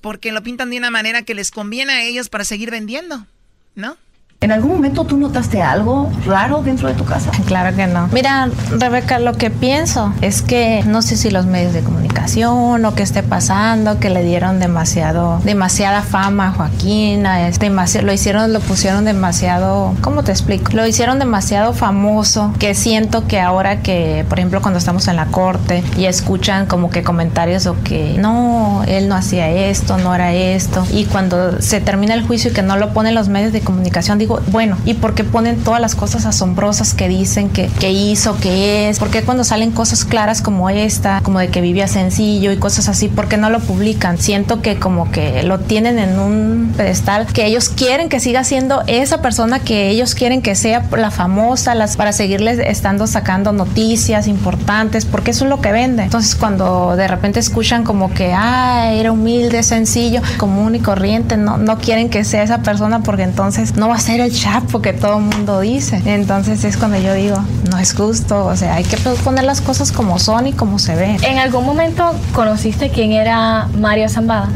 porque 0.00 0.32
lo 0.32 0.42
pintan 0.42 0.70
de 0.70 0.78
una 0.78 0.90
manera 0.90 1.22
que 1.22 1.34
les 1.34 1.50
conviene 1.50 1.92
a 1.92 2.02
ellos 2.02 2.28
para 2.28 2.44
seguir 2.44 2.70
vendiendo, 2.70 3.26
¿no? 3.74 3.98
¿En 4.42 4.52
algún 4.52 4.72
momento 4.72 5.04
tú 5.04 5.16
notaste 5.16 5.62
algo 5.62 6.10
raro 6.26 6.60
dentro 6.62 6.88
de 6.88 6.94
tu 6.94 7.06
casa? 7.06 7.30
Claro 7.46 7.74
que 7.74 7.86
no. 7.86 8.08
Mira, 8.12 8.50
Rebeca, 8.70 9.18
lo 9.18 9.32
que 9.32 9.50
pienso 9.50 10.12
es 10.20 10.42
que 10.42 10.84
no 10.86 11.00
sé 11.00 11.16
si 11.16 11.30
los 11.30 11.46
medios 11.46 11.72
de 11.72 11.80
comunicación 11.80 12.84
o 12.84 12.94
qué 12.94 13.02
esté 13.02 13.22
pasando, 13.22 13.98
que 13.98 14.10
le 14.10 14.22
dieron 14.22 14.60
demasiado, 14.60 15.40
demasiada 15.42 16.02
fama 16.02 16.48
a 16.48 16.52
Joaquín, 16.52 17.24
es 17.24 17.58
demasiado, 17.58 18.06
lo 18.06 18.12
hicieron, 18.12 18.52
lo 18.52 18.60
pusieron 18.60 19.06
demasiado, 19.06 19.94
¿cómo 20.02 20.22
te 20.22 20.32
explico? 20.32 20.70
Lo 20.74 20.86
hicieron 20.86 21.18
demasiado 21.18 21.72
famoso, 21.72 22.52
que 22.58 22.74
siento 22.74 23.26
que 23.26 23.40
ahora 23.40 23.80
que, 23.80 24.26
por 24.28 24.38
ejemplo, 24.38 24.60
cuando 24.60 24.78
estamos 24.78 25.08
en 25.08 25.16
la 25.16 25.26
corte 25.26 25.82
y 25.96 26.04
escuchan 26.04 26.66
como 26.66 26.90
que 26.90 27.02
comentarios 27.02 27.66
o 27.66 27.76
que 27.84 28.16
no, 28.18 28.84
él 28.86 29.08
no 29.08 29.14
hacía 29.14 29.48
esto, 29.48 29.96
no 29.96 30.14
era 30.14 30.34
esto, 30.34 30.86
y 30.92 31.06
cuando 31.06 31.62
se 31.62 31.80
termina 31.80 32.12
el 32.12 32.26
juicio 32.26 32.50
y 32.50 32.54
que 32.54 32.62
no 32.62 32.76
lo 32.76 32.92
ponen 32.92 33.14
los 33.14 33.28
medios 33.28 33.54
de 33.54 33.62
comunicación, 33.62 34.18
bueno, 34.26 34.76
¿y 34.84 34.94
por 34.94 35.14
qué 35.14 35.24
ponen 35.24 35.62
todas 35.62 35.80
las 35.80 35.94
cosas 35.94 36.26
asombrosas 36.26 36.94
que 36.94 37.08
dicen 37.08 37.48
que, 37.50 37.68
que 37.80 37.92
hizo, 37.92 38.36
que 38.36 38.88
es? 38.88 38.98
¿Por 38.98 39.10
qué 39.10 39.22
cuando 39.22 39.44
salen 39.44 39.70
cosas 39.70 40.04
claras 40.04 40.42
como 40.42 40.70
esta, 40.70 41.20
como 41.22 41.38
de 41.38 41.48
que 41.48 41.60
vivía 41.60 41.88
sencillo 41.88 42.52
y 42.52 42.56
cosas 42.56 42.88
así, 42.88 43.08
por 43.08 43.28
qué 43.28 43.36
no 43.36 43.50
lo 43.50 43.60
publican? 43.60 44.18
Siento 44.18 44.62
que 44.62 44.78
como 44.78 45.10
que 45.10 45.42
lo 45.42 45.60
tienen 45.60 45.98
en 45.98 46.18
un 46.18 46.74
pedestal 46.76 47.26
que 47.26 47.46
ellos 47.46 47.68
quieren 47.68 48.08
que 48.08 48.20
siga 48.20 48.44
siendo 48.44 48.82
esa 48.86 49.22
persona 49.22 49.60
que 49.60 49.88
ellos 49.88 50.14
quieren 50.14 50.42
que 50.42 50.54
sea 50.54 50.84
la 50.96 51.10
famosa, 51.10 51.74
las, 51.74 51.96
para 51.96 52.12
seguirles 52.12 52.58
estando 52.58 53.06
sacando 53.06 53.52
noticias 53.52 54.26
importantes, 54.28 55.04
porque 55.04 55.30
eso 55.30 55.44
es 55.44 55.50
lo 55.50 55.60
que 55.60 55.72
vende. 55.72 56.04
Entonces 56.04 56.34
cuando 56.34 56.96
de 56.96 57.08
repente 57.08 57.40
escuchan 57.40 57.84
como 57.84 58.12
que, 58.12 58.32
ah, 58.34 58.92
era 58.92 59.12
humilde, 59.12 59.62
sencillo, 59.62 60.20
común 60.38 60.74
y 60.74 60.80
corriente, 60.80 61.36
no, 61.36 61.58
no 61.58 61.78
quieren 61.78 62.08
que 62.08 62.24
sea 62.24 62.42
esa 62.42 62.58
persona 62.58 63.00
porque 63.00 63.22
entonces 63.22 63.76
no 63.76 63.88
va 63.88 63.96
a 63.96 64.00
ser 64.00 64.15
el 64.20 64.32
chapo 64.32 64.82
que 64.82 64.92
todo 64.92 65.18
el 65.18 65.24
mundo 65.24 65.60
dice. 65.60 66.02
Entonces 66.04 66.64
es 66.64 66.76
cuando 66.76 66.98
yo 66.98 67.14
digo, 67.14 67.36
no 67.70 67.78
es 67.78 67.94
justo, 67.94 68.44
o 68.44 68.56
sea, 68.56 68.74
hay 68.74 68.84
que 68.84 68.96
poner 68.96 69.44
las 69.44 69.60
cosas 69.60 69.92
como 69.92 70.18
son 70.18 70.46
y 70.46 70.52
como 70.52 70.78
se 70.78 70.94
ven. 70.94 71.22
¿En 71.24 71.38
algún 71.38 71.64
momento 71.64 72.18
conociste 72.32 72.90
quién 72.90 73.12
era 73.12 73.66
Mario 73.78 74.08
Zambada? 74.08 74.50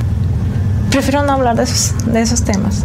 Prefiero 0.90 1.22
no 1.22 1.32
hablar 1.32 1.56
de 1.56 1.64
esos, 1.64 2.12
de 2.12 2.20
esos 2.20 2.44
temas. 2.44 2.84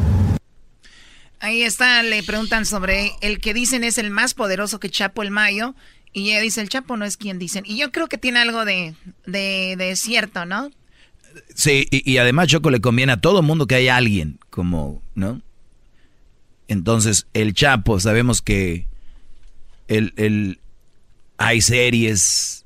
Ahí 1.39 1.61
está, 1.61 2.02
le 2.02 2.23
preguntan 2.23 2.65
sobre 2.65 3.11
el 3.22 3.39
que 3.39 3.53
dicen 3.53 3.84
es 3.84 3.97
el 3.97 4.10
más 4.10 4.34
poderoso 4.34 4.80
que 4.80 4.89
Chapo 4.89 5.22
el 5.22 5.31
Mayo. 5.31 5.76
Y 6.11 6.31
ella 6.31 6.39
dice, 6.39 6.61
el 6.61 6.69
Chapo 6.69 6.95
no 6.97 7.06
es 7.06 7.18
quien 7.18 7.39
dicen. 7.39 7.65
Y 7.68 7.77
yo 7.77 7.91
creo 7.91 8.07
que 8.07 8.18
tiene 8.18 8.39
algo 8.39 8.64
de, 8.64 8.95
de, 9.26 9.93
cierto, 9.95 10.45
¿no? 10.45 10.72
Sí, 11.53 11.88
y, 11.91 12.18
además 12.18 12.47
Choco 12.47 12.72
le 12.72 12.80
conviene 12.80 13.11
a 13.11 13.22
todo 13.22 13.41
mundo 13.41 13.68
que 13.68 13.76
haya 13.76 13.97
alguien, 13.97 14.39
como, 14.49 15.02
¿no? 15.14 15.41
Entonces, 16.67 17.27
el 17.33 17.53
Chapo, 17.53 17.99
sabemos 17.99 18.41
que 18.41 18.87
el, 19.87 20.13
el, 20.17 20.59
hay 21.37 21.61
series, 21.61 22.65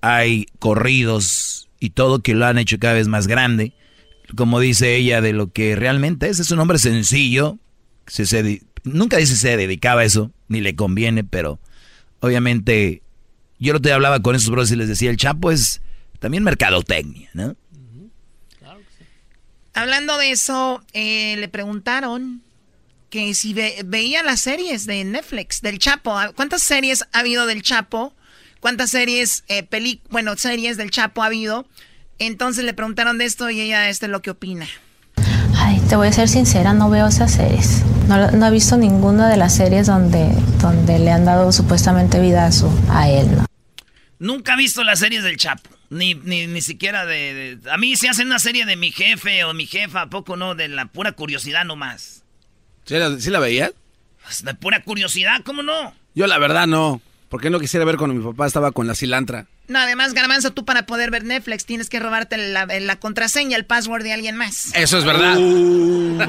hay 0.00 0.46
corridos 0.58 1.68
y 1.80 1.90
todo 1.90 2.20
que 2.20 2.34
lo 2.34 2.46
han 2.46 2.58
hecho 2.58 2.78
cada 2.78 2.94
vez 2.94 3.08
más 3.08 3.26
grande. 3.26 3.72
Como 4.36 4.60
dice 4.60 4.96
ella, 4.96 5.20
de 5.20 5.32
lo 5.32 5.52
que 5.52 5.76
realmente 5.76 6.28
es. 6.28 6.40
Es 6.40 6.50
un 6.50 6.58
hombre 6.58 6.78
sencillo. 6.78 7.58
Se, 8.06 8.60
nunca 8.84 9.16
dice 9.16 9.36
se 9.36 9.56
dedicaba 9.56 10.02
a 10.02 10.04
eso, 10.04 10.30
ni 10.48 10.60
le 10.60 10.74
conviene, 10.74 11.24
pero 11.24 11.58
obviamente 12.20 13.02
yo 13.58 13.72
no 13.72 13.80
te 13.80 13.92
hablaba 13.92 14.20
con 14.20 14.34
esos 14.34 14.50
bros 14.50 14.70
y 14.70 14.76
les 14.76 14.88
decía, 14.88 15.10
el 15.10 15.16
Chapo 15.16 15.50
es 15.50 15.80
también 16.18 16.42
mercadotecnia, 16.42 17.30
¿no? 17.34 17.56
Hablando 19.74 20.18
de 20.18 20.30
eso, 20.30 20.82
eh, 20.92 21.36
le 21.38 21.48
preguntaron 21.48 22.42
que 23.12 23.34
si 23.34 23.54
veía 23.84 24.22
las 24.22 24.40
series 24.40 24.86
de 24.86 25.04
Netflix 25.04 25.60
del 25.60 25.78
Chapo. 25.78 26.18
¿Cuántas 26.34 26.62
series 26.62 27.04
ha 27.12 27.18
habido 27.18 27.44
del 27.44 27.60
Chapo? 27.60 28.14
¿Cuántas 28.58 28.88
series, 28.88 29.44
eh, 29.48 29.68
bueno, 30.08 30.34
series 30.36 30.78
del 30.78 30.90
Chapo 30.90 31.22
ha 31.22 31.26
habido? 31.26 31.66
Entonces 32.18 32.64
le 32.64 32.72
preguntaron 32.72 33.18
de 33.18 33.26
esto 33.26 33.50
y 33.50 33.60
ella 33.60 33.90
esto 33.90 34.06
es 34.06 34.12
lo 34.12 34.22
que 34.22 34.30
opina. 34.30 34.66
Ay, 35.56 35.78
te 35.90 35.96
voy 35.96 36.08
a 36.08 36.12
ser 36.12 36.26
sincera, 36.26 36.72
no 36.72 36.88
veo 36.88 37.06
esas 37.06 37.32
series. 37.34 37.82
No, 38.08 38.30
no 38.30 38.46
he 38.46 38.50
visto 38.50 38.78
ninguna 38.78 39.28
de 39.28 39.36
las 39.36 39.54
series 39.54 39.88
donde, 39.88 40.30
donde 40.62 40.98
le 40.98 41.10
han 41.10 41.26
dado 41.26 41.52
supuestamente 41.52 42.18
vida 42.18 42.46
a, 42.46 42.52
su, 42.52 42.70
a 42.88 43.10
él, 43.10 43.30
¿no? 43.36 43.44
Nunca 44.20 44.54
he 44.54 44.56
visto 44.56 44.84
las 44.84 45.00
series 45.00 45.22
del 45.22 45.36
Chapo. 45.36 45.68
Ni, 45.90 46.14
ni, 46.14 46.46
ni 46.46 46.62
siquiera 46.62 47.04
de, 47.04 47.58
A 47.70 47.76
mí 47.76 47.94
se 47.96 48.08
hacen 48.08 48.28
una 48.28 48.38
serie 48.38 48.64
de 48.64 48.76
mi 48.76 48.90
jefe 48.90 49.44
o 49.44 49.52
mi 49.52 49.66
jefa, 49.66 50.00
¿a 50.00 50.08
poco 50.08 50.38
no? 50.38 50.54
De 50.54 50.68
la 50.68 50.86
pura 50.86 51.12
curiosidad 51.12 51.66
nomás. 51.66 52.21
¿Sí 52.84 52.94
la, 52.94 53.18
¿sí 53.18 53.30
la 53.30 53.40
veías? 53.40 53.72
Pues, 54.22 54.44
de 54.44 54.54
pura 54.54 54.82
curiosidad, 54.82 55.42
¿cómo 55.44 55.62
no? 55.62 55.94
Yo 56.14 56.26
la 56.26 56.38
verdad 56.38 56.66
no. 56.66 57.00
Porque 57.28 57.48
no 57.48 57.60
quisiera 57.60 57.86
ver 57.86 57.96
cuando 57.96 58.14
mi 58.14 58.22
papá 58.22 58.46
estaba 58.46 58.72
con 58.72 58.86
la 58.86 58.94
cilantra. 58.94 59.46
No, 59.68 59.78
además, 59.78 60.12
Garbanzo, 60.12 60.50
tú 60.50 60.66
para 60.66 60.84
poder 60.84 61.10
ver 61.10 61.24
Netflix 61.24 61.64
tienes 61.64 61.88
que 61.88 61.98
robarte 61.98 62.36
la, 62.36 62.96
contraseña, 62.96 63.56
el 63.56 63.64
password 63.64 64.02
de 64.02 64.12
alguien 64.12 64.36
más. 64.36 64.74
Eso 64.74 64.98
es 64.98 65.04
verdad. 65.04 65.38
Uh. 65.38 66.18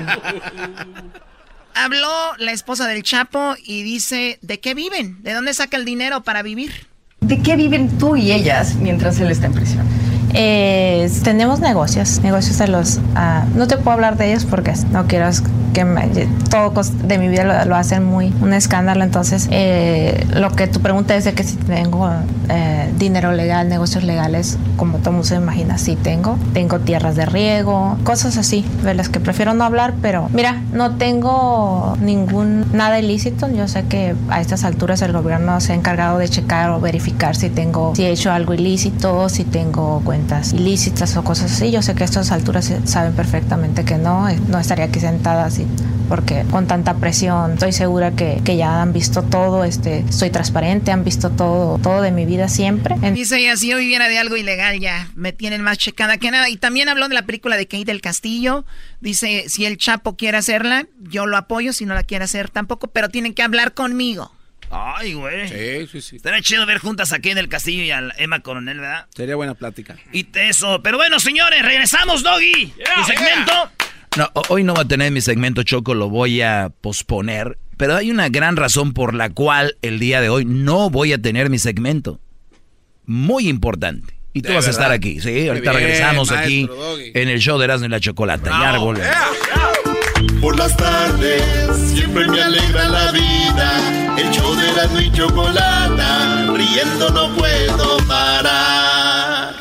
Habló 1.75 2.09
la 2.37 2.53
esposa 2.53 2.87
del 2.87 3.03
Chapo 3.03 3.55
y 3.65 3.83
dice, 3.83 4.39
¿de 4.41 4.61
qué 4.61 4.75
viven? 4.75 5.21
¿De 5.23 5.33
dónde 5.33 5.53
saca 5.53 5.75
el 5.75 5.83
dinero 5.83 6.21
para 6.21 6.41
vivir? 6.41 6.87
¿De 7.19 7.41
qué 7.41 7.57
viven 7.57 7.97
tú 7.97 8.15
y 8.15 8.31
ellas 8.31 8.75
mientras 8.75 9.19
él 9.19 9.31
está 9.31 9.47
en 9.47 9.53
prisión? 9.53 10.02
Eh, 10.33 11.11
tenemos 11.23 11.59
negocios, 11.59 12.21
negocios 12.21 12.57
de 12.57 12.67
los... 12.67 12.99
Ah, 13.15 13.45
no 13.55 13.67
te 13.67 13.77
puedo 13.77 13.91
hablar 13.91 14.17
de 14.17 14.31
ellos 14.31 14.45
porque 14.45 14.73
no 14.91 15.05
quiero 15.05 15.29
que 15.73 15.85
me, 15.85 16.07
todo 16.49 16.71
de 17.03 17.17
mi 17.17 17.27
vida 17.27 17.65
lo, 17.65 17.75
hacen 17.75 18.03
muy 18.03 18.33
un 18.41 18.53
escándalo. 18.53 19.03
Entonces, 19.03 19.47
eh, 19.51 20.25
lo 20.33 20.51
que 20.51 20.67
tu 20.67 20.79
pregunta 20.79 21.15
es 21.15 21.25
de 21.25 21.33
que 21.33 21.43
si 21.43 21.55
tengo 21.57 22.09
eh, 22.49 22.91
dinero 22.97 23.31
legal, 23.31 23.69
negocios 23.69 24.03
legales, 24.03 24.57
como 24.77 24.99
todo 24.99 25.11
mundo 25.11 25.27
se 25.27 25.35
imagina, 25.35 25.77
sí 25.77 25.95
tengo. 25.95 26.37
Tengo 26.53 26.79
tierras 26.79 27.15
de 27.15 27.25
riego, 27.25 27.97
cosas 28.03 28.37
así, 28.37 28.65
de 28.83 28.93
las 28.93 29.09
que 29.09 29.19
prefiero 29.19 29.53
no 29.53 29.63
hablar, 29.63 29.95
pero 30.01 30.29
mira, 30.33 30.61
no 30.71 30.95
tengo 30.95 31.97
ningún 32.01 32.65
nada 32.71 32.99
ilícito. 32.99 33.49
Yo 33.49 33.67
sé 33.67 33.85
que 33.85 34.15
a 34.29 34.41
estas 34.41 34.63
alturas 34.63 35.01
el 35.01 35.11
gobierno 35.11 35.59
se 35.59 35.73
ha 35.73 35.75
encargado 35.75 36.17
de 36.17 36.29
checar 36.29 36.69
o 36.69 36.79
verificar 36.79 37.35
si 37.35 37.49
tengo, 37.49 37.93
si 37.95 38.03
he 38.03 38.11
hecho 38.11 38.31
algo 38.31 38.53
ilícito, 38.53 39.27
si 39.29 39.43
tengo 39.43 40.01
cuentas 40.03 40.22
ilícitas 40.53 41.15
o 41.17 41.23
cosas 41.23 41.51
así. 41.51 41.71
Yo 41.71 41.81
sé 41.81 41.95
que 41.95 42.03
a 42.03 42.05
estas 42.05 42.31
alturas 42.31 42.71
saben 42.85 43.13
perfectamente 43.13 43.85
que 43.85 43.97
no, 43.97 44.29
eh, 44.29 44.39
no 44.47 44.59
estaría 44.59 44.85
aquí 44.85 44.99
sentada 44.99 45.45
así 45.45 45.65
porque 46.09 46.45
con 46.51 46.67
tanta 46.67 46.95
presión 46.95 47.53
estoy 47.53 47.71
segura 47.71 48.11
que, 48.11 48.41
que, 48.43 48.57
ya 48.57 48.81
han 48.81 48.93
visto 48.93 49.23
todo, 49.23 49.63
este, 49.63 50.05
soy 50.11 50.29
transparente, 50.29 50.91
han 50.91 51.03
visto 51.03 51.31
todo, 51.31 51.79
todo 51.79 52.01
de 52.01 52.11
mi 52.11 52.25
vida 52.25 52.49
siempre. 52.49 52.95
Dice 53.13 53.39
ella, 53.39 53.55
si 53.55 53.69
yo 53.69 53.77
viviera 53.77 54.07
de 54.07 54.19
algo 54.19 54.35
ilegal 54.35 54.79
ya 54.79 55.09
me 55.15 55.33
tienen 55.33 55.61
más 55.61 55.77
checada 55.77 56.17
que 56.17 56.31
nada. 56.31 56.49
Y 56.49 56.57
también 56.57 56.89
habló 56.89 57.07
de 57.07 57.15
la 57.15 57.25
película 57.25 57.57
de 57.57 57.67
Kate 57.67 57.85
del 57.85 58.01
Castillo. 58.01 58.65
Dice, 59.01 59.45
si 59.47 59.65
el 59.65 59.77
Chapo 59.77 60.15
quiere 60.15 60.37
hacerla, 60.37 60.87
yo 60.99 61.25
lo 61.25 61.37
apoyo, 61.37 61.73
si 61.73 61.85
no 61.85 61.93
la 61.93 62.03
quiere 62.03 62.25
hacer 62.25 62.49
tampoco, 62.49 62.87
pero 62.87 63.09
tienen 63.09 63.33
que 63.33 63.43
hablar 63.43 63.73
conmigo. 63.73 64.31
Ay, 64.73 65.13
güey. 65.13 65.47
Sí, 65.47 65.87
sí, 65.91 66.01
sí. 66.01 66.15
Estaría 66.15 66.41
chido 66.41 66.65
ver 66.65 66.79
juntas 66.79 67.13
a 67.13 67.17
Kate 67.17 67.35
del 67.35 67.47
Castillo 67.47 67.83
y 67.83 67.91
a 67.91 68.01
Emma 68.17 68.39
Coronel, 68.39 68.79
¿verdad? 68.79 69.05
Sería 69.15 69.35
buena 69.35 69.53
plática. 69.53 69.97
Y 70.11 70.27
eso. 70.33 70.81
Pero 70.81 70.97
bueno, 70.97 71.19
señores, 71.19 71.61
regresamos, 71.61 72.23
Doggy. 72.23 72.73
tu 72.95 73.03
segmento. 73.03 73.51
No, 74.17 74.29
hoy 74.49 74.63
no 74.63 74.73
va 74.73 74.81
a 74.81 74.87
tener 74.87 75.11
mi 75.11 75.21
segmento 75.21 75.63
Choco, 75.63 75.93
lo 75.93 76.09
voy 76.09 76.41
a 76.41 76.71
posponer. 76.81 77.57
Pero 77.77 77.95
hay 77.95 78.11
una 78.11 78.29
gran 78.29 78.55
razón 78.55 78.93
por 78.93 79.13
la 79.13 79.29
cual 79.29 79.77
el 79.81 79.99
día 79.99 80.21
de 80.21 80.29
hoy 80.29 80.45
no 80.45 80.89
voy 80.89 81.13
a 81.13 81.21
tener 81.21 81.49
mi 81.49 81.59
segmento. 81.59 82.19
Muy 83.05 83.49
importante. 83.49 84.15
Y 84.33 84.41
tú 84.41 84.53
vas 84.53 84.67
a 84.67 84.71
estar 84.71 84.91
aquí, 84.91 85.19
¿sí? 85.19 85.47
Ahorita 85.47 85.73
regresamos 85.73 86.31
aquí 86.31 86.67
en 87.13 87.29
el 87.29 87.39
show 87.39 87.59
de 87.59 87.65
Erasmo 87.65 87.85
y 87.85 87.89
la 87.89 87.99
Chocolata. 87.99 88.49
Ya 88.49 88.79
Por 90.41 90.57
las 90.57 90.75
tardes 90.75 91.77
siempre 91.93 92.27
me 92.27 92.41
alegra 92.41 92.89
la 92.89 93.11
vida. 93.11 94.02
El 94.17 94.31
show 94.31 94.55
de 94.55 94.69
Erasmo 94.69 94.99
y 94.99 95.11
Chocolata. 95.11 96.51
Riendo 96.53 97.09
no 97.09 97.35
puedo 97.35 97.97
parar. 98.07 99.55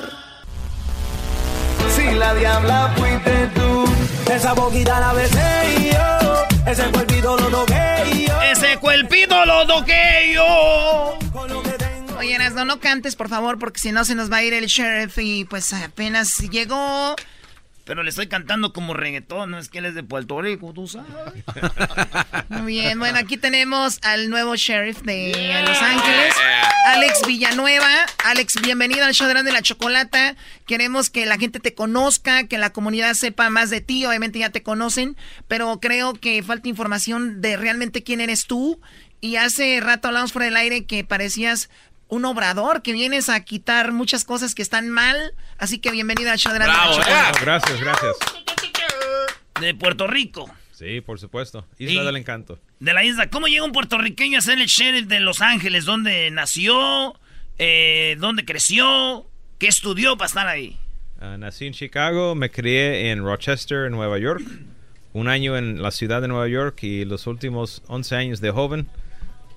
Si 1.95 2.11
la 2.13 2.35
diabla 2.35 2.95
fuiste 2.97 3.51
tú 3.55 3.85
esa 4.33 4.55
boquita 4.55 4.99
la 4.99 5.13
besé 5.13 5.93
yo. 5.93 6.71
Ese 6.71 6.91
cuerpito 6.91 7.37
lo 7.37 7.49
toqué 7.49 8.27
yo. 8.27 8.43
Ese 8.43 8.79
cuerpito 8.79 9.45
lo 9.45 9.67
toqué 9.67 10.33
yo. 10.35 11.19
Oye, 12.19 12.39
no, 12.39 12.65
no 12.65 12.81
cantes, 12.81 13.15
por 13.15 13.29
favor, 13.29 13.59
porque 13.59 13.81
si 13.81 13.93
no 13.93 14.05
se 14.05 14.15
nos 14.15 14.33
va 14.33 14.39
a 14.39 14.43
ir 14.43 14.55
el 14.55 14.67
sheriff 14.67 15.19
y 15.19 15.45
pues 15.45 15.73
apenas 15.75 16.39
llegó. 16.39 17.15
Pero 17.85 18.05
le 18.05 18.11
estoy 18.11 18.29
cantando 18.29 18.73
como 18.73 18.95
reggaetón, 18.95 19.51
no 19.51 19.59
es 19.59 19.69
que 19.69 19.79
él 19.79 19.87
es 19.87 19.95
de 19.95 20.05
Puerto 20.05 20.41
Rico, 20.41 20.73
tú 20.73 20.87
sabes. 20.87 21.11
Muy 22.49 22.75
bien, 22.75 22.99
bueno, 22.99 23.19
aquí 23.19 23.37
tenemos 23.37 23.99
al 24.03 24.31
nuevo 24.31 24.55
sheriff 24.55 25.03
de 25.03 25.33
Los 25.67 25.83
Ángeles, 25.83 26.35
Alex 26.87 27.27
Villanueva. 27.27 28.07
Alex, 28.25 28.61
bienvenido 28.63 29.05
al 29.05 29.15
show 29.15 29.27
de 29.27 29.53
la 29.53 29.63
Chocolata. 29.63 30.37
Queremos 30.67 31.11
que 31.11 31.27
la 31.27 31.39
gente 31.39 31.59
te 31.59 31.75
conozca, 31.75 32.47
que 32.47 32.59
la 32.59 32.73
comunidad 32.73 33.15
sepa 33.15 33.51
más 33.51 33.71
de 33.71 33.81
ti. 33.81 34.07
Obviamente 34.07 34.39
ya 34.39 34.51
te 34.51 34.63
conocen, 34.63 35.17
pero 35.49 35.81
creo 35.81 36.15
que 36.15 36.43
falta 36.45 36.69
información 36.69 37.41
de 37.41 37.57
realmente 37.57 38.05
quién 38.05 38.21
eres 38.21 38.47
tú. 38.47 38.81
Y 39.21 39.37
hace 39.37 39.81
rato 39.81 40.09
hablamos 40.09 40.33
por 40.33 40.43
el 40.43 40.57
aire 40.57 40.85
que 40.85 41.05
parecías 41.05 41.69
un 42.13 42.27
obrador 42.27 42.83
que 42.83 42.93
vienes 42.93 43.31
a 43.31 43.43
quitar 43.43 43.91
muchas 43.91 44.27
cosas 44.27 44.55
que 44.55 44.61
están 44.61 44.91
mal. 44.91 45.17
Así 45.57 45.79
que 45.79 45.91
bienvenida 45.91 46.37
show 46.37 46.53
de 46.53 46.59
la 46.59 46.67
Gracias, 47.41 47.81
gracias. 47.81 48.17
De 49.59 49.75
Puerto 49.75 50.07
Rico. 50.07 50.51
Sí, 50.73 51.01
por 51.01 51.19
supuesto. 51.19 51.67
Isla 51.79 52.05
del 52.05 52.17
Encanto. 52.19 52.59
De 52.81 52.93
la 52.93 53.03
isla. 53.03 53.31
¿Cómo 53.31 53.47
llega 53.47 53.65
un 53.65 53.73
puertorriqueño 53.73 54.37
a 54.37 54.43
ser 54.43 54.61
el 54.61 54.67
sheriff 54.67 55.07
de 55.07 55.21
Los 55.21 55.41
Ángeles? 55.41 55.87
¿Dónde 55.87 56.31
nació? 56.31 57.19
Eh, 57.57 58.17
¿Dónde 58.19 58.45
creció? 58.45 59.27
¿Qué 59.59 59.69
estudió 59.69 60.19
para 60.19 60.27
estar 60.27 60.47
ahí? 60.49 60.79
Ah, 61.19 61.39
nací 61.39 61.67
en 61.67 61.73
Chicago, 61.73 62.35
me 62.35 62.51
crié 62.51 63.11
en 63.11 63.25
Rochester, 63.25 63.87
en 63.87 63.93
Nueva 63.93 64.19
York. 64.19 64.43
Un 65.15 65.29
año 65.29 65.57
en 65.57 65.81
la 65.81 65.91
ciudad 65.91 66.21
de 66.21 66.29
Nueva 66.29 66.49
York 66.49 66.83
y 66.83 67.07
los 67.07 67.27
últimos 67.27 67.83
11 67.87 68.17
años 68.17 68.41
de 68.43 68.51
joven 68.51 68.87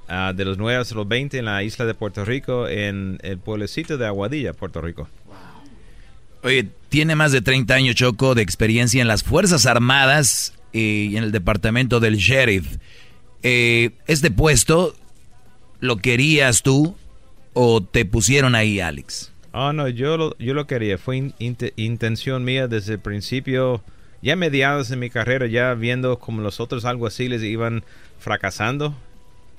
Ah, 0.08 0.34
de 0.36 0.46
los 0.46 0.58
9 0.58 0.86
a 0.90 0.96
los 0.96 1.08
20 1.08 1.40
en 1.40 1.46
la 1.46 1.64
isla 1.64 1.86
de 1.86 1.96
Puerto 1.96 2.24
Rico, 2.26 2.68
en 2.68 3.18
el 3.24 3.40
pueblecito 3.40 3.98
de 3.98 4.06
Aguadilla, 4.06 4.54
Puerto 4.54 4.82
Rico. 4.82 5.10
Oye, 6.44 6.68
tiene 6.90 7.16
más 7.16 7.32
de 7.32 7.42
30 7.42 7.74
años, 7.74 7.96
Choco, 7.96 8.36
de 8.36 8.44
experiencia 8.44 9.02
en 9.02 9.08
las 9.08 9.24
Fuerzas 9.24 9.66
Armadas 9.66 10.54
y 10.72 11.16
en 11.18 11.24
el 11.24 11.32
departamento 11.32 12.00
del 12.00 12.18
sheriff. 12.18 12.78
Eh, 13.42 13.92
¿Este 14.06 14.30
puesto 14.30 14.96
lo 15.80 15.98
querías 15.98 16.62
tú 16.62 16.96
o 17.54 17.82
te 17.82 18.06
pusieron 18.06 18.54
ahí, 18.54 18.80
Alex? 18.80 19.32
Oh, 19.54 19.74
no, 19.74 19.88
yo 19.88 20.18
lo, 20.18 20.38
yo 20.38 20.54
lo 20.54 20.68
quería. 20.68 21.00
Fue 21.00 21.32
intención 21.40 22.44
mía 22.44 22.68
desde 22.68 22.94
el 22.94 23.00
principio, 23.00 23.82
ya 24.22 24.36
mediados 24.36 24.92
en 24.92 25.00
mi 25.00 25.10
carrera, 25.10 25.48
ya 25.48 25.74
viendo 25.74 26.20
como 26.20 26.44
los 26.44 26.60
otros 26.60 26.86
alguaciles 26.86 27.42
iban 27.42 27.84
fracasando 28.20 28.96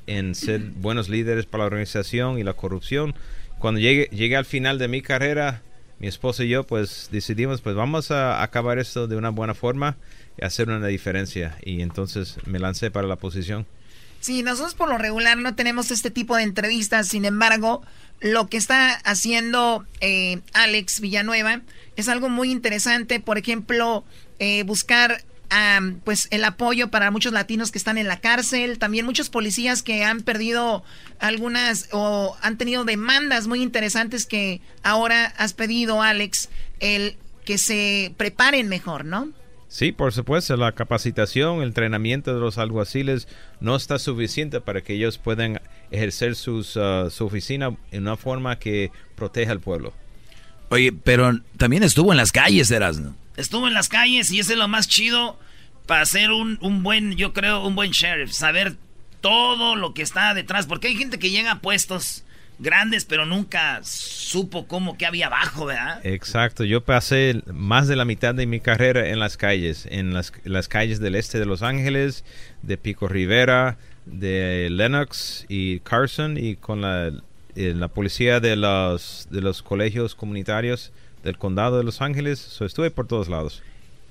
en 0.06 0.34
ser 0.34 0.60
buenos 0.60 1.08
líderes 1.08 1.46
para 1.46 1.64
la 1.64 1.68
organización 1.68 2.38
y 2.38 2.44
la 2.44 2.54
corrupción. 2.54 3.14
Cuando 3.58 3.80
llegué, 3.80 4.08
llegué 4.12 4.36
al 4.36 4.44
final 4.44 4.78
de 4.78 4.88
mi 4.88 5.02
carrera, 5.02 5.62
mi 5.98 6.08
esposa 6.08 6.44
y 6.44 6.48
yo 6.48 6.64
pues 6.64 7.08
decidimos 7.10 7.62
pues 7.62 7.74
vamos 7.74 8.10
a 8.10 8.42
acabar 8.42 8.78
esto 8.78 9.06
de 9.06 9.16
una 9.16 9.30
buena 9.30 9.54
forma 9.54 9.96
y 10.38 10.44
hacer 10.44 10.68
una 10.68 10.86
diferencia 10.86 11.56
y 11.62 11.80
entonces 11.80 12.36
me 12.44 12.58
lancé 12.58 12.90
para 12.90 13.08
la 13.08 13.16
posición. 13.16 13.66
Sí, 14.20 14.42
nosotros 14.42 14.74
por 14.74 14.88
lo 14.88 14.98
regular 14.98 15.36
no 15.38 15.54
tenemos 15.54 15.90
este 15.90 16.10
tipo 16.10 16.36
de 16.36 16.42
entrevistas, 16.42 17.08
sin 17.08 17.24
embargo, 17.24 17.82
lo 18.20 18.48
que 18.48 18.56
está 18.56 18.94
haciendo 19.04 19.84
eh, 20.00 20.40
Alex 20.52 21.00
Villanueva 21.00 21.60
es 21.96 22.08
algo 22.08 22.28
muy 22.28 22.50
interesante, 22.50 23.20
por 23.20 23.38
ejemplo, 23.38 24.04
eh, 24.38 24.62
buscar 24.64 25.22
pues 26.04 26.28
el 26.30 26.44
apoyo 26.44 26.88
para 26.88 27.10
muchos 27.10 27.32
latinos 27.32 27.70
que 27.70 27.78
están 27.78 27.98
en 27.98 28.08
la 28.08 28.20
cárcel, 28.20 28.78
también 28.78 29.06
muchos 29.06 29.30
policías 29.30 29.82
que 29.82 30.04
han 30.04 30.22
perdido 30.22 30.84
algunas 31.18 31.88
o 31.92 32.36
han 32.42 32.58
tenido 32.58 32.84
demandas 32.84 33.46
muy 33.46 33.62
interesantes 33.62 34.26
que 34.26 34.60
ahora 34.82 35.26
has 35.38 35.52
pedido, 35.52 36.02
Alex, 36.02 36.48
el 36.80 37.16
que 37.44 37.58
se 37.58 38.12
preparen 38.16 38.68
mejor, 38.68 39.04
¿no? 39.04 39.32
Sí, 39.68 39.92
por 39.92 40.12
supuesto, 40.12 40.56
la 40.56 40.72
capacitación, 40.72 41.58
el 41.58 41.68
entrenamiento 41.68 42.32
de 42.32 42.40
los 42.40 42.56
alguaciles 42.56 43.28
no 43.60 43.76
está 43.76 43.98
suficiente 43.98 44.60
para 44.60 44.80
que 44.80 44.94
ellos 44.94 45.18
puedan 45.18 45.60
ejercer 45.90 46.36
sus, 46.36 46.76
uh, 46.76 47.10
su 47.10 47.26
oficina 47.26 47.76
en 47.90 48.02
una 48.02 48.16
forma 48.16 48.58
que 48.58 48.90
proteja 49.16 49.52
al 49.52 49.60
pueblo. 49.60 49.92
Oye, 50.68 50.92
pero 50.92 51.40
también 51.56 51.82
estuvo 51.82 52.12
en 52.12 52.16
las 52.16 52.32
calles, 52.32 52.70
Erasmo. 52.70 53.14
Estuvo 53.36 53.68
en 53.68 53.74
las 53.74 53.88
calles 53.88 54.30
y 54.30 54.40
ese 54.40 54.52
es 54.52 54.58
lo 54.58 54.68
más 54.68 54.88
chido 54.88 55.38
para 55.86 56.04
ser 56.06 56.30
un, 56.30 56.58
un 56.60 56.82
buen, 56.82 57.16
yo 57.16 57.32
creo, 57.32 57.64
un 57.66 57.74
buen 57.74 57.90
sheriff. 57.90 58.32
Saber 58.32 58.76
todo 59.20 59.76
lo 59.76 59.94
que 59.94 60.02
está 60.02 60.34
detrás. 60.34 60.66
Porque 60.66 60.88
hay 60.88 60.96
gente 60.96 61.18
que 61.18 61.30
llega 61.30 61.52
a 61.52 61.60
puestos 61.60 62.24
grandes, 62.58 63.04
pero 63.04 63.26
nunca 63.26 63.80
supo 63.82 64.66
cómo 64.66 64.96
que 64.96 65.06
había 65.06 65.26
abajo, 65.26 65.66
¿verdad? 65.66 66.00
Exacto, 66.04 66.64
yo 66.64 66.84
pasé 66.84 67.42
más 67.52 67.88
de 67.88 67.96
la 67.96 68.04
mitad 68.04 68.34
de 68.34 68.46
mi 68.46 68.60
carrera 68.60 69.08
en 69.08 69.18
las 69.18 69.36
calles, 69.36 69.86
en 69.90 70.14
las, 70.14 70.32
las 70.44 70.68
calles 70.68 71.00
del 71.00 71.16
este 71.16 71.38
de 71.38 71.46
Los 71.46 71.62
Ángeles, 71.62 72.24
de 72.62 72.78
Pico 72.78 73.08
Rivera, 73.08 73.78
de 74.06 74.68
Lenox 74.70 75.44
y 75.48 75.80
Carson 75.80 76.38
y 76.38 76.56
con 76.56 76.80
la, 76.80 77.08
eh, 77.56 77.74
la 77.74 77.88
policía 77.88 78.40
de 78.40 78.56
los, 78.56 79.28
de 79.30 79.40
los 79.42 79.62
colegios 79.62 80.14
comunitarios 80.14 80.92
del 81.26 81.36
condado 81.38 81.76
de 81.76 81.84
Los 81.84 82.00
Ángeles, 82.00 82.58
estuve 82.60 82.90
por 82.90 83.06
todos 83.06 83.28
lados. 83.28 83.62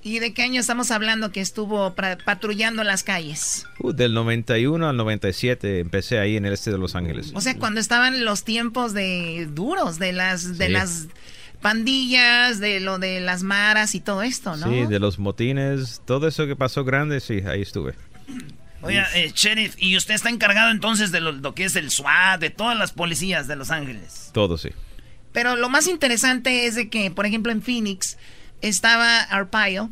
¿Y 0.03 0.19
de 0.19 0.33
qué 0.33 0.43
año 0.43 0.61
estamos 0.61 0.91
hablando 0.91 1.31
que 1.31 1.41
estuvo 1.41 1.95
patrullando 1.95 2.83
las 2.83 3.03
calles? 3.03 3.65
Uh, 3.79 3.91
del 3.91 4.13
91 4.13 4.87
al 4.87 4.95
97 4.97 5.79
empecé 5.79 6.19
ahí 6.19 6.37
en 6.37 6.45
el 6.45 6.53
este 6.53 6.69
de 6.69 6.77
Los 6.77 6.93
Ángeles. 6.93 7.31
O 7.33 7.41
sea, 7.41 7.57
cuando 7.57 7.79
estaban 7.79 8.23
los 8.23 8.43
tiempos 8.43 8.93
de 8.93 9.47
duros 9.51 9.97
de 9.97 10.13
las 10.13 10.59
de 10.59 10.69
las 10.69 11.07
pandillas, 11.59 12.59
de 12.59 12.79
lo 12.81 12.99
de 12.99 13.19
las 13.19 13.41
maras 13.41 13.95
y 13.95 13.99
todo 13.99 14.21
esto, 14.21 14.55
¿no? 14.57 14.67
Sí, 14.67 14.85
de 14.85 14.99
los 14.99 15.17
motines, 15.17 16.01
todo 16.05 16.27
eso 16.27 16.45
que 16.45 16.55
pasó 16.55 16.83
grande, 16.83 17.19
sí, 17.19 17.41
ahí 17.47 17.63
estuve. 17.63 17.95
Oye, 18.83 19.01
eh, 19.15 19.31
Sheriff, 19.33 19.73
¿y 19.79 19.97
usted 19.97 20.13
está 20.13 20.29
encargado 20.29 20.69
entonces 20.69 21.11
de 21.11 21.19
lo, 21.19 21.31
lo, 21.31 21.55
que 21.55 21.63
es 21.63 21.75
el 21.75 21.89
SWAT, 21.89 22.39
de 22.39 22.51
todas 22.51 22.77
las 22.77 22.91
policías 22.91 23.47
de 23.47 23.55
Los 23.55 23.71
Ángeles? 23.71 24.29
Todo, 24.33 24.59
sí. 24.59 24.69
Pero 25.35 25.57
lo 25.57 25.67
más 25.67 25.87
interesante 25.87 26.65
es 26.65 26.75
de 26.75 26.89
que, 26.89 27.11
por 27.11 27.25
ejemplo, 27.25 27.51
en 27.51 27.61
Phoenix 27.61 28.17
estaba 28.61 29.19
Arpaio, 29.19 29.91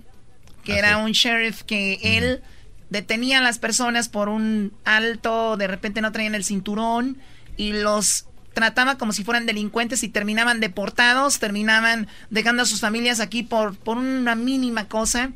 que 0.64 0.78
era 0.78 0.96
un 0.96 1.12
sheriff 1.12 1.64
que 1.64 2.00
él 2.02 2.42
detenía 2.90 3.40
a 3.40 3.42
las 3.42 3.60
personas 3.60 4.08
por 4.08 4.30
un 4.30 4.72
alto, 4.86 5.58
de 5.58 5.68
repente 5.68 6.00
no 6.00 6.14
traían 6.14 6.34
el 6.34 6.46
cinturón 6.46 7.18
y 7.58 7.74
los 7.74 8.26
trataba 8.54 8.98
como 8.98 9.12
si 9.12 9.26
fueran 9.26 9.46
delincuentes 9.46 10.04
y 10.04 10.08
terminaban 10.08 10.62
deportados, 10.62 11.40
terminaban 11.40 12.08
dejando 12.30 12.64
a 12.64 12.66
sus 12.66 12.80
familias 12.80 13.20
aquí 13.20 13.44
por, 13.44 13.76
por 13.76 13.98
una 13.98 14.36
mínima 14.36 14.88
cosa. 14.88 15.32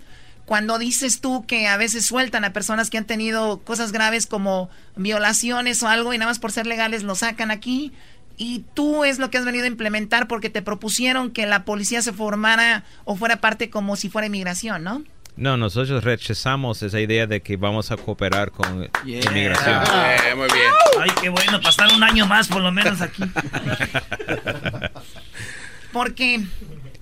Cuando 0.46 0.80
dices 0.80 1.20
tú 1.20 1.46
que 1.46 1.68
a 1.68 1.76
veces 1.76 2.06
sueltan 2.06 2.46
a 2.46 2.54
personas 2.54 2.90
que 2.90 2.98
han 2.98 3.04
tenido 3.04 3.60
cosas 3.66 3.92
graves 3.92 4.26
como 4.26 4.70
violaciones 4.96 5.84
o 5.84 5.90
algo 5.90 6.14
y 6.14 6.18
nada 6.18 6.32
más 6.32 6.40
por 6.40 6.54
ser 6.54 6.66
legales 6.66 7.04
lo 7.04 7.16
sacan 7.16 7.52
aquí, 7.52 7.92
y 8.38 8.64
tú 8.76 9.04
es 9.04 9.18
lo 9.20 9.30
que 9.30 9.40
has 9.40 9.46
venido 9.46 9.66
a 9.66 9.68
implementar 9.68 10.28
porque 10.28 10.50
te 10.50 10.62
propusieron 10.62 11.32
que 11.32 11.46
la 11.48 11.66
policía 11.66 12.02
se 12.02 12.14
formara 12.14 12.84
o 13.04 13.16
fuera 13.16 13.42
parte 13.42 13.70
como 13.70 13.96
si 13.96 14.10
fuera 14.10 14.28
inmigración, 14.28 14.84
¿no? 14.84 15.04
No, 15.36 15.56
nosotros 15.56 16.04
rechazamos 16.04 16.82
esa 16.82 17.00
idea 17.00 17.28
de 17.28 17.42
que 17.42 17.58
vamos 17.58 17.92
a 17.92 17.98
cooperar 17.98 18.52
con 18.52 18.90
inmigración. 19.06 19.84
muy 20.36 20.48
bien. 20.48 20.72
Ay, 21.00 21.12
qué 21.22 21.30
bueno, 21.30 21.62
pasar 21.62 21.90
un 21.94 22.04
año 22.04 22.26
más 22.26 22.48
por 22.48 22.62
lo 22.62 22.72
menos 22.72 23.02
aquí. 23.02 23.24
porque 25.92 26.44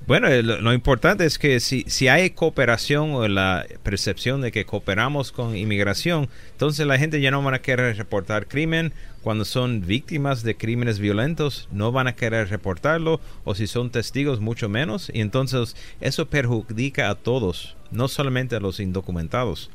bueno, 0.08 0.28
eh, 0.28 0.44
lo, 0.44 0.74
importante 0.74 1.26
es 1.26 1.40
que 1.40 1.60
si, 1.60 1.84
si 1.88 2.08
hay 2.08 2.30
cooperación 2.30 3.14
o 3.14 3.28
la 3.28 3.66
percepción 3.84 4.42
de 4.42 4.52
que 4.52 4.66
cooperamos 4.66 5.32
con 5.32 5.58
inmigración, 5.58 6.30
entonces 6.52 6.86
la 6.86 6.98
gente 7.00 7.22
ya 7.22 7.32
no 7.32 7.42
van 7.42 7.56
a 7.56 7.62
querer 7.62 7.98
reportar 7.98 8.48
crimen. 8.48 8.94
Cuando 9.24 9.44
son 9.44 9.86
víctimas 9.86 10.44
de 10.44 10.56
crímenes 10.56 11.00
violentos, 11.00 11.68
no 11.72 11.92
van 11.92 12.08
a 12.08 12.16
querer 12.16 12.50
reportarlo, 12.50 13.20
o 13.44 13.56
si 13.56 13.66
son 13.66 13.90
testigos, 13.90 14.40
mucho 14.40 14.70
menos. 14.70 15.10
Y 15.12 15.22
entonces 15.22 15.76
eso 16.00 16.28
perjudica 16.28 17.10
a 17.10 17.16
todos, 17.16 17.76
no 17.90 18.08
solamente 18.08 18.56
a 18.56 18.60
los 18.60 18.80
indocumentados. 18.80 19.72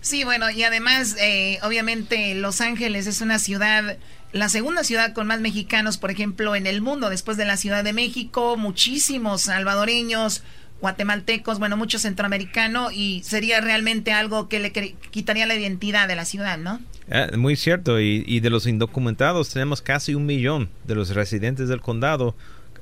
Sí, 0.00 0.22
bueno, 0.22 0.48
y 0.50 0.62
además, 0.62 1.16
eh, 1.20 1.58
obviamente, 1.62 2.34
Los 2.36 2.60
Ángeles 2.60 3.08
es 3.08 3.20
una 3.20 3.40
ciudad 3.40 3.98
la 4.32 4.48
segunda 4.48 4.84
ciudad 4.84 5.14
con 5.14 5.26
más 5.26 5.40
mexicanos, 5.40 5.96
por 5.96 6.10
ejemplo, 6.10 6.54
en 6.54 6.66
el 6.66 6.82
mundo, 6.82 7.08
después 7.08 7.36
de 7.36 7.46
la 7.46 7.56
Ciudad 7.56 7.82
de 7.82 7.92
México, 7.92 8.56
muchísimos 8.56 9.42
salvadoreños, 9.42 10.42
guatemaltecos, 10.80 11.58
bueno, 11.58 11.76
muchos 11.76 12.02
centroamericanos, 12.02 12.92
y 12.92 13.22
sería 13.24 13.60
realmente 13.60 14.12
algo 14.12 14.48
que 14.48 14.60
le 14.60 14.72
quitaría 15.10 15.46
la 15.46 15.54
identidad 15.54 16.08
de 16.08 16.16
la 16.16 16.24
ciudad, 16.24 16.58
¿no? 16.58 16.80
Ah, 17.10 17.28
muy 17.36 17.56
cierto, 17.56 18.00
y, 18.00 18.40
de 18.40 18.50
los 18.50 18.66
indocumentados 18.66 19.48
tenemos 19.48 19.80
casi 19.80 20.14
un 20.14 20.26
millón 20.26 20.68
de 20.84 20.94
los 20.94 21.10
residentes 21.10 21.68
del 21.68 21.80
condado. 21.80 22.36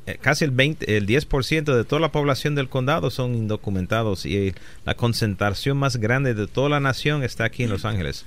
Eh, 0.07 0.19
casi 0.21 0.45
el, 0.45 0.51
20, 0.51 0.97
el 0.97 1.07
10% 1.07 1.75
de 1.75 1.85
toda 1.85 2.01
la 2.01 2.13
población 2.13 2.55
del 2.55 2.69
condado 2.69 3.11
son 3.11 3.35
indocumentados 3.35 4.27
y 4.27 4.55
la 4.85 4.95
concentración 4.95 5.79
más 5.79 5.97
grande 5.97 6.35
de 6.35 6.47
toda 6.47 6.69
la 6.69 6.81
nación 6.81 7.23
está 7.23 7.45
aquí 7.45 7.63
en 7.63 7.71
Los 7.71 7.85
Ángeles. 7.85 8.25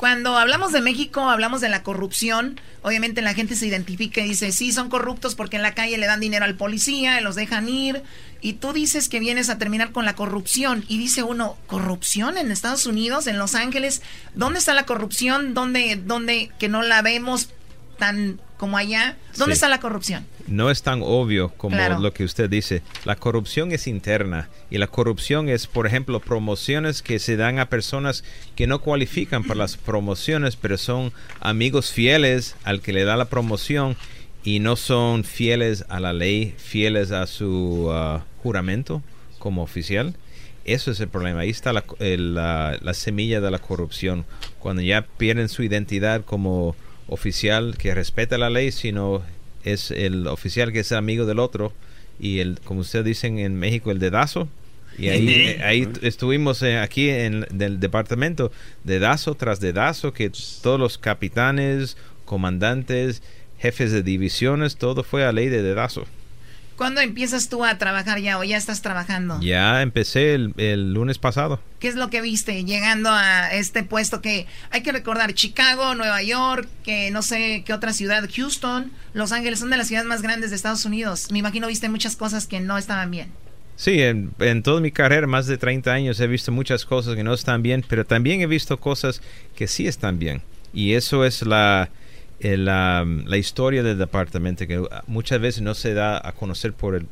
Cuando 0.00 0.38
hablamos 0.38 0.72
de 0.72 0.80
México, 0.80 1.28
hablamos 1.28 1.60
de 1.60 1.68
la 1.68 1.82
corrupción. 1.82 2.58
Obviamente 2.80 3.20
la 3.20 3.34
gente 3.34 3.54
se 3.54 3.66
identifica 3.66 4.22
y 4.22 4.30
dice, 4.30 4.50
sí, 4.50 4.72
son 4.72 4.88
corruptos 4.88 5.34
porque 5.34 5.56
en 5.56 5.62
la 5.62 5.74
calle 5.74 5.98
le 5.98 6.06
dan 6.06 6.20
dinero 6.20 6.46
al 6.46 6.54
policía 6.54 7.20
los 7.20 7.34
dejan 7.34 7.68
ir. 7.68 8.02
Y 8.40 8.54
tú 8.54 8.72
dices 8.72 9.10
que 9.10 9.20
vienes 9.20 9.50
a 9.50 9.58
terminar 9.58 9.92
con 9.92 10.06
la 10.06 10.14
corrupción. 10.14 10.86
Y 10.88 10.96
dice 10.96 11.22
uno, 11.22 11.58
¿corrupción 11.66 12.38
en 12.38 12.50
Estados 12.50 12.86
Unidos, 12.86 13.26
en 13.26 13.36
Los 13.36 13.54
Ángeles? 13.54 14.00
¿Dónde 14.34 14.60
está 14.60 14.72
la 14.72 14.86
corrupción? 14.86 15.52
¿Dónde, 15.52 16.00
dónde 16.02 16.50
que 16.58 16.70
no 16.70 16.80
la 16.80 17.02
vemos 17.02 17.50
tan 17.98 18.40
como 18.60 18.76
allá? 18.76 19.16
¿Dónde 19.38 19.54
está 19.54 19.70
la 19.70 19.80
corrupción? 19.80 20.26
no 20.46 20.70
es 20.70 20.82
tan 20.82 21.00
obvio 21.02 21.48
como 21.56 21.78
lo 21.98 22.12
que 22.12 22.24
usted 22.24 22.50
dice. 22.50 22.82
La 23.06 23.16
corrupción 23.16 23.72
es 23.72 23.86
interna 23.86 24.50
y 24.68 24.76
la 24.76 24.88
corrupción 24.88 25.48
es, 25.48 25.66
por 25.66 25.86
ejemplo, 25.86 26.20
promociones 26.20 27.00
que 27.00 27.18
se 27.20 27.36
dan 27.36 27.58
a 27.58 27.70
personas 27.70 28.22
que 28.56 28.66
no 28.66 28.80
cualifican 28.80 29.44
para 29.44 29.60
las 29.60 29.78
promociones, 29.78 30.56
pero 30.56 30.76
son 30.76 31.12
amigos 31.40 31.90
fieles 31.90 32.54
al 32.62 32.82
que 32.82 32.92
le 32.92 33.04
da 33.04 33.16
la 33.16 33.30
promoción 33.30 33.96
y 34.44 34.58
no 34.58 34.76
son 34.76 35.24
fieles 35.24 35.86
a 35.88 35.98
la 35.98 36.12
ley, 36.12 36.54
fieles 36.58 37.12
a 37.12 37.26
su 37.26 37.88
uh, 37.90 38.20
juramento 38.42 39.02
como 39.38 39.62
oficial. 39.62 40.16
Eso 40.66 40.90
es 40.90 41.00
el 41.00 41.08
problema. 41.08 41.40
Ahí 41.40 41.50
está 41.50 41.72
la, 41.72 41.84
la 41.98 42.94
semilla 42.94 43.40
de 43.40 43.50
la 43.50 43.58
corrupción. 43.58 44.26
Cuando 44.58 44.82
ya 44.82 45.06
pierden 45.16 45.48
su 45.48 45.62
identidad 45.62 46.24
como 46.26 46.76
oficial 47.10 47.76
que 47.76 47.94
respeta 47.94 48.38
la 48.38 48.48
ley, 48.48 48.72
sino 48.72 49.22
es 49.64 49.90
el 49.90 50.26
oficial 50.28 50.72
que 50.72 50.80
es 50.80 50.92
amigo 50.92 51.26
del 51.26 51.40
otro 51.40 51.72
y 52.18 52.38
el, 52.38 52.60
como 52.60 52.80
ustedes 52.80 53.04
dicen 53.04 53.38
en 53.38 53.58
México, 53.58 53.90
el 53.90 53.98
dedazo. 53.98 54.48
Y 54.96 55.08
ahí, 55.08 55.58
ahí 55.64 55.88
estuvimos 56.02 56.62
eh, 56.62 56.78
aquí 56.78 57.08
en 57.08 57.46
el 57.58 57.80
departamento, 57.80 58.52
dedazo 58.84 59.34
tras 59.34 59.60
dedazo, 59.60 60.12
que 60.12 60.30
todos 60.62 60.78
los 60.78 60.98
capitanes, 60.98 61.96
comandantes, 62.24 63.22
jefes 63.58 63.92
de 63.92 64.02
divisiones, 64.02 64.76
todo 64.76 65.02
fue 65.02 65.24
a 65.24 65.32
ley 65.32 65.48
de 65.48 65.62
dedazo. 65.62 66.06
¿Cuándo 66.80 67.02
empiezas 67.02 67.50
tú 67.50 67.62
a 67.62 67.76
trabajar 67.76 68.20
ya 68.20 68.38
o 68.38 68.42
ya 68.42 68.56
estás 68.56 68.80
trabajando? 68.80 69.38
Ya 69.42 69.82
empecé 69.82 70.32
el, 70.32 70.94
lunes 70.94 71.18
pasado. 71.18 71.60
¿Qué 71.78 71.88
es 71.88 71.94
lo 71.94 72.08
que 72.08 72.22
viste 72.22 72.64
llegando 72.64 73.10
a 73.12 73.52
este 73.52 73.82
puesto 73.82 74.22
que 74.22 74.46
hay 74.70 74.82
que 74.82 74.90
recordar? 74.90 75.34
Chicago, 75.34 75.94
Nueva 75.94 76.22
York, 76.22 76.66
que 76.82 77.10
no 77.10 77.20
sé 77.20 77.64
qué 77.66 77.74
otra 77.74 77.92
ciudad, 77.92 78.26
Houston, 78.34 78.90
Los 79.12 79.32
Ángeles 79.32 79.58
son 79.58 79.68
de 79.68 79.76
las 79.76 79.88
ciudades 79.88 80.08
más 80.08 80.22
grandes 80.22 80.48
de 80.48 80.56
Estados 80.56 80.86
Unidos. 80.86 81.30
Me 81.30 81.40
imagino 81.40 81.66
viste 81.66 81.90
muchas 81.90 82.16
cosas 82.16 82.46
que 82.46 82.60
no 82.60 82.78
estaban 82.78 83.10
bien. 83.10 83.28
Sí, 83.76 84.00
en, 84.00 84.30
en, 84.38 84.62
toda 84.62 84.80
mi 84.80 84.90
carrera, 84.90 85.26
más 85.26 85.46
de 85.46 85.58
30 85.58 85.92
años, 85.92 86.18
he 86.18 86.26
visto 86.28 86.50
muchas 86.50 86.86
cosas 86.86 87.14
que 87.14 87.22
no 87.22 87.34
están 87.34 87.60
bien, 87.60 87.84
pero 87.86 88.06
también 88.06 88.40
he 88.40 88.46
visto 88.46 88.80
cosas 88.80 89.20
que 89.54 89.68
sí 89.68 89.86
están 89.86 90.18
bien. 90.18 90.40
Y 90.72 90.94
eso 90.94 91.26
es 91.26 91.42
la, 91.42 91.90
la, 92.40 93.06
historia 93.36 93.82
del 93.82 93.98
departamento 93.98 94.66
que 94.66 94.82
muchas 95.06 95.40
veces 95.40 95.62
no 95.62 95.74
se 95.74 95.94
da 95.94 96.20
a 96.26 96.32
conocer 96.32 96.72
por 96.72 96.94
el, 96.94 97.06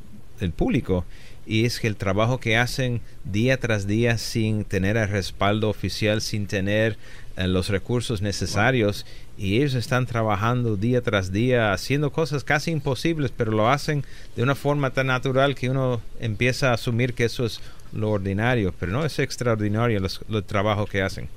público 0.52 1.04
y 1.46 1.64
es 1.64 1.80
que 1.80 1.88
el 1.88 1.96
trabajo 1.96 2.38
que 2.38 2.56
hacen 2.56 3.00
día 3.24 3.58
tras 3.58 3.88
día 3.88 4.18
sin 4.18 4.64
tener 4.64 4.96
el 4.96 5.08
respaldo 5.08 5.68
oficial, 5.68 6.20
sin 6.20 6.46
tener 6.46 6.96
eh, 7.36 7.48
los 7.48 7.68
recursos 7.68 8.22
necesarios 8.22 9.04
y 9.36 9.56
ellos 9.56 9.74
están 9.74 10.06
trabajando 10.06 10.76
día 10.76 11.00
tras 11.00 11.32
día 11.32 11.72
haciendo 11.72 12.12
cosas 12.12 12.44
casi 12.44 12.70
imposibles, 12.70 13.32
pero 13.36 13.50
lo 13.50 13.68
hacen 13.68 14.04
de 14.36 14.42
una 14.42 14.54
forma 14.54 14.90
tan 14.90 15.08
natural 15.08 15.54
que 15.54 15.70
uno 15.70 16.00
empieza 16.20 16.70
a 16.70 16.74
asumir 16.74 17.14
que 17.14 17.24
eso 17.24 17.44
es 17.46 17.60
lo 17.92 18.10
ordinario, 18.10 18.74
pero 18.78 18.92
no 18.92 19.04
es 19.04 19.18
extraordinario 19.18 20.00
los, 20.00 20.20
el 20.28 20.44
trabajo 20.44 20.86
que 20.86 21.02
hacen. 21.02 21.28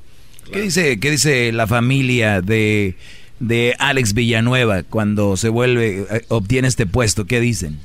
¿Qué 0.51 0.61
dice, 0.61 0.99
qué 0.99 1.11
dice 1.11 1.51
la 1.51 1.68
familia 1.68 2.41
de, 2.41 2.95
de 3.41 3.76
Alex 3.80 4.13
Villanueva 4.13 4.84
cuando 4.84 5.35
se 5.35 5.49
vuelve, 5.49 6.05
eh, 6.09 6.26
obtiene 6.30 6.68
este 6.68 6.85
puesto? 6.85 7.26
¿Qué 7.26 7.39
dicen? 7.39 7.80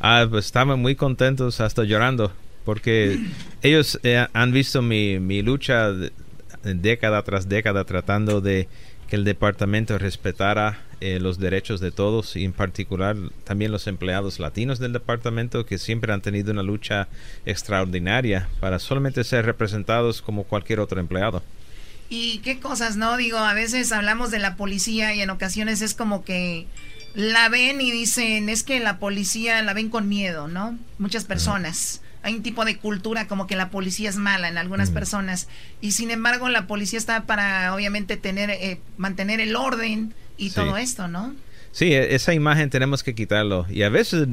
Ah, 0.00 0.26
pues 0.30 0.46
estaban 0.46 0.80
muy 0.80 0.94
contentos, 0.94 1.60
hasta 1.60 1.84
llorando, 1.84 2.32
porque 2.64 3.20
ellos 3.62 4.00
eh, 4.02 4.26
han 4.32 4.52
visto 4.52 4.80
mi, 4.80 5.18
mi 5.18 5.42
lucha 5.42 5.90
década 6.62 7.22
tras 7.22 7.48
década 7.48 7.84
tratando 7.84 8.40
de 8.40 8.68
que 9.08 9.16
el 9.16 9.24
departamento 9.24 9.98
respetara 9.98 10.78
eh, 11.00 11.18
los 11.18 11.38
derechos 11.38 11.80
de 11.80 11.90
todos 11.90 12.36
y 12.36 12.44
en 12.44 12.52
particular 12.52 13.16
también 13.44 13.72
los 13.72 13.86
empleados 13.86 14.38
latinos 14.38 14.78
del 14.78 14.92
departamento 14.92 15.66
que 15.66 15.78
siempre 15.78 16.12
han 16.12 16.20
tenido 16.20 16.52
una 16.52 16.62
lucha 16.62 17.08
extraordinaria 17.44 18.48
para 18.60 18.78
solamente 18.78 19.24
ser 19.24 19.46
representados 19.46 20.22
como 20.22 20.44
cualquier 20.44 20.78
otro 20.78 21.00
empleado. 21.00 21.42
Y 22.10 22.38
qué 22.38 22.58
cosas, 22.58 22.96
¿no? 22.96 23.16
Digo, 23.16 23.38
a 23.38 23.54
veces 23.54 23.92
hablamos 23.92 24.30
de 24.30 24.40
la 24.40 24.56
policía 24.56 25.14
y 25.14 25.22
en 25.22 25.30
ocasiones 25.30 25.80
es 25.80 25.94
como 25.94 26.24
que 26.24 26.66
la 27.14 27.48
ven 27.48 27.80
y 27.80 27.90
dicen, 27.92 28.48
es 28.48 28.62
que 28.64 28.80
la 28.80 28.98
policía 28.98 29.62
la 29.62 29.72
ven 29.74 29.88
con 29.90 30.08
miedo, 30.08 30.48
¿no? 30.48 30.76
Muchas 30.98 31.24
personas. 31.24 32.02
Hay 32.22 32.34
un 32.34 32.42
tipo 32.42 32.64
de 32.64 32.76
cultura 32.76 33.26
como 33.28 33.46
que 33.46 33.56
la 33.56 33.70
policía 33.70 34.10
es 34.10 34.16
mala 34.16 34.48
en 34.48 34.58
algunas 34.58 34.90
personas. 34.90 35.48
Y 35.80 35.92
sin 35.92 36.10
embargo, 36.10 36.48
la 36.50 36.66
policía 36.66 36.98
está 36.98 37.22
para, 37.26 37.74
obviamente, 37.74 38.16
tener, 38.16 38.50
eh, 38.50 38.80
mantener 38.98 39.40
el 39.40 39.56
orden 39.56 40.12
y 40.36 40.48
Sí. 40.50 40.56
todo 40.56 40.76
esto, 40.76 41.08
¿no? 41.08 41.34
Sí, 41.72 41.92
e- 41.94 42.14
esa 42.16 42.34
imagen 42.34 42.68
tenemos 42.70 43.02
que 43.04 43.14
quitarlo. 43.14 43.66
Y 43.70 43.84
a 43.84 43.88
veces 43.88 44.26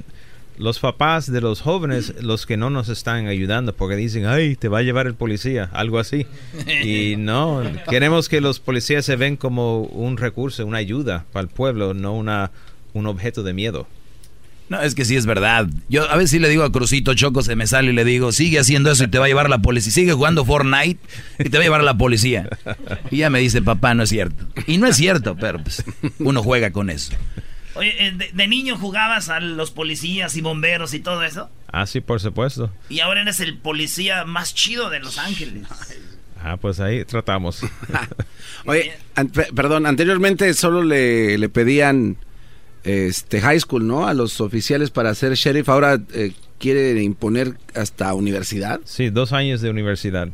los 0.57 0.79
papás 0.79 1.31
de 1.31 1.41
los 1.41 1.61
jóvenes, 1.61 2.13
los 2.21 2.45
que 2.45 2.57
no 2.57 2.69
nos 2.69 2.89
están 2.89 3.27
ayudando, 3.27 3.73
porque 3.73 3.95
dicen, 3.95 4.25
ay, 4.25 4.55
te 4.55 4.67
va 4.67 4.79
a 4.79 4.83
llevar 4.83 5.07
el 5.07 5.13
policía, 5.13 5.69
algo 5.73 5.99
así. 5.99 6.25
Y 6.83 7.15
no, 7.17 7.63
queremos 7.89 8.29
que 8.29 8.41
los 8.41 8.59
policías 8.59 9.05
se 9.05 9.15
ven 9.15 9.37
como 9.37 9.81
un 9.81 10.17
recurso, 10.17 10.65
una 10.65 10.77
ayuda 10.77 11.25
para 11.31 11.43
el 11.43 11.49
pueblo, 11.49 11.93
no 11.93 12.13
una, 12.13 12.51
un 12.93 13.05
objeto 13.07 13.43
de 13.43 13.53
miedo. 13.53 13.87
No, 14.69 14.81
es 14.81 14.95
que 14.95 15.05
sí 15.05 15.15
es 15.15 15.25
verdad. 15.25 15.67
Yo 15.87 16.09
a 16.09 16.17
veces 16.17 16.31
sí 16.31 16.39
le 16.39 16.49
digo 16.49 16.63
a 16.63 16.71
Crucito 16.71 17.13
Choco, 17.13 17.41
se 17.41 17.55
me 17.55 17.67
sale 17.67 17.91
y 17.91 17.93
le 17.93 18.03
digo, 18.03 18.33
sigue 18.33 18.59
haciendo 18.59 18.91
eso 18.91 19.05
y 19.05 19.07
te 19.07 19.17
va 19.17 19.25
a 19.25 19.27
llevar 19.29 19.49
la 19.49 19.59
policía. 19.59 19.93
Sigue 19.93 20.11
jugando 20.11 20.43
Fortnite 20.43 20.99
y 21.39 21.49
te 21.49 21.57
va 21.57 21.61
a 21.61 21.63
llevar 21.63 21.83
la 21.83 21.97
policía. 21.97 22.49
Y 23.09 23.17
ya 23.17 23.29
me 23.29 23.39
dice, 23.39 23.61
papá, 23.61 23.93
no 23.93 24.03
es 24.03 24.09
cierto. 24.09 24.45
Y 24.65 24.77
no 24.77 24.87
es 24.87 24.97
cierto, 24.97 25.37
pero 25.39 25.63
pues, 25.63 25.85
uno 26.19 26.43
juega 26.43 26.71
con 26.71 26.89
eso. 26.89 27.13
Oye, 27.77 28.07
eh, 28.07 28.11
de, 28.11 28.31
de 28.33 28.47
niño 28.47 28.77
jugabas 28.77 29.29
a 29.29 29.39
los 29.39 29.71
policías 29.71 30.35
y 30.35 30.41
bomberos 30.41 30.93
y 30.93 30.99
todo 30.99 31.23
eso. 31.23 31.49
Ah, 31.71 31.85
sí, 31.85 32.01
por 32.01 32.19
supuesto. 32.19 32.71
Y 32.89 32.99
ahora 33.01 33.21
eres 33.21 33.39
el 33.39 33.57
policía 33.57 34.25
más 34.25 34.53
chido 34.53 34.89
de 34.89 34.99
Los 34.99 35.17
Ángeles. 35.17 35.67
Ah, 36.41 36.57
pues 36.57 36.79
ahí 36.79 37.03
tratamos. 37.05 37.61
Oye, 38.65 38.93
an- 39.15 39.29
perdón, 39.29 39.85
anteriormente 39.85 40.53
solo 40.53 40.83
le, 40.83 41.37
le 41.37 41.49
pedían 41.49 42.17
este 42.83 43.41
high 43.41 43.59
school, 43.59 43.85
¿no? 43.85 44.07
A 44.07 44.13
los 44.13 44.39
oficiales 44.39 44.91
para 44.91 45.13
ser 45.15 45.33
sheriff. 45.33 45.67
Ahora 45.69 45.99
eh, 46.13 46.31
quiere 46.57 47.01
imponer 47.03 47.57
hasta 47.75 48.13
universidad. 48.13 48.79
Sí, 48.85 49.09
dos 49.09 49.33
años 49.33 49.61
de 49.61 49.69
universidad. 49.69 50.29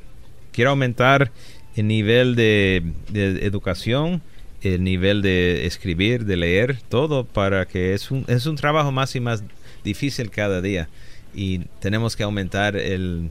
Quiero 0.51 0.69
aumentar 0.71 1.31
el 1.75 1.87
nivel 1.87 2.35
de, 2.35 2.83
de 3.09 3.45
educación, 3.47 4.21
el 4.63 4.83
nivel 4.83 5.21
de 5.21 5.65
escribir, 5.65 6.25
de 6.25 6.37
leer, 6.37 6.79
todo 6.89 7.25
para 7.25 7.67
que 7.67 7.93
es 7.93 8.11
un, 8.11 8.25
es 8.27 8.45
un 8.45 8.55
trabajo 8.55 8.91
más 8.91 9.15
y 9.15 9.19
más 9.19 9.43
difícil 9.83 10.31
cada 10.31 10.61
día. 10.61 10.87
Y 11.35 11.59
tenemos 11.79 12.15
que 12.15 12.23
aumentar 12.23 12.75
el, 12.77 13.29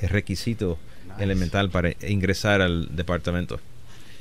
el 0.00 0.08
requisito 0.08 0.78
elemental 1.18 1.70
para 1.70 1.92
ingresar 2.08 2.62
al 2.62 2.94
departamento. 2.96 3.60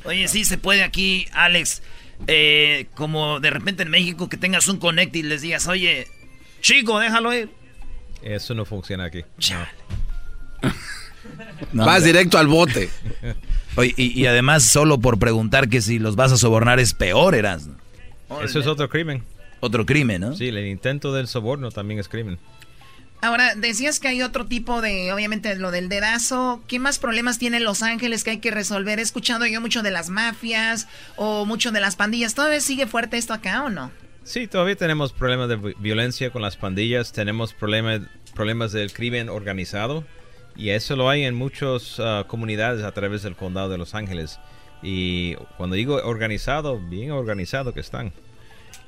Oye, 0.03 0.27
sí 0.27 0.43
se 0.45 0.57
puede 0.57 0.83
aquí, 0.83 1.27
Alex, 1.33 1.81
eh, 2.27 2.87
como 2.95 3.39
de 3.39 3.49
repente 3.49 3.83
en 3.83 3.89
México 3.89 4.29
que 4.29 4.37
tengas 4.37 4.67
un 4.67 4.77
connect 4.77 5.15
y 5.15 5.23
les 5.23 5.41
digas, 5.41 5.67
oye, 5.67 6.07
chico, 6.61 6.99
déjalo 6.99 7.33
ir. 7.33 7.49
Eso 8.21 8.53
no 8.53 8.65
funciona 8.65 9.05
aquí. 9.05 9.23
No, 9.49 9.65
Vas 11.73 11.87
hombre. 11.97 12.05
directo 12.05 12.37
al 12.37 12.47
bote. 12.47 12.89
Oye, 13.75 13.93
y, 13.97 14.19
y 14.19 14.25
además 14.25 14.63
solo 14.71 14.99
por 14.99 15.19
preguntar 15.19 15.69
que 15.69 15.81
si 15.81 15.99
los 15.99 16.15
vas 16.15 16.31
a 16.31 16.37
sobornar 16.37 16.79
es 16.79 16.93
peor, 16.93 17.35
eras. 17.35 17.67
Eso 18.43 18.59
es 18.59 18.67
otro 18.67 18.89
crimen. 18.89 19.23
Otro 19.61 19.85
crimen, 19.85 20.21
¿no? 20.21 20.35
Sí, 20.35 20.47
el 20.47 20.57
intento 20.67 21.13
del 21.13 21.27
soborno 21.27 21.71
también 21.71 21.99
es 21.99 22.07
crimen. 22.07 22.37
Ahora, 23.21 23.53
decías 23.55 23.99
que 23.99 24.07
hay 24.07 24.21
otro 24.21 24.45
tipo 24.45 24.81
de, 24.81 25.11
obviamente, 25.11 25.53
lo 25.57 25.71
del 25.71 25.89
dedazo. 25.89 26.63
¿Qué 26.67 26.79
más 26.79 26.99
problemas 26.99 27.37
tiene 27.37 27.59
Los 27.59 27.83
Ángeles 27.83 28.23
que 28.23 28.31
hay 28.31 28.37
que 28.37 28.51
resolver? 28.51 28.97
He 28.99 29.01
escuchado 29.01 29.45
yo 29.45 29.59
mucho 29.59 29.83
de 29.83 29.91
las 29.91 30.09
mafias 30.09 30.87
o 31.17 31.45
mucho 31.45 31.73
de 31.73 31.81
las 31.81 31.97
pandillas. 31.97 32.33
¿Todavía 32.33 32.61
sigue 32.61 32.87
fuerte 32.87 33.17
esto 33.17 33.33
acá 33.33 33.63
o 33.63 33.69
no? 33.69 33.91
Sí, 34.23 34.47
todavía 34.47 34.77
tenemos 34.77 35.11
problemas 35.11 35.49
de 35.49 35.57
vi- 35.57 35.73
violencia 35.79 36.29
con 36.31 36.41
las 36.41 36.55
pandillas, 36.55 37.11
tenemos 37.11 37.53
problemas 37.53 38.01
problemas 38.35 38.71
del 38.71 38.93
crimen 38.93 39.27
organizado 39.27 40.05
y 40.59 40.71
eso 40.71 40.97
lo 40.97 41.09
hay 41.09 41.23
en 41.23 41.35
muchas 41.35 41.99
ah, 41.99 42.25
comunidades 42.27 42.83
a 42.83 42.91
través 42.91 43.23
del 43.23 43.37
condado 43.37 43.69
de 43.69 43.77
Los 43.77 43.95
Ángeles. 43.95 44.39
Y 44.83 45.35
cuando 45.55 45.77
digo 45.77 45.95
organizado, 46.03 46.79
bien 46.79 47.11
organizado 47.11 47.73
que 47.73 47.79
están. 47.79 48.11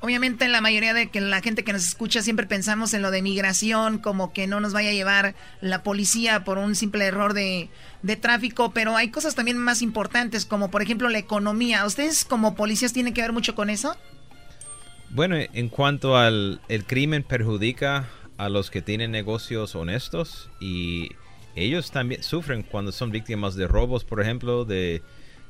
Obviamente 0.02 0.50
la 0.50 0.60
mayoría 0.60 0.94
de 0.94 1.10
que 1.10 1.22
la 1.22 1.42
gente 1.42 1.64
que 1.64 1.72
nos 1.72 1.88
escucha 1.88 2.22
siempre 2.22 2.46
pensamos 2.46 2.94
en 2.94 3.02
lo 3.02 3.10
de 3.10 3.22
migración, 3.22 4.00
como 4.00 4.34
que 4.34 4.48
no 4.48 4.60
nos 4.60 4.74
vaya 4.74 4.90
a 4.90 4.94
llevar 4.94 5.34
la 5.62 5.82
policía 5.82 6.44
por 6.44 6.58
un 6.58 6.76
simple 6.76 7.06
error 7.06 7.34
de, 7.34 7.70
de 8.02 8.16
tráfico, 8.18 8.74
pero 8.74 8.98
hay 8.98 9.10
cosas 9.10 9.36
también 9.36 9.58
más 9.58 9.82
importantes, 9.82 10.46
como 10.46 10.72
por 10.72 10.82
ejemplo 10.82 11.08
la 11.08 11.20
economía. 11.20 11.86
¿Ustedes 11.86 12.26
como 12.26 12.54
policías 12.56 12.92
tienen 12.92 13.14
que 13.14 13.22
ver 13.22 13.32
mucho 13.32 13.56
con 13.56 13.70
eso? 13.70 13.96
Bueno, 15.12 15.38
en 15.38 15.70
cuanto 15.70 16.18
al 16.18 16.60
el 16.68 16.84
crimen 16.84 17.24
perjudica 17.24 18.10
a 18.38 18.50
los 18.50 18.72
que 18.72 18.82
tienen 18.82 19.12
negocios 19.12 19.76
honestos 19.76 20.50
y 20.60 21.12
ellos 21.56 21.92
también 21.92 22.24
sufren 22.24 22.64
cuando 22.64 22.92
son 22.92 23.12
víctimas 23.12 23.56
de 23.56 23.68
robos, 23.68 24.04
por 24.04 24.22
ejemplo, 24.22 24.66
de 24.66 25.02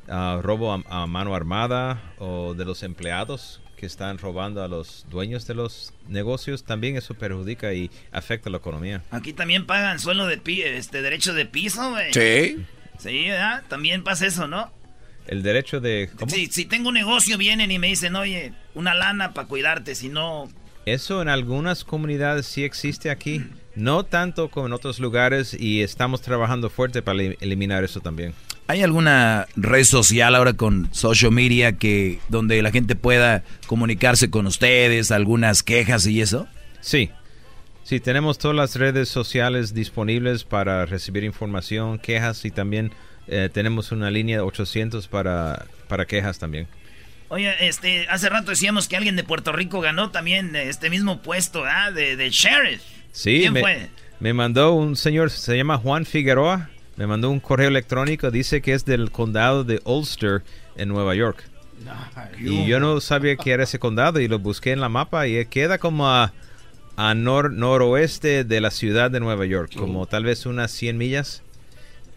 ah, 0.08 0.40
robo 0.42 0.74
a, 0.74 0.84
a 0.88 1.08
mano 1.08 1.36
armada 1.36 2.14
o 2.18 2.54
de 2.54 2.66
los 2.66 2.84
empleados 2.84 3.62
que 3.82 3.88
están 3.88 4.20
robando 4.20 4.64
a 4.64 4.68
los 4.68 5.08
dueños 5.10 5.48
de 5.48 5.56
los 5.56 5.94
negocios. 6.08 6.64
También 6.64 6.98
eso 6.98 7.16
perjudica 7.16 7.74
y 7.74 7.90
afecta 8.12 8.52
la 8.52 8.58
economía. 8.58 9.02
Aquí 9.10 9.34
también 9.34 9.66
pagan 9.66 10.00
suelo 10.00 10.28
de 10.28 10.38
pi 10.38 10.62
este 10.62 11.02
derecho 11.02 11.34
de 11.34 11.46
piso, 11.48 11.90
güey. 11.90 12.14
Sí. 12.14 12.64
Sí, 13.00 13.28
¿verdad? 13.28 13.64
También 13.68 14.04
pasa 14.04 14.28
eso, 14.28 14.48
¿no? 14.48 14.72
El 15.26 15.42
derecho 15.42 15.80
de... 15.80 16.12
¿cómo? 16.16 16.30
Si, 16.32 16.46
si 16.48 16.66
tengo 16.66 16.90
un 16.90 16.94
negocio, 16.94 17.38
vienen 17.40 17.72
y 17.72 17.80
me 17.80 17.88
dicen, 17.88 18.16
oye, 18.16 18.54
una 18.76 18.94
lana 18.94 19.34
para 19.34 19.48
cuidarte, 19.48 19.96
si 19.96 20.10
no... 20.10 20.48
Eso 20.86 21.22
en 21.22 21.30
algunas 21.30 21.84
comunidades 21.84 22.46
sí 22.48 22.64
existe 22.64 23.10
aquí, 23.12 23.44
no 23.76 24.04
tanto 24.04 24.50
como 24.50 24.66
en 24.66 24.74
otros 24.74 25.00
lugares 25.00 25.56
y 25.58 25.82
estamos 25.84 26.22
trabajando 26.22 26.70
fuerte 26.70 27.02
para 27.02 27.20
eli- 27.20 27.38
eliminar 27.40 27.84
eso 27.84 28.00
también. 28.00 28.34
¿Hay 28.68 28.82
alguna 28.82 29.48
red 29.56 29.84
social 29.84 30.34
ahora 30.34 30.54
con 30.54 30.92
social 30.94 31.32
media 31.32 31.74
que 31.74 32.20
donde 32.30 32.62
la 32.62 32.72
gente 32.72 32.96
pueda 32.96 33.44
comunicarse 33.68 34.30
con 34.30 34.48
ustedes, 34.48 35.12
algunas 35.12 35.62
quejas 35.62 36.08
y 36.08 36.22
eso? 36.22 36.48
Sí, 36.80 37.12
sí, 37.84 38.00
tenemos 38.00 38.38
todas 38.40 38.56
las 38.58 38.76
redes 38.76 39.10
sociales 39.10 39.74
disponibles 39.74 40.46
para 40.46 40.86
recibir 40.86 41.24
información, 41.24 42.00
quejas 42.00 42.44
y 42.46 42.50
también 42.52 42.92
eh, 43.28 43.50
tenemos 43.54 43.92
una 43.92 44.10
línea 44.10 44.44
800 44.44 45.08
para, 45.08 45.66
para 45.88 46.06
quejas 46.06 46.40
también. 46.40 46.68
Oye, 47.32 47.54
este, 47.68 48.08
hace 48.10 48.28
rato 48.30 48.52
decíamos 48.52 48.88
que 48.88 48.98
alguien 48.98 49.16
de 49.16 49.24
Puerto 49.24 49.52
Rico 49.54 49.80
ganó 49.82 50.12
también 50.12 50.56
este 50.56 50.90
mismo 50.90 51.22
puesto, 51.22 51.64
¿ah? 51.66 51.90
De, 51.92 52.16
de 52.18 52.30
sheriff. 52.30 52.82
Sí, 53.14 53.40
¿Quién 53.40 53.54
me, 53.54 53.62
fue? 53.62 53.90
me 54.20 54.34
mandó 54.34 54.74
un 54.74 54.96
señor, 54.96 55.30
se 55.32 55.56
llama 55.56 55.78
Juan 55.78 56.06
Figueroa, 56.06 56.70
me 56.98 57.08
mandó 57.08 57.30
un 57.30 57.40
correo 57.40 57.70
electrónico, 57.70 58.32
dice 58.32 58.62
que 58.62 58.74
es 58.74 58.84
del 58.86 59.12
condado 59.12 59.64
de 59.64 59.82
Ulster 59.86 60.44
en 60.76 60.90
Nueva 60.90 61.16
York. 61.16 61.44
Y 62.40 62.68
yo 62.68 62.80
no 62.80 63.00
sabía 63.02 63.36
que 63.38 63.52
era 63.52 63.64
ese 63.64 63.80
condado 63.80 64.20
y 64.20 64.28
lo 64.28 64.38
busqué 64.38 64.72
en 64.72 64.82
la 64.82 64.90
mapa 64.90 65.26
y 65.28 65.44
queda 65.46 65.78
como 65.80 66.08
a, 66.10 66.32
a 66.96 67.14
nor- 67.16 67.52
noroeste 67.54 68.44
de 68.44 68.62
la 68.62 68.70
ciudad 68.72 69.10
de 69.10 69.20
Nueva 69.20 69.46
York, 69.46 69.72
como 69.76 70.06
tal 70.06 70.26
vez 70.26 70.46
unas 70.46 70.70
100 70.72 70.98
millas. 70.98 71.44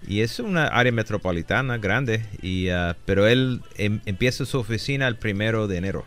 Y 0.06 0.20
es 0.20 0.38
una 0.38 0.66
área 0.66 0.92
metropolitana 0.92 1.78
grande, 1.78 2.24
y, 2.42 2.68
ah, 2.68 2.96
pero 3.06 3.26
él 3.26 3.60
em- 3.76 4.00
empieza 4.06 4.44
su 4.44 4.58
oficina 4.58 5.08
el 5.08 5.16
primero 5.16 5.66
de 5.66 5.78
enero. 5.78 6.04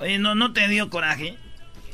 Oye, 0.00 0.18
¿no, 0.18 0.34
¿no 0.34 0.52
te 0.52 0.66
dio 0.68 0.90
coraje? 0.90 1.36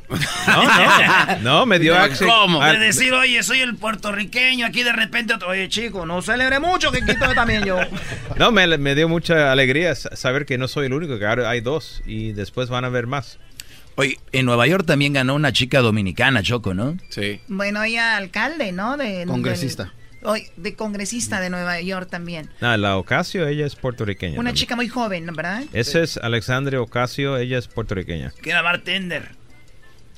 No, 0.08 0.64
no, 0.64 1.38
no, 1.42 1.66
me 1.66 1.78
dio 1.78 1.94
acceso. 1.96 2.26
¿Cómo? 2.26 2.64
De 2.64 2.78
decir, 2.78 3.12
oye, 3.12 3.42
soy 3.42 3.60
el 3.60 3.76
puertorriqueño, 3.76 4.64
aquí 4.66 4.82
de 4.82 4.92
repente, 4.92 5.34
otro, 5.34 5.48
oye, 5.48 5.68
chico, 5.68 6.06
no 6.06 6.22
celebre 6.22 6.58
mucho, 6.60 6.90
que 6.90 7.00
quito 7.04 7.34
también 7.34 7.64
yo. 7.64 7.78
No, 8.38 8.52
me, 8.52 8.78
me 8.78 8.94
dio 8.94 9.08
mucha 9.08 9.50
alegría 9.52 9.94
saber 9.94 10.46
que 10.46 10.56
no 10.58 10.68
soy 10.68 10.86
el 10.86 10.92
único, 10.92 11.18
que 11.18 11.26
ahora 11.26 11.50
hay 11.50 11.60
dos 11.60 12.02
y 12.06 12.32
después 12.32 12.68
van 12.68 12.84
a 12.84 12.88
ver 12.88 13.06
más. 13.06 13.38
Oye, 13.96 14.18
en 14.30 14.46
Nueva 14.46 14.66
York 14.68 14.86
también 14.86 15.12
ganó 15.12 15.34
una 15.34 15.52
chica 15.52 15.80
dominicana, 15.80 16.40
Choco, 16.42 16.72
¿no? 16.72 16.96
Sí. 17.10 17.40
Bueno, 17.48 17.82
ella 17.82 18.16
alcalde, 18.16 18.70
¿no? 18.70 18.96
De, 18.96 19.24
Congresista. 19.26 19.92
Hoy, 20.22 20.48
de 20.56 20.74
congresista 20.74 21.40
de 21.40 21.50
Nueva 21.50 21.80
York 21.80 22.08
también. 22.10 22.50
No, 22.60 22.76
la 22.76 22.96
Ocasio, 22.96 23.46
ella 23.46 23.66
es 23.66 23.76
puertorriqueña. 23.76 24.38
Una 24.38 24.52
chica 24.52 24.74
muy 24.76 24.88
joven, 24.88 25.26
¿verdad? 25.26 25.62
Esa 25.72 26.00
es 26.00 26.16
Alexandria 26.16 26.80
Ocasio, 26.80 27.36
ella 27.36 27.58
es 27.58 27.68
puertorriqueña. 27.68 28.32
Que 28.42 28.50
era 28.50 28.62
bartender. 28.62 29.30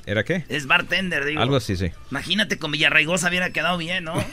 ¿Era 0.07 0.25
qué? 0.25 0.45
Es 0.49 0.67
bartender, 0.67 1.25
digo. 1.25 1.41
Algo 1.41 1.57
así, 1.57 1.77
sí. 1.77 1.93
Imagínate 2.11 2.59
con 2.59 2.71
Villarraigosa 2.73 3.29
hubiera 3.29 3.51
quedado 3.51 3.77
bien, 3.77 4.05
¿no? 4.05 4.15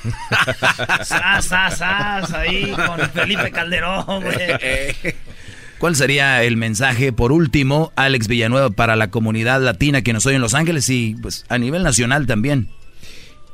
sas, 1.04 1.46
sas, 1.46 1.78
sas, 1.78 2.34
ahí 2.34 2.72
con 2.72 3.00
Felipe 3.12 3.52
Calderón, 3.52 4.24
güey. 4.24 4.36
¿Cuál 5.78 5.96
sería 5.96 6.42
el 6.44 6.58
mensaje, 6.58 7.14
por 7.14 7.32
último, 7.32 7.92
Alex 7.96 8.28
Villanueva, 8.28 8.72
para 8.72 8.96
la 8.96 9.12
comunidad 9.12 9.62
latina 9.62 10.02
que 10.02 10.14
nos 10.14 10.26
oye 10.26 10.38
en 10.38 10.42
Los 10.42 10.56
Ángeles 10.56 10.90
y 10.90 11.16
pues 11.22 11.46
a 11.50 11.60
nivel 11.60 11.84
nacional 11.84 12.26
también? 12.26 12.70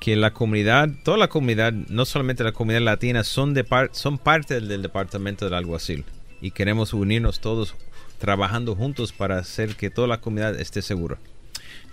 Que 0.03 0.17
la 0.17 0.33
comunidad, 0.33 0.89
toda 1.05 1.17
la 1.17 1.29
comunidad, 1.29 1.71
no 1.71 2.03
solamente 2.03 2.43
la 2.43 2.51
comunidad 2.51 2.81
latina, 2.81 3.23
son, 3.23 3.53
de 3.53 3.65
son 3.93 4.17
parte 4.17 4.59
del, 4.59 4.81
departamento 4.81 5.45
del 5.45 5.53
alguacil. 5.53 6.03
Y 6.41 6.51
queremos 6.51 6.93
unirnos 6.93 7.39
todos 7.39 7.73
trabajando 8.19 8.75
juntos 8.75 9.13
para 9.13 9.37
hacer 9.37 9.77
que 9.77 9.89
toda 9.89 10.09
la 10.09 10.19
comunidad 10.19 10.59
esté 10.59 10.81
segura. 10.81 11.19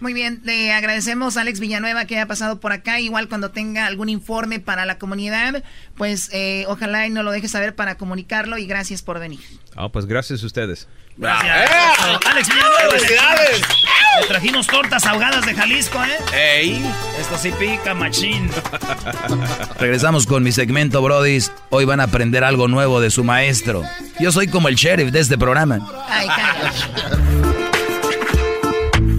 Muy 0.01 0.15
bien, 0.15 0.41
le 0.45 0.73
agradecemos 0.73 1.37
a 1.37 1.43
Alex 1.43 1.61
Villanueva 1.61 2.07
que 2.07 2.17
haya 2.17 2.27
pasado 2.27 2.59
por 2.59 2.73
acá. 2.73 3.01
Igual 3.01 3.29
cuando 3.29 3.51
tenga 3.51 3.87
algún 3.87 4.09
informe 4.09 4.59
para 4.59 4.87
la 4.87 4.99
comunidad, 4.99 5.63
pues 5.97 6.31
eh, 6.33 6.65
ojalá 6.69 7.07
y 7.07 7.11
nos 7.11 7.23
lo 7.23 7.31
deje 7.31 7.49
saber 7.49 7.75
para 7.75 7.97
comunicarlo 7.97 8.57
y 8.57 8.67
gracias 8.67 9.03
por 9.03 9.19
venir. 9.21 9.41
Ah, 9.77 9.91
pues 9.91 10.07
gracias 10.07 10.43
a 10.43 10.47
ustedes. 10.47 10.89
Gracias. 11.19 11.71
Alex 12.25 12.49
Villanueva. 12.49 12.91
¡Felicidades! 12.91 13.61
Le 14.23 14.27
trajimos 14.27 14.67
tortas 14.67 15.05
ahogadas 15.05 15.45
de 15.45 15.55
Jalisco, 15.55 16.03
¿eh? 16.03 16.61
¡Ey! 16.63 16.83
Esto 17.21 17.37
sí 17.37 17.53
pica, 17.59 17.95
machín. 17.95 18.51
Regresamos 19.79 20.27
con 20.27 20.43
mi 20.43 20.51
segmento, 20.51 21.03
Brodis. 21.03 21.53
Hoy 21.69 21.85
van 21.85 22.01
a 22.01 22.05
aprender 22.05 22.43
algo 22.43 22.69
nuevo 22.69 23.01
de 23.01 23.11
su 23.11 23.23
maestro. 23.23 23.85
Yo 24.19 24.33
soy 24.33 24.49
como 24.49 24.69
el 24.69 24.77
sheriff 24.77 25.13
de 25.13 25.21
este 25.21 25.37
programa. 25.37 25.87
Ay, 26.09 26.27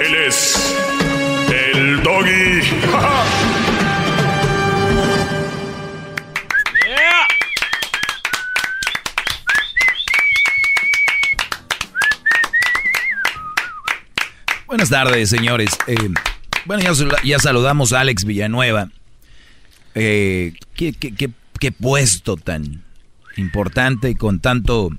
Él 0.00 0.14
es 0.14 0.76
el 1.48 2.02
doggy. 2.02 2.60
Buenas 14.66 14.90
tardes, 14.90 15.30
señores. 15.30 15.70
Eh, 15.86 15.96
bueno, 16.66 16.82
ya, 17.24 17.38
saludamos 17.38 17.92
a 17.92 18.00
Alex 18.00 18.24
Villanueva. 18.24 18.90
Eh, 19.94 20.52
¿qué, 20.74 21.72
puesto 21.72 22.36
tan 22.36 22.82
importante 23.36 24.10
y 24.10 24.14
con 24.14 24.40
tanto, 24.40 24.90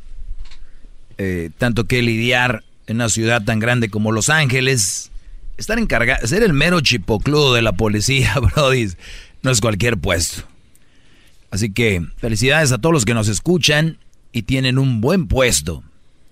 eh, 1.20 1.52
tanto 1.60 1.84
que 1.84 2.02
lidiar 2.02 2.64
en 2.88 2.98
una 2.98 3.10
ciudad 3.10 3.44
tan 3.44 3.60
grande 3.60 3.90
como 3.90 4.12
Los 4.12 4.30
Ángeles? 4.30 5.12
Estar 5.58 5.80
encargado, 5.80 6.26
ser 6.28 6.44
el 6.44 6.54
mero 6.54 6.82
chipocludo 6.82 7.54
de 7.54 7.62
la 7.62 7.74
policía, 7.74 8.36
Brody, 8.56 8.90
no 9.42 9.52
es 9.52 9.62
cualquier 9.62 9.98
puesto. 9.98 10.44
Así 11.52 11.72
que 11.72 12.06
felicidades 12.18 12.72
a 12.72 12.78
todos 12.78 12.94
los 12.94 13.06
que 13.06 13.14
nos 13.14 13.28
escuchan 13.28 13.98
y 14.32 14.44
tienen 14.44 14.78
un 14.78 15.02
buen 15.02 15.28
puesto 15.28 15.84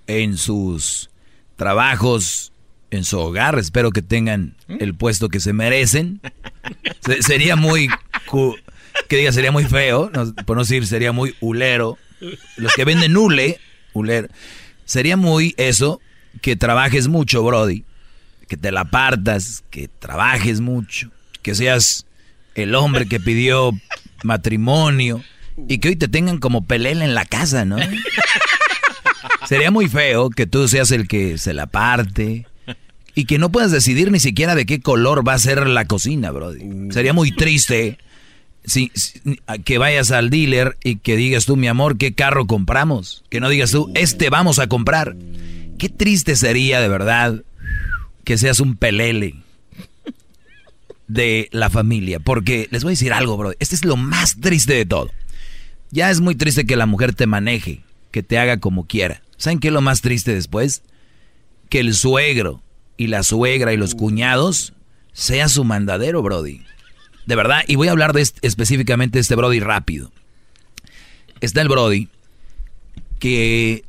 en 0.08 0.38
sus 0.38 1.10
trabajos, 1.56 2.52
en 2.92 3.04
su 3.04 3.20
hogar. 3.20 3.58
Espero 3.58 3.92
que 3.92 4.02
tengan 4.02 4.56
¿Mm? 4.68 4.78
el 4.80 4.94
puesto 4.96 5.30
que 5.30 5.40
se 5.40 5.54
merecen. 5.54 6.22
sería 7.22 7.56
muy... 7.56 7.90
Que 9.08 9.18
diga, 9.18 9.32
sería 9.32 9.52
muy 9.52 9.66
feo, 9.66 10.10
por 10.46 10.56
no 10.56 10.64
decir, 10.64 10.88
sería 10.88 11.12
muy 11.12 11.36
hulero. 11.42 11.98
Los 12.58 12.74
que 12.74 12.86
venden 12.86 13.16
hule, 13.18 13.60
huler, 13.94 14.32
sería 14.86 15.18
muy 15.18 15.54
eso, 15.58 16.02
que 16.42 16.56
trabajes 16.56 17.08
mucho, 17.08 17.44
Brody. 17.44 17.84
Que 18.48 18.58
te 18.58 18.72
la 18.72 18.86
partas, 18.86 19.64
que 19.72 19.88
trabajes 19.88 20.62
mucho, 20.62 21.10
que 21.42 21.56
seas 21.56 22.06
el 22.54 22.76
hombre 22.76 23.08
que 23.08 23.20
pidió 23.20 23.72
matrimonio 24.24 25.24
y 25.68 25.80
que 25.80 25.90
hoy 25.90 25.96
te 25.96 26.08
tengan 26.08 26.38
como 26.38 26.66
pelele 26.66 27.06
en 27.06 27.16
la 27.16 27.26
casa, 27.26 27.66
¿no? 27.66 27.78
Sería 29.48 29.72
muy 29.72 29.88
feo 29.88 30.30
que 30.30 30.46
tú 30.46 30.68
seas 30.68 30.92
el 30.92 31.08
que 31.08 31.38
se 31.38 31.54
la 31.54 31.66
parte, 31.66 32.46
y 33.16 33.26
que 33.26 33.40
no 33.40 33.52
puedas 33.52 33.72
decidir 33.72 34.12
ni 34.12 34.20
siquiera 34.20 34.54
de 34.56 34.66
qué 34.66 34.82
color 34.82 35.28
va 35.28 35.34
a 35.34 35.40
ser 35.40 35.68
la 35.68 35.86
cocina, 35.86 36.32
Brody. 36.32 36.92
Sería 36.92 37.14
muy 37.14 37.32
triste 37.32 37.98
si, 38.66 38.92
que 39.64 39.78
vayas 39.78 40.12
al 40.12 40.30
dealer 40.30 40.78
y 40.84 40.98
que 40.98 41.16
digas 41.16 41.46
tú, 41.46 41.56
mi 41.56 41.68
amor, 41.68 41.98
¿qué 41.98 42.14
carro 42.14 42.46
compramos? 42.46 43.24
Que 43.30 43.40
no 43.40 43.48
digas 43.48 43.72
tú, 43.72 43.90
este 43.96 44.30
vamos 44.30 44.60
a 44.60 44.68
comprar. 44.68 45.16
Qué 45.78 45.90
triste 45.90 46.36
sería 46.36 46.80
de 46.80 46.88
verdad 46.88 47.44
que 48.24 48.38
seas 48.38 48.60
un 48.60 48.76
pelele 48.76 49.36
de 51.08 51.50
la 51.52 51.70
familia. 51.70 52.20
Porque 52.20 52.68
les 52.72 52.84
voy 52.84 52.92
a 52.92 52.94
decir 52.94 53.14
algo, 53.14 53.38
bro. 53.38 53.54
Este 53.60 53.76
es 53.76 53.86
lo 53.86 53.98
más 53.98 54.40
triste 54.40 54.74
de 54.74 54.86
todo. 54.86 55.12
Ya 55.92 56.10
es 56.10 56.22
muy 56.22 56.36
triste 56.36 56.66
que 56.66 56.76
la 56.76 56.86
mujer 56.86 57.14
te 57.14 57.28
maneje, 57.28 57.82
que 58.12 58.24
te 58.24 58.38
haga 58.38 58.60
como 58.60 58.86
quiera. 58.86 59.22
¿Saben 59.38 59.60
qué 59.60 59.68
es 59.68 59.74
lo 59.74 59.82
más 59.82 60.02
triste 60.02 60.34
después? 60.34 60.82
Que 61.70 61.80
el 61.80 61.94
suegro 61.94 62.62
y 62.98 63.08
la 63.08 63.24
suegra 63.24 63.74
y 63.74 63.78
los 63.78 63.96
cuñados 63.96 64.74
sea 65.14 65.48
su 65.48 65.64
mandadero, 65.64 66.22
Brody. 66.22 66.62
De 67.26 67.36
verdad, 67.36 67.62
y 67.68 67.76
voy 67.76 67.88
a 67.88 67.92
hablar 67.92 68.14
de 68.14 68.22
específicamente 68.22 69.18
de 69.18 69.22
este 69.22 69.36
Brody 69.36 69.60
rápido. 69.60 70.12
Está 71.42 71.62
el 71.62 71.70
Brody 71.70 72.10
que 73.20 73.84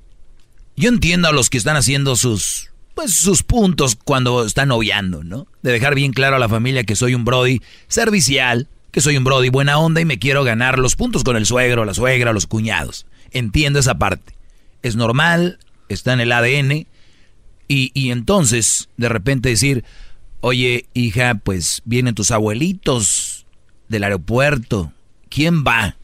yo 0.76 0.88
entiendo 0.88 1.28
a 1.28 1.32
los 1.32 1.50
que 1.50 1.58
están 1.58 1.76
haciendo 1.76 2.16
sus 2.16 2.70
pues 2.94 3.14
sus 3.14 3.42
puntos 3.42 3.96
cuando 4.02 4.46
están 4.46 4.68
noviando, 4.68 5.22
¿no? 5.22 5.46
De 5.62 5.70
dejar 5.70 5.94
bien 5.94 6.12
claro 6.12 6.36
a 6.36 6.38
la 6.38 6.48
familia 6.48 6.84
que 6.84 6.96
soy 6.96 7.14
un 7.14 7.26
Brody 7.26 7.60
servicial, 7.88 8.68
que 8.90 9.02
soy 9.02 9.18
un 9.18 9.24
Brody 9.24 9.50
buena 9.50 9.78
onda 9.78 10.00
y 10.00 10.06
me 10.06 10.18
quiero 10.18 10.44
ganar 10.44 10.78
los 10.78 10.96
puntos 10.96 11.22
con 11.22 11.36
el 11.36 11.44
suegro, 11.44 11.84
la 11.84 11.92
suegra, 11.92 12.32
los 12.32 12.46
cuñados. 12.46 13.04
Entiendo 13.32 13.78
esa 13.78 13.98
parte. 13.98 14.32
Es 14.82 14.96
normal, 14.96 15.58
está 15.90 16.14
en 16.14 16.20
el 16.20 16.32
ADN, 16.32 16.86
y, 17.68 18.10
entonces, 18.10 18.88
de 18.96 19.08
repente 19.08 19.48
decir, 19.48 19.84
oye, 20.40 20.86
hija, 20.94 21.34
pues 21.34 21.82
vienen 21.84 22.14
tus 22.14 22.30
abuelitos 22.30 23.46
del 23.88 24.04
aeropuerto, 24.04 24.92
¿quién 25.28 25.64
va? 25.64 25.96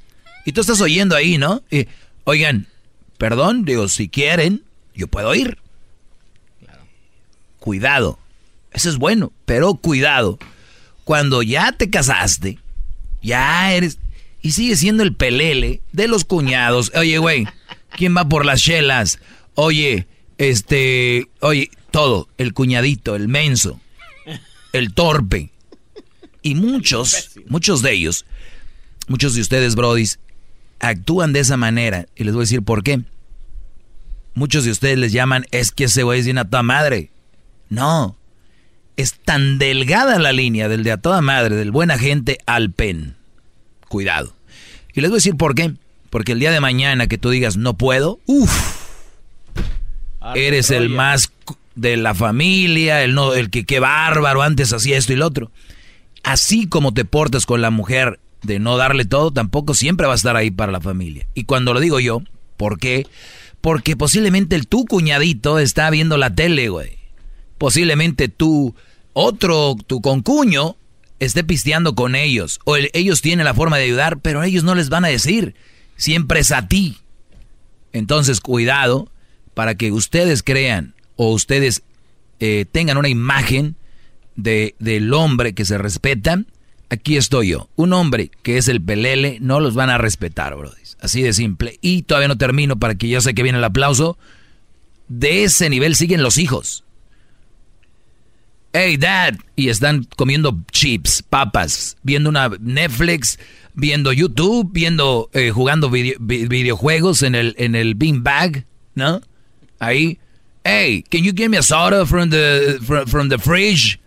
Y 0.45 0.53
tú 0.53 0.61
estás 0.61 0.81
oyendo 0.81 1.15
ahí, 1.15 1.39
¿no? 1.39 1.63
Oigan, 2.25 2.67
perdón, 3.23 3.65
digo, 3.65 3.87
si 3.87 4.09
quieren, 4.09 4.65
yo 4.97 5.07
puedo 5.07 5.33
ir. 5.33 5.59
Cuidado, 7.61 8.19
eso 8.73 8.89
es 8.89 8.97
bueno, 8.97 9.31
pero 9.45 9.75
cuidado. 9.75 10.41
Cuando 11.05 11.41
ya 11.45 11.71
te 11.71 11.89
casaste, 11.89 12.59
ya 13.23 13.75
eres... 13.75 14.01
Y 14.41 14.51
sigue 14.51 14.75
siendo 14.75 15.05
el 15.05 15.15
pelele 15.15 15.83
de 15.93 16.09
los 16.09 16.25
cuñados. 16.25 16.91
Oye, 16.97 17.19
güey, 17.19 17.47
¿quién 17.97 18.17
va 18.17 18.29
por 18.29 18.45
las 18.45 18.61
chelas? 18.61 19.21
Oye, 19.55 20.09
este, 20.39 21.29
oye, 21.39 21.71
todo, 21.93 22.29
el 22.39 22.53
cuñadito, 22.53 23.15
el 23.15 23.29
menso, 23.29 23.81
el 24.73 24.95
torpe. 24.95 25.53
Y 26.43 26.57
muchos, 26.57 27.31
muchos 27.47 27.83
de 27.83 27.93
ellos, 27.93 28.25
muchos 29.07 29.37
de 29.37 29.43
ustedes, 29.43 29.77
brodis, 29.77 30.19
actúan 30.83 31.33
de 31.33 31.41
esa 31.41 31.57
manera. 31.57 32.07
Y 32.15 32.25
les 32.25 32.35
voy 32.35 32.43
a 32.43 32.45
decir 32.45 32.63
por 32.63 32.83
qué. 32.83 33.01
Muchos 34.35 34.65
de 34.65 34.71
ustedes 34.71 34.99
les 34.99 35.13
llaman, 35.13 35.47
es 35.51 35.73
que 35.73 35.85
ese 35.85 36.03
güey 36.03 36.21
es 36.21 36.27
de 36.27 36.33
una 36.33 36.45
madre. 36.63 37.11
No, 37.71 38.17
Es 38.97 39.15
tan 39.15 39.59
delgada 39.59 40.19
la 40.19 40.33
línea 40.33 40.69
del 40.69 40.85
de 40.85 40.93
a 40.93 40.99
toda 40.99 41.23
madre, 41.23 41.57
del 41.57 41.71
buena 41.71 41.97
gente 41.97 42.39
al 42.45 42.71
pen. 42.71 43.17
Cuidado. 43.89 44.35
Y 44.93 45.01
les 45.01 45.09
voy 45.11 45.17
a 45.17 45.19
decir 45.19 45.37
por 45.37 45.55
qué. 45.55 45.73
Porque 46.11 46.33
el 46.33 46.41
día 46.41 46.51
de 46.51 46.61
mañana 46.61 47.07
que 47.07 47.17
tú 47.17 47.31
digas 47.31 47.57
no 47.57 47.79
puedo, 47.79 48.21
uff, 48.27 48.53
eres 50.35 50.71
el 50.71 50.91
más 50.91 51.33
de 51.75 51.97
la 51.97 52.15
familia, 52.15 53.03
el 53.03 53.15
no, 53.15 53.33
el 53.33 53.49
que 53.49 53.65
qué 53.65 53.81
bárbaro, 53.81 54.43
antes 54.43 54.75
hacía 54.75 54.99
esto 54.99 55.15
y 55.15 55.17
lo 55.17 55.27
otro. 55.27 55.51
Así 56.23 56.67
como 56.69 56.93
te 56.93 57.07
portas 57.07 57.47
con 57.47 57.63
la 57.63 57.71
mujer 57.71 58.21
de 58.43 58.59
no 58.59 58.77
darle 58.77 59.05
todo, 59.05 59.31
tampoco 59.31 59.75
siempre 59.75 60.07
va 60.07 60.13
a 60.13 60.17
estar 60.17 60.37
ahí 60.37 60.51
para 60.51 60.73
la 60.73 60.81
familia. 60.81 61.27
Y 61.35 61.45
cuando 61.45 61.75
lo 61.75 61.81
digo 61.81 62.01
yo, 62.01 62.23
¿por 62.57 62.79
qué? 62.79 63.07
Porque 63.61 63.97
posiblemente 63.97 64.57
el 64.57 64.67
tu 64.67 64.85
cuñadito 64.85 65.59
está 65.59 65.89
viendo 65.91 66.17
la 66.17 66.35
tele, 66.35 66.69
güey. 66.69 66.99
Posiblemente 67.59 68.29
tu 68.29 68.75
otro, 69.13 69.77
tu 69.87 70.01
concuño, 70.01 70.77
esté 71.21 71.45
pisteando 71.45 71.95
con 71.95 72.15
ellos. 72.15 72.61
O 72.65 72.77
ellos 72.77 73.23
tienen 73.23 73.45
la 73.45 73.55
forma 73.55 73.79
de 73.79 73.85
ayudar, 73.85 74.19
pero 74.19 74.43
ellos 74.43 74.65
no 74.65 74.75
les 74.75 74.89
van 74.89 75.05
a 75.05 75.09
decir. 75.09 75.55
Siempre 75.97 76.41
es 76.41 76.51
a 76.51 76.67
ti. 76.67 76.99
Entonces, 77.93 78.41
cuidado 78.41 79.09
para 79.55 79.77
que 79.77 79.93
ustedes 79.93 80.43
crean 80.43 80.95
o 81.17 81.33
ustedes 81.33 81.83
eh, 82.41 82.65
tengan 82.73 82.97
una 82.97 83.09
imagen 83.09 83.77
de, 84.35 84.75
del 84.79 85.13
hombre 85.15 85.55
que 85.55 85.65
se 85.65 85.79
respeta. 85.79 86.43
Aquí 86.93 87.17
estoy 87.17 87.49
yo. 87.49 87.71
Un 87.75 87.95
hombre 87.95 88.31
que 88.43 88.59
es 88.59 88.69
el 88.69 88.83
pelele, 88.83 89.39
no 89.41 89.61
los 89.61 89.73
van 89.73 89.89
a 89.89 89.97
respetar, 89.97 90.55
bro. 90.55 90.73
Así 91.01 91.23
de 91.23 91.33
simple. 91.33 91.79
Y 91.81 92.03
todavía 92.03 92.29
no 92.29 92.37
termino 92.37 92.79
para 92.79 92.97
que 92.97 93.09
yo 93.09 93.23
sé 93.23 93.33
que 93.33 93.43
viene 93.43 93.57
el 93.57 93.65
aplauso. 93.65 94.19
De 95.09 95.43
ese 95.43 95.71
nivel 95.71 95.97
siguen 95.97 96.23
los 96.23 96.37
hijos. 96.37 96.85
Hey, 98.75 98.99
dad. 98.99 99.37
Y 99.57 99.71
están 99.71 100.07
comiendo 100.17 100.55
chips, 100.71 101.23
papas, 101.23 101.97
viendo 102.03 102.29
una 102.29 102.51
Netflix, 102.61 103.39
viendo 103.73 104.13
YouTube, 104.13 104.69
viendo, 104.71 105.31
eh, 105.33 105.51
jugando 105.51 105.89
videojuegos 105.89 107.23
en 107.23 107.35
el, 107.35 107.55
en 107.57 107.75
el 107.75 107.97
¿no? 108.95 109.23
Ahí. 109.79 110.19
Hey, 110.63 111.03
can 111.11 111.23
you 111.23 111.33
give 111.35 111.49
me 111.49 111.57
a 111.57 111.63
soda 111.63 112.05
from 112.05 112.29
the, 112.29 112.79
from, 113.07 113.31
the 113.31 113.39
fridge? 113.39 113.99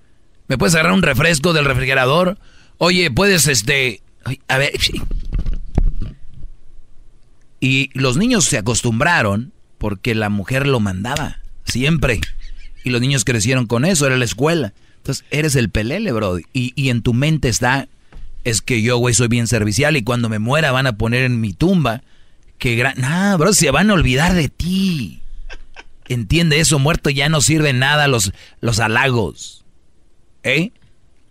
¿Me 0.47 0.59
puedes 0.59 0.75
agarrar 0.75 0.93
un 0.93 1.01
refresco 1.01 1.51
del 1.51 1.65
refrigerador? 1.65 2.37
Oye, 2.77 3.11
puedes, 3.11 3.47
este... 3.47 4.01
A 4.47 4.57
ver... 4.57 4.71
Y 7.59 7.89
los 7.93 8.17
niños 8.17 8.45
se 8.45 8.57
acostumbraron 8.57 9.51
porque 9.77 10.13
la 10.13 10.29
mujer 10.29 10.67
lo 10.67 10.79
mandaba, 10.79 11.39
siempre. 11.65 12.21
Y 12.83 12.91
los 12.91 13.01
niños 13.01 13.25
crecieron 13.25 13.65
con 13.65 13.85
eso, 13.85 14.05
era 14.05 14.17
la 14.17 14.25
escuela. 14.25 14.73
Entonces, 14.97 15.25
eres 15.31 15.55
el 15.55 15.69
pelele, 15.69 16.11
bro. 16.11 16.37
Y, 16.53 16.73
y 16.75 16.89
en 16.89 17.01
tu 17.01 17.13
mente 17.13 17.49
está, 17.49 17.87
es 18.43 18.61
que 18.61 18.81
yo, 18.81 18.97
güey, 18.97 19.15
soy 19.15 19.27
bien 19.27 19.47
servicial 19.47 19.97
y 19.97 20.03
cuando 20.03 20.29
me 20.29 20.39
muera 20.39 20.71
van 20.71 20.85
a 20.85 20.97
poner 20.97 21.23
en 21.23 21.41
mi 21.41 21.53
tumba 21.53 22.03
que 22.57 22.75
gran... 22.75 22.95
Nah, 22.97 23.37
bro, 23.37 23.53
se 23.53 23.71
van 23.71 23.89
a 23.89 23.93
olvidar 23.93 24.33
de 24.33 24.49
ti. 24.49 25.21
Entiende 26.07 26.59
eso, 26.59 26.77
muerto 26.77 27.09
ya 27.09 27.29
no 27.29 27.41
sirve 27.41 27.73
nada 27.73 28.07
los, 28.07 28.31
los 28.61 28.79
halagos. 28.79 29.65
¿Eh? 30.43 30.71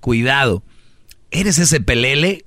Cuidado. 0.01 0.65
¿Eres 1.35 1.59
ese 1.59 1.81
pelele? 1.81 2.45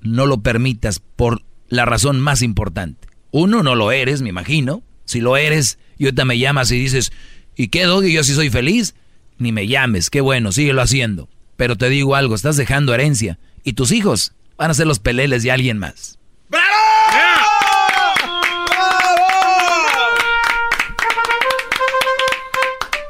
No 0.00 0.26
lo 0.26 0.40
permitas 0.40 1.00
por 1.00 1.42
la 1.68 1.84
razón 1.84 2.20
más 2.20 2.42
importante. 2.42 3.08
Uno, 3.32 3.64
no 3.64 3.74
lo 3.74 3.90
eres, 3.90 4.22
me 4.22 4.28
imagino. 4.28 4.84
Si 5.04 5.20
lo 5.20 5.36
eres, 5.36 5.80
y 5.98 6.04
ahorita 6.04 6.24
me 6.24 6.38
llamas 6.38 6.70
y 6.70 6.78
dices, 6.78 7.10
¿y 7.56 7.68
qué, 7.68 7.82
Doggy? 7.82 8.12
Yo 8.12 8.22
sí 8.22 8.32
soy 8.32 8.50
feliz. 8.50 8.94
Ni 9.38 9.50
me 9.50 9.66
llames, 9.66 10.10
qué 10.10 10.20
bueno, 10.20 10.52
síguelo 10.52 10.80
haciendo. 10.80 11.28
Pero 11.56 11.76
te 11.76 11.88
digo 11.88 12.14
algo, 12.14 12.36
estás 12.36 12.56
dejando 12.56 12.94
herencia. 12.94 13.40
Y 13.64 13.72
tus 13.72 13.90
hijos 13.90 14.32
van 14.56 14.70
a 14.70 14.74
ser 14.74 14.86
los 14.86 15.00
peleles 15.00 15.42
de 15.42 15.50
alguien 15.50 15.78
más. 15.78 16.20
¡Bravo! 16.48 16.66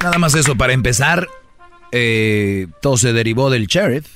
Nada 0.03 0.17
más 0.17 0.35
eso, 0.35 0.57
para 0.57 0.73
empezar, 0.73 1.29
eh, 1.93 2.69
todo 2.81 2.97
se 2.97 3.13
derivó 3.13 3.51
del 3.51 3.67
sheriff, 3.67 4.07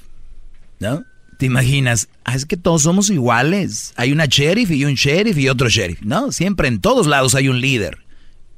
¿no? 0.81 1.05
¿Te 1.39 1.47
imaginas? 1.47 2.09
Ah, 2.25 2.35
es 2.35 2.47
que 2.47 2.57
todos 2.57 2.83
somos 2.83 3.11
iguales. 3.11 3.93
Hay 3.97 4.11
una 4.11 4.27
sheriff 4.27 4.71
y 4.73 4.85
un 4.85 4.95
sheriff 4.95 5.39
y 5.39 5.49
otro 5.49 5.69
sheriff. 5.69 6.03
No, 6.03 6.33
siempre 6.33 6.67
en 6.67 6.81
todos 6.81 7.07
lados 7.07 7.35
hay 7.37 7.49
un 7.49 7.61
líder. 7.61 7.99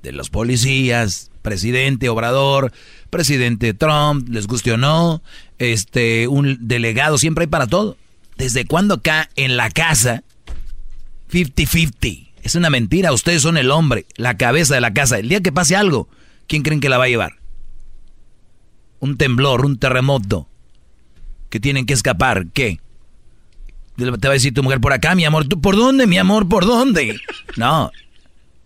De 0.02 0.12
los 0.12 0.30
policías, 0.30 1.30
presidente 1.42 2.08
Obrador, 2.08 2.72
presidente 3.10 3.74
Trump, 3.74 4.28
les 4.30 4.46
guste 4.46 4.72
o 4.72 4.78
no, 4.78 5.22
este, 5.58 6.26
un 6.26 6.56
delegado, 6.60 7.18
siempre 7.18 7.42
hay 7.42 7.48
para 7.48 7.66
todo. 7.66 7.98
¿Desde 8.38 8.64
cuándo 8.64 8.94
acá 8.94 9.28
en 9.36 9.58
la 9.58 9.68
casa 9.68 10.22
50-50? 11.30 12.28
Es 12.42 12.54
una 12.54 12.70
mentira, 12.70 13.12
ustedes 13.12 13.42
son 13.42 13.58
el 13.58 13.70
hombre, 13.70 14.06
la 14.16 14.38
cabeza 14.38 14.74
de 14.74 14.80
la 14.80 14.94
casa. 14.94 15.18
El 15.18 15.28
día 15.28 15.42
que 15.42 15.52
pase 15.52 15.76
algo, 15.76 16.08
¿quién 16.46 16.62
creen 16.62 16.80
que 16.80 16.88
la 16.88 16.96
va 16.96 17.04
a 17.04 17.08
llevar? 17.08 17.34
Un 19.00 19.18
temblor, 19.18 19.66
un 19.66 19.78
terremoto, 19.78 20.48
que 21.50 21.60
tienen 21.60 21.84
que 21.84 21.92
escapar, 21.92 22.46
¿qué? 22.54 22.80
Te 23.96 24.08
va 24.08 24.16
a 24.16 24.32
decir 24.32 24.54
tu 24.54 24.62
mujer 24.62 24.80
por 24.80 24.94
acá, 24.94 25.14
mi 25.14 25.26
amor, 25.26 25.46
¿tú 25.46 25.60
por 25.60 25.76
dónde, 25.76 26.06
mi 26.06 26.16
amor, 26.16 26.48
por 26.48 26.64
dónde? 26.64 27.20
No, 27.56 27.90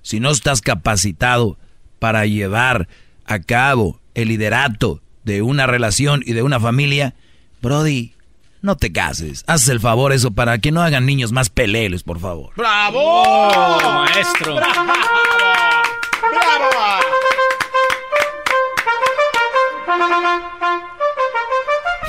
si 0.03 0.21
no 0.21 0.31
estás 0.31 0.61
capacitado 0.61 1.59
para 1.99 2.27
llevar 2.27 2.87
a 3.25 3.41
cabo 3.41 3.99
el 4.15 4.29
liderato 4.29 5.01
de 5.25 5.43
una 5.43 5.67
relación 5.67 6.23
y 6.25 6.35
de 6.35 6.43
una 6.43 6.61
familia, 6.61 7.15
Brody, 7.63 8.13
no 8.61 8.77
te 8.77 8.93
cases. 8.93 9.43
Haz 9.47 9.69
el 9.69 9.81
favor 9.81 10.13
eso 10.13 10.31
para 10.31 10.59
que 10.59 10.71
no 10.71 10.83
hagan 10.83 11.07
niños 11.07 11.33
más 11.33 11.51
peleles, 11.51 12.03
por 12.03 12.21
favor. 12.21 12.53
¡Bravo! 12.57 13.01
Oh, 13.03 14.05
maestro! 14.05 14.55
¡Bravo! 14.57 15.05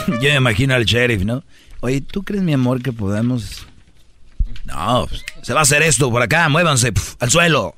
Yo 0.22 0.30
me 0.30 0.36
imagino 0.36 0.73
al 0.73 0.86
sheriff, 0.86 1.23
¿no? 1.23 1.44
Oye, 1.82 2.02
¿tú 2.02 2.23
crees, 2.23 2.44
mi 2.44 2.53
amor, 2.53 2.82
que 2.82 2.91
podemos...? 2.91 3.65
No, 4.65 5.06
pues, 5.07 5.23
se 5.44 5.53
va 5.53 5.60
a 5.60 5.64
hacer 5.64 5.84
esto 5.84 6.10
por 6.10 6.22
acá, 6.22 6.49
muévanse 6.49 6.91
al 7.19 7.30
suelo. 7.30 7.76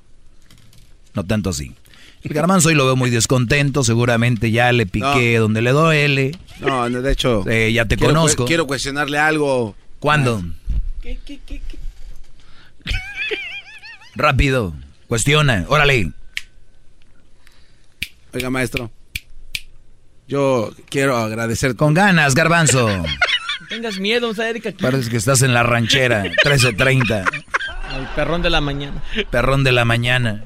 No 1.14 1.26
tanto 1.26 1.50
así. 1.50 1.76
El 2.24 2.34
garbanzo 2.34 2.70
hoy 2.70 2.76
lo 2.76 2.86
veo 2.86 2.96
muy 2.96 3.10
descontento, 3.10 3.84
seguramente 3.84 4.52
ya 4.52 4.72
le 4.72 4.86
piqué 4.86 5.38
donde 5.38 5.62
le 5.62 5.72
duele. 5.72 6.32
No, 6.60 6.90
de 6.90 7.12
hecho... 7.12 7.44
Eh, 7.50 7.72
ya 7.74 7.86
te 7.86 7.98
quiero 7.98 8.14
conozco. 8.14 8.46
quiero 8.46 8.68
cuestionarle 8.68 9.18
algo. 9.18 9.76
¿Cuándo? 10.00 10.44
¿Qué, 11.02 11.20
qué, 11.26 11.40
qué, 11.46 11.62
qué? 11.68 11.78
Rápido, 14.16 14.74
cuestiona, 15.08 15.66
órale. 15.68 16.12
Oiga, 18.34 18.50
maestro. 18.50 18.92
Yo 20.28 20.74
quiero 20.90 21.16
agradecer... 21.18 21.76
Con 21.76 21.94
ganas, 21.94 22.36
garbanzo. 22.36 22.90
No 22.90 23.06
tengas 23.70 24.00
miedo, 24.00 24.22
vamos 24.28 24.40
a 24.40 24.44
ver 24.44 24.62
que 24.62 24.70
aquí- 24.70 24.82
Parece 24.84 25.10
que 25.10 25.18
estás 25.18 25.42
en 25.42 25.54
la 25.54 25.64
ranchera, 25.64 26.24
13.30. 26.26 27.26
Al 27.90 28.14
perrón 28.14 28.42
de 28.42 28.50
la 28.50 28.60
mañana. 28.62 29.02
Perrón 29.32 29.64
de 29.64 29.72
la 29.72 29.86
mañana. 29.86 30.46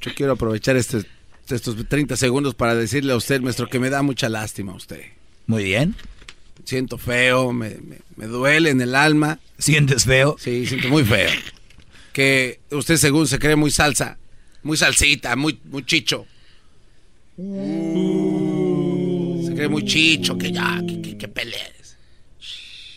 Yo 0.00 0.12
quiero 0.14 0.32
aprovechar 0.32 0.76
este- 0.76 1.04
estos 1.48 1.76
30 1.88 2.16
segundos 2.16 2.54
para 2.54 2.74
decirle 2.74 3.12
a 3.12 3.16
usted, 3.16 3.40
maestro, 3.42 3.68
que 3.68 3.78
me 3.78 3.90
da 3.90 4.02
mucha 4.02 4.28
lástima 4.30 4.72
a 4.72 4.76
usted. 4.76 5.02
Muy 5.46 5.64
bien. 5.64 5.94
Siento 6.64 6.96
feo, 6.96 7.52
me, 7.52 7.70
me- 7.82 7.98
me 8.16 8.26
duele 8.26 8.70
en 8.70 8.80
el 8.80 8.94
alma. 8.94 9.38
¿Sientes 9.58 10.04
feo? 10.04 10.36
Sí, 10.38 10.66
siento 10.66 10.88
muy 10.88 11.04
feo. 11.04 11.28
Que 12.14 12.60
usted 12.70 12.96
según 12.96 13.26
se 13.28 13.38
cree 13.38 13.56
muy 13.56 13.70
salsa, 13.70 14.16
muy 14.62 14.76
salsita, 14.78 15.36
muy, 15.36 15.60
muy 15.64 15.84
chicho. 15.84 16.26
Cree 19.64 19.72
muy 19.72 19.84
chicho, 19.86 20.36
que 20.36 20.52
ya, 20.52 20.78
que, 20.86 21.00
que, 21.00 21.16
que 21.16 21.26
pelees. 21.26 21.96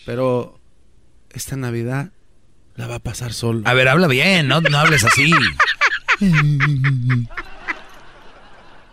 Pero 0.06 0.60
esta 1.32 1.56
Navidad 1.56 2.10
la 2.76 2.88
va 2.88 2.96
a 2.96 3.00
pasar 3.00 3.32
solo. 3.32 3.62
A 3.64 3.74
ver, 3.74 3.88
habla 3.88 4.08
bien, 4.08 4.50
no, 4.50 4.60
no 4.60 4.78
hables 4.78 5.06
así. 5.06 5.32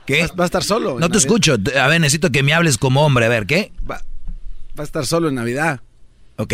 ¿Qué? 0.07 0.29
Va 0.39 0.45
a 0.45 0.47
estar 0.47 0.63
solo. 0.63 0.91
No 0.91 0.95
te 0.95 1.01
Navidad. 1.01 1.17
escucho. 1.17 1.57
A 1.81 1.89
ver, 1.89 2.01
necesito 2.01 2.31
que 2.31 2.45
me 2.45 2.55
hables 2.55 2.79
como 2.79 3.05
hombre. 3.05 3.27
A 3.27 3.29
ver, 3.29 3.45
¿qué? 3.47 3.73
Va, 3.91 3.97
va 4.79 4.83
a 4.83 4.85
estar 4.85 5.05
solo 5.05 5.29
en 5.29 5.35
Navidad. 5.35 5.81
¿Ok? 6.37 6.53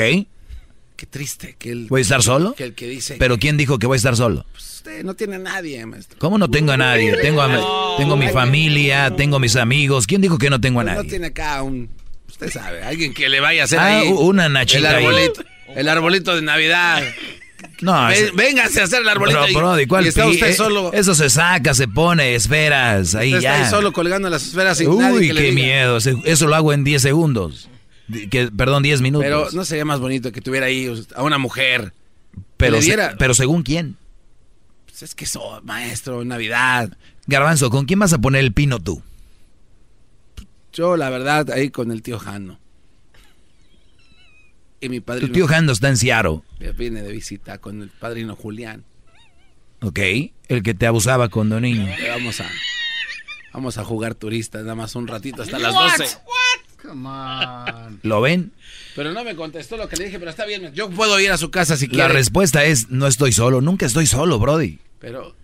Qué 1.00 1.06
triste 1.06 1.56
que 1.58 1.70
el... 1.72 1.86
¿Voy 1.88 2.00
a 2.00 2.02
estar 2.02 2.22
solo? 2.22 2.52
Que 2.52 2.62
el 2.64 2.74
que 2.74 2.86
dice... 2.86 3.16
¿Pero 3.18 3.38
quién 3.38 3.56
dijo 3.56 3.78
que 3.78 3.86
voy 3.86 3.94
a 3.94 3.96
estar 3.96 4.16
solo? 4.18 4.44
Usted 4.54 5.02
no 5.02 5.14
tiene 5.14 5.36
a 5.36 5.38
nadie, 5.38 5.86
maestro. 5.86 6.18
¿Cómo 6.18 6.36
no 6.36 6.50
tengo 6.50 6.72
a 6.72 6.76
nadie? 6.76 7.16
Tengo 7.22 7.40
a, 7.40 7.96
tengo 7.96 8.18
mi 8.18 8.28
familia, 8.28 9.16
tengo 9.16 9.38
mis 9.38 9.56
amigos. 9.56 10.06
¿Quién 10.06 10.20
dijo 10.20 10.36
que 10.36 10.50
no 10.50 10.60
tengo 10.60 10.80
a 10.80 10.82
Pues 10.84 10.94
No 10.94 10.98
nadie? 10.98 11.08
tiene 11.10 11.26
acá 11.28 11.62
un... 11.62 11.88
Usted 12.28 12.50
sabe, 12.50 12.82
alguien 12.82 13.14
que 13.14 13.30
le 13.30 13.40
vaya 13.40 13.62
a 13.62 13.64
hacer 13.64 13.78
Ah, 13.78 14.00
ahí... 14.00 14.08
una 14.14 14.50
nachita 14.50 14.90
El 14.90 14.96
ahí. 14.96 15.04
arbolito, 15.06 15.42
el 15.74 15.88
arbolito 15.88 16.36
de 16.36 16.42
Navidad. 16.42 17.02
No, 17.82 18.08
véngase 18.34 18.82
a 18.82 18.84
hacer 18.84 19.00
el 19.00 19.08
arbolito. 19.08 19.38
Bro, 19.40 19.48
y- 19.48 19.54
Brody, 19.54 19.86
¿cuál 19.86 20.04
y 20.04 20.08
está 20.08 20.26
usted 20.26 20.48
eh, 20.48 20.54
solo. 20.54 20.92
Eso 20.92 21.14
se 21.14 21.30
saca, 21.30 21.72
se 21.72 21.88
pone 21.88 22.34
esferas, 22.34 23.14
ahí 23.14 23.32
usted 23.34 23.42
ya. 23.42 23.54
está 23.54 23.64
ahí 23.66 23.70
solo 23.70 23.92
colgando 23.92 24.28
las 24.28 24.46
esferas 24.46 24.76
sin 24.76 24.98
nadie 24.98 25.18
Uy, 25.18 25.28
que 25.28 25.34
qué 25.34 25.52
miedo. 25.52 25.96
Eso 25.96 26.46
lo 26.46 26.56
hago 26.56 26.74
en 26.74 26.84
10 26.84 27.00
segundos. 27.00 27.68
Que, 28.30 28.50
perdón, 28.50 28.82
10 28.82 29.00
minutos. 29.00 29.24
Pero 29.24 29.48
no 29.52 29.64
sería 29.64 29.84
más 29.84 30.00
bonito 30.00 30.32
que 30.32 30.40
tuviera 30.40 30.66
ahí 30.66 30.92
a 31.14 31.22
una 31.22 31.38
mujer. 31.38 31.92
pero, 32.56 32.80
se- 32.82 32.96
pero 33.18 33.34
según 33.34 33.62
quién. 33.62 33.96
Pues 34.86 35.02
es 35.02 35.14
que 35.14 35.24
eso, 35.24 35.60
maestro, 35.64 36.24
Navidad. 36.24 36.96
Garbanzo, 37.26 37.70
¿con 37.70 37.86
quién 37.86 37.98
vas 37.98 38.12
a 38.12 38.18
poner 38.18 38.40
el 38.44 38.52
pino 38.52 38.80
tú? 38.80 39.02
Yo, 40.72 40.96
la 40.96 41.10
verdad, 41.10 41.50
ahí 41.50 41.70
con 41.70 41.90
el 41.90 42.02
tío 42.02 42.18
Jano. 42.18 42.58
Y 44.80 44.88
mi 44.88 45.00
padrino. 45.00 45.28
Tu 45.28 45.34
tío 45.34 45.46
Jando 45.46 45.72
está 45.72 45.88
en 45.88 45.96
Seattle, 45.96 46.40
Viene 46.76 47.02
de 47.02 47.12
visita 47.12 47.58
con 47.58 47.82
el 47.82 47.90
padrino 47.90 48.34
Julián. 48.36 48.84
¿ok? 49.82 49.98
El 50.48 50.62
que 50.62 50.74
te 50.74 50.86
abusaba 50.86 51.28
cuando 51.28 51.60
niño. 51.60 51.86
Vamos 52.08 52.40
a, 52.40 52.50
vamos 53.52 53.78
a 53.78 53.84
jugar 53.84 54.14
turistas 54.14 54.62
nada 54.62 54.74
más 54.74 54.94
un 54.94 55.06
ratito 55.06 55.42
hasta 55.42 55.58
las 55.58 55.74
What? 55.74 55.98
12. 55.98 56.18
Come 56.82 57.08
on. 57.08 58.00
¿Lo 58.02 58.20
ven? 58.20 58.52
Pero 58.96 59.12
no 59.12 59.22
me 59.24 59.34
contestó 59.36 59.76
lo 59.76 59.88
que 59.88 59.96
le 59.96 60.06
dije, 60.06 60.18
pero 60.18 60.30
está 60.30 60.46
bien. 60.46 60.72
Yo 60.74 60.90
puedo 60.90 61.18
ir 61.20 61.30
a 61.30 61.36
su 61.36 61.50
casa 61.50 61.76
si 61.76 61.86
La 61.86 61.92
quiere. 61.92 62.12
respuesta 62.14 62.64
es, 62.64 62.90
no 62.90 63.06
estoy 63.06 63.32
solo. 63.32 63.60
Nunca 63.60 63.86
estoy 63.86 64.06
solo, 64.06 64.38
Brody. 64.38 64.78
Pero 64.98 65.34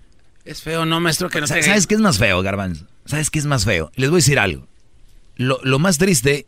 es 0.44 0.62
feo, 0.62 0.86
¿no, 0.86 1.00
maestro? 1.00 1.28
Que 1.28 1.40
no 1.40 1.46
¿Sabes 1.46 1.86
qué 1.86 1.94
es 1.94 2.00
más 2.00 2.18
feo, 2.18 2.42
Garbanzo? 2.42 2.86
¿Sabes 3.04 3.30
qué 3.30 3.38
es 3.38 3.46
más 3.46 3.64
feo? 3.64 3.90
Les 3.96 4.10
voy 4.10 4.16
a 4.16 4.22
decir 4.22 4.38
algo. 4.38 4.66
Lo, 5.36 5.60
lo 5.62 5.78
más 5.78 5.98
triste, 5.98 6.46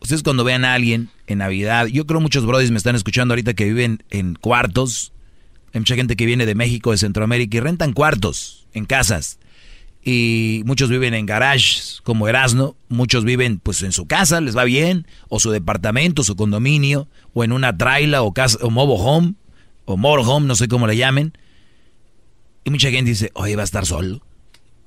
ustedes 0.00 0.22
cuando 0.22 0.44
vean 0.44 0.64
a 0.64 0.74
alguien 0.74 1.10
en 1.26 1.38
Navidad, 1.38 1.86
yo 1.86 2.06
creo 2.06 2.20
muchos 2.20 2.44
brodis 2.44 2.70
me 2.70 2.78
están 2.78 2.96
escuchando 2.96 3.32
ahorita 3.32 3.54
que 3.54 3.64
viven 3.64 4.02
en 4.10 4.34
cuartos. 4.34 5.12
Hay 5.72 5.80
mucha 5.80 5.94
gente 5.94 6.16
que 6.16 6.26
viene 6.26 6.46
de 6.46 6.54
México, 6.54 6.90
de 6.90 6.98
Centroamérica 6.98 7.56
y 7.56 7.60
rentan 7.60 7.92
cuartos 7.92 8.66
en 8.72 8.86
casas. 8.86 9.38
Y 10.02 10.62
muchos 10.64 10.88
viven 10.88 11.14
en 11.14 11.26
garages, 11.26 12.00
como 12.04 12.28
Erasno. 12.28 12.76
Muchos 12.88 13.24
viven 13.24 13.58
pues 13.58 13.82
en 13.82 13.92
su 13.92 14.06
casa, 14.06 14.40
les 14.40 14.56
va 14.56 14.64
bien. 14.64 15.06
O 15.28 15.40
su 15.40 15.50
departamento, 15.50 16.24
su 16.24 16.36
condominio. 16.36 17.08
O 17.34 17.44
en 17.44 17.52
una 17.52 17.76
traila 17.76 18.22
o, 18.22 18.32
casa, 18.32 18.58
o 18.62 18.70
mobile 18.70 19.00
home. 19.00 19.34
O 19.84 19.96
motorhome, 19.96 20.46
no 20.46 20.54
sé 20.54 20.68
cómo 20.68 20.86
le 20.86 20.96
llamen. 20.96 21.36
Y 22.64 22.70
mucha 22.70 22.90
gente 22.90 23.10
dice, 23.10 23.30
oye, 23.34 23.56
va 23.56 23.62
a 23.62 23.64
estar 23.64 23.86
solo. 23.86 24.22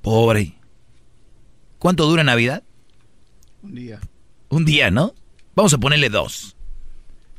Pobre. 0.00 0.54
¿Cuánto 1.78 2.06
dura 2.06 2.22
Navidad? 2.22 2.62
Un 3.62 3.74
día. 3.74 4.00
Un 4.48 4.64
día, 4.64 4.90
¿no? 4.90 5.14
Vamos 5.54 5.74
a 5.74 5.78
ponerle 5.78 6.08
dos. 6.08 6.56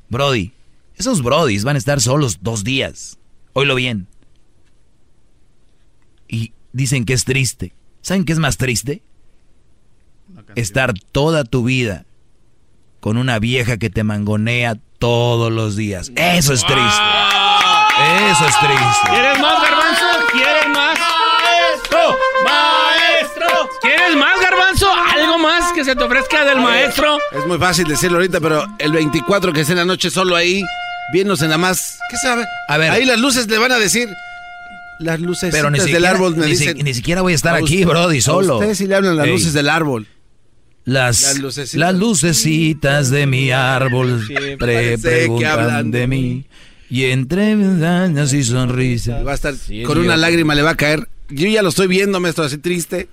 Brody, 0.09 0.51
esos 0.95 1.21
brodis 1.21 1.63
van 1.63 1.75
a 1.75 1.79
estar 1.79 2.01
solos 2.01 2.39
dos 2.41 2.63
días. 2.63 3.17
Oílo 3.53 3.75
bien. 3.75 4.07
Y 6.27 6.53
dicen 6.73 7.05
que 7.05 7.13
es 7.13 7.23
triste. 7.23 7.73
¿Saben 8.01 8.25
qué 8.25 8.33
es 8.33 8.39
más 8.39 8.57
triste? 8.57 9.01
Estar 10.55 10.93
toda 11.11 11.45
tu 11.45 11.63
vida 11.63 12.05
con 12.99 13.17
una 13.17 13.39
vieja 13.39 13.77
que 13.77 13.89
te 13.89 14.03
mangonea 14.03 14.77
todos 14.99 15.51
los 15.51 15.75
días. 15.75 16.11
Eso 16.15 16.53
es 16.53 16.65
triste. 16.65 17.01
Eso 18.29 18.47
es 18.47 18.59
triste. 18.59 19.09
¿Quieres 19.09 19.39
más, 19.39 19.61
garbanzo? 19.61 20.05
¿Quieres 20.31 20.67
más? 20.69 20.99
¡Maestro! 20.99 22.17
¡Maestro! 22.43 23.69
¿Quieres 23.81 24.15
más, 24.15 24.41
garbanzo? 24.41 24.87
¿Algo 25.13 25.37
más 25.37 25.71
que 25.73 25.85
se 25.85 25.95
te 25.95 26.03
ofrezca 26.03 26.43
del 26.45 26.59
maestro? 26.59 27.17
Es 27.31 27.45
muy 27.45 27.57
fácil 27.57 27.87
decirlo 27.87 28.17
ahorita, 28.17 28.39
pero 28.41 28.65
el 28.79 28.91
24 28.91 29.53
que 29.53 29.61
es 29.61 29.69
en 29.69 29.77
la 29.77 29.85
noche 29.85 30.09
solo 30.09 30.35
ahí, 30.35 30.63
viéndose 31.11 31.45
nada 31.45 31.57
más. 31.57 31.99
¿Qué 32.09 32.17
sabe? 32.17 32.45
A 32.67 32.77
ver. 32.77 32.91
Ahí 32.91 33.05
las 33.05 33.19
luces 33.19 33.47
le 33.47 33.57
van 33.57 33.71
a 33.71 33.77
decir. 33.77 34.09
Las 35.03 35.19
luces 35.19 35.51
del 35.53 35.81
siquiera, 35.81 36.09
árbol 36.11 36.35
me 36.35 36.45
ni, 36.47 36.55
si- 36.55 36.65
dicen. 36.67 36.83
ni 36.85 36.93
siquiera 36.93 37.21
voy 37.21 37.33
a 37.33 37.35
estar 37.35 37.53
A 37.55 37.57
aquí, 37.57 37.75
usted- 37.81 37.87
Brody, 37.87 38.17
a 38.17 38.21
solo. 38.21 38.57
usted 38.59 38.73
sí 38.75 38.87
le 38.87 38.95
hablan 38.95 39.17
las 39.17 39.25
Ey. 39.27 39.31
luces 39.33 39.53
del 39.53 39.69
árbol. 39.69 40.07
Las, 40.85 41.21
Las 41.21 41.33
las, 41.33 41.39
lucecitas. 41.39 41.95
lucecitas 41.95 43.09
de 43.09 43.25
mi 43.25 43.51
árbol 43.51 44.25
Siempre 44.27 44.57
pre- 44.57 44.97
preguntan 44.97 45.59
hablan 45.59 45.91
de 45.91 46.07
mí. 46.07 46.45
Y 46.89 47.05
entre 47.05 47.53
años 47.53 48.33
y 48.33 48.43
sonrisas. 48.43 49.25
Va 49.25 49.31
a 49.31 49.35
estar 49.35 49.53
con 49.85 49.97
una 49.97 50.17
lágrima 50.17 50.53
le 50.55 50.61
va 50.61 50.71
a 50.71 50.75
caer. 50.75 51.07
Yo 51.29 51.47
ya 51.47 51.61
lo 51.63 51.69
estoy 51.69 51.87
viendo, 51.87 52.19
maestro, 52.19 52.43
así 52.43 52.57
triste, 52.57 53.07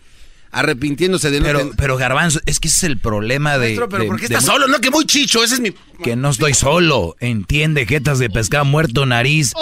arrepintiéndose 0.50 1.30
de 1.30 1.38
no 1.38 1.46
Pero, 1.46 1.58
ten- 1.60 1.72
pero 1.76 1.96
Garbanzo, 1.96 2.40
es 2.44 2.58
que 2.58 2.66
ese 2.68 2.78
es 2.78 2.84
el 2.84 2.98
problema 2.98 3.52
de... 3.56 3.66
Maestro, 3.68 3.88
pero 3.88 4.02
de- 4.02 4.08
¿por 4.08 4.16
qué 4.20 4.26
de 4.28 4.34
está 4.34 4.40
mu- 4.40 4.46
solo? 4.58 4.66
No, 4.66 4.80
que 4.80 4.90
muy 4.90 5.06
chicho, 5.06 5.42
ese 5.44 5.54
es 5.54 5.60
mi... 5.60 5.72
Que 6.02 6.16
no 6.16 6.30
estoy 6.30 6.54
solo. 6.54 7.14
Entiende, 7.20 7.86
jetas 7.86 8.18
de 8.18 8.28
pescado 8.28 8.64
muerto, 8.64 9.06
nariz 9.06 9.52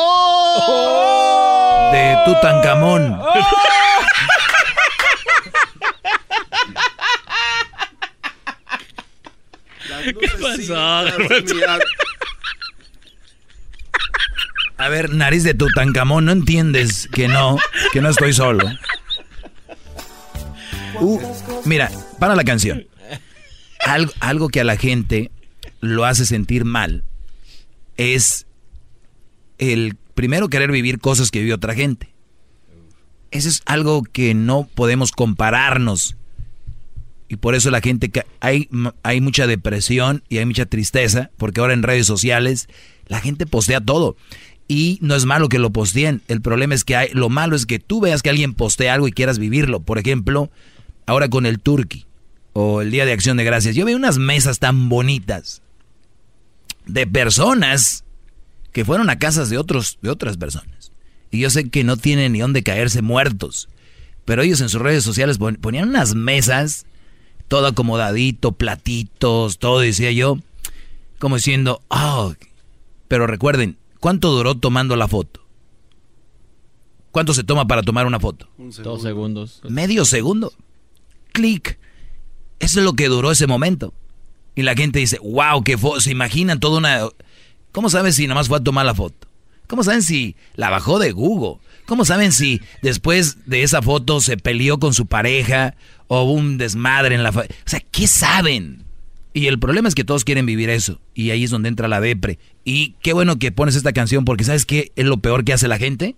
de 1.92 2.16
Tutankamón. 2.24 3.20
¿Qué 10.20 10.28
pasó? 10.40 10.76
A 14.78 14.88
ver, 14.88 15.10
nariz 15.10 15.42
de 15.42 15.54
Tutankamón, 15.54 16.24
¿no 16.26 16.32
entiendes 16.32 17.08
que 17.12 17.26
no, 17.26 17.58
que 17.92 18.00
no 18.00 18.10
estoy 18.10 18.32
solo? 18.32 18.64
Uh, 21.00 21.20
mira, 21.64 21.90
para 22.20 22.36
la 22.36 22.44
canción. 22.44 22.86
Algo, 23.84 24.12
algo 24.20 24.48
que 24.48 24.60
a 24.60 24.64
la 24.64 24.76
gente 24.76 25.32
lo 25.80 26.04
hace 26.04 26.26
sentir 26.26 26.64
mal 26.64 27.02
es 27.96 28.46
el 29.58 29.96
primero 30.18 30.48
querer 30.48 30.72
vivir 30.72 30.98
cosas 30.98 31.30
que 31.30 31.38
vive 31.38 31.54
otra 31.54 31.76
gente. 31.76 32.08
Eso 33.30 33.48
es 33.48 33.62
algo 33.66 34.02
que 34.02 34.34
no 34.34 34.68
podemos 34.74 35.12
compararnos. 35.12 36.16
Y 37.28 37.36
por 37.36 37.54
eso 37.54 37.70
la 37.70 37.80
gente, 37.80 38.10
hay, 38.40 38.68
hay 39.04 39.20
mucha 39.20 39.46
depresión 39.46 40.24
y 40.28 40.38
hay 40.38 40.44
mucha 40.44 40.66
tristeza, 40.66 41.30
porque 41.36 41.60
ahora 41.60 41.72
en 41.72 41.84
redes 41.84 42.06
sociales 42.06 42.66
la 43.06 43.20
gente 43.20 43.46
postea 43.46 43.80
todo. 43.80 44.16
Y 44.66 44.98
no 45.02 45.14
es 45.14 45.24
malo 45.24 45.48
que 45.48 45.60
lo 45.60 45.70
posteen. 45.70 46.20
El 46.26 46.42
problema 46.42 46.74
es 46.74 46.82
que 46.82 46.96
hay, 46.96 47.10
lo 47.12 47.28
malo 47.28 47.54
es 47.54 47.64
que 47.64 47.78
tú 47.78 48.00
veas 48.00 48.20
que 48.20 48.30
alguien 48.30 48.54
postea 48.54 48.94
algo 48.94 49.06
y 49.06 49.12
quieras 49.12 49.38
vivirlo. 49.38 49.82
Por 49.82 49.98
ejemplo, 49.98 50.50
ahora 51.06 51.28
con 51.28 51.46
el 51.46 51.60
Turkey 51.60 52.06
o 52.54 52.80
el 52.80 52.90
Día 52.90 53.06
de 53.06 53.12
Acción 53.12 53.36
de 53.36 53.44
Gracias. 53.44 53.76
Yo 53.76 53.84
veo 53.84 53.96
unas 53.96 54.18
mesas 54.18 54.58
tan 54.58 54.88
bonitas 54.88 55.62
de 56.86 57.06
personas 57.06 58.02
que 58.78 58.84
fueron 58.84 59.10
a 59.10 59.18
casas 59.18 59.50
de 59.50 59.58
otros 59.58 59.98
de 60.02 60.08
otras 60.08 60.36
personas. 60.36 60.92
Y 61.32 61.40
yo 61.40 61.50
sé 61.50 61.68
que 61.68 61.82
no 61.82 61.96
tienen 61.96 62.32
ni 62.32 62.38
dónde 62.38 62.62
caerse 62.62 63.02
muertos. 63.02 63.68
Pero 64.24 64.42
ellos 64.42 64.60
en 64.60 64.68
sus 64.68 64.80
redes 64.80 65.02
sociales 65.02 65.38
pon- 65.38 65.56
ponían 65.56 65.88
unas 65.88 66.14
mesas, 66.14 66.86
todo 67.48 67.66
acomodadito, 67.66 68.52
platitos, 68.52 69.58
todo, 69.58 69.80
decía 69.80 70.12
yo, 70.12 70.38
como 71.18 71.34
diciendo, 71.34 71.82
oh, 71.88 72.34
pero 73.08 73.26
recuerden, 73.26 73.78
¿cuánto 73.98 74.30
duró 74.30 74.54
tomando 74.54 74.94
la 74.94 75.08
foto? 75.08 75.44
¿Cuánto 77.10 77.34
se 77.34 77.42
toma 77.42 77.66
para 77.66 77.82
tomar 77.82 78.06
una 78.06 78.20
foto? 78.20 78.48
Dos 78.84 79.02
segundos. 79.02 79.60
Medio 79.68 80.04
segundo. 80.04 80.52
Clic. 81.32 81.80
Eso 82.60 82.78
es 82.78 82.84
lo 82.84 82.92
que 82.92 83.08
duró 83.08 83.32
ese 83.32 83.48
momento. 83.48 83.92
Y 84.54 84.62
la 84.62 84.76
gente 84.76 85.00
dice, 85.00 85.18
wow, 85.20 85.64
qué 85.64 85.76
foto. 85.76 86.00
Se 86.00 86.12
imaginan 86.12 86.60
toda 86.60 86.78
una... 86.78 87.08
¿Cómo 87.72 87.90
saben 87.90 88.12
si 88.12 88.26
nada 88.26 88.40
más 88.40 88.48
fue 88.48 88.58
a 88.58 88.64
tomar 88.64 88.86
la 88.86 88.94
foto? 88.94 89.28
¿Cómo 89.66 89.84
saben 89.84 90.02
si 90.02 90.34
la 90.54 90.70
bajó 90.70 90.98
de 90.98 91.12
Google? 91.12 91.60
¿Cómo 91.86 92.04
saben 92.04 92.32
si 92.32 92.60
después 92.82 93.46
de 93.46 93.62
esa 93.62 93.82
foto 93.82 94.20
se 94.20 94.36
peleó 94.36 94.78
con 94.78 94.94
su 94.94 95.06
pareja 95.06 95.74
o 96.06 96.22
hubo 96.22 96.32
un 96.32 96.58
desmadre 96.58 97.14
en 97.14 97.22
la... 97.22 97.30
O 97.30 97.44
sea, 97.66 97.80
¿qué 97.90 98.06
saben? 98.06 98.84
Y 99.34 99.46
el 99.46 99.58
problema 99.58 99.88
es 99.88 99.94
que 99.94 100.04
todos 100.04 100.24
quieren 100.24 100.46
vivir 100.46 100.70
eso. 100.70 101.00
Y 101.14 101.30
ahí 101.30 101.44
es 101.44 101.50
donde 101.50 101.68
entra 101.68 101.86
la 101.86 102.00
depre. 102.00 102.38
Y 102.64 102.96
qué 103.02 103.12
bueno 103.12 103.38
que 103.38 103.52
pones 103.52 103.76
esta 103.76 103.92
canción 103.92 104.24
porque 104.24 104.44
¿sabes 104.44 104.66
qué 104.66 104.92
es 104.96 105.04
lo 105.04 105.18
peor 105.18 105.44
que 105.44 105.52
hace 105.52 105.68
la 105.68 105.78
gente? 105.78 106.16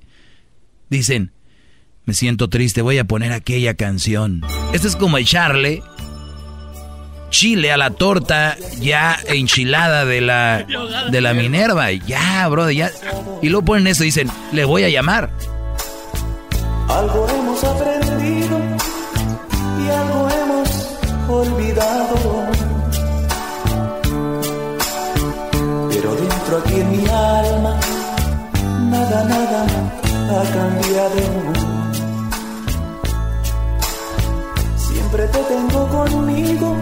Dicen, 0.88 1.32
me 2.04 2.14
siento 2.14 2.48
triste, 2.48 2.82
voy 2.82 2.98
a 2.98 3.04
poner 3.04 3.32
aquella 3.32 3.74
canción. 3.74 4.42
Esto 4.72 4.88
es 4.88 4.96
como 4.96 5.18
echarle 5.18 5.82
chile 7.30 7.72
a 7.72 7.76
la 7.76 7.90
torta 7.90 8.56
ya 8.78 9.18
enchilada 9.26 10.04
de 10.04 10.20
la, 10.20 10.66
de 11.10 11.20
la 11.20 11.32
Minerva. 11.32 11.90
Ya, 11.92 12.46
brother, 12.48 12.74
ya. 12.74 12.90
Y 13.40 13.48
luego 13.48 13.64
ponen 13.64 13.86
eso 13.86 14.02
y 14.02 14.06
dicen, 14.06 14.28
le 14.52 14.64
voy 14.64 14.84
a 14.84 14.88
llamar. 14.88 15.30
Algo 16.88 17.26
hemos 17.28 17.64
aprendido 17.64 18.58
y 19.78 19.90
algo 19.90 20.28
hemos 20.28 20.98
olvidado. 21.28 22.16
Pero 25.88 26.14
dentro 26.16 26.58
aquí 26.58 26.80
en 26.80 26.90
mi 26.90 27.08
alma, 27.08 27.80
nada, 28.90 29.24
nada 29.24 29.66
ha 30.30 30.42
cambiado. 30.52 31.20
Siempre 34.76 35.26
te 35.28 35.38
tengo 35.38 35.88
conmigo, 35.88 36.76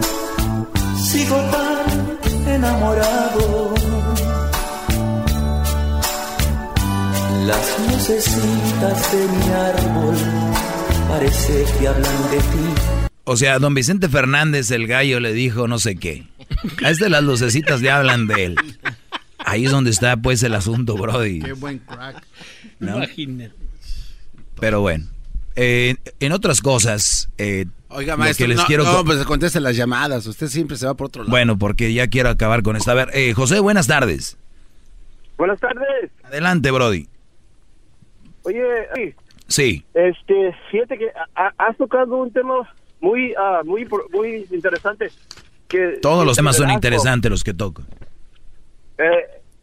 sigo 1.11 1.37
tan 1.49 2.47
enamorado. 2.47 3.73
Las 7.47 7.79
lucecitas 7.87 9.11
de 9.11 9.27
mi 9.27 9.49
árbol 9.49 10.15
parece 11.07 11.65
que 11.79 11.87
hablan 11.87 12.31
de 12.31 12.37
ti. 12.37 13.07
O 13.23 13.37
sea, 13.37 13.57
don 13.57 13.73
Vicente 13.73 14.07
Fernández, 14.07 14.69
el 14.69 14.85
gallo, 14.85 15.19
le 15.19 15.33
dijo 15.33 15.67
no 15.67 15.79
sé 15.79 15.95
qué. 15.95 16.27
A 16.83 16.91
este 16.91 17.09
las 17.09 17.23
lucecitas 17.23 17.81
le 17.81 17.89
hablan 17.89 18.27
de 18.27 18.45
él. 18.45 18.55
Ahí 19.39 19.65
es 19.65 19.71
donde 19.71 19.89
está 19.89 20.15
pues 20.17 20.43
el 20.43 20.53
asunto, 20.53 20.95
Brody. 20.95 21.39
Qué 21.39 21.53
buen 21.53 21.79
crack. 21.79 22.23
¿No? 22.79 22.97
Imagínate. 22.97 23.55
Pero 24.59 24.81
bueno, 24.81 25.07
eh, 25.55 25.95
en 26.19 26.31
otras 26.33 26.61
cosas, 26.61 27.29
eh, 27.37 27.65
Oiga, 27.89 28.15
maestro, 28.17 28.43
que 28.43 28.47
les 28.49 28.57
no, 28.57 28.65
quiero... 28.65 28.83
no, 28.83 29.03
pues 29.03 29.23
conteste 29.25 29.59
las 29.59 29.75
llamadas. 29.75 30.25
Usted 30.27 30.47
siempre 30.47 30.77
se 30.77 30.85
va 30.85 30.93
por 30.93 31.07
otro 31.07 31.23
lado. 31.23 31.31
Bueno, 31.31 31.57
porque 31.57 31.91
ya 31.93 32.07
quiero 32.07 32.29
acabar 32.29 32.61
con 32.63 32.75
esta. 32.75 32.91
A 32.91 32.95
ver, 32.95 33.09
eh, 33.13 33.33
José, 33.33 33.59
buenas 33.59 33.87
tardes. 33.87 34.37
Buenas 35.37 35.59
tardes. 35.59 36.11
Adelante, 36.23 36.69
Brody. 36.71 37.07
Oye, 38.43 39.15
Sí. 39.47 39.83
este, 39.93 40.55
fíjate 40.71 40.97
que 40.97 41.07
ha- 41.35 41.53
has 41.57 41.75
tocado 41.77 42.15
un 42.17 42.31
tema 42.31 42.53
muy, 43.01 43.33
ah, 43.37 43.61
muy, 43.65 43.87
muy 44.13 44.45
interesante. 44.51 45.09
Que 45.67 45.97
Todos 46.01 46.25
los 46.25 46.35
temas 46.37 46.55
son 46.57 46.69
interesantes 46.71 47.29
los 47.31 47.43
que 47.43 47.53
toco. 47.53 47.83
Eh, 48.97 49.03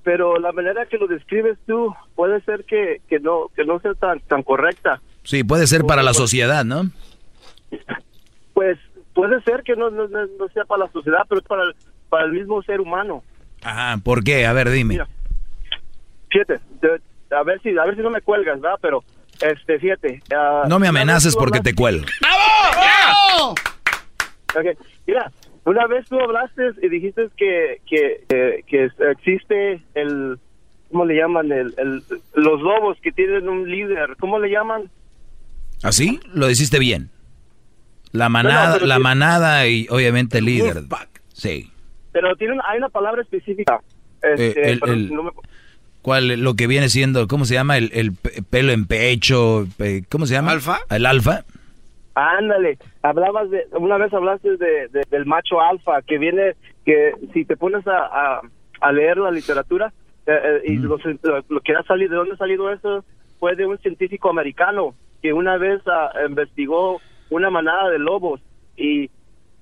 pero 0.03 0.39
la 0.39 0.53
manera 0.53 0.87
que 0.87 0.99
lo 0.99 1.07
describes 1.07 1.59
tú 1.67 1.95
puede 2.15 2.41
ser 2.43 2.65
que, 2.65 3.01
que 3.09 3.19
no, 3.21 3.49
que 3.55 3.65
no 3.65 3.79
sea 3.81 3.95
tan, 3.95 4.21
tan 4.21 4.43
correcta. 4.43 5.01
Sí, 5.25 5.45
puede 5.45 5.67
ser 5.67 5.85
para 5.85 6.03
la 6.03 6.15
sociedad, 6.15 6.65
¿no? 6.65 6.91
Pues 8.57 8.79
puede 9.13 9.39
ser 9.43 9.63
que 9.65 9.77
no, 9.77 9.91
no, 9.91 10.09
sea 10.55 10.65
para 10.65 10.87
la 10.87 10.91
sociedad, 10.91 11.27
pero 11.29 11.43
es 11.43 11.47
para 11.47 11.63
el, 11.65 11.75
para 12.09 12.25
el 12.25 12.33
mismo 12.33 12.63
ser 12.63 12.81
humano. 12.81 13.23
Ajá, 13.63 13.99
¿por 14.03 14.25
qué? 14.25 14.47
A 14.47 14.55
ver, 14.55 14.71
dime. 14.71 14.95
Mira, 14.95 15.07
fíjate, 16.31 16.59
a 17.33 17.43
ver 17.43 17.61
si, 17.61 17.77
a 17.77 17.85
ver 17.85 17.97
si 17.97 18.01
no 18.01 18.09
me 18.09 18.23
cuelgas, 18.23 18.59
¿verdad? 18.59 18.79
Pero, 18.81 19.05
este, 19.43 19.79
fíjate. 19.79 20.23
ah, 20.35 20.65
No 20.71 20.79
me 20.79 20.89
amenaces 20.89 21.37
porque 21.37 21.59
hablaste- 21.59 21.71
te 21.73 21.75
cuelgo. 21.75 22.07
Ok, 24.55 24.79
Mira, 25.07 25.31
una 25.67 25.87
vez 25.87 26.09
tú 26.09 26.19
hablaste 26.19 26.63
y 26.81 26.89
dijiste 26.89 27.29
que, 27.37 27.83
que, 27.87 28.25
que, 28.27 28.65
que 28.67 28.91
existe 29.11 29.83
el, 29.95 30.39
¿cómo 30.91 31.05
le 31.05 31.15
llaman? 31.17 31.53
El, 31.53 31.75
el- 31.77 32.03
los 32.35 32.63
lobos 32.63 32.97
que 33.03 33.13
tienen 33.13 33.51
un 33.51 33.71
líder, 33.71 34.17
¿cómo 34.19 34.39
le 34.39 34.49
llaman? 34.49 34.91
¿Así? 35.83 36.21
Lo 36.33 36.49
hiciste 36.49 36.79
bien. 36.79 37.11
La 38.17 38.29
manada, 38.29 38.79
la 38.81 38.99
manada 38.99 39.67
y 39.69 39.87
obviamente 39.91 40.39
el 40.39 40.45
líder. 40.47 40.83
Sí. 41.33 41.71
Pero 42.13 42.35
tiene 42.37 42.55
una- 42.55 42.65
hay 42.69 42.79
una 42.79 42.89
palabra 42.89 43.23
específica. 43.23 43.81
Este, 44.23 44.47
Eh, 44.61 44.73
el- 44.73 44.81
pero 44.81 44.93
el- 44.93 45.13
no 45.15 45.23
me- 45.25 45.31
¿Cuál? 46.03 46.29
Lo 46.41 46.55
que 46.55 46.67
viene 46.69 46.89
siendo, 46.89 47.27
¿cómo 47.29 47.45
se 47.45 47.55
llama? 47.55 47.77
El, 47.77 47.91
el 47.93 48.13
pe- 48.15 48.43
pelo 48.49 48.73
en 48.73 48.87
pecho. 48.87 49.67
pe- 49.77 50.05
¿Cómo 50.09 50.25
se 50.27 50.35
llama? 50.35 50.53
¿Alfa? 50.53 50.79
El 50.89 51.05
alfa. 51.05 51.45
Ándale, 52.15 52.79
hablabas 53.03 53.51
de, 53.51 53.67
una 53.73 53.99
vez 53.99 54.13
hablaste 54.15 54.57
de, 54.57 54.89
de- 54.89 55.05
del 55.11 55.27
macho 55.27 55.61
alfa, 55.61 56.01
que 56.03 56.17
viene, 56.19 56.55
que 56.87 57.13
si 57.35 57.45
te 57.45 57.57
pones 57.59 57.87
a, 57.87 57.99
a, 58.07 58.41
a 58.81 58.93
leer 58.93 59.19
la 59.19 59.31
literatura, 59.31 59.93
eh, 60.27 60.33
eh, 60.33 60.63
y 60.73 60.77
los- 60.77 61.05
lo, 61.05 61.45
lo 61.49 61.61
que 61.61 61.75
ha 61.75 61.83
salido, 61.83 62.13
¿de 62.13 62.17
dónde 62.17 62.35
ha 62.35 62.39
salido 62.39 62.73
eso? 62.73 63.05
Fue 63.39 63.55
de 63.55 63.67
un 63.67 63.77
científico 63.79 64.31
americano, 64.31 64.95
que 65.21 65.33
una 65.35 65.59
vez 65.59 65.83
ah, 65.87 66.11
investigó 66.27 67.01
una 67.31 67.51
manada 67.51 67.91
de 67.91 67.99
lobos, 67.99 68.41
y, 68.77 69.11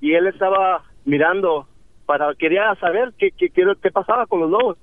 y 0.01 0.15
él 0.15 0.27
estaba 0.27 0.83
mirando 1.05 1.67
para, 2.07 2.35
quería 2.35 2.75
saber 2.77 3.13
qué, 3.19 3.31
qué, 3.31 3.49
qué, 3.51 3.91
pasaba 3.91 4.27
con 4.27 4.41
los 4.41 4.51
lobos. 4.51 4.77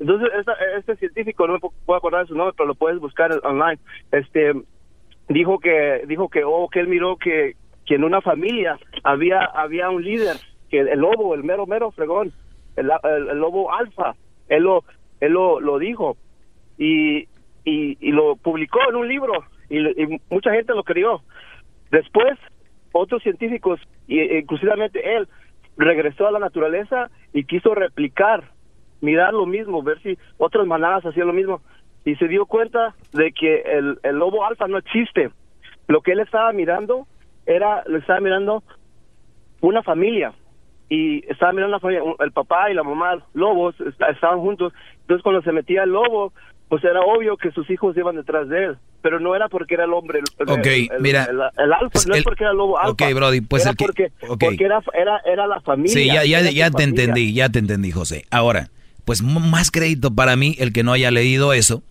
Entonces, 0.00 0.28
esta- 0.38 0.56
este 0.76 0.96
científico, 0.96 1.46
no 1.46 1.54
me 1.54 1.58
puedo 1.60 1.96
acordar 1.98 2.22
de 2.22 2.28
su 2.28 2.36
nombre, 2.36 2.54
pero 2.56 2.68
lo 2.68 2.74
puedes 2.74 3.00
buscar 3.00 3.32
online, 3.44 3.78
este 4.12 4.52
dijo 5.28 5.58
que 5.58 6.04
dijo 6.06 6.28
que 6.30 6.42
oh 6.44 6.68
que 6.70 6.80
él 6.80 6.88
miró 6.88 7.16
que, 7.16 7.54
que 7.84 7.96
en 7.96 8.04
una 8.04 8.20
familia 8.22 8.78
había 9.04 9.44
había 9.44 9.90
un 9.90 10.02
líder 10.02 10.36
que 10.70 10.80
el 10.80 11.00
lobo 11.00 11.34
el 11.34 11.44
mero 11.44 11.66
mero 11.66 11.90
fregón 11.90 12.32
el, 12.76 12.90
el- 13.02 13.28
el 13.28 13.38
lobo 13.38 13.70
alfa 13.70 14.14
él 14.48 14.62
lo 14.62 14.84
él 15.20 15.32
lo, 15.32 15.60
lo 15.60 15.78
dijo 15.78 16.16
y, 16.78 17.28
y 17.64 17.98
y 18.00 18.12
lo 18.12 18.36
publicó 18.36 18.78
en 18.88 18.96
un 18.96 19.06
libro 19.08 19.32
y, 19.68 19.80
y 20.02 20.20
mucha 20.30 20.50
gente 20.52 20.72
lo 20.74 20.82
creyó 20.82 21.20
después 21.90 22.38
otros 22.92 23.22
científicos 23.22 23.80
y 24.06 24.20
e 24.20 24.38
inclusivamente 24.38 25.16
él 25.16 25.28
regresó 25.76 26.26
a 26.26 26.32
la 26.32 26.38
naturaleza 26.38 27.10
y 27.32 27.44
quiso 27.44 27.74
replicar 27.74 28.44
mirar 29.00 29.32
lo 29.32 29.46
mismo 29.46 29.82
ver 29.82 30.00
si 30.02 30.18
otras 30.38 30.66
manadas 30.66 31.06
hacían 31.06 31.28
lo 31.28 31.32
mismo 31.32 31.60
y 32.04 32.16
se 32.16 32.26
dio 32.26 32.46
cuenta 32.46 32.94
de 33.12 33.32
que 33.32 33.60
el, 33.62 33.98
lobo 34.16 34.44
alfa 34.44 34.66
no 34.66 34.78
existe. 34.78 35.30
Lo 35.88 36.00
que 36.00 36.12
él 36.12 36.20
estaba 36.20 36.52
mirando 36.52 37.06
era, 37.46 37.82
lo 37.86 37.98
estaba 37.98 38.20
mirando 38.20 38.62
una 39.60 39.82
familia 39.82 40.32
y 40.88 41.24
estaba 41.30 41.52
mirando 41.52 41.76
una 41.76 41.80
familia, 41.80 42.02
el 42.20 42.32
papá 42.32 42.70
y 42.70 42.74
la 42.74 42.82
mamá 42.82 43.22
lobos 43.34 43.78
est- 43.80 44.00
estaban 44.10 44.40
juntos. 44.40 44.72
Entonces 45.02 45.22
cuando 45.22 45.42
se 45.42 45.52
metía 45.52 45.82
el 45.82 45.90
lobo, 45.90 46.32
pues 46.68 46.84
era 46.84 47.00
obvio 47.00 47.36
que 47.36 47.50
sus 47.52 47.68
hijos 47.70 47.96
iban 47.96 48.16
detrás 48.16 48.48
de 48.48 48.64
él, 48.66 48.76
pero 49.02 49.20
no 49.20 49.34
era 49.34 49.48
porque 49.48 49.74
era 49.74 49.84
el 49.84 49.92
hombre. 49.92 50.20
El, 50.38 50.48
Ok, 50.50 50.66
el- 50.66 50.88
el- 50.92 51.00
mira, 51.00 51.24
el, 51.24 51.40
alfa, 51.72 52.00
no 52.06 52.14
es 52.14 52.22
porque 52.22 52.44
era 52.44 52.50
el 52.52 52.58
lobo 52.58 52.78
alfa. 52.78 52.90
ok, 53.06 53.14
Brody, 53.14 53.40
pues 53.40 53.62
era 53.62 53.70
el 53.70 53.76
que- 53.76 53.84
porque, 53.86 54.12
porque 54.20 54.64
era, 54.64 54.80
era, 54.94 55.20
era 55.24 55.46
la 55.46 55.60
familia. 55.62 55.92
Sí, 55.94 56.06
ya, 56.06 56.24
ya, 56.24 56.42
ya 56.42 56.70
te 56.70 56.82
familia. 56.82 57.04
entendí, 57.04 57.32
ya 57.32 57.48
te 57.48 57.58
entendí, 57.58 57.90
José. 57.90 58.26
Ahora, 58.30 58.70
pues 59.04 59.22
más 59.22 59.70
crédito 59.70 60.14
para 60.14 60.36
mí 60.36 60.54
el 60.58 60.72
que 60.74 60.82
no 60.82 60.92
haya 60.92 61.10
leído 61.10 61.52
eso 61.54 61.82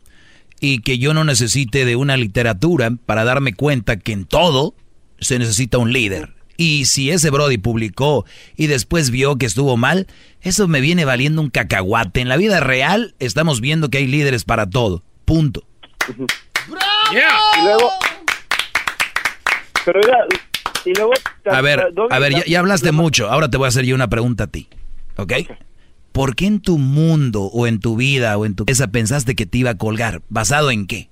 y 0.60 0.80
que 0.82 1.00
yo 1.00 1.14
no 1.16 1.24
necesite 1.24 1.86
de 1.86 1.96
una 1.96 2.16
literatura 2.18 2.92
para 3.06 3.24
darme 3.24 3.54
cuenta 3.54 3.98
que 3.98 4.12
en 4.12 4.26
todo 4.26 4.76
se 5.20 5.40
necesita 5.40 5.80
un 5.80 5.92
líder. 5.92 6.30
Y 6.58 6.86
si 6.86 7.12
ese 7.12 7.30
Brody 7.30 7.60
publicó 7.60 8.26
y 8.56 8.68
después 8.68 9.12
vio 9.12 9.38
que 9.38 9.46
estuvo 9.46 9.78
mal, 9.78 10.08
eso 10.42 10.68
me 10.68 10.82
viene 10.82 11.06
valiendo 11.06 11.42
un 11.42 11.50
cacahuate. 11.50 12.20
En 12.20 12.30
la 12.30 12.38
vida 12.38 12.60
real 12.60 13.16
estamos 13.20 13.62
viendo 13.62 13.90
que 13.90 14.00
hay 14.00 14.08
líderes 14.08 14.44
para 14.44 14.68
todo. 14.68 15.04
Punto. 15.26 15.64
Y 16.10 17.64
luego, 17.64 17.92
pero 19.86 20.02
mira, 20.04 20.26
y 20.84 20.94
luego, 20.94 21.14
A 21.46 21.62
ver, 21.62 21.94
a 22.10 22.20
ver, 22.20 22.34
ya, 22.34 22.44
ya 22.46 22.60
hablaste 22.60 22.92
mucho. 22.92 23.30
Ahora 23.30 23.50
te 23.50 23.58
voy 23.58 23.66
a 23.66 23.70
hacer 23.70 23.86
yo 23.86 23.96
una 23.96 24.10
pregunta 24.10 24.46
a 24.46 24.48
ti. 24.48 24.68
¿Ok? 25.18 25.34
¿Por 26.12 26.36
qué 26.36 26.48
en 26.48 26.62
tu 26.62 26.78
mundo 26.78 27.44
o 27.44 27.68
en 27.68 27.80
tu 27.80 27.96
vida 27.96 28.38
o 28.38 28.46
en 28.46 28.56
tu 28.56 28.66
cabeza 28.66 28.88
pensaste 28.88 29.36
que 29.36 29.46
te 29.46 29.60
iba 29.60 29.72
a 29.72 29.78
colgar? 29.78 30.22
¿Basado 30.30 30.72
en 30.72 30.88
qué? 30.88 31.10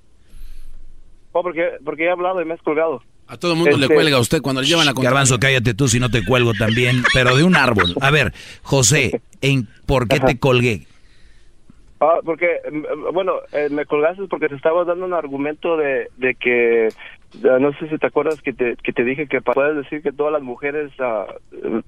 Oh, 1.32 1.42
porque, 1.42 1.72
porque 1.84 2.04
he 2.04 2.10
hablado 2.10 2.42
y 2.42 2.44
me 2.44 2.54
has 2.54 2.62
colgado. 2.62 3.02
A 3.28 3.36
todo 3.36 3.52
el 3.52 3.58
mundo 3.58 3.76
le 3.76 3.84
Este- 3.86 3.94
cuelga 3.94 4.16
a 4.16 4.20
usted 4.20 4.40
cuando 4.40 4.60
le 4.62 4.68
llevan 4.68 4.86
la 4.86 4.92
contraria. 4.94 5.10
Garbanzo, 5.10 5.38
cállate 5.38 5.74
tú 5.74 5.88
si 5.88 5.98
no 5.98 6.10
te 6.10 6.24
cuelgo 6.24 6.52
también, 6.54 7.02
pero 7.12 7.36
de 7.36 7.42
un 7.44 7.56
árbol. 7.56 7.94
A 8.00 8.10
ver, 8.10 8.32
José, 8.62 9.20
¿en 9.40 9.66
¿por 9.86 10.06
qué 10.06 10.20
te 10.20 10.38
colgué? 10.38 10.86
Ah, 11.98 12.18
porque, 12.24 12.60
bueno, 13.12 13.36
eh, 13.52 13.68
me 13.70 13.86
colgaste 13.86 14.26
porque 14.28 14.48
te 14.48 14.54
estaba 14.54 14.84
dando 14.84 15.06
un 15.06 15.14
argumento 15.14 15.78
de, 15.78 16.08
de 16.18 16.34
que, 16.34 16.88
no 17.42 17.72
sé 17.78 17.88
si 17.88 17.96
te 17.96 18.06
acuerdas 18.06 18.42
que 18.42 18.52
te, 18.52 18.76
que 18.76 18.92
te 18.92 19.02
dije 19.02 19.26
que 19.26 19.40
puedes 19.40 19.76
decir 19.76 20.02
que 20.02 20.12
todas 20.12 20.32
las 20.32 20.42
mujeres, 20.42 20.92
ah, 21.00 21.24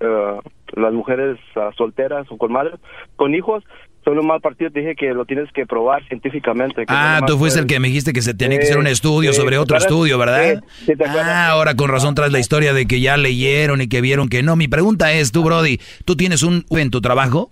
ah, 0.00 0.40
las 0.74 0.92
mujeres 0.94 1.38
ah, 1.56 1.70
solteras 1.76 2.26
o 2.30 2.38
con 2.38 2.52
madres, 2.52 2.80
con 3.16 3.34
hijos, 3.34 3.62
son 4.08 4.18
un 4.18 4.26
mal 4.26 4.40
partido. 4.40 4.70
Te 4.70 4.80
dije 4.80 4.94
que 4.96 5.12
lo 5.12 5.24
tienes 5.26 5.48
que 5.52 5.66
probar 5.66 6.02
científicamente. 6.08 6.76
que 6.86 6.86
Ah, 6.88 7.20
tú 7.26 7.36
fuiste 7.38 7.60
el 7.60 7.66
que 7.66 7.78
me 7.78 7.88
dijiste 7.88 8.12
que 8.12 8.22
se 8.22 8.32
tenía 8.34 8.58
que 8.58 8.64
hacer 8.64 8.78
un 8.78 8.86
estudio 8.86 9.32
sobre 9.32 9.56
¿te 9.56 9.58
otro 9.58 9.76
acuerdas? 9.76 9.92
estudio, 9.92 10.18
¿verdad? 10.18 10.62
Sí, 10.78 10.84
sí, 10.86 10.96
¿te 10.96 11.04
acuerdas? 11.04 11.26
Ah, 11.28 11.48
ahora 11.50 11.74
con 11.74 11.90
razón 11.90 12.14
traes 12.14 12.32
la 12.32 12.38
historia 12.38 12.72
de 12.72 12.86
que 12.86 13.00
ya 13.00 13.16
leyeron 13.16 13.80
y 13.82 13.88
que 13.88 14.00
vieron 14.00 14.28
que 14.28 14.42
no. 14.42 14.56
Mi 14.56 14.66
pregunta 14.68 15.12
es, 15.12 15.30
tú, 15.32 15.42
Brody, 15.44 15.78
¿tú 16.04 16.16
tienes 16.16 16.42
un 16.42 16.64
en 16.70 16.90
tu 16.90 17.00
trabajo? 17.02 17.50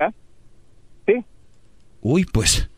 ¿Ah? 0.00 0.10
Sí. 1.06 1.14
Uy, 2.00 2.24
pues, 2.24 2.70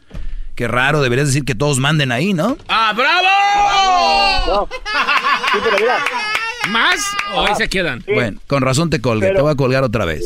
qué 0.57 0.67
raro, 0.67 1.03
deberías 1.03 1.29
decir 1.29 1.45
que 1.45 1.55
todos 1.55 1.79
manden 1.79 2.11
ahí, 2.11 2.35
¿no? 2.35 2.57
¡Ah, 2.69 2.93
bravo! 2.97 4.69
Sí, 5.53 5.59
pero 5.65 5.77
mira. 5.79 5.99
¿Más? 6.71 7.01
¿O 7.35 7.47
ahí 7.47 7.55
se 7.55 7.69
quedan? 7.69 8.05
Bueno, 8.13 8.41
con 8.47 8.63
razón 8.63 8.91
te 8.91 9.01
colgué, 9.01 9.31
te 9.33 9.41
voy 9.41 9.53
a 9.53 9.55
colgar 9.55 9.85
otra 9.85 10.05
vez. 10.05 10.25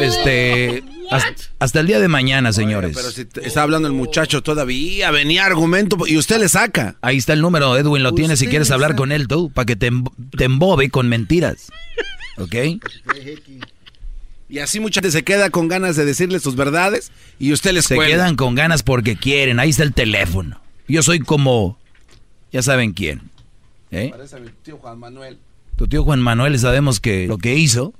Este, 0.00 0.82
hasta, 1.10 1.34
hasta 1.58 1.80
el 1.80 1.86
día 1.86 2.00
de 2.00 2.08
mañana, 2.08 2.52
señores. 2.52 2.96
Pero 2.96 3.10
si 3.10 3.24
te- 3.24 3.46
está 3.46 3.62
hablando 3.62 3.88
el 3.88 3.94
muchacho 3.94 4.42
todavía, 4.42 5.10
venía 5.10 5.44
argumento 5.44 5.96
y 6.06 6.16
usted 6.16 6.38
le 6.38 6.48
saca. 6.48 6.96
Ahí 7.02 7.16
está 7.18 7.32
el 7.32 7.40
número, 7.40 7.76
Edwin, 7.76 8.02
lo 8.02 8.12
tienes 8.14 8.38
si 8.38 8.46
quieres 8.46 8.70
hablar 8.70 8.94
con 8.96 9.12
él 9.12 9.28
tú, 9.28 9.50
para 9.50 9.66
que 9.66 9.76
te, 9.76 9.90
emb- 9.92 10.12
te 10.36 10.44
embobe 10.44 10.90
con 10.90 11.08
mentiras. 11.08 11.68
¿Ok? 12.38 12.54
Y 14.48 14.58
así 14.58 14.78
mucha 14.78 15.00
gente 15.00 15.10
se 15.10 15.24
queda 15.24 15.50
con 15.50 15.68
ganas 15.68 15.96
de 15.96 16.04
decirle 16.04 16.38
sus 16.38 16.54
verdades 16.54 17.10
y 17.38 17.52
usted 17.52 17.72
les 17.72 17.86
Se 17.86 17.96
cuelga. 17.96 18.14
quedan 18.16 18.36
con 18.36 18.54
ganas 18.54 18.82
porque 18.82 19.16
quieren. 19.16 19.58
Ahí 19.58 19.70
está 19.70 19.82
el 19.82 19.94
teléfono. 19.94 20.60
Yo 20.86 21.02
soy 21.02 21.20
como, 21.20 21.78
ya 22.52 22.62
saben 22.62 22.92
quién. 22.92 23.22
¿Eh? 23.90 24.08
Parece 24.10 24.36
a 24.36 24.40
mi 24.40 24.50
tío 24.62 24.76
Juan 24.78 24.98
Manuel. 24.98 25.38
Tu 25.76 25.88
tío 25.88 26.04
Juan 26.04 26.20
Manuel 26.20 26.58
sabemos 26.58 27.00
que 27.00 27.26
lo 27.26 27.38
que 27.38 27.54
hizo. 27.56 27.94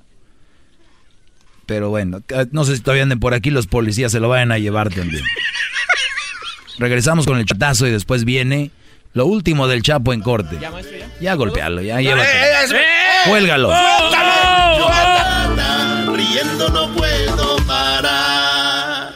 Pero 1.65 1.89
bueno, 1.89 2.21
ca- 2.25 2.45
no 2.51 2.63
sé 2.65 2.75
si 2.75 2.81
todavía 2.81 3.03
anden 3.03 3.19
por 3.19 3.33
aquí 3.33 3.49
los 3.51 3.67
policías 3.67 4.11
se 4.11 4.19
lo 4.19 4.29
vayan 4.29 4.51
a 4.51 4.57
llevar 4.59 4.89
también. 4.93 5.23
Regresamos 6.77 7.25
con 7.25 7.37
el 7.37 7.45
chatazo 7.45 7.87
y 7.87 7.91
después 7.91 8.25
viene 8.25 8.71
lo 9.13 9.25
último 9.25 9.67
del 9.67 9.81
Chapo 9.81 10.13
en 10.13 10.21
corte. 10.21 10.57
¿Ya, 10.59 10.69
ya? 10.71 11.07
Ya 11.21 11.33
golpealo, 11.35 11.81
ya 11.81 11.99
Eh, 11.99 12.03
llévatelo. 12.03 12.77
eh, 12.77 12.81
eh. 12.81 13.29
Cuélgalo. 13.29 13.71
riendo 16.13 16.69
no 16.69 16.93
puedo 16.95 17.55
parar. 17.65 19.13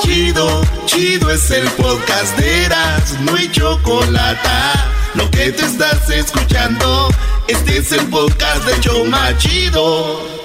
Chido, 0.00 0.62
chido 0.86 1.30
es 1.30 1.50
el 1.50 1.68
podcast 1.72 2.36
de 2.38 2.64
Eras, 2.64 3.18
no 3.20 3.34
hay 3.36 3.50
chocolate. 3.50 4.48
Lo 5.14 5.30
que 5.30 5.52
te 5.52 5.62
estás 5.64 6.08
escuchando, 6.10 7.08
este 7.48 7.78
es 7.78 7.92
el 7.92 8.06
podcast 8.08 8.64
de 8.66 8.80
Choma 8.80 9.36
Chido. 9.38 10.37